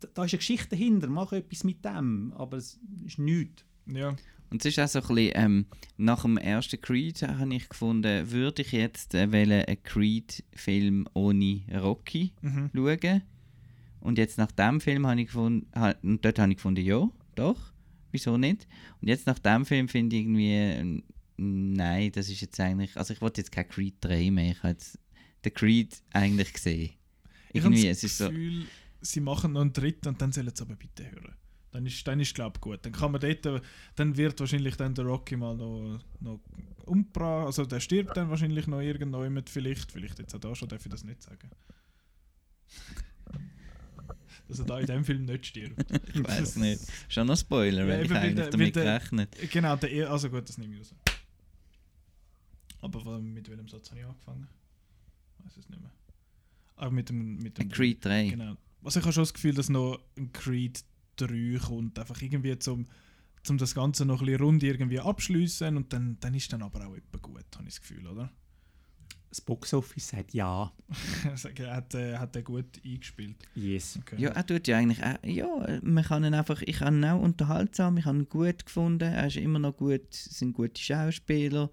da, 0.00 0.08
da 0.14 0.24
ist 0.24 0.32
eine 0.32 0.38
Geschichte 0.38 0.68
dahinter, 0.70 1.08
mach 1.08 1.32
etwas 1.32 1.62
mit 1.64 1.84
dem, 1.84 2.32
aber 2.36 2.56
es 2.56 2.78
ist 3.04 3.18
nichts. 3.18 3.64
Ja, 3.86 4.16
Und 4.50 4.64
es 4.64 4.66
ist 4.66 4.78
auch 4.78 4.88
so 4.88 5.00
ein 5.00 5.14
bisschen, 5.14 5.32
ähm, 5.34 5.66
nach 5.98 6.22
dem 6.22 6.38
ersten 6.38 6.80
Creed 6.80 7.20
habe 7.22 7.54
ich 7.54 7.68
gefunden, 7.68 8.30
würde 8.30 8.62
ich 8.62 8.72
jetzt 8.72 9.14
äh, 9.14 9.28
einen 9.30 9.82
Creed-Film 9.82 11.06
ohne 11.12 11.62
Rocky 11.82 12.32
Mhm. 12.40 12.70
schauen. 12.74 13.22
Und 14.00 14.16
jetzt 14.18 14.38
nach 14.38 14.52
dem 14.52 14.80
Film 14.80 15.06
habe 15.06 15.20
ich 15.20 15.26
gefunden, 15.26 15.66
ha, 15.74 15.94
und 16.02 16.24
dort 16.24 16.38
habe 16.38 16.50
ich 16.52 16.56
gefunden, 16.56 16.84
ja, 16.84 17.08
doch, 17.34 17.72
wieso 18.14 18.38
nicht? 18.38 18.66
Und 19.02 19.08
jetzt 19.08 19.26
nach 19.26 19.38
dem 19.38 19.66
Film 19.66 19.88
finde 19.88 20.16
ich 20.16 20.22
irgendwie, 20.22 21.02
nein, 21.36 22.12
das 22.12 22.30
ist 22.30 22.40
jetzt 22.40 22.58
eigentlich, 22.58 22.96
also 22.96 23.12
ich 23.12 23.20
wollte 23.20 23.42
jetzt 23.42 23.52
kein 23.52 23.68
Creed 23.68 23.96
3 24.00 24.30
mehr, 24.30 24.52
ich 24.52 24.62
habe 24.62 24.72
jetzt 24.72 24.98
den 25.44 25.52
Creed 25.52 26.02
eigentlich 26.12 26.52
gesehen. 26.52 26.92
ich 27.52 27.62
habe 27.62 27.74
Irgendwie, 27.74 27.88
das 27.88 27.98
es 27.98 28.04
ist 28.04 28.18
so, 28.18 28.28
Gefühl, 28.28 28.66
sie 29.02 29.20
machen 29.20 29.52
noch 29.52 29.60
einen 29.60 29.72
dritten 29.72 30.08
und 30.08 30.22
dann 30.22 30.32
sollen 30.32 30.52
sie 30.54 30.62
aber 30.62 30.76
bitte 30.76 31.10
hören. 31.10 31.34
Dann 31.72 31.86
ist, 31.86 32.06
dann 32.06 32.20
ist 32.20 32.34
glaube 32.34 32.56
ich 32.56 32.60
gut. 32.60 32.86
Dann 32.86 32.92
kann 32.92 33.10
man 33.10 33.20
dort, 33.20 33.62
dann 33.96 34.16
wird 34.16 34.38
wahrscheinlich 34.38 34.76
dann 34.76 34.94
der 34.94 35.04
Rocky 35.04 35.36
mal 35.36 35.56
noch, 35.56 36.00
noch 36.20 36.40
umgebracht, 36.86 37.46
also 37.46 37.64
der 37.64 37.80
stirbt 37.80 38.16
dann 38.16 38.30
wahrscheinlich 38.30 38.66
noch 38.68 38.80
irgendjemand 38.80 39.50
vielleicht, 39.50 39.90
vielleicht 39.90 40.20
jetzt 40.20 40.34
auch 40.34 40.40
da 40.40 40.54
schon, 40.54 40.68
darf 40.68 40.86
ich 40.86 40.90
das 40.90 41.02
nicht 41.02 41.22
sagen. 41.22 41.50
Er 44.60 44.64
da 44.66 44.78
in 44.80 44.86
dem 44.86 45.04
Film 45.04 45.24
nicht 45.24 45.46
stirbt. 45.46 45.84
ich 46.14 46.24
weiß 46.24 46.56
nicht, 46.56 46.80
schon 47.08 47.26
noch 47.26 47.36
Spoiler, 47.36 47.82
Ja, 47.82 47.88
weil 47.88 47.98
ich 48.00 48.04
eben, 48.06 48.14
weil 48.14 48.20
eigentlich 48.22 48.34
der- 48.36 48.50
damit 48.50 48.76
der- 48.76 48.84
gerechnet. 48.84 49.50
Genau, 49.52 49.76
der, 49.76 49.90
er- 49.92 50.10
also 50.10 50.30
gut, 50.30 50.48
das 50.48 50.58
nehme 50.58 50.74
ich 50.74 50.80
raus. 50.80 50.94
Aber 52.80 53.18
mit 53.20 53.48
welchem 53.48 53.68
Satz 53.68 53.90
habe 53.90 54.00
ich 54.00 54.06
angefangen? 54.06 54.46
Ich 55.38 55.44
weiß 55.46 55.56
es 55.56 55.68
nicht 55.68 55.80
mehr. 55.80 55.90
Aber 56.76 56.90
mit 56.90 57.08
dem, 57.08 57.38
mit 57.38 57.56
dem 57.58 57.68
Creed 57.70 58.04
3. 58.04 58.28
Genau. 58.30 58.56
Also 58.82 59.00
ich 59.00 59.04
habe 59.06 59.12
schon 59.14 59.22
das 59.22 59.32
Gefühl, 59.34 59.54
dass 59.54 59.68
noch 59.70 59.98
ein 60.18 60.32
Creed 60.32 60.84
3 61.16 61.58
kommt, 61.64 61.98
einfach 61.98 62.20
irgendwie 62.20 62.58
zum, 62.58 62.86
zum 63.42 63.56
das 63.56 63.74
Ganze 63.74 64.04
noch 64.04 64.20
ein 64.20 64.26
bisschen 64.26 64.42
rund 64.42 64.62
irgendwie 64.62 65.00
abschließen 65.00 65.76
und 65.76 65.92
dann, 65.92 66.18
dann 66.20 66.34
ist 66.34 66.52
dann 66.52 66.62
aber 66.62 66.86
auch 66.86 66.94
etwa 66.94 67.18
gut, 67.18 67.44
habe 67.54 67.68
ich 67.68 67.74
das 67.74 67.80
Gefühl, 67.80 68.06
oder? 68.06 68.30
Das 69.34 69.40
Boxoffice 69.40 70.10
sagt 70.10 70.32
ja. 70.32 70.72
Er 71.58 71.74
hat, 71.74 71.92
äh, 71.96 72.16
hat 72.18 72.36
er 72.36 72.42
gut 72.42 72.80
eingespielt. 72.84 73.34
Yes. 73.56 73.98
Okay. 74.00 74.14
Ja, 74.16 74.30
er 74.30 74.46
tut 74.46 74.68
ja 74.68 74.78
eigentlich 74.78 75.02
auch, 75.02 75.16
ja, 75.24 75.80
man 75.82 76.04
kann 76.04 76.22
ihn 76.22 76.34
einfach, 76.34 76.62
ich 76.62 76.80
habe 76.80 76.94
ihn 76.94 77.04
auch 77.04 77.20
unterhaltsam, 77.20 77.96
ich 77.96 78.04
habe 78.04 78.18
ihn 78.18 78.28
gut 78.28 78.64
gefunden, 78.64 79.12
er 79.12 79.26
ist 79.26 79.36
immer 79.36 79.58
noch 79.58 79.76
gut, 79.76 80.02
es 80.08 80.38
sind 80.38 80.52
gute 80.52 80.80
Schauspieler, 80.80 81.68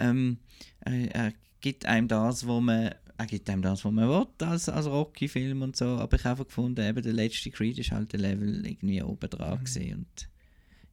ähm, 0.00 0.36
er, 0.80 1.14
er 1.14 1.32
gibt 1.62 1.86
einem 1.86 2.08
das, 2.08 2.46
wo 2.46 2.60
man, 2.60 2.90
er 3.16 3.26
gibt 3.26 3.48
einem 3.48 3.62
das, 3.62 3.86
was 3.86 3.92
man 3.92 4.06
will, 4.06 4.26
als, 4.46 4.68
als 4.68 4.86
Rocky-Film 4.86 5.62
und 5.62 5.76
so, 5.76 5.86
aber 5.86 6.14
ich 6.18 6.24
habe 6.24 6.32
einfach 6.32 6.48
gefunden, 6.48 6.86
eben 6.86 7.02
der 7.02 7.14
letzte 7.14 7.50
Creed 7.50 7.78
ist 7.78 7.90
halt 7.90 8.12
der 8.12 8.20
Level 8.20 8.66
irgendwie 8.66 9.02
oben 9.02 9.30
dran 9.30 9.64
gewesen 9.64 9.94
und 9.94 10.28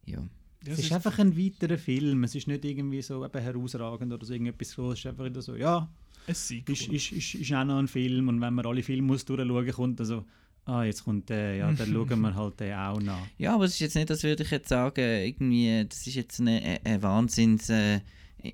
ja. 0.05 0.26
Ja, 0.66 0.74
Es 0.74 0.80
ist 0.80 0.93
einfach 0.93 1.20
ein 1.20 1.38
weiterer 1.38 1.78
Film. 1.78 2.24
Es 2.24 2.34
ist 2.34 2.47
nicht 2.47 2.66
irgendwie 2.66 3.01
so 3.03 3.24
eben 3.24 3.41
herausragend 3.41 4.11
oder 4.11 4.26
so 4.26 4.34
irgendetwas 4.34 4.72
so. 4.72 4.91
Es 4.91 4.99
ist 4.99 5.05
einfach 5.05 5.26
wieder 5.26 5.41
so, 5.41 5.55
ja, 5.55 5.88
es 6.28 6.51
ist, 6.51 6.69
ist, 6.69 6.88
ist, 6.88 7.11
ist, 7.11 7.36
ist 7.36 7.53
auch 7.53 7.63
noch 7.65 7.78
ein 7.80 7.88
Film. 7.88 8.28
Und 8.30 8.41
wenn 8.41 8.53
man 8.53 8.65
alle 8.65 8.84
Filme 8.84 9.03
muss 9.07 9.26
durchschauen 9.26 9.71
kommt 9.71 9.99
also, 9.99 10.26
ah, 10.65 10.84
jetzt 10.84 11.03
kommt 11.03 11.30
der, 11.30 11.55
ja, 11.55 11.71
dann 11.71 11.88
schauen 11.93 12.21
wir 12.21 12.36
halt 12.36 12.59
den 12.59 12.73
auch 12.73 12.99
nach. 13.01 13.28
Ja, 13.38 13.55
aber 13.55 13.65
es 13.65 13.73
ist 13.73 13.80
jetzt 13.80 13.95
nicht, 13.95 14.09
das 14.09 14.23
würde 14.23 14.43
ich 14.43 14.51
jetzt 14.51 14.69
sagen, 14.69 15.01
irgendwie, 15.01 15.86
das 15.88 16.05
ist 16.07 16.15
jetzt 16.15 16.39
eine, 16.39 16.80
eine- 16.84 17.01
Wahnsinns, 17.03 17.69
äh, 17.69 17.99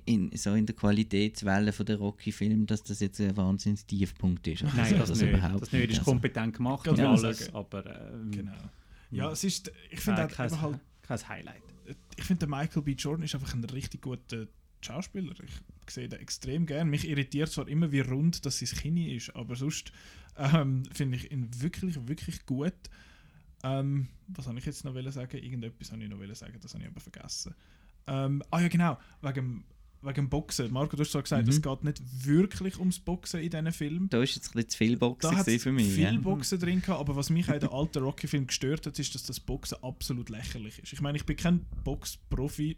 in, 0.06 0.30
so 0.34 0.54
in 0.54 0.64
der 0.64 0.74
Qualitätswelle 0.74 1.70
von 1.72 1.84
der 1.84 1.96
Rocky-Film, 1.98 2.64
dass 2.66 2.82
das 2.82 3.00
jetzt 3.00 3.20
ein 3.20 3.36
Wahnsinns-Tiefpunkt 3.36 4.46
ist. 4.48 4.64
Also 4.64 4.76
Nein, 4.76 4.94
das, 4.98 5.10
nicht. 5.20 5.28
überhaupt 5.32 5.62
Das 5.62 5.72
nicht. 5.72 5.90
ist 5.90 5.98
Also, 5.98 6.10
kompetent 6.10 6.56
gemacht 6.56 6.88
und 6.88 6.96
man 6.96 7.06
alles, 7.08 7.38
sagen. 7.40 7.54
aber 7.54 8.10
ähm, 8.12 8.30
Genau. 8.30 8.52
Ja, 9.10 9.24
Ja. 9.26 9.30
es 9.32 9.44
ist, 9.44 9.70
ich 9.90 10.00
finde 10.00 10.24
auch 10.26 10.38
halt, 10.38 10.58
kein 11.02 11.28
Highlight. 11.28 11.62
ich 12.16 12.24
finde 12.24 12.46
der 12.46 12.48
Michael 12.48 12.82
B. 12.82 12.92
Jordan 12.92 13.24
ist 13.24 13.34
einfach 13.34 13.52
ein 13.54 13.64
richtig 13.64 14.00
guter 14.00 14.46
Schauspieler. 14.84 15.34
Ich 15.42 15.90
sehe 15.92 16.08
den 16.08 16.20
extrem 16.20 16.66
gern. 16.66 16.88
Mich 16.88 17.08
irritiert 17.08 17.50
zwar 17.50 17.68
immer, 17.68 17.92
wie 17.92 18.00
rund 18.00 18.44
das 18.44 18.58
sein 18.58 18.68
Kinn 18.68 18.96
ist, 18.96 19.34
aber 19.34 19.56
sonst 19.56 19.92
ähm, 20.36 20.84
finde 20.92 21.16
ich 21.16 21.30
ihn 21.30 21.48
wirklich, 21.60 22.06
wirklich 22.08 22.46
gut. 22.46 22.74
Ähm, 23.64 24.08
was 24.28 24.46
soll 24.46 24.58
ich 24.58 24.66
jetzt 24.66 24.84
noch 24.84 24.94
sagen? 25.12 25.38
Irgendetwas 25.38 25.92
habe 25.92 26.02
ich 26.02 26.10
noch 26.10 26.34
sagen, 26.34 26.58
das 26.60 26.74
habe 26.74 26.84
ich 26.84 26.90
aber 26.90 27.00
vergessen. 27.00 27.54
Ähm, 28.06 28.42
ah 28.50 28.60
ja, 28.60 28.68
genau, 28.68 28.98
wegen, 29.20 29.64
wegen 30.02 30.14
dem 30.14 30.28
Boxen. 30.28 30.72
Marco, 30.72 30.96
du 30.96 31.02
hast 31.02 31.12
zwar 31.12 31.22
gesagt, 31.22 31.44
Mhm. 31.44 31.50
es 31.50 31.62
geht 31.62 31.84
nicht 31.84 32.02
wirklich 32.26 32.78
ums 32.78 32.98
Boxen 32.98 33.40
in 33.40 33.50
diesen 33.50 33.72
Filmen. 33.72 34.08
Da 34.08 34.22
ist 34.22 34.34
jetzt 34.34 34.48
ein 34.48 34.52
bisschen 34.54 34.68
zu 34.70 34.76
viel 34.78 34.96
Boxen 34.96 35.30
Da 35.36 35.44
für 35.44 35.72
mich. 35.72 35.92
viel 35.92 36.02
ja. 36.14 36.18
Boxen 36.18 36.58
drin 36.58 36.80
gehabt, 36.82 37.00
aber 37.00 37.16
was 37.16 37.30
mich 37.30 37.48
auch 37.48 37.54
in 37.54 37.60
den 37.60 37.70
alten 37.70 38.02
Rocky-Filmen 38.02 38.46
gestört 38.46 38.86
hat, 38.86 38.98
ist, 38.98 39.14
dass 39.14 39.22
das 39.24 39.40
Boxen 39.40 39.78
absolut 39.82 40.28
lächerlich 40.28 40.78
ist. 40.80 40.92
Ich 40.92 41.00
meine, 41.00 41.16
ich 41.18 41.24
bin 41.24 41.36
kein 41.36 41.64
Boxprofi. 41.84 42.76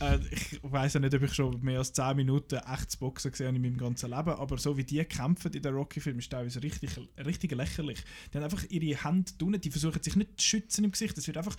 äh, 0.00 0.18
ich 0.30 0.58
weiß 0.62 0.94
ja 0.94 1.00
nicht, 1.00 1.14
ob 1.14 1.22
ich 1.22 1.32
schon 1.34 1.60
mehr 1.62 1.78
als 1.78 1.92
10 1.92 2.16
Minuten 2.16 2.56
echtes 2.56 2.96
Boxen 2.96 3.30
gesehen 3.30 3.46
habe 3.48 3.56
in 3.56 3.62
meinem 3.62 3.76
ganzen 3.76 4.10
Leben, 4.10 4.30
aber 4.30 4.58
so 4.58 4.76
wie 4.76 4.82
die 4.84 5.04
kämpfen 5.04 5.52
in 5.52 5.62
den 5.62 5.72
Rocky-Filmen, 5.74 6.18
ist 6.18 6.30
teilweise 6.32 6.60
richtig, 6.62 6.90
richtig 7.24 7.52
lächerlich. 7.52 8.02
Die 8.32 8.36
haben 8.38 8.44
einfach 8.44 8.64
ihre 8.70 9.04
Hände 9.04 9.30
unten, 9.42 9.60
die 9.60 9.70
versuchen 9.70 10.02
sich 10.02 10.16
nicht 10.16 10.40
zu 10.40 10.46
schützen 10.46 10.84
im 10.84 10.90
Gesicht. 10.90 11.16
Es 11.16 11.26
wird 11.28 11.36
einfach 11.36 11.56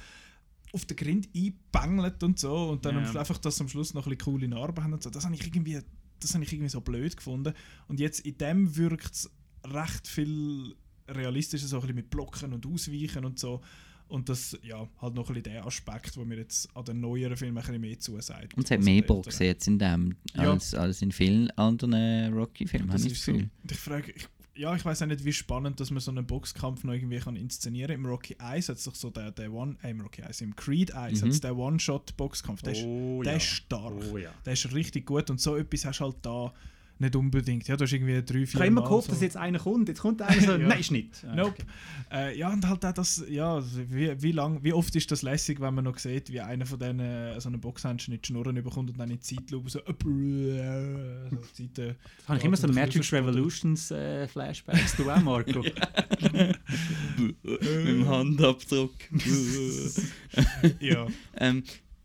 auf 0.74 0.86
den 0.86 0.97
Grind 0.97 1.30
eingebängelt 1.36 2.22
und 2.24 2.39
so 2.39 2.70
und 2.70 2.86
dann 2.86 2.95
Ja. 3.03 3.20
einfach, 3.20 3.38
dass 3.38 3.57
sie 3.57 3.63
am 3.63 3.70
Schluss 3.70 3.93
noch 3.93 4.05
ein 4.07 4.16
bisschen 4.18 4.34
coole 4.34 4.47
Narben 4.47 4.84
haben 4.84 4.93
und 4.93 5.03
so. 5.03 5.09
Das 5.09 5.24
habe 5.26 5.36
ich 5.36 5.45
irgendwie, 5.45 5.80
das 6.20 6.34
habe 6.34 6.43
ich 6.43 6.51
irgendwie 6.51 6.70
so 6.70 6.82
blöd 6.82 7.16
gefunden. 7.16 7.53
Und 7.88 7.99
jetzt 7.99 8.22
in 8.22 8.38
dem 8.38 8.76
wirkt 8.76 9.13
es 9.13 9.30
recht 9.66 10.07
viel 10.07 10.76
realistischer, 11.07 11.68
so 11.68 11.78
ein 11.78 11.82
bisschen 11.82 11.95
mit 11.95 12.09
Blocken 12.09 12.53
und 12.53 12.66
Ausweichen 12.66 13.26
und 13.26 13.39
so. 13.39 13.61
Und 14.07 14.30
das, 14.30 14.55
ja, 14.61 14.88
halt 15.01 15.16
noch 15.16 15.30
ein 15.30 15.34
bisschen 15.34 15.53
der 15.53 15.66
Aspekt, 15.66 16.16
wo 16.16 16.24
mir 16.26 16.38
jetzt 16.38 16.70
an 16.76 16.86
den 16.86 16.99
neueren 16.99 17.36
Filmen 17.36 17.57
ein 17.57 17.63
bisschen 17.63 17.82
mehr 17.82 17.99
zusagt. 17.99 18.53
Und 18.55 18.63
es 18.66 18.70
hat 18.72 18.78
als 18.78 18.86
mehr 18.86 18.95
älteren. 18.97 19.24
jetzt 19.47 19.68
in 19.68 19.80
dem, 19.80 20.16
Ja. 20.36 20.51
als, 20.51 20.76
als 20.76 21.01
in 21.01 21.11
vielen 21.11 21.49
anderen 21.51 22.32
Rocky-Filmen, 22.34 22.89
habe 22.91 23.01
ich 23.01 23.09
das 23.09 23.24
so. 23.26 23.32
Gefühl. 23.34 23.49
Und 23.63 23.72
ich 23.72 23.78
frage, 23.80 24.11
ich, 24.11 24.28
ja, 24.58 24.76
ich 24.76 24.86
weiß 24.86 25.01
auch 25.01 25.08
nicht, 25.08 25.26
wie 25.26 25.34
spannend, 25.34 25.80
dass 25.80 25.91
man 25.91 25.99
so 25.99 26.12
einen 26.12 26.26
Boxkampf 26.26 26.84
noch 26.84 26.93
irgendwie 26.93 27.20
kann 27.20 27.36
inszenieren 27.36 27.89
kann. 27.91 27.99
Im 27.99 28.06
Rocky 28.06 28.36
1 28.39 28.70
hat 28.70 28.78
es 28.78 28.86
doch 28.86 28.95
so 28.95 29.10
der, 29.10 29.32
der 29.32 29.51
One, 29.51 29.76
äh, 29.84 29.91
im 29.91 30.01
Rocky 30.01 30.22
1, 30.24 30.41
im 30.41 30.56
Creed 30.56 30.93
1 30.93 31.20
Mhm. 31.22 31.26
hat 31.26 31.32
es 31.34 31.41
der 31.41 31.56
One-Shot-Boxkampf. 31.58 32.62
Der, 32.62 32.74
ist- 32.74 32.84
Oh, 32.86 33.22
der 33.24 33.34
ja. 33.34 33.38
ist 33.38 33.45
stark. 33.45 33.93
Oh, 34.12 34.18
ja. 34.18 34.32
Der 34.45 34.53
ist 34.53 34.74
richtig 34.74 35.06
gut 35.06 35.30
und 35.30 35.39
so 35.41 35.56
etwas 35.58 35.86
hast 35.86 35.99
du 35.99 36.06
halt 36.06 36.16
da 36.22 36.53
nicht 36.98 37.16
unbedingt. 37.16 37.68
Ja, 37.68 37.76
du 37.76 37.84
hast 37.84 37.91
irgendwie 37.93 38.22
drei, 38.24 38.39
Ich 38.43 38.50
vier 38.52 38.60
habe 38.62 38.68
immer 38.68 38.82
Mal 38.82 38.88
gehofft, 38.88 39.08
so. 39.08 39.14
dass 39.14 39.22
jetzt 39.22 39.36
einer 39.38 39.60
kommt. 39.60 39.88
Jetzt 39.89 40.00
kommt 40.02 40.22
einer 40.22 40.41
so, 40.41 40.52
Ja. 40.58 40.58
nein, 40.60 40.80
ist 40.80 40.91
nicht. 40.91 41.26
Ah, 41.30 41.36
Nope. 41.36 41.64
Äh, 42.12 42.38
ja, 42.38 42.52
und 42.54 42.66
halt 42.68 42.86
auch 42.86 42.93
das, 42.93 43.24
ja, 43.30 43.62
wie, 43.89 44.22
wie, 44.22 44.32
lang, 44.32 44.64
wie 44.64 44.72
oft 44.74 44.96
ist 44.96 45.12
das 45.12 45.22
lässig, 45.22 45.60
wenn 45.60 45.74
man 45.74 45.84
noch 45.84 45.98
sieht, 45.98 46.32
wie 46.32 46.39
einer 46.39 46.66
von 46.66 46.80
denen 46.80 47.00
äh, 47.02 47.39
so 47.41 47.50
einen 47.50 47.60
Boxhändchen 47.60 48.14
in 48.14 48.22
die 48.22 48.28
Schnurren 48.28 48.56
bekommt 48.56 48.89
und 48.91 48.98
dann 49.00 49.10
in 49.10 49.18
die 49.18 49.22
Zeitlupe 49.22 49.70
so, 49.70 49.80
äh, 49.80 49.84
so 51.30 51.38
die 51.58 51.64
Seite. 51.64 51.96
Da 52.24 52.28
habe 52.30 52.38
ich 52.39 52.46
immer 52.46 52.56
so 52.58 52.68
rausspringen. 52.68 53.26
Revolutions 53.30 53.91
äh, 53.91 54.28
Flashbacks. 54.28 54.96
Du 54.96 55.10
auch, 55.10 55.22
Marco? 55.22 55.64
Mit 57.22 57.36
dem 57.88 58.08
Handabdruck. 58.08 58.93
Ja. 60.80 61.08
ähm, 61.38 61.64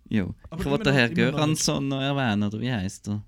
ja. 0.08 0.28
Aber 0.50 0.60
ich 0.62 0.66
wollte 0.70 0.84
den 0.84 0.92
noch- 0.92 0.98
Herr 1.00 1.10
immer 1.10 1.30
noch 1.30 1.32
Göransson 1.38 1.88
noch 1.88 2.00
erwähnen, 2.00 2.42
oder 2.44 2.60
wie 2.60 2.70
heißt 2.72 3.08
er? 3.08 3.22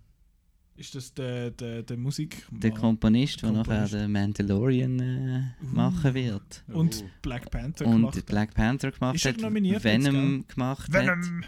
Ist 0.83 0.97
das 0.97 1.15
der, 1.15 1.53
der, 1.53 1.85
der 1.85 1.97
Musik? 1.97 2.45
Der 2.51 2.73
Komponist, 2.73 3.41
der 3.43 3.53
nachher 3.53 3.87
den 3.87 4.11
Mandalorian 4.11 4.99
äh, 4.99 5.65
machen 5.65 6.13
wird. 6.13 6.65
Und. 6.73 7.05
Black 7.23 7.53
Panther 7.53 7.87
Und 7.87 7.93
gemacht. 7.99 8.17
hat. 8.17 8.27
Black 8.27 8.53
Panther 8.53 8.91
gemacht 8.91 9.15
Ist 9.15 9.25
hat, 9.27 9.41
nominiert 9.41 9.85
jetzt, 9.85 9.85
Venom 9.85 10.45
gemacht 10.49 10.93
hat. 10.93 11.07
Venom! 11.07 11.45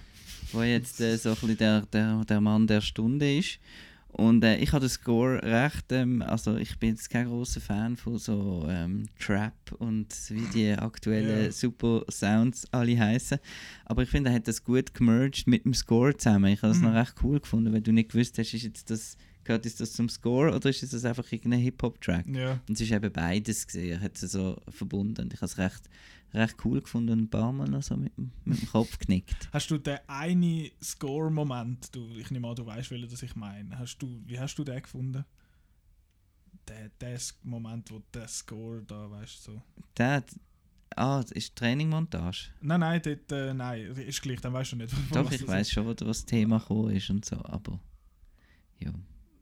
wo 0.53 0.63
jetzt 0.63 1.01
äh, 1.01 1.17
so 1.17 1.31
ein 1.31 1.35
bisschen 1.35 1.57
der, 1.57 1.81
der, 1.81 2.25
der 2.25 2.41
Mann 2.41 2.69
der 2.69 2.81
Stunde 2.81 3.37
ist. 3.37 3.59
Und 4.17 4.45
äh, 4.45 4.57
ich 4.59 4.73
habe 4.73 4.81
den 4.87 4.89
Score 4.91 5.43
recht, 5.43 5.91
ähm, 5.91 6.23
also 6.23 6.57
ich 6.57 6.79
bin 6.79 6.91
jetzt 6.91 7.11
kein 7.11 7.27
großer 7.27 7.61
Fan 7.61 7.97
von 7.97 8.17
so 8.19 8.65
ähm, 8.69 9.07
Trap 9.19 9.53
und 9.79 10.07
wie 10.31 10.47
die 10.55 10.71
aktuellen 10.79 11.47
Ja. 11.47 11.51
Super 11.53 12.05
Sounds 12.11 12.67
alle 12.73 12.99
heißen. 12.99 13.39
Aber 13.85 14.03
ich 14.05 14.09
finde, 14.09 14.31
er 14.31 14.37
hat 14.37 14.47
das 14.49 14.63
gut 14.63 14.95
gemerged 14.95 15.47
mit 15.49 15.65
dem 15.65 15.75
Score 15.75 16.17
zusammen. 16.17 16.53
Ich 16.53 16.63
habe 16.63 16.73
das 16.73 16.79
Mhm. 16.81 16.89
noch 16.89 16.95
recht 16.95 17.15
cool 17.25 17.41
gefunden, 17.41 17.73
weil 17.73 17.81
du 17.81 17.93
nicht 17.93 18.13
gewusst 18.13 18.39
hast, 18.39 18.55
ist 18.55 18.63
jetzt 18.63 18.91
das 18.91 19.17
gehört 19.43 19.67
ist 19.67 19.79
das 19.81 19.93
zum 19.93 20.09
Score 20.09 20.55
oder 20.55 20.71
ist 20.71 20.83
das 20.91 21.05
einfach 21.05 21.31
irgendein 21.31 21.61
Hip-Hop-Track? 21.61 22.25
Ja. 22.29 22.61
Und 22.67 22.75
es 22.77 22.81
ist 22.81 22.91
eben 22.93 23.13
beides 23.13 23.67
gesehen, 23.67 23.91
er 23.99 24.01
hat 24.01 24.15
es 24.23 24.33
so 24.33 24.57
verbunden 24.71 25.21
und 25.23 25.35
ich 25.35 25.41
habe 25.41 25.47
es 25.47 25.59
recht, 25.59 25.83
recht 26.35 26.57
cool 26.65 26.81
gefunden 26.83 27.13
und 27.13 27.19
ein 27.23 27.31
paar 27.31 27.53
Mal 27.53 27.69
noch 27.69 27.83
so 27.83 27.97
mit, 27.97 28.17
dem- 28.17 28.33
mit 28.45 28.61
dem 28.61 28.69
Kopf 28.69 28.99
genickt. 28.99 29.49
Hast 29.53 29.71
du 29.71 29.79
den 29.79 29.99
einen 30.07 30.71
Score-Moment, 30.83 31.95
du, 31.95 32.09
ich 32.17 32.31
nehme 32.31 32.49
an, 32.49 32.57
du 32.57 32.67
weißt, 32.67 32.91
welchen 32.91 33.09
das 33.09 33.23
ich 33.23 33.37
meine. 33.37 33.79
Hast 33.79 33.99
du, 33.99 34.21
wie 34.27 34.39
hast 34.39 34.57
du 34.57 34.65
den 34.65 34.83
gefunden? 34.83 35.25
Der, 36.69 36.89
der 37.01 37.19
Moment, 37.43 37.91
wo 37.91 38.03
der 38.13 38.27
Score 38.29 38.83
da, 38.83 39.11
weißt 39.11 39.47
du, 39.47 39.53
so. 39.53 39.63
Der, 39.99 40.25
ah, 40.97 41.21
das 41.21 41.31
ist 41.33 41.55
Trainingmontage. 41.57 42.51
Nein, 42.63 42.81
nein, 42.81 43.03
dort, 43.05 43.31
äh, 43.33 43.53
nein, 43.53 43.83
ist 43.93 44.23
gleich, 44.23 44.41
dann 44.41 44.53
weißt 44.55 44.73
du 44.73 44.77
nicht, 44.77 44.91
von 44.91 45.07
Doch, 45.11 45.27
was 45.27 45.35
ich 45.41 45.47
weiß 45.47 45.71
schon, 45.71 45.85
wo- 45.87 45.91
was 45.91 45.99
das 46.19 46.25
Thema 46.25 46.59
gekommen 46.59 46.91
ist 46.97 47.11
und 47.11 47.25
so, 47.25 47.37
aber 47.45 47.79
ja. 48.81 48.93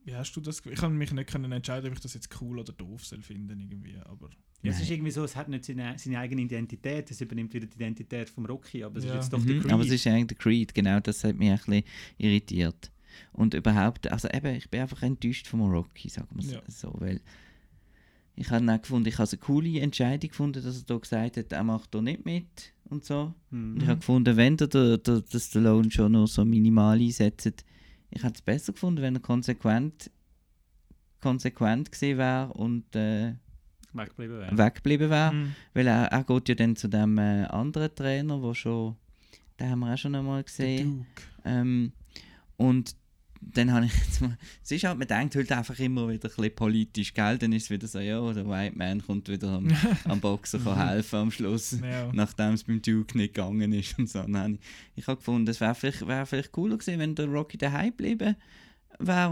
Wie 0.05 0.17
hast 0.17 0.33
du 0.35 0.41
das? 0.41 0.61
Ich 0.67 0.75
kann 0.81 0.97
mich 0.97 1.13
nicht 1.13 1.31
können 1.31 1.53
entscheiden, 1.53 1.87
ob 1.91 1.95
ich 1.95 2.01
das 2.01 2.15
jetzt 2.15 2.29
cool 2.41 2.59
oder 2.59 2.73
doof 2.73 3.05
soll 3.07 3.23
finden 3.23 3.61
irgendwie, 3.61 3.97
aber 3.99 4.31
Ja, 4.63 4.71
es 4.71 4.81
ist 4.81 4.91
irgendwie 4.91 5.11
so, 5.11 5.25
es 5.25 5.35
hat 5.35 5.49
nicht 5.49 5.65
seine, 5.65 5.95
seine 5.99 6.19
eigene 6.21 6.43
Identität, 6.43 7.11
es 7.11 7.21
übernimmt 7.21 7.53
wieder 7.53 7.67
die 7.67 7.75
Identität 7.77 8.31
vom 8.31 8.47
Rocky, 8.47 8.85
aber 8.85 8.99
es 8.99 9.05
Ja. 9.05 9.11
ist 9.11 9.15
jetzt 9.17 9.33
doch 9.33 9.45
der 9.45 9.57
Mhm, 9.57 9.61
Creed. 9.63 9.73
aber 9.73 9.83
es 9.83 9.91
ist 9.91 10.07
eigentlich 10.07 10.27
der 10.29 10.37
Creed, 10.39 10.75
genau, 10.75 11.01
das 11.01 11.25
hat 11.25 11.37
mich 11.37 11.51
ein 11.51 11.57
bisschen 11.57 11.83
irritiert. 12.19 12.93
Und 13.33 13.55
überhaupt, 13.55 14.11
also 14.11 14.29
eben, 14.29 14.55
ich 14.55 14.71
bin 14.71 14.81
einfach 14.81 15.03
enttäuscht 15.03 15.47
vom 15.49 15.63
Rocky, 15.63 16.09
sagen 16.09 16.29
wir 16.35 16.45
es 16.45 16.53
Ja. 16.53 16.63
so, 16.69 16.95
weil 16.99 17.21
ich 18.37 18.51
habe 18.51 18.65
dann 18.65 18.77
auch 18.79 18.83
gefunden, 18.83 19.09
ich 19.09 19.19
habe 19.19 19.29
eine 19.31 19.39
coole 19.39 19.81
Entscheidung 19.81 20.31
gefunden, 20.31 20.63
dass 20.63 20.79
er 20.79 20.85
da 20.87 20.97
gesagt 20.97 21.37
hat, 21.37 21.53
er 21.53 21.65
macht 21.65 21.95
da 21.95 22.01
nicht 22.01 22.25
mit 22.25 22.73
und 22.85 23.05
so. 23.05 23.35
Mhm. 23.51 23.75
Und 23.75 23.83
ich 23.83 23.89
habe 23.89 23.99
gefunden, 23.99 24.37
wenn 24.37 24.57
der, 24.57 24.69
der, 24.69 24.97
der, 24.99 25.21
der 25.23 25.39
Stallone 25.41 25.91
schon 25.91 26.13
noch 26.13 26.27
so 26.29 26.45
minimal 26.45 26.99
einsetzt, 27.01 27.65
ich 28.11 28.23
hätte 28.23 28.35
es 28.37 28.43
besser 28.43 28.73
gefunden, 28.73 29.03
wenn 29.03 29.17
er 29.17 29.21
konsequent 29.21 30.11
konsequent 31.21 31.93
gewesen 31.93 32.19
wäre 32.19 32.53
und 32.55 32.97
äh, 32.97 33.35
weggeblieben 33.95 34.39
wäre. 34.39 34.59
weggeblieben 34.59 35.11
wäre. 35.11 35.33
Mhm. 35.33 35.55
Weil 35.75 35.87
er, 35.87 36.05
er 36.07 36.25
geht 36.25 36.49
ja 36.49 36.55
dann 36.55 36.77
zu 36.77 36.89
dem 36.89 37.19
äh, 37.19 37.45
anderen 37.45 37.95
Trainer, 37.95 38.41
wo 38.43 38.55
schon, 38.55 38.97
den 39.61 39.71
haben 39.71 39.81
wir 39.81 39.95
auch 39.95 39.99
schon 39.99 40.15
einmal 40.15 40.43
gesehen. 40.43 41.07
Ähm, 41.45 41.93
und 42.57 42.95
dann 43.41 43.73
habe 43.73 43.87
ich 43.87 43.93
jetzt 43.93 44.21
mal, 44.21 44.39
es 44.63 44.71
ist 44.71 44.85
halt, 44.85 44.99
man 44.99 45.09
denkt 45.09 45.35
halt 45.35 45.51
einfach 45.51 45.79
immer 45.79 46.09
wieder 46.09 46.29
ein 46.29 46.35
bisschen 46.35 46.55
politisch, 46.55 47.13
gell? 47.13 47.39
Dann 47.39 47.53
ist 47.53 47.65
es 47.65 47.71
wieder 47.71 47.89
so, 47.89 47.99
ja, 47.99 48.33
der 48.33 48.49
White 48.49 48.77
Man 48.79 49.03
kommt 49.05 49.29
wieder 49.29 49.49
am, 49.51 49.69
am 50.05 50.21
Boxer 50.21 50.61
kann 50.61 50.89
helfen 50.89 51.17
am 51.19 51.31
Schluss, 51.31 51.73
Ja. 51.81 52.09
nachdem 52.13 52.55
es 52.55 52.65
beim 52.65 52.81
Duke 52.81 53.19
nicht 53.19 53.35
gegangen 53.35 53.73
ist 53.73 53.99
und 53.99 54.09
so. 54.09 54.21
Ich, 54.25 54.59
ich 54.95 55.07
habe 55.07 55.17
gefunden, 55.17 55.49
es 55.49 55.61
wäre 55.61 55.75
vielleicht, 55.75 56.07
wär 56.07 56.25
vielleicht 56.27 56.53
cooler 56.53 56.79
gewesen, 56.79 57.01
wenn 57.01 57.15
der 57.15 57.27
Rocky 57.27 57.59
daheim 57.59 57.91
geblieben 57.91 58.21
wäre 58.21 58.37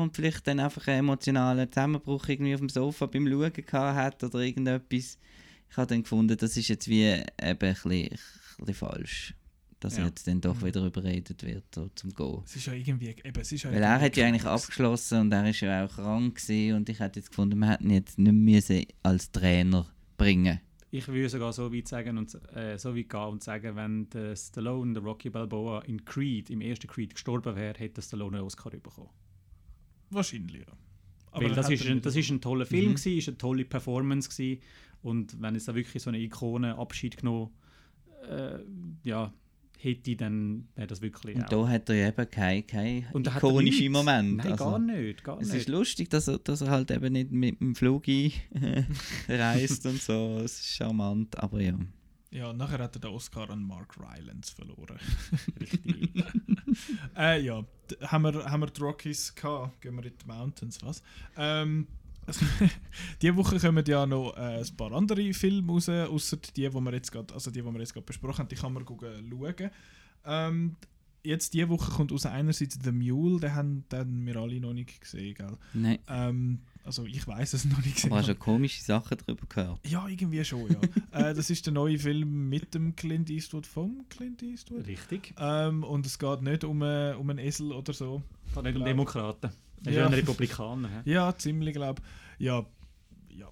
und 0.01 0.17
vielleicht 0.17 0.47
dann 0.47 0.61
einfach 0.61 0.87
einen 0.89 1.01
emotionalen 1.01 1.71
Zusammenbruch 1.71 2.29
irgendwie 2.29 2.55
auf 2.55 2.61
dem 2.61 2.69
Sofa 2.69 3.07
beim 3.07 3.27
Schauen 3.29 3.53
gehabt 3.53 3.97
hat 3.97 4.25
oder 4.25 4.41
irgendetwas. 4.41 5.19
Ich 5.71 5.77
habe 5.77 5.87
dann 5.87 6.03
gefunden, 6.03 6.37
das 6.37 6.57
ist 6.57 6.69
jetzt 6.69 6.89
wie 6.89 7.05
eben 7.05 7.25
ein 7.41 7.57
bisschen, 7.57 7.93
ein 7.93 8.09
bisschen 8.59 8.75
falsch, 8.75 9.35
dass 9.79 9.97
Ja. 9.97 10.03
er 10.03 10.09
jetzt 10.09 10.27
dann 10.27 10.41
doch 10.41 10.63
wieder 10.65 10.85
überredet 10.85 11.43
wird, 11.45 11.65
so, 11.75 11.89
zum 11.95 12.13
Gehen. 12.13 12.43
Es 12.45 12.57
ist 12.57 12.67
ja 12.67 12.73
irgendwie, 12.73 13.09
eben, 13.09 13.41
es 13.41 13.53
ist 13.53 13.63
ja 13.63 13.71
Weil 13.73 13.83
er 13.83 14.01
hat 14.01 14.17
ja 14.17 14.27
eigentlich 14.27 14.45
abgeschlossen 14.45 15.21
und 15.21 15.33
er 15.33 15.49
ist 15.49 15.61
ja 15.61 15.85
auch 15.85 15.91
krank 15.95 16.35
gewesen 16.37 16.77
und 16.77 16.89
ich 16.89 16.99
hätte 16.99 17.21
jetzt 17.21 17.29
gefunden, 17.31 17.59
wir 17.61 17.71
hätten 17.71 17.85
ihn 17.91 17.97
jetzt 17.97 18.19
nicht 18.19 18.33
müssen 18.33 18.85
als 19.05 19.31
Trainer 19.31 19.87
bringen. 20.17 20.61
Ich 20.93 21.07
würde 21.07 21.29
sogar 21.29 21.53
so 21.53 21.73
weit 21.73 21.87
sagen 21.87 22.19
und 22.19 22.35
äh, 22.53 22.77
so 22.77 22.97
weit 22.97 23.09
gehen 23.09 23.21
und 23.21 23.45
sagen, 23.45 23.77
wenn 23.77 24.11
der 24.11 24.35
Stallone, 24.35 24.93
der 24.95 25.03
Rocky 25.05 25.31
Balboa 25.31 25.83
in 25.83 26.05
Creed, 26.05 26.51
im 26.51 26.61
ersten 26.61 26.89
Creed 26.89 27.15
gestorben 27.15 27.55
wäre, 27.55 27.79
hätte 27.79 28.03
Stallone 28.03 28.39
einen 28.39 28.47
Oscar 28.47 28.71
bekommen. 28.71 29.09
Wahrscheinlich, 30.11 30.61
ja. 30.67 30.73
Weil 31.33 31.51
das 31.55 31.67
hat 31.67 31.73
ist, 31.73 31.87
ein, 31.87 32.03
das 32.03 32.17
ist 32.17 32.31
ein 32.31 32.41
toller 32.41 32.67
Film, 32.67 32.91
mhm. 32.91 32.97
ist 32.97 33.29
eine 33.29 33.39
tolle 33.39 33.65
Performance 33.65 34.29
gewesen. 34.29 34.61
und 35.03 35.41
wenn 35.41 35.55
es 35.55 35.65
da 35.67 35.75
wirklich 35.75 36.03
so 36.03 36.11
eine 36.11 36.19
Ikone 36.19 36.77
Abschied 36.77 37.17
genommen 37.17 37.51
äh, 38.29 38.59
ja, 39.05 39.33
hätte, 39.79 40.17
dann 40.17 40.69
wäre 40.75 40.89
das 40.89 41.01
wirklich 41.01 41.37
Und 41.37 41.45
auch- 41.45 41.49
da 41.67 41.69
hat 41.69 41.89
er 41.89 41.95
ja 41.95 42.09
eben 42.09 42.31
keinen 42.31 42.67
kein 42.67 43.07
ikonischen. 43.15 43.93
Moment. 43.93 44.39
Nein, 44.39 44.53
also, 44.53 44.65
gar 44.65 44.79
nicht, 44.79 45.25
gar 45.25 45.41
Es 45.41 45.49
nicht. 45.49 45.57
ist 45.57 45.69
lustig, 45.69 46.11
dass 46.11 46.29
er, 46.29 46.39
dass 46.39 46.61
er 46.61 46.71
halt 46.71 46.91
eben 46.91 47.13
nicht 47.13 47.31
mit 47.31 47.61
dem 47.61 47.75
Flug 47.75 48.05
reist 49.29 49.87
und 49.87 50.03
so. 50.03 50.41
Es 50.45 50.61
ist 50.61 50.77
charmant, 50.77 51.39
aber 51.39 51.61
ja. 51.61 51.79
Ja, 52.33 52.53
nachher 52.53 52.79
hat 52.79 52.95
er 52.97 53.01
den 53.01 53.11
Oscar 53.11 53.51
an 53.51 53.63
Mark 53.63 53.97
Rylance 53.99 54.55
verloren. 54.55 54.99
Richtig. 55.61 56.11
äh, 57.17 57.43
ja, 57.43 57.65
haben 58.03 58.23
wir, 58.23 58.45
haben 58.45 58.61
wir 58.61 58.69
die 58.69 58.81
Rockies 58.81 59.35
gehabt? 59.35 59.81
Gehen 59.81 59.97
wir 59.97 60.05
in 60.05 60.13
die 60.17 60.27
Mountains, 60.27 60.79
was? 60.83 61.03
Ähm, 61.37 61.87
diese 63.23 63.37
Woche 63.37 63.59
kommen 63.59 63.85
ja 63.87 64.07
noch 64.07 64.37
äh, 64.37 64.61
ein 64.61 64.77
paar 64.77 64.93
andere 64.93 65.33
Filme 65.33 65.73
raus, 65.73 65.89
außer 65.89 66.37
die, 66.37 66.53
die 66.53 66.73
wir 66.73 66.93
jetzt 66.93 67.11
gerade, 67.11 67.33
also 67.35 67.51
die, 67.51 67.63
die 67.63 67.67
wir 67.67 67.81
jetzt 67.81 67.93
gerade 67.93 68.07
besprochen 68.07 68.39
haben, 68.39 68.49
die 68.49 68.57
kann 68.57 68.73
man 68.73 68.87
schauen. 68.87 69.71
Ähm, 70.25 70.77
jetzt 71.23 71.55
diese 71.55 71.69
Woche 71.69 71.91
kommt 71.91 72.13
aus 72.13 72.27
einerseits 72.27 72.79
The 72.83 72.93
Mule, 72.93 73.41
den 73.41 73.55
haben, 73.55 73.85
den 73.91 73.99
haben 73.99 74.27
wir 74.27 74.37
alle 74.37 74.61
noch 74.61 74.73
nicht 74.73 75.01
gesehen, 75.01 75.35
gell? 75.35 75.57
Nein. 75.75 75.99
Ähm, 76.09 76.61
also 76.85 77.05
ich 77.05 77.27
weiß 77.27 77.53
es 77.55 77.65
noch 77.67 77.79
nicht 77.85 77.97
gesehen. 77.97 78.11
Aber 78.13 78.21
hast 78.21 78.29
du 78.29 78.35
komische 78.35 78.83
Sachen 78.83 79.17
darüber 79.19 79.47
gehört? 79.49 79.81
Ja, 79.89 80.07
irgendwie 80.09 80.45
schon, 80.45 80.69
ja. 80.71 80.81
äh, 81.31 81.35
das 81.35 81.51
ist 81.51 81.67
der 81.67 81.73
neue 81.73 81.99
Film 81.99 82.49
mit 82.49 82.75
dem 82.75 82.97
Clint 82.97 83.31
Eastwood 83.31 83.67
vom 83.67 84.05
Clint 84.09 84.43
Eastwood. 84.43 84.87
Richtig. 84.87 85.35
Ähm, 85.39 85.85
und 85.85 86.07
es 86.07 86.19
geht 86.19 86.43
nicht 86.43 86.65
um, 86.65 86.83
äh, 86.83 87.13
um 87.15 87.29
einen 87.31 87.39
Esel 87.39 87.73
oder 87.73 87.93
so. 87.93 88.23
Geht 88.55 88.65
nicht 88.65 88.77
um 88.77 88.85
Demokraten. 88.85 89.51
Es 89.83 89.89
ist 89.89 89.95
Ja. 89.97 90.07
ein 90.07 90.13
Republikaner. 90.15 90.89
hä? 91.05 91.11
Ja, 91.11 91.37
ziemlich, 91.37 91.75
glaube 91.75 92.03
Ja, 92.39 92.65
ja, 93.31 93.49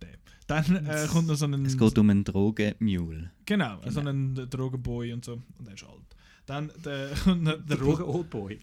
der. 0.00 0.10
Dann 0.46 0.86
äh, 0.86 1.06
kommt 1.10 1.28
noch 1.28 1.34
so 1.36 1.46
ein... 1.46 1.64
Es 1.64 1.76
geht 1.76 1.98
um 1.98 2.10
einen 2.10 2.24
Drogenmule. 2.24 3.30
Genau, 3.46 3.80
so 3.88 4.00
einen 4.00 4.34
Drogenboy 4.34 5.12
und 5.12 5.24
so. 5.24 5.32
Und 5.58 5.66
der 5.66 5.74
ist 5.74 5.84
alt. 5.84 5.98
Dann 6.46 6.70
der, 6.84 7.10
kommt 7.24 7.42
noch 7.42 7.64
der 7.64 7.76
Drogen 7.76 8.02
Oldboy. 8.02 8.58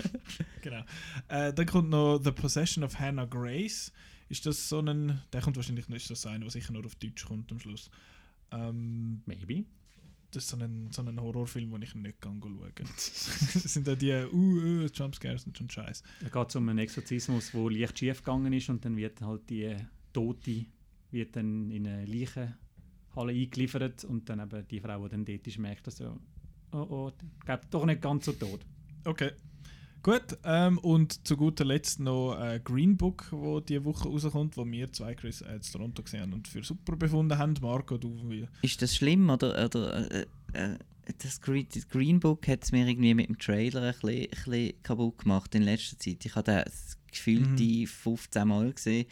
genau. 0.62 0.82
Äh, 1.28 1.52
dann 1.52 1.66
kommt 1.66 1.90
noch 1.90 2.20
The 2.22 2.32
Possession 2.32 2.84
of 2.84 2.98
Hannah 2.98 3.24
Grace. 3.24 3.92
Ist 4.28 4.44
das 4.44 4.68
so 4.68 4.80
ein... 4.80 5.22
Der 5.32 5.40
kommt 5.40 5.56
wahrscheinlich 5.56 5.88
nicht 5.88 6.06
so 6.06 6.14
sein, 6.14 6.44
was 6.44 6.54
sicher 6.54 6.72
nur 6.72 6.84
auf 6.84 6.96
Deutsch 6.96 7.24
kommt 7.24 7.50
am 7.52 7.60
Schluss. 7.60 7.90
Ähm, 8.50 9.22
Maybe. 9.24 9.64
das 10.30 10.44
ist 10.44 10.50
so 10.50 10.56
ein, 10.56 10.88
so 10.90 11.02
ein 11.02 11.20
Horrorfilm, 11.20 11.70
den 11.70 11.82
ich 11.82 11.94
nicht 11.94 12.20
kann 12.20 12.40
schauen 12.40 12.74
kann. 12.74 12.86
das 12.96 13.62
sind 13.62 13.86
ja 13.86 13.94
die 13.94 14.12
uh, 14.12 14.84
uh, 14.84 14.86
Jumpscares 14.92 15.46
und 15.46 15.56
schon 15.56 15.70
Scheiß. 15.70 16.02
Da 16.20 16.28
geht 16.28 16.48
es 16.48 16.56
um 16.56 16.68
einen 16.68 16.80
Exorzismus, 16.80 17.54
wo 17.54 17.68
leicht 17.68 17.98
schief 17.98 18.18
gegangen 18.18 18.52
ist 18.52 18.68
und 18.68 18.84
dann 18.84 18.96
wird 18.96 19.20
halt 19.20 19.48
die 19.48 19.76
Tote 20.12 20.66
wird 21.10 21.36
dann 21.36 21.70
in 21.70 21.86
eine 21.86 22.04
Leichenhalle 22.04 23.32
eingeliefert 23.32 24.04
und 24.04 24.28
dann 24.28 24.40
eben 24.40 24.68
die 24.68 24.80
Frau, 24.80 25.04
die 25.04 25.10
dann 25.10 25.24
dort 25.24 25.46
ist, 25.46 25.58
merkt, 25.58 25.86
dass 25.86 25.96
so, 25.96 26.18
oh 26.72 26.86
oh, 26.90 27.12
geht 27.46 27.60
doch 27.70 27.84
nicht 27.86 28.00
ganz 28.02 28.26
so 28.26 28.32
tot. 28.32 28.60
Okay. 29.04 29.32
Gut, 30.02 30.38
ähm, 30.44 30.78
und 30.78 31.26
zu 31.26 31.36
guter 31.36 31.64
Letzt 31.64 31.98
noch 31.98 32.36
äh, 32.40 32.60
Green 32.62 32.96
Book, 32.96 33.26
wo 33.32 33.58
diese 33.58 33.84
Woche 33.84 34.08
rauskommt, 34.08 34.56
wo 34.56 34.64
wir 34.64 34.92
zwei 34.92 35.16
Chris 35.16 35.40
äh, 35.40 35.56
in 35.56 35.62
Toronto 35.62 36.00
gesehen 36.02 36.20
haben 36.20 36.32
und 36.32 36.46
für 36.46 36.62
super 36.62 36.94
befunden 36.94 37.36
haben. 37.36 37.54
Marco, 37.60 37.98
du 37.98 38.16
wie? 38.30 38.46
Ist 38.62 38.80
das 38.82 38.94
schlimm 38.94 39.28
oder, 39.30 39.64
oder 39.64 40.08
äh, 40.12 40.26
äh, 40.52 40.78
das, 41.18 41.40
Green, 41.40 41.66
das 41.74 41.88
Green 41.88 42.20
Book 42.20 42.46
hat 42.46 42.62
es 42.62 42.70
mir 42.70 42.86
irgendwie 42.86 43.14
mit 43.14 43.28
dem 43.28 43.38
Trailer 43.38 43.82
ein 43.82 43.94
bisschen, 44.00 44.28
ein 44.28 44.28
bisschen 44.44 44.82
kaputt 44.84 45.18
gemacht 45.18 45.54
in 45.56 45.62
letzter 45.62 45.98
Zeit. 45.98 46.24
Ich 46.24 46.36
habe 46.36 46.52
das 46.64 46.98
gefühlt 47.10 47.50
Mhm. 47.50 47.56
die 47.56 47.86
15 47.88 48.46
Mal 48.46 48.72
gesehen, 48.72 49.06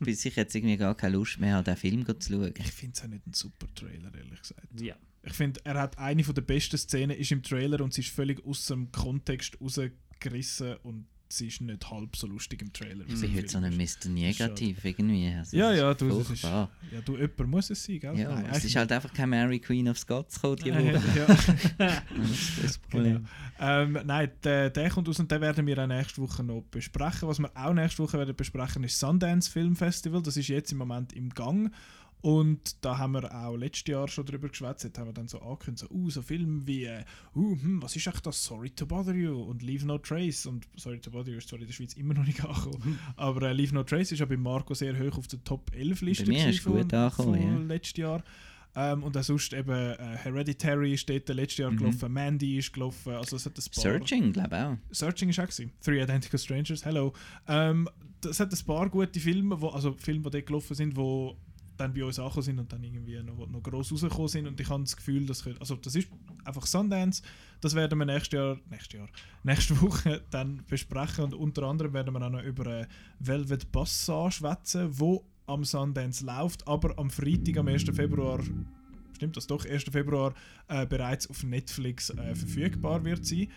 bis 0.00 0.24
ich 0.24 0.34
jetzt 0.34 0.54
irgendwie 0.56 0.76
gar 0.78 0.96
keine 0.96 1.16
Lust 1.16 1.38
mehr 1.38 1.54
habe, 1.56 1.64
den 1.64 1.76
Film 1.76 2.04
zu 2.20 2.32
schauen. 2.32 2.54
Ich 2.58 2.72
finde 2.72 2.94
es 2.96 3.04
auch 3.04 3.08
nicht 3.08 3.24
ein 3.26 3.34
super 3.34 3.66
Trailer, 3.74 4.12
ehrlich 4.16 4.40
gesagt. 4.40 4.80
Ja. 4.80 4.96
Ich 5.22 5.32
finde, 5.34 5.60
er 5.64 5.74
hat 5.74 5.98
eine 5.98 6.24
von 6.24 6.34
der 6.34 6.42
besten 6.42 6.78
Szenen 6.78 7.16
ist 7.16 7.30
im 7.30 7.42
Trailer 7.42 7.80
und 7.82 7.92
sie 7.92 8.00
ist 8.00 8.10
völlig 8.10 8.44
aus 8.44 8.66
dem 8.66 8.90
Kontext 8.90 9.58
rausgerissen 9.60 10.76
und 10.82 11.06
sie 11.32 11.46
ist 11.46 11.60
nicht 11.60 11.88
halb 11.90 12.16
so 12.16 12.26
lustig 12.26 12.60
im 12.62 12.72
Trailer. 12.72 13.04
sie 13.14 13.28
heute 13.36 13.48
so 13.48 13.58
Film 13.60 13.72
ein 13.72 13.80
ist. 13.80 14.04
Mr. 14.04 14.10
Negativ 14.10 14.84
irgendwie. 14.84 15.28
Also, 15.28 15.56
Ja, 15.56 15.72
ja, 15.72 15.94
du, 15.94 16.08
das 16.08 16.30
ist, 16.30 16.42
ja, 16.42 16.68
du, 17.04 17.16
jemand 17.16 17.46
muss 17.48 17.70
es 17.70 17.84
sein, 17.84 18.00
gell? 18.00 18.18
Ja, 18.18 18.34
Nein, 18.34 18.46
es 18.50 18.64
ist 18.64 18.74
halt 18.74 18.90
einfach 18.90 19.12
keine 19.12 19.28
Mary 19.28 19.60
Queen 19.60 19.88
of 19.88 19.98
Scots 19.98 20.34
gekommen, 20.40 20.56
die 20.64 20.72
Woche. 20.72 21.00
ja. 21.16 21.26
Das 21.26 22.30
ist 22.40 22.64
das 22.64 22.78
Problem. 22.78 23.26
Genau. 23.58 23.82
Ähm, 23.82 23.98
nein, 24.04 24.30
der, 24.42 24.70
der 24.70 24.90
kommt 24.90 25.08
aus 25.08 25.20
und 25.20 25.30
den 25.30 25.40
werden 25.40 25.66
wir 25.66 25.78
auch 25.78 25.86
nächste 25.86 26.20
Woche 26.20 26.42
noch 26.42 26.62
besprechen. 26.62 27.28
Was 27.28 27.38
wir 27.38 27.50
auch 27.54 27.74
nächste 27.74 28.02
Woche 28.02 28.18
werden 28.18 28.34
besprechen, 28.34 28.82
ist 28.82 28.98
Sundance 28.98 29.50
Film 29.50 29.76
Festival. 29.76 30.22
Das 30.22 30.36
ist 30.36 30.48
jetzt 30.48 30.72
im 30.72 30.78
Moment 30.78 31.12
im 31.12 31.30
Gang. 31.30 31.72
Und 32.22 32.84
da 32.84 32.98
haben 32.98 33.12
wir 33.12 33.34
auch 33.34 33.56
letztes 33.56 33.86
Jahr 33.90 34.08
schon 34.08 34.26
drüber 34.26 34.48
geschwätzt. 34.48 34.84
Jetzt 34.84 34.98
haben 34.98 35.06
wir 35.06 35.12
dann 35.12 35.28
so 35.28 35.40
angekündigt, 35.40 35.88
so, 35.88 35.94
uh, 35.94 36.10
so 36.10 36.22
Filme 36.22 36.66
wie, 36.66 36.84
äh, 36.84 37.04
uh, 37.34 37.56
hm, 37.60 37.82
was 37.82 37.96
ist 37.96 38.06
echt 38.06 38.26
das? 38.26 38.44
Sorry 38.44 38.70
to 38.70 38.86
Bother 38.86 39.14
You 39.14 39.40
und 39.42 39.62
Leave 39.62 39.86
No 39.86 39.98
Trace. 39.98 40.46
Und 40.46 40.66
Sorry 40.76 40.98
to 41.00 41.10
Bother 41.10 41.32
You 41.32 41.38
ist 41.38 41.48
zwar 41.48 41.58
in 41.58 41.66
der 41.66 41.72
Schweiz 41.72 41.94
immer 41.94 42.14
noch 42.14 42.26
nicht 42.26 42.44
angekommen. 42.44 42.98
Aber 43.16 43.42
äh, 43.48 43.52
Leave 43.52 43.74
No 43.74 43.82
Trace 43.82 44.12
ist 44.12 44.18
ja 44.18 44.26
bei 44.26 44.36
Marco 44.36 44.74
sehr 44.74 44.98
hoch 44.98 45.18
auf 45.18 45.28
der 45.28 45.42
Top 45.44 45.70
11 45.74 46.00
Liste 46.02 46.24
Bei 46.24 46.32
mir 46.32 46.48
ist 46.50 46.64
gewesen 46.64 46.82
gut 46.82 46.94
angekommen, 46.94 47.40
von 47.40 47.60
ja. 47.62 47.66
letztes 47.66 47.96
Jahr. 47.96 48.22
Ähm, 48.76 49.02
und 49.02 49.16
auch 49.16 49.22
sonst 49.22 49.52
eben 49.52 49.70
äh, 49.70 49.96
Hereditary 50.22 50.94
ist 50.94 51.08
dort 51.08 51.28
letztes 51.30 51.58
Jahr 51.58 51.70
Mhm. 51.72 51.78
gelaufen, 51.78 52.12
Mandy 52.12 52.58
ist 52.58 52.72
gelaufen, 52.72 53.14
also 53.14 53.36
es 53.36 53.44
hat 53.44 53.58
ein 53.58 53.64
paar... 53.74 53.82
Searching, 53.82 54.32
glaube 54.32 54.56
ich 54.56 54.62
auch. 54.62 54.76
Searching 54.94 55.30
ist 55.30 55.40
auch 55.40 55.44
gewesen. 55.44 55.72
Three 55.82 56.00
Identical 56.00 56.38
Strangers, 56.38 56.84
hello. 56.84 57.12
Ähm, 57.48 57.88
es 58.24 58.38
hat 58.38 58.52
ein 58.52 58.64
paar 58.66 58.88
gute 58.88 59.18
Filme, 59.18 59.60
wo, 59.60 59.68
also 59.68 59.92
Filme, 59.94 60.22
die 60.24 60.30
dort 60.30 60.46
gelaufen 60.46 60.74
sind, 60.74 60.96
die 60.96 61.32
dann 61.80 61.94
bei 61.94 62.04
uns 62.04 62.18
angekommen 62.18 62.42
sind 62.42 62.58
und 62.58 62.72
dann 62.72 62.82
irgendwie 62.82 63.22
noch, 63.22 63.48
noch 63.48 63.62
gross 63.62 63.90
rausgekommen 63.92 64.28
sind 64.28 64.46
und 64.46 64.60
ich 64.60 64.68
habe 64.68 64.82
das 64.82 64.96
Gefühl, 64.96 65.26
dass 65.26 65.46
also 65.58 65.76
das 65.76 65.94
ist 65.94 66.08
einfach 66.44 66.66
Sundance, 66.66 67.22
das 67.60 67.74
werden 67.74 67.98
wir 67.98 68.04
nächstes 68.04 68.32
Jahr, 68.32 68.58
nächstes 68.68 68.92
Jahr, 68.98 69.08
nächste 69.42 69.80
Woche 69.80 70.22
dann 70.30 70.62
besprechen 70.68 71.24
und 71.24 71.34
unter 71.34 71.62
anderem 71.64 71.94
werden 71.94 72.14
wir 72.14 72.22
auch 72.22 72.30
noch 72.30 72.42
über 72.42 72.66
äh, 72.66 72.86
Velvet 73.18 73.72
Buzzsaw 73.72 74.30
schwätzen, 74.30 74.88
wo 74.98 75.24
am 75.46 75.64
Sundance 75.64 76.24
läuft, 76.24 76.66
aber 76.68 76.98
am 76.98 77.10
Freitag, 77.10 77.56
am 77.56 77.68
1. 77.68 77.84
Februar 77.84 78.40
stimmt 79.14 79.36
das 79.36 79.46
doch, 79.46 79.66
1. 79.66 79.84
Februar 79.84 80.34
äh, 80.68 80.86
bereits 80.86 81.28
auf 81.28 81.42
Netflix 81.42 82.10
äh, 82.10 82.34
verfügbar 82.34 83.04
wird 83.04 83.26
sein. 83.26 83.48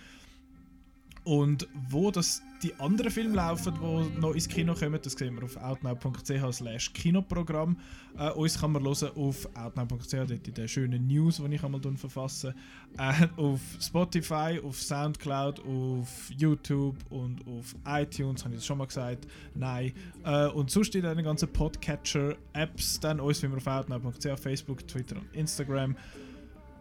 Und 1.24 1.68
wo 1.90 2.12
das 2.12 2.42
die 2.64 2.74
anderen 2.76 3.12
Filme 3.12 3.36
laufen, 3.36 3.74
die 3.74 4.20
noch 4.20 4.34
ins 4.34 4.48
Kino 4.48 4.74
kommen, 4.74 5.00
das 5.02 5.14
sehen 5.14 5.36
wir 5.36 5.44
auf 5.44 5.58
outnow.ch 5.58 6.54
slash 6.54 6.94
Kinoprogramm. 6.94 7.78
Äh, 8.18 8.32
uns 8.32 8.60
kann 8.60 8.72
man 8.72 8.84
hören 8.84 9.10
auf 9.16 9.48
outnow.ch, 9.56 10.12
dort 10.12 10.48
in 10.48 10.54
den 10.54 10.68
schönen 10.68 11.08
News, 11.08 11.42
die 11.46 11.56
ich 11.56 11.64
einmal 11.64 11.82
verfasse. 11.98 12.56
Äh, 12.98 13.28
auf 13.38 13.60
Spotify, 13.82 14.60
auf 14.64 14.82
Soundcloud, 14.82 15.60
auf 15.66 16.30
YouTube 16.38 16.98
und 17.10 17.42
auf 17.48 17.76
iTunes, 17.86 18.44
habe 18.44 18.54
ich 18.54 18.62
das 18.62 18.66
schon 18.66 18.78
mal 18.78 18.88
gesagt? 18.88 19.28
Nein. 19.56 19.94
Äh, 20.24 20.48
und 20.48 20.72
sonst 20.72 20.96
in 20.96 21.04
den 21.04 21.24
ganzen 21.24 21.50
Podcatcher-Apps, 21.50 23.00
dann 23.00 23.20
uns 23.20 23.40
finden 23.40 23.58
wir 23.58 23.74
auf 23.74 23.90
outnow.ch, 23.90 24.40
Facebook, 24.40 24.88
Twitter 24.88 25.18
und 25.18 25.34
Instagram. 25.34 25.96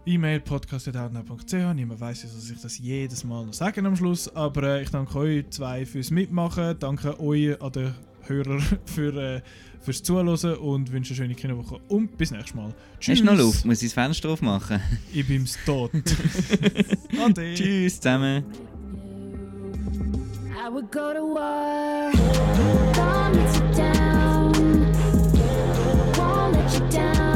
E-Mail 0.05 0.41
podcast.outnow.ch. 0.41 1.75
Niemand 1.75 2.01
weiß, 2.01 2.23
dass 2.23 2.51
ich 2.51 2.61
das 2.61 2.79
jedes 2.79 3.23
Mal 3.23 3.47
noch 3.47 3.53
sagen 3.53 3.87
am 3.87 3.95
Schluss. 3.95 4.35
Aber 4.35 4.63
äh, 4.65 4.83
ich 4.83 4.91
danke 4.91 5.17
euch 5.17 5.49
zwei 5.51 5.87
fürs 5.87 6.11
Mitmachen. 6.11 6.77
Danke 6.79 7.21
euch 7.21 7.61
an 7.63 7.73
den 7.73 7.95
Hörer 8.23 8.59
für, 8.85 9.17
äh, 9.17 9.41
fürs 9.81 10.03
Zuhören 10.03 10.29
und 10.57 10.91
wünsche 10.91 11.11
eine 11.15 11.17
schöne 11.17 11.35
Kinderwoche. 11.35 11.79
Und 11.89 12.19
bis 12.19 12.33
nächstes 12.33 12.55
Mal. 12.55 12.75
Tschüss. 12.99 13.21
Hast 13.21 13.21
du 13.21 13.25
noch 13.33 13.39
Luft? 13.39 13.65
Muss 13.65 13.81
ich 13.83 13.89
das 13.89 13.95
Fenster 13.95 14.31
aufmachen? 14.31 14.81
Ich 15.13 15.27
bin's 15.27 15.57
tot. 15.65 15.93
Ade. 17.25 17.55
Tschüss 17.55 18.01
zusammen. 18.01 18.45
I 20.55 20.69
would 20.69 20.91
go 20.91 21.13
to 21.13 21.35
war. 21.35 22.11
Won't 22.95 23.37
let 23.37 23.55
you 23.55 23.77
down. 23.77 24.53
Won't 26.17 26.57
let 26.57 26.75
you 26.75 26.89
down. 26.91 27.32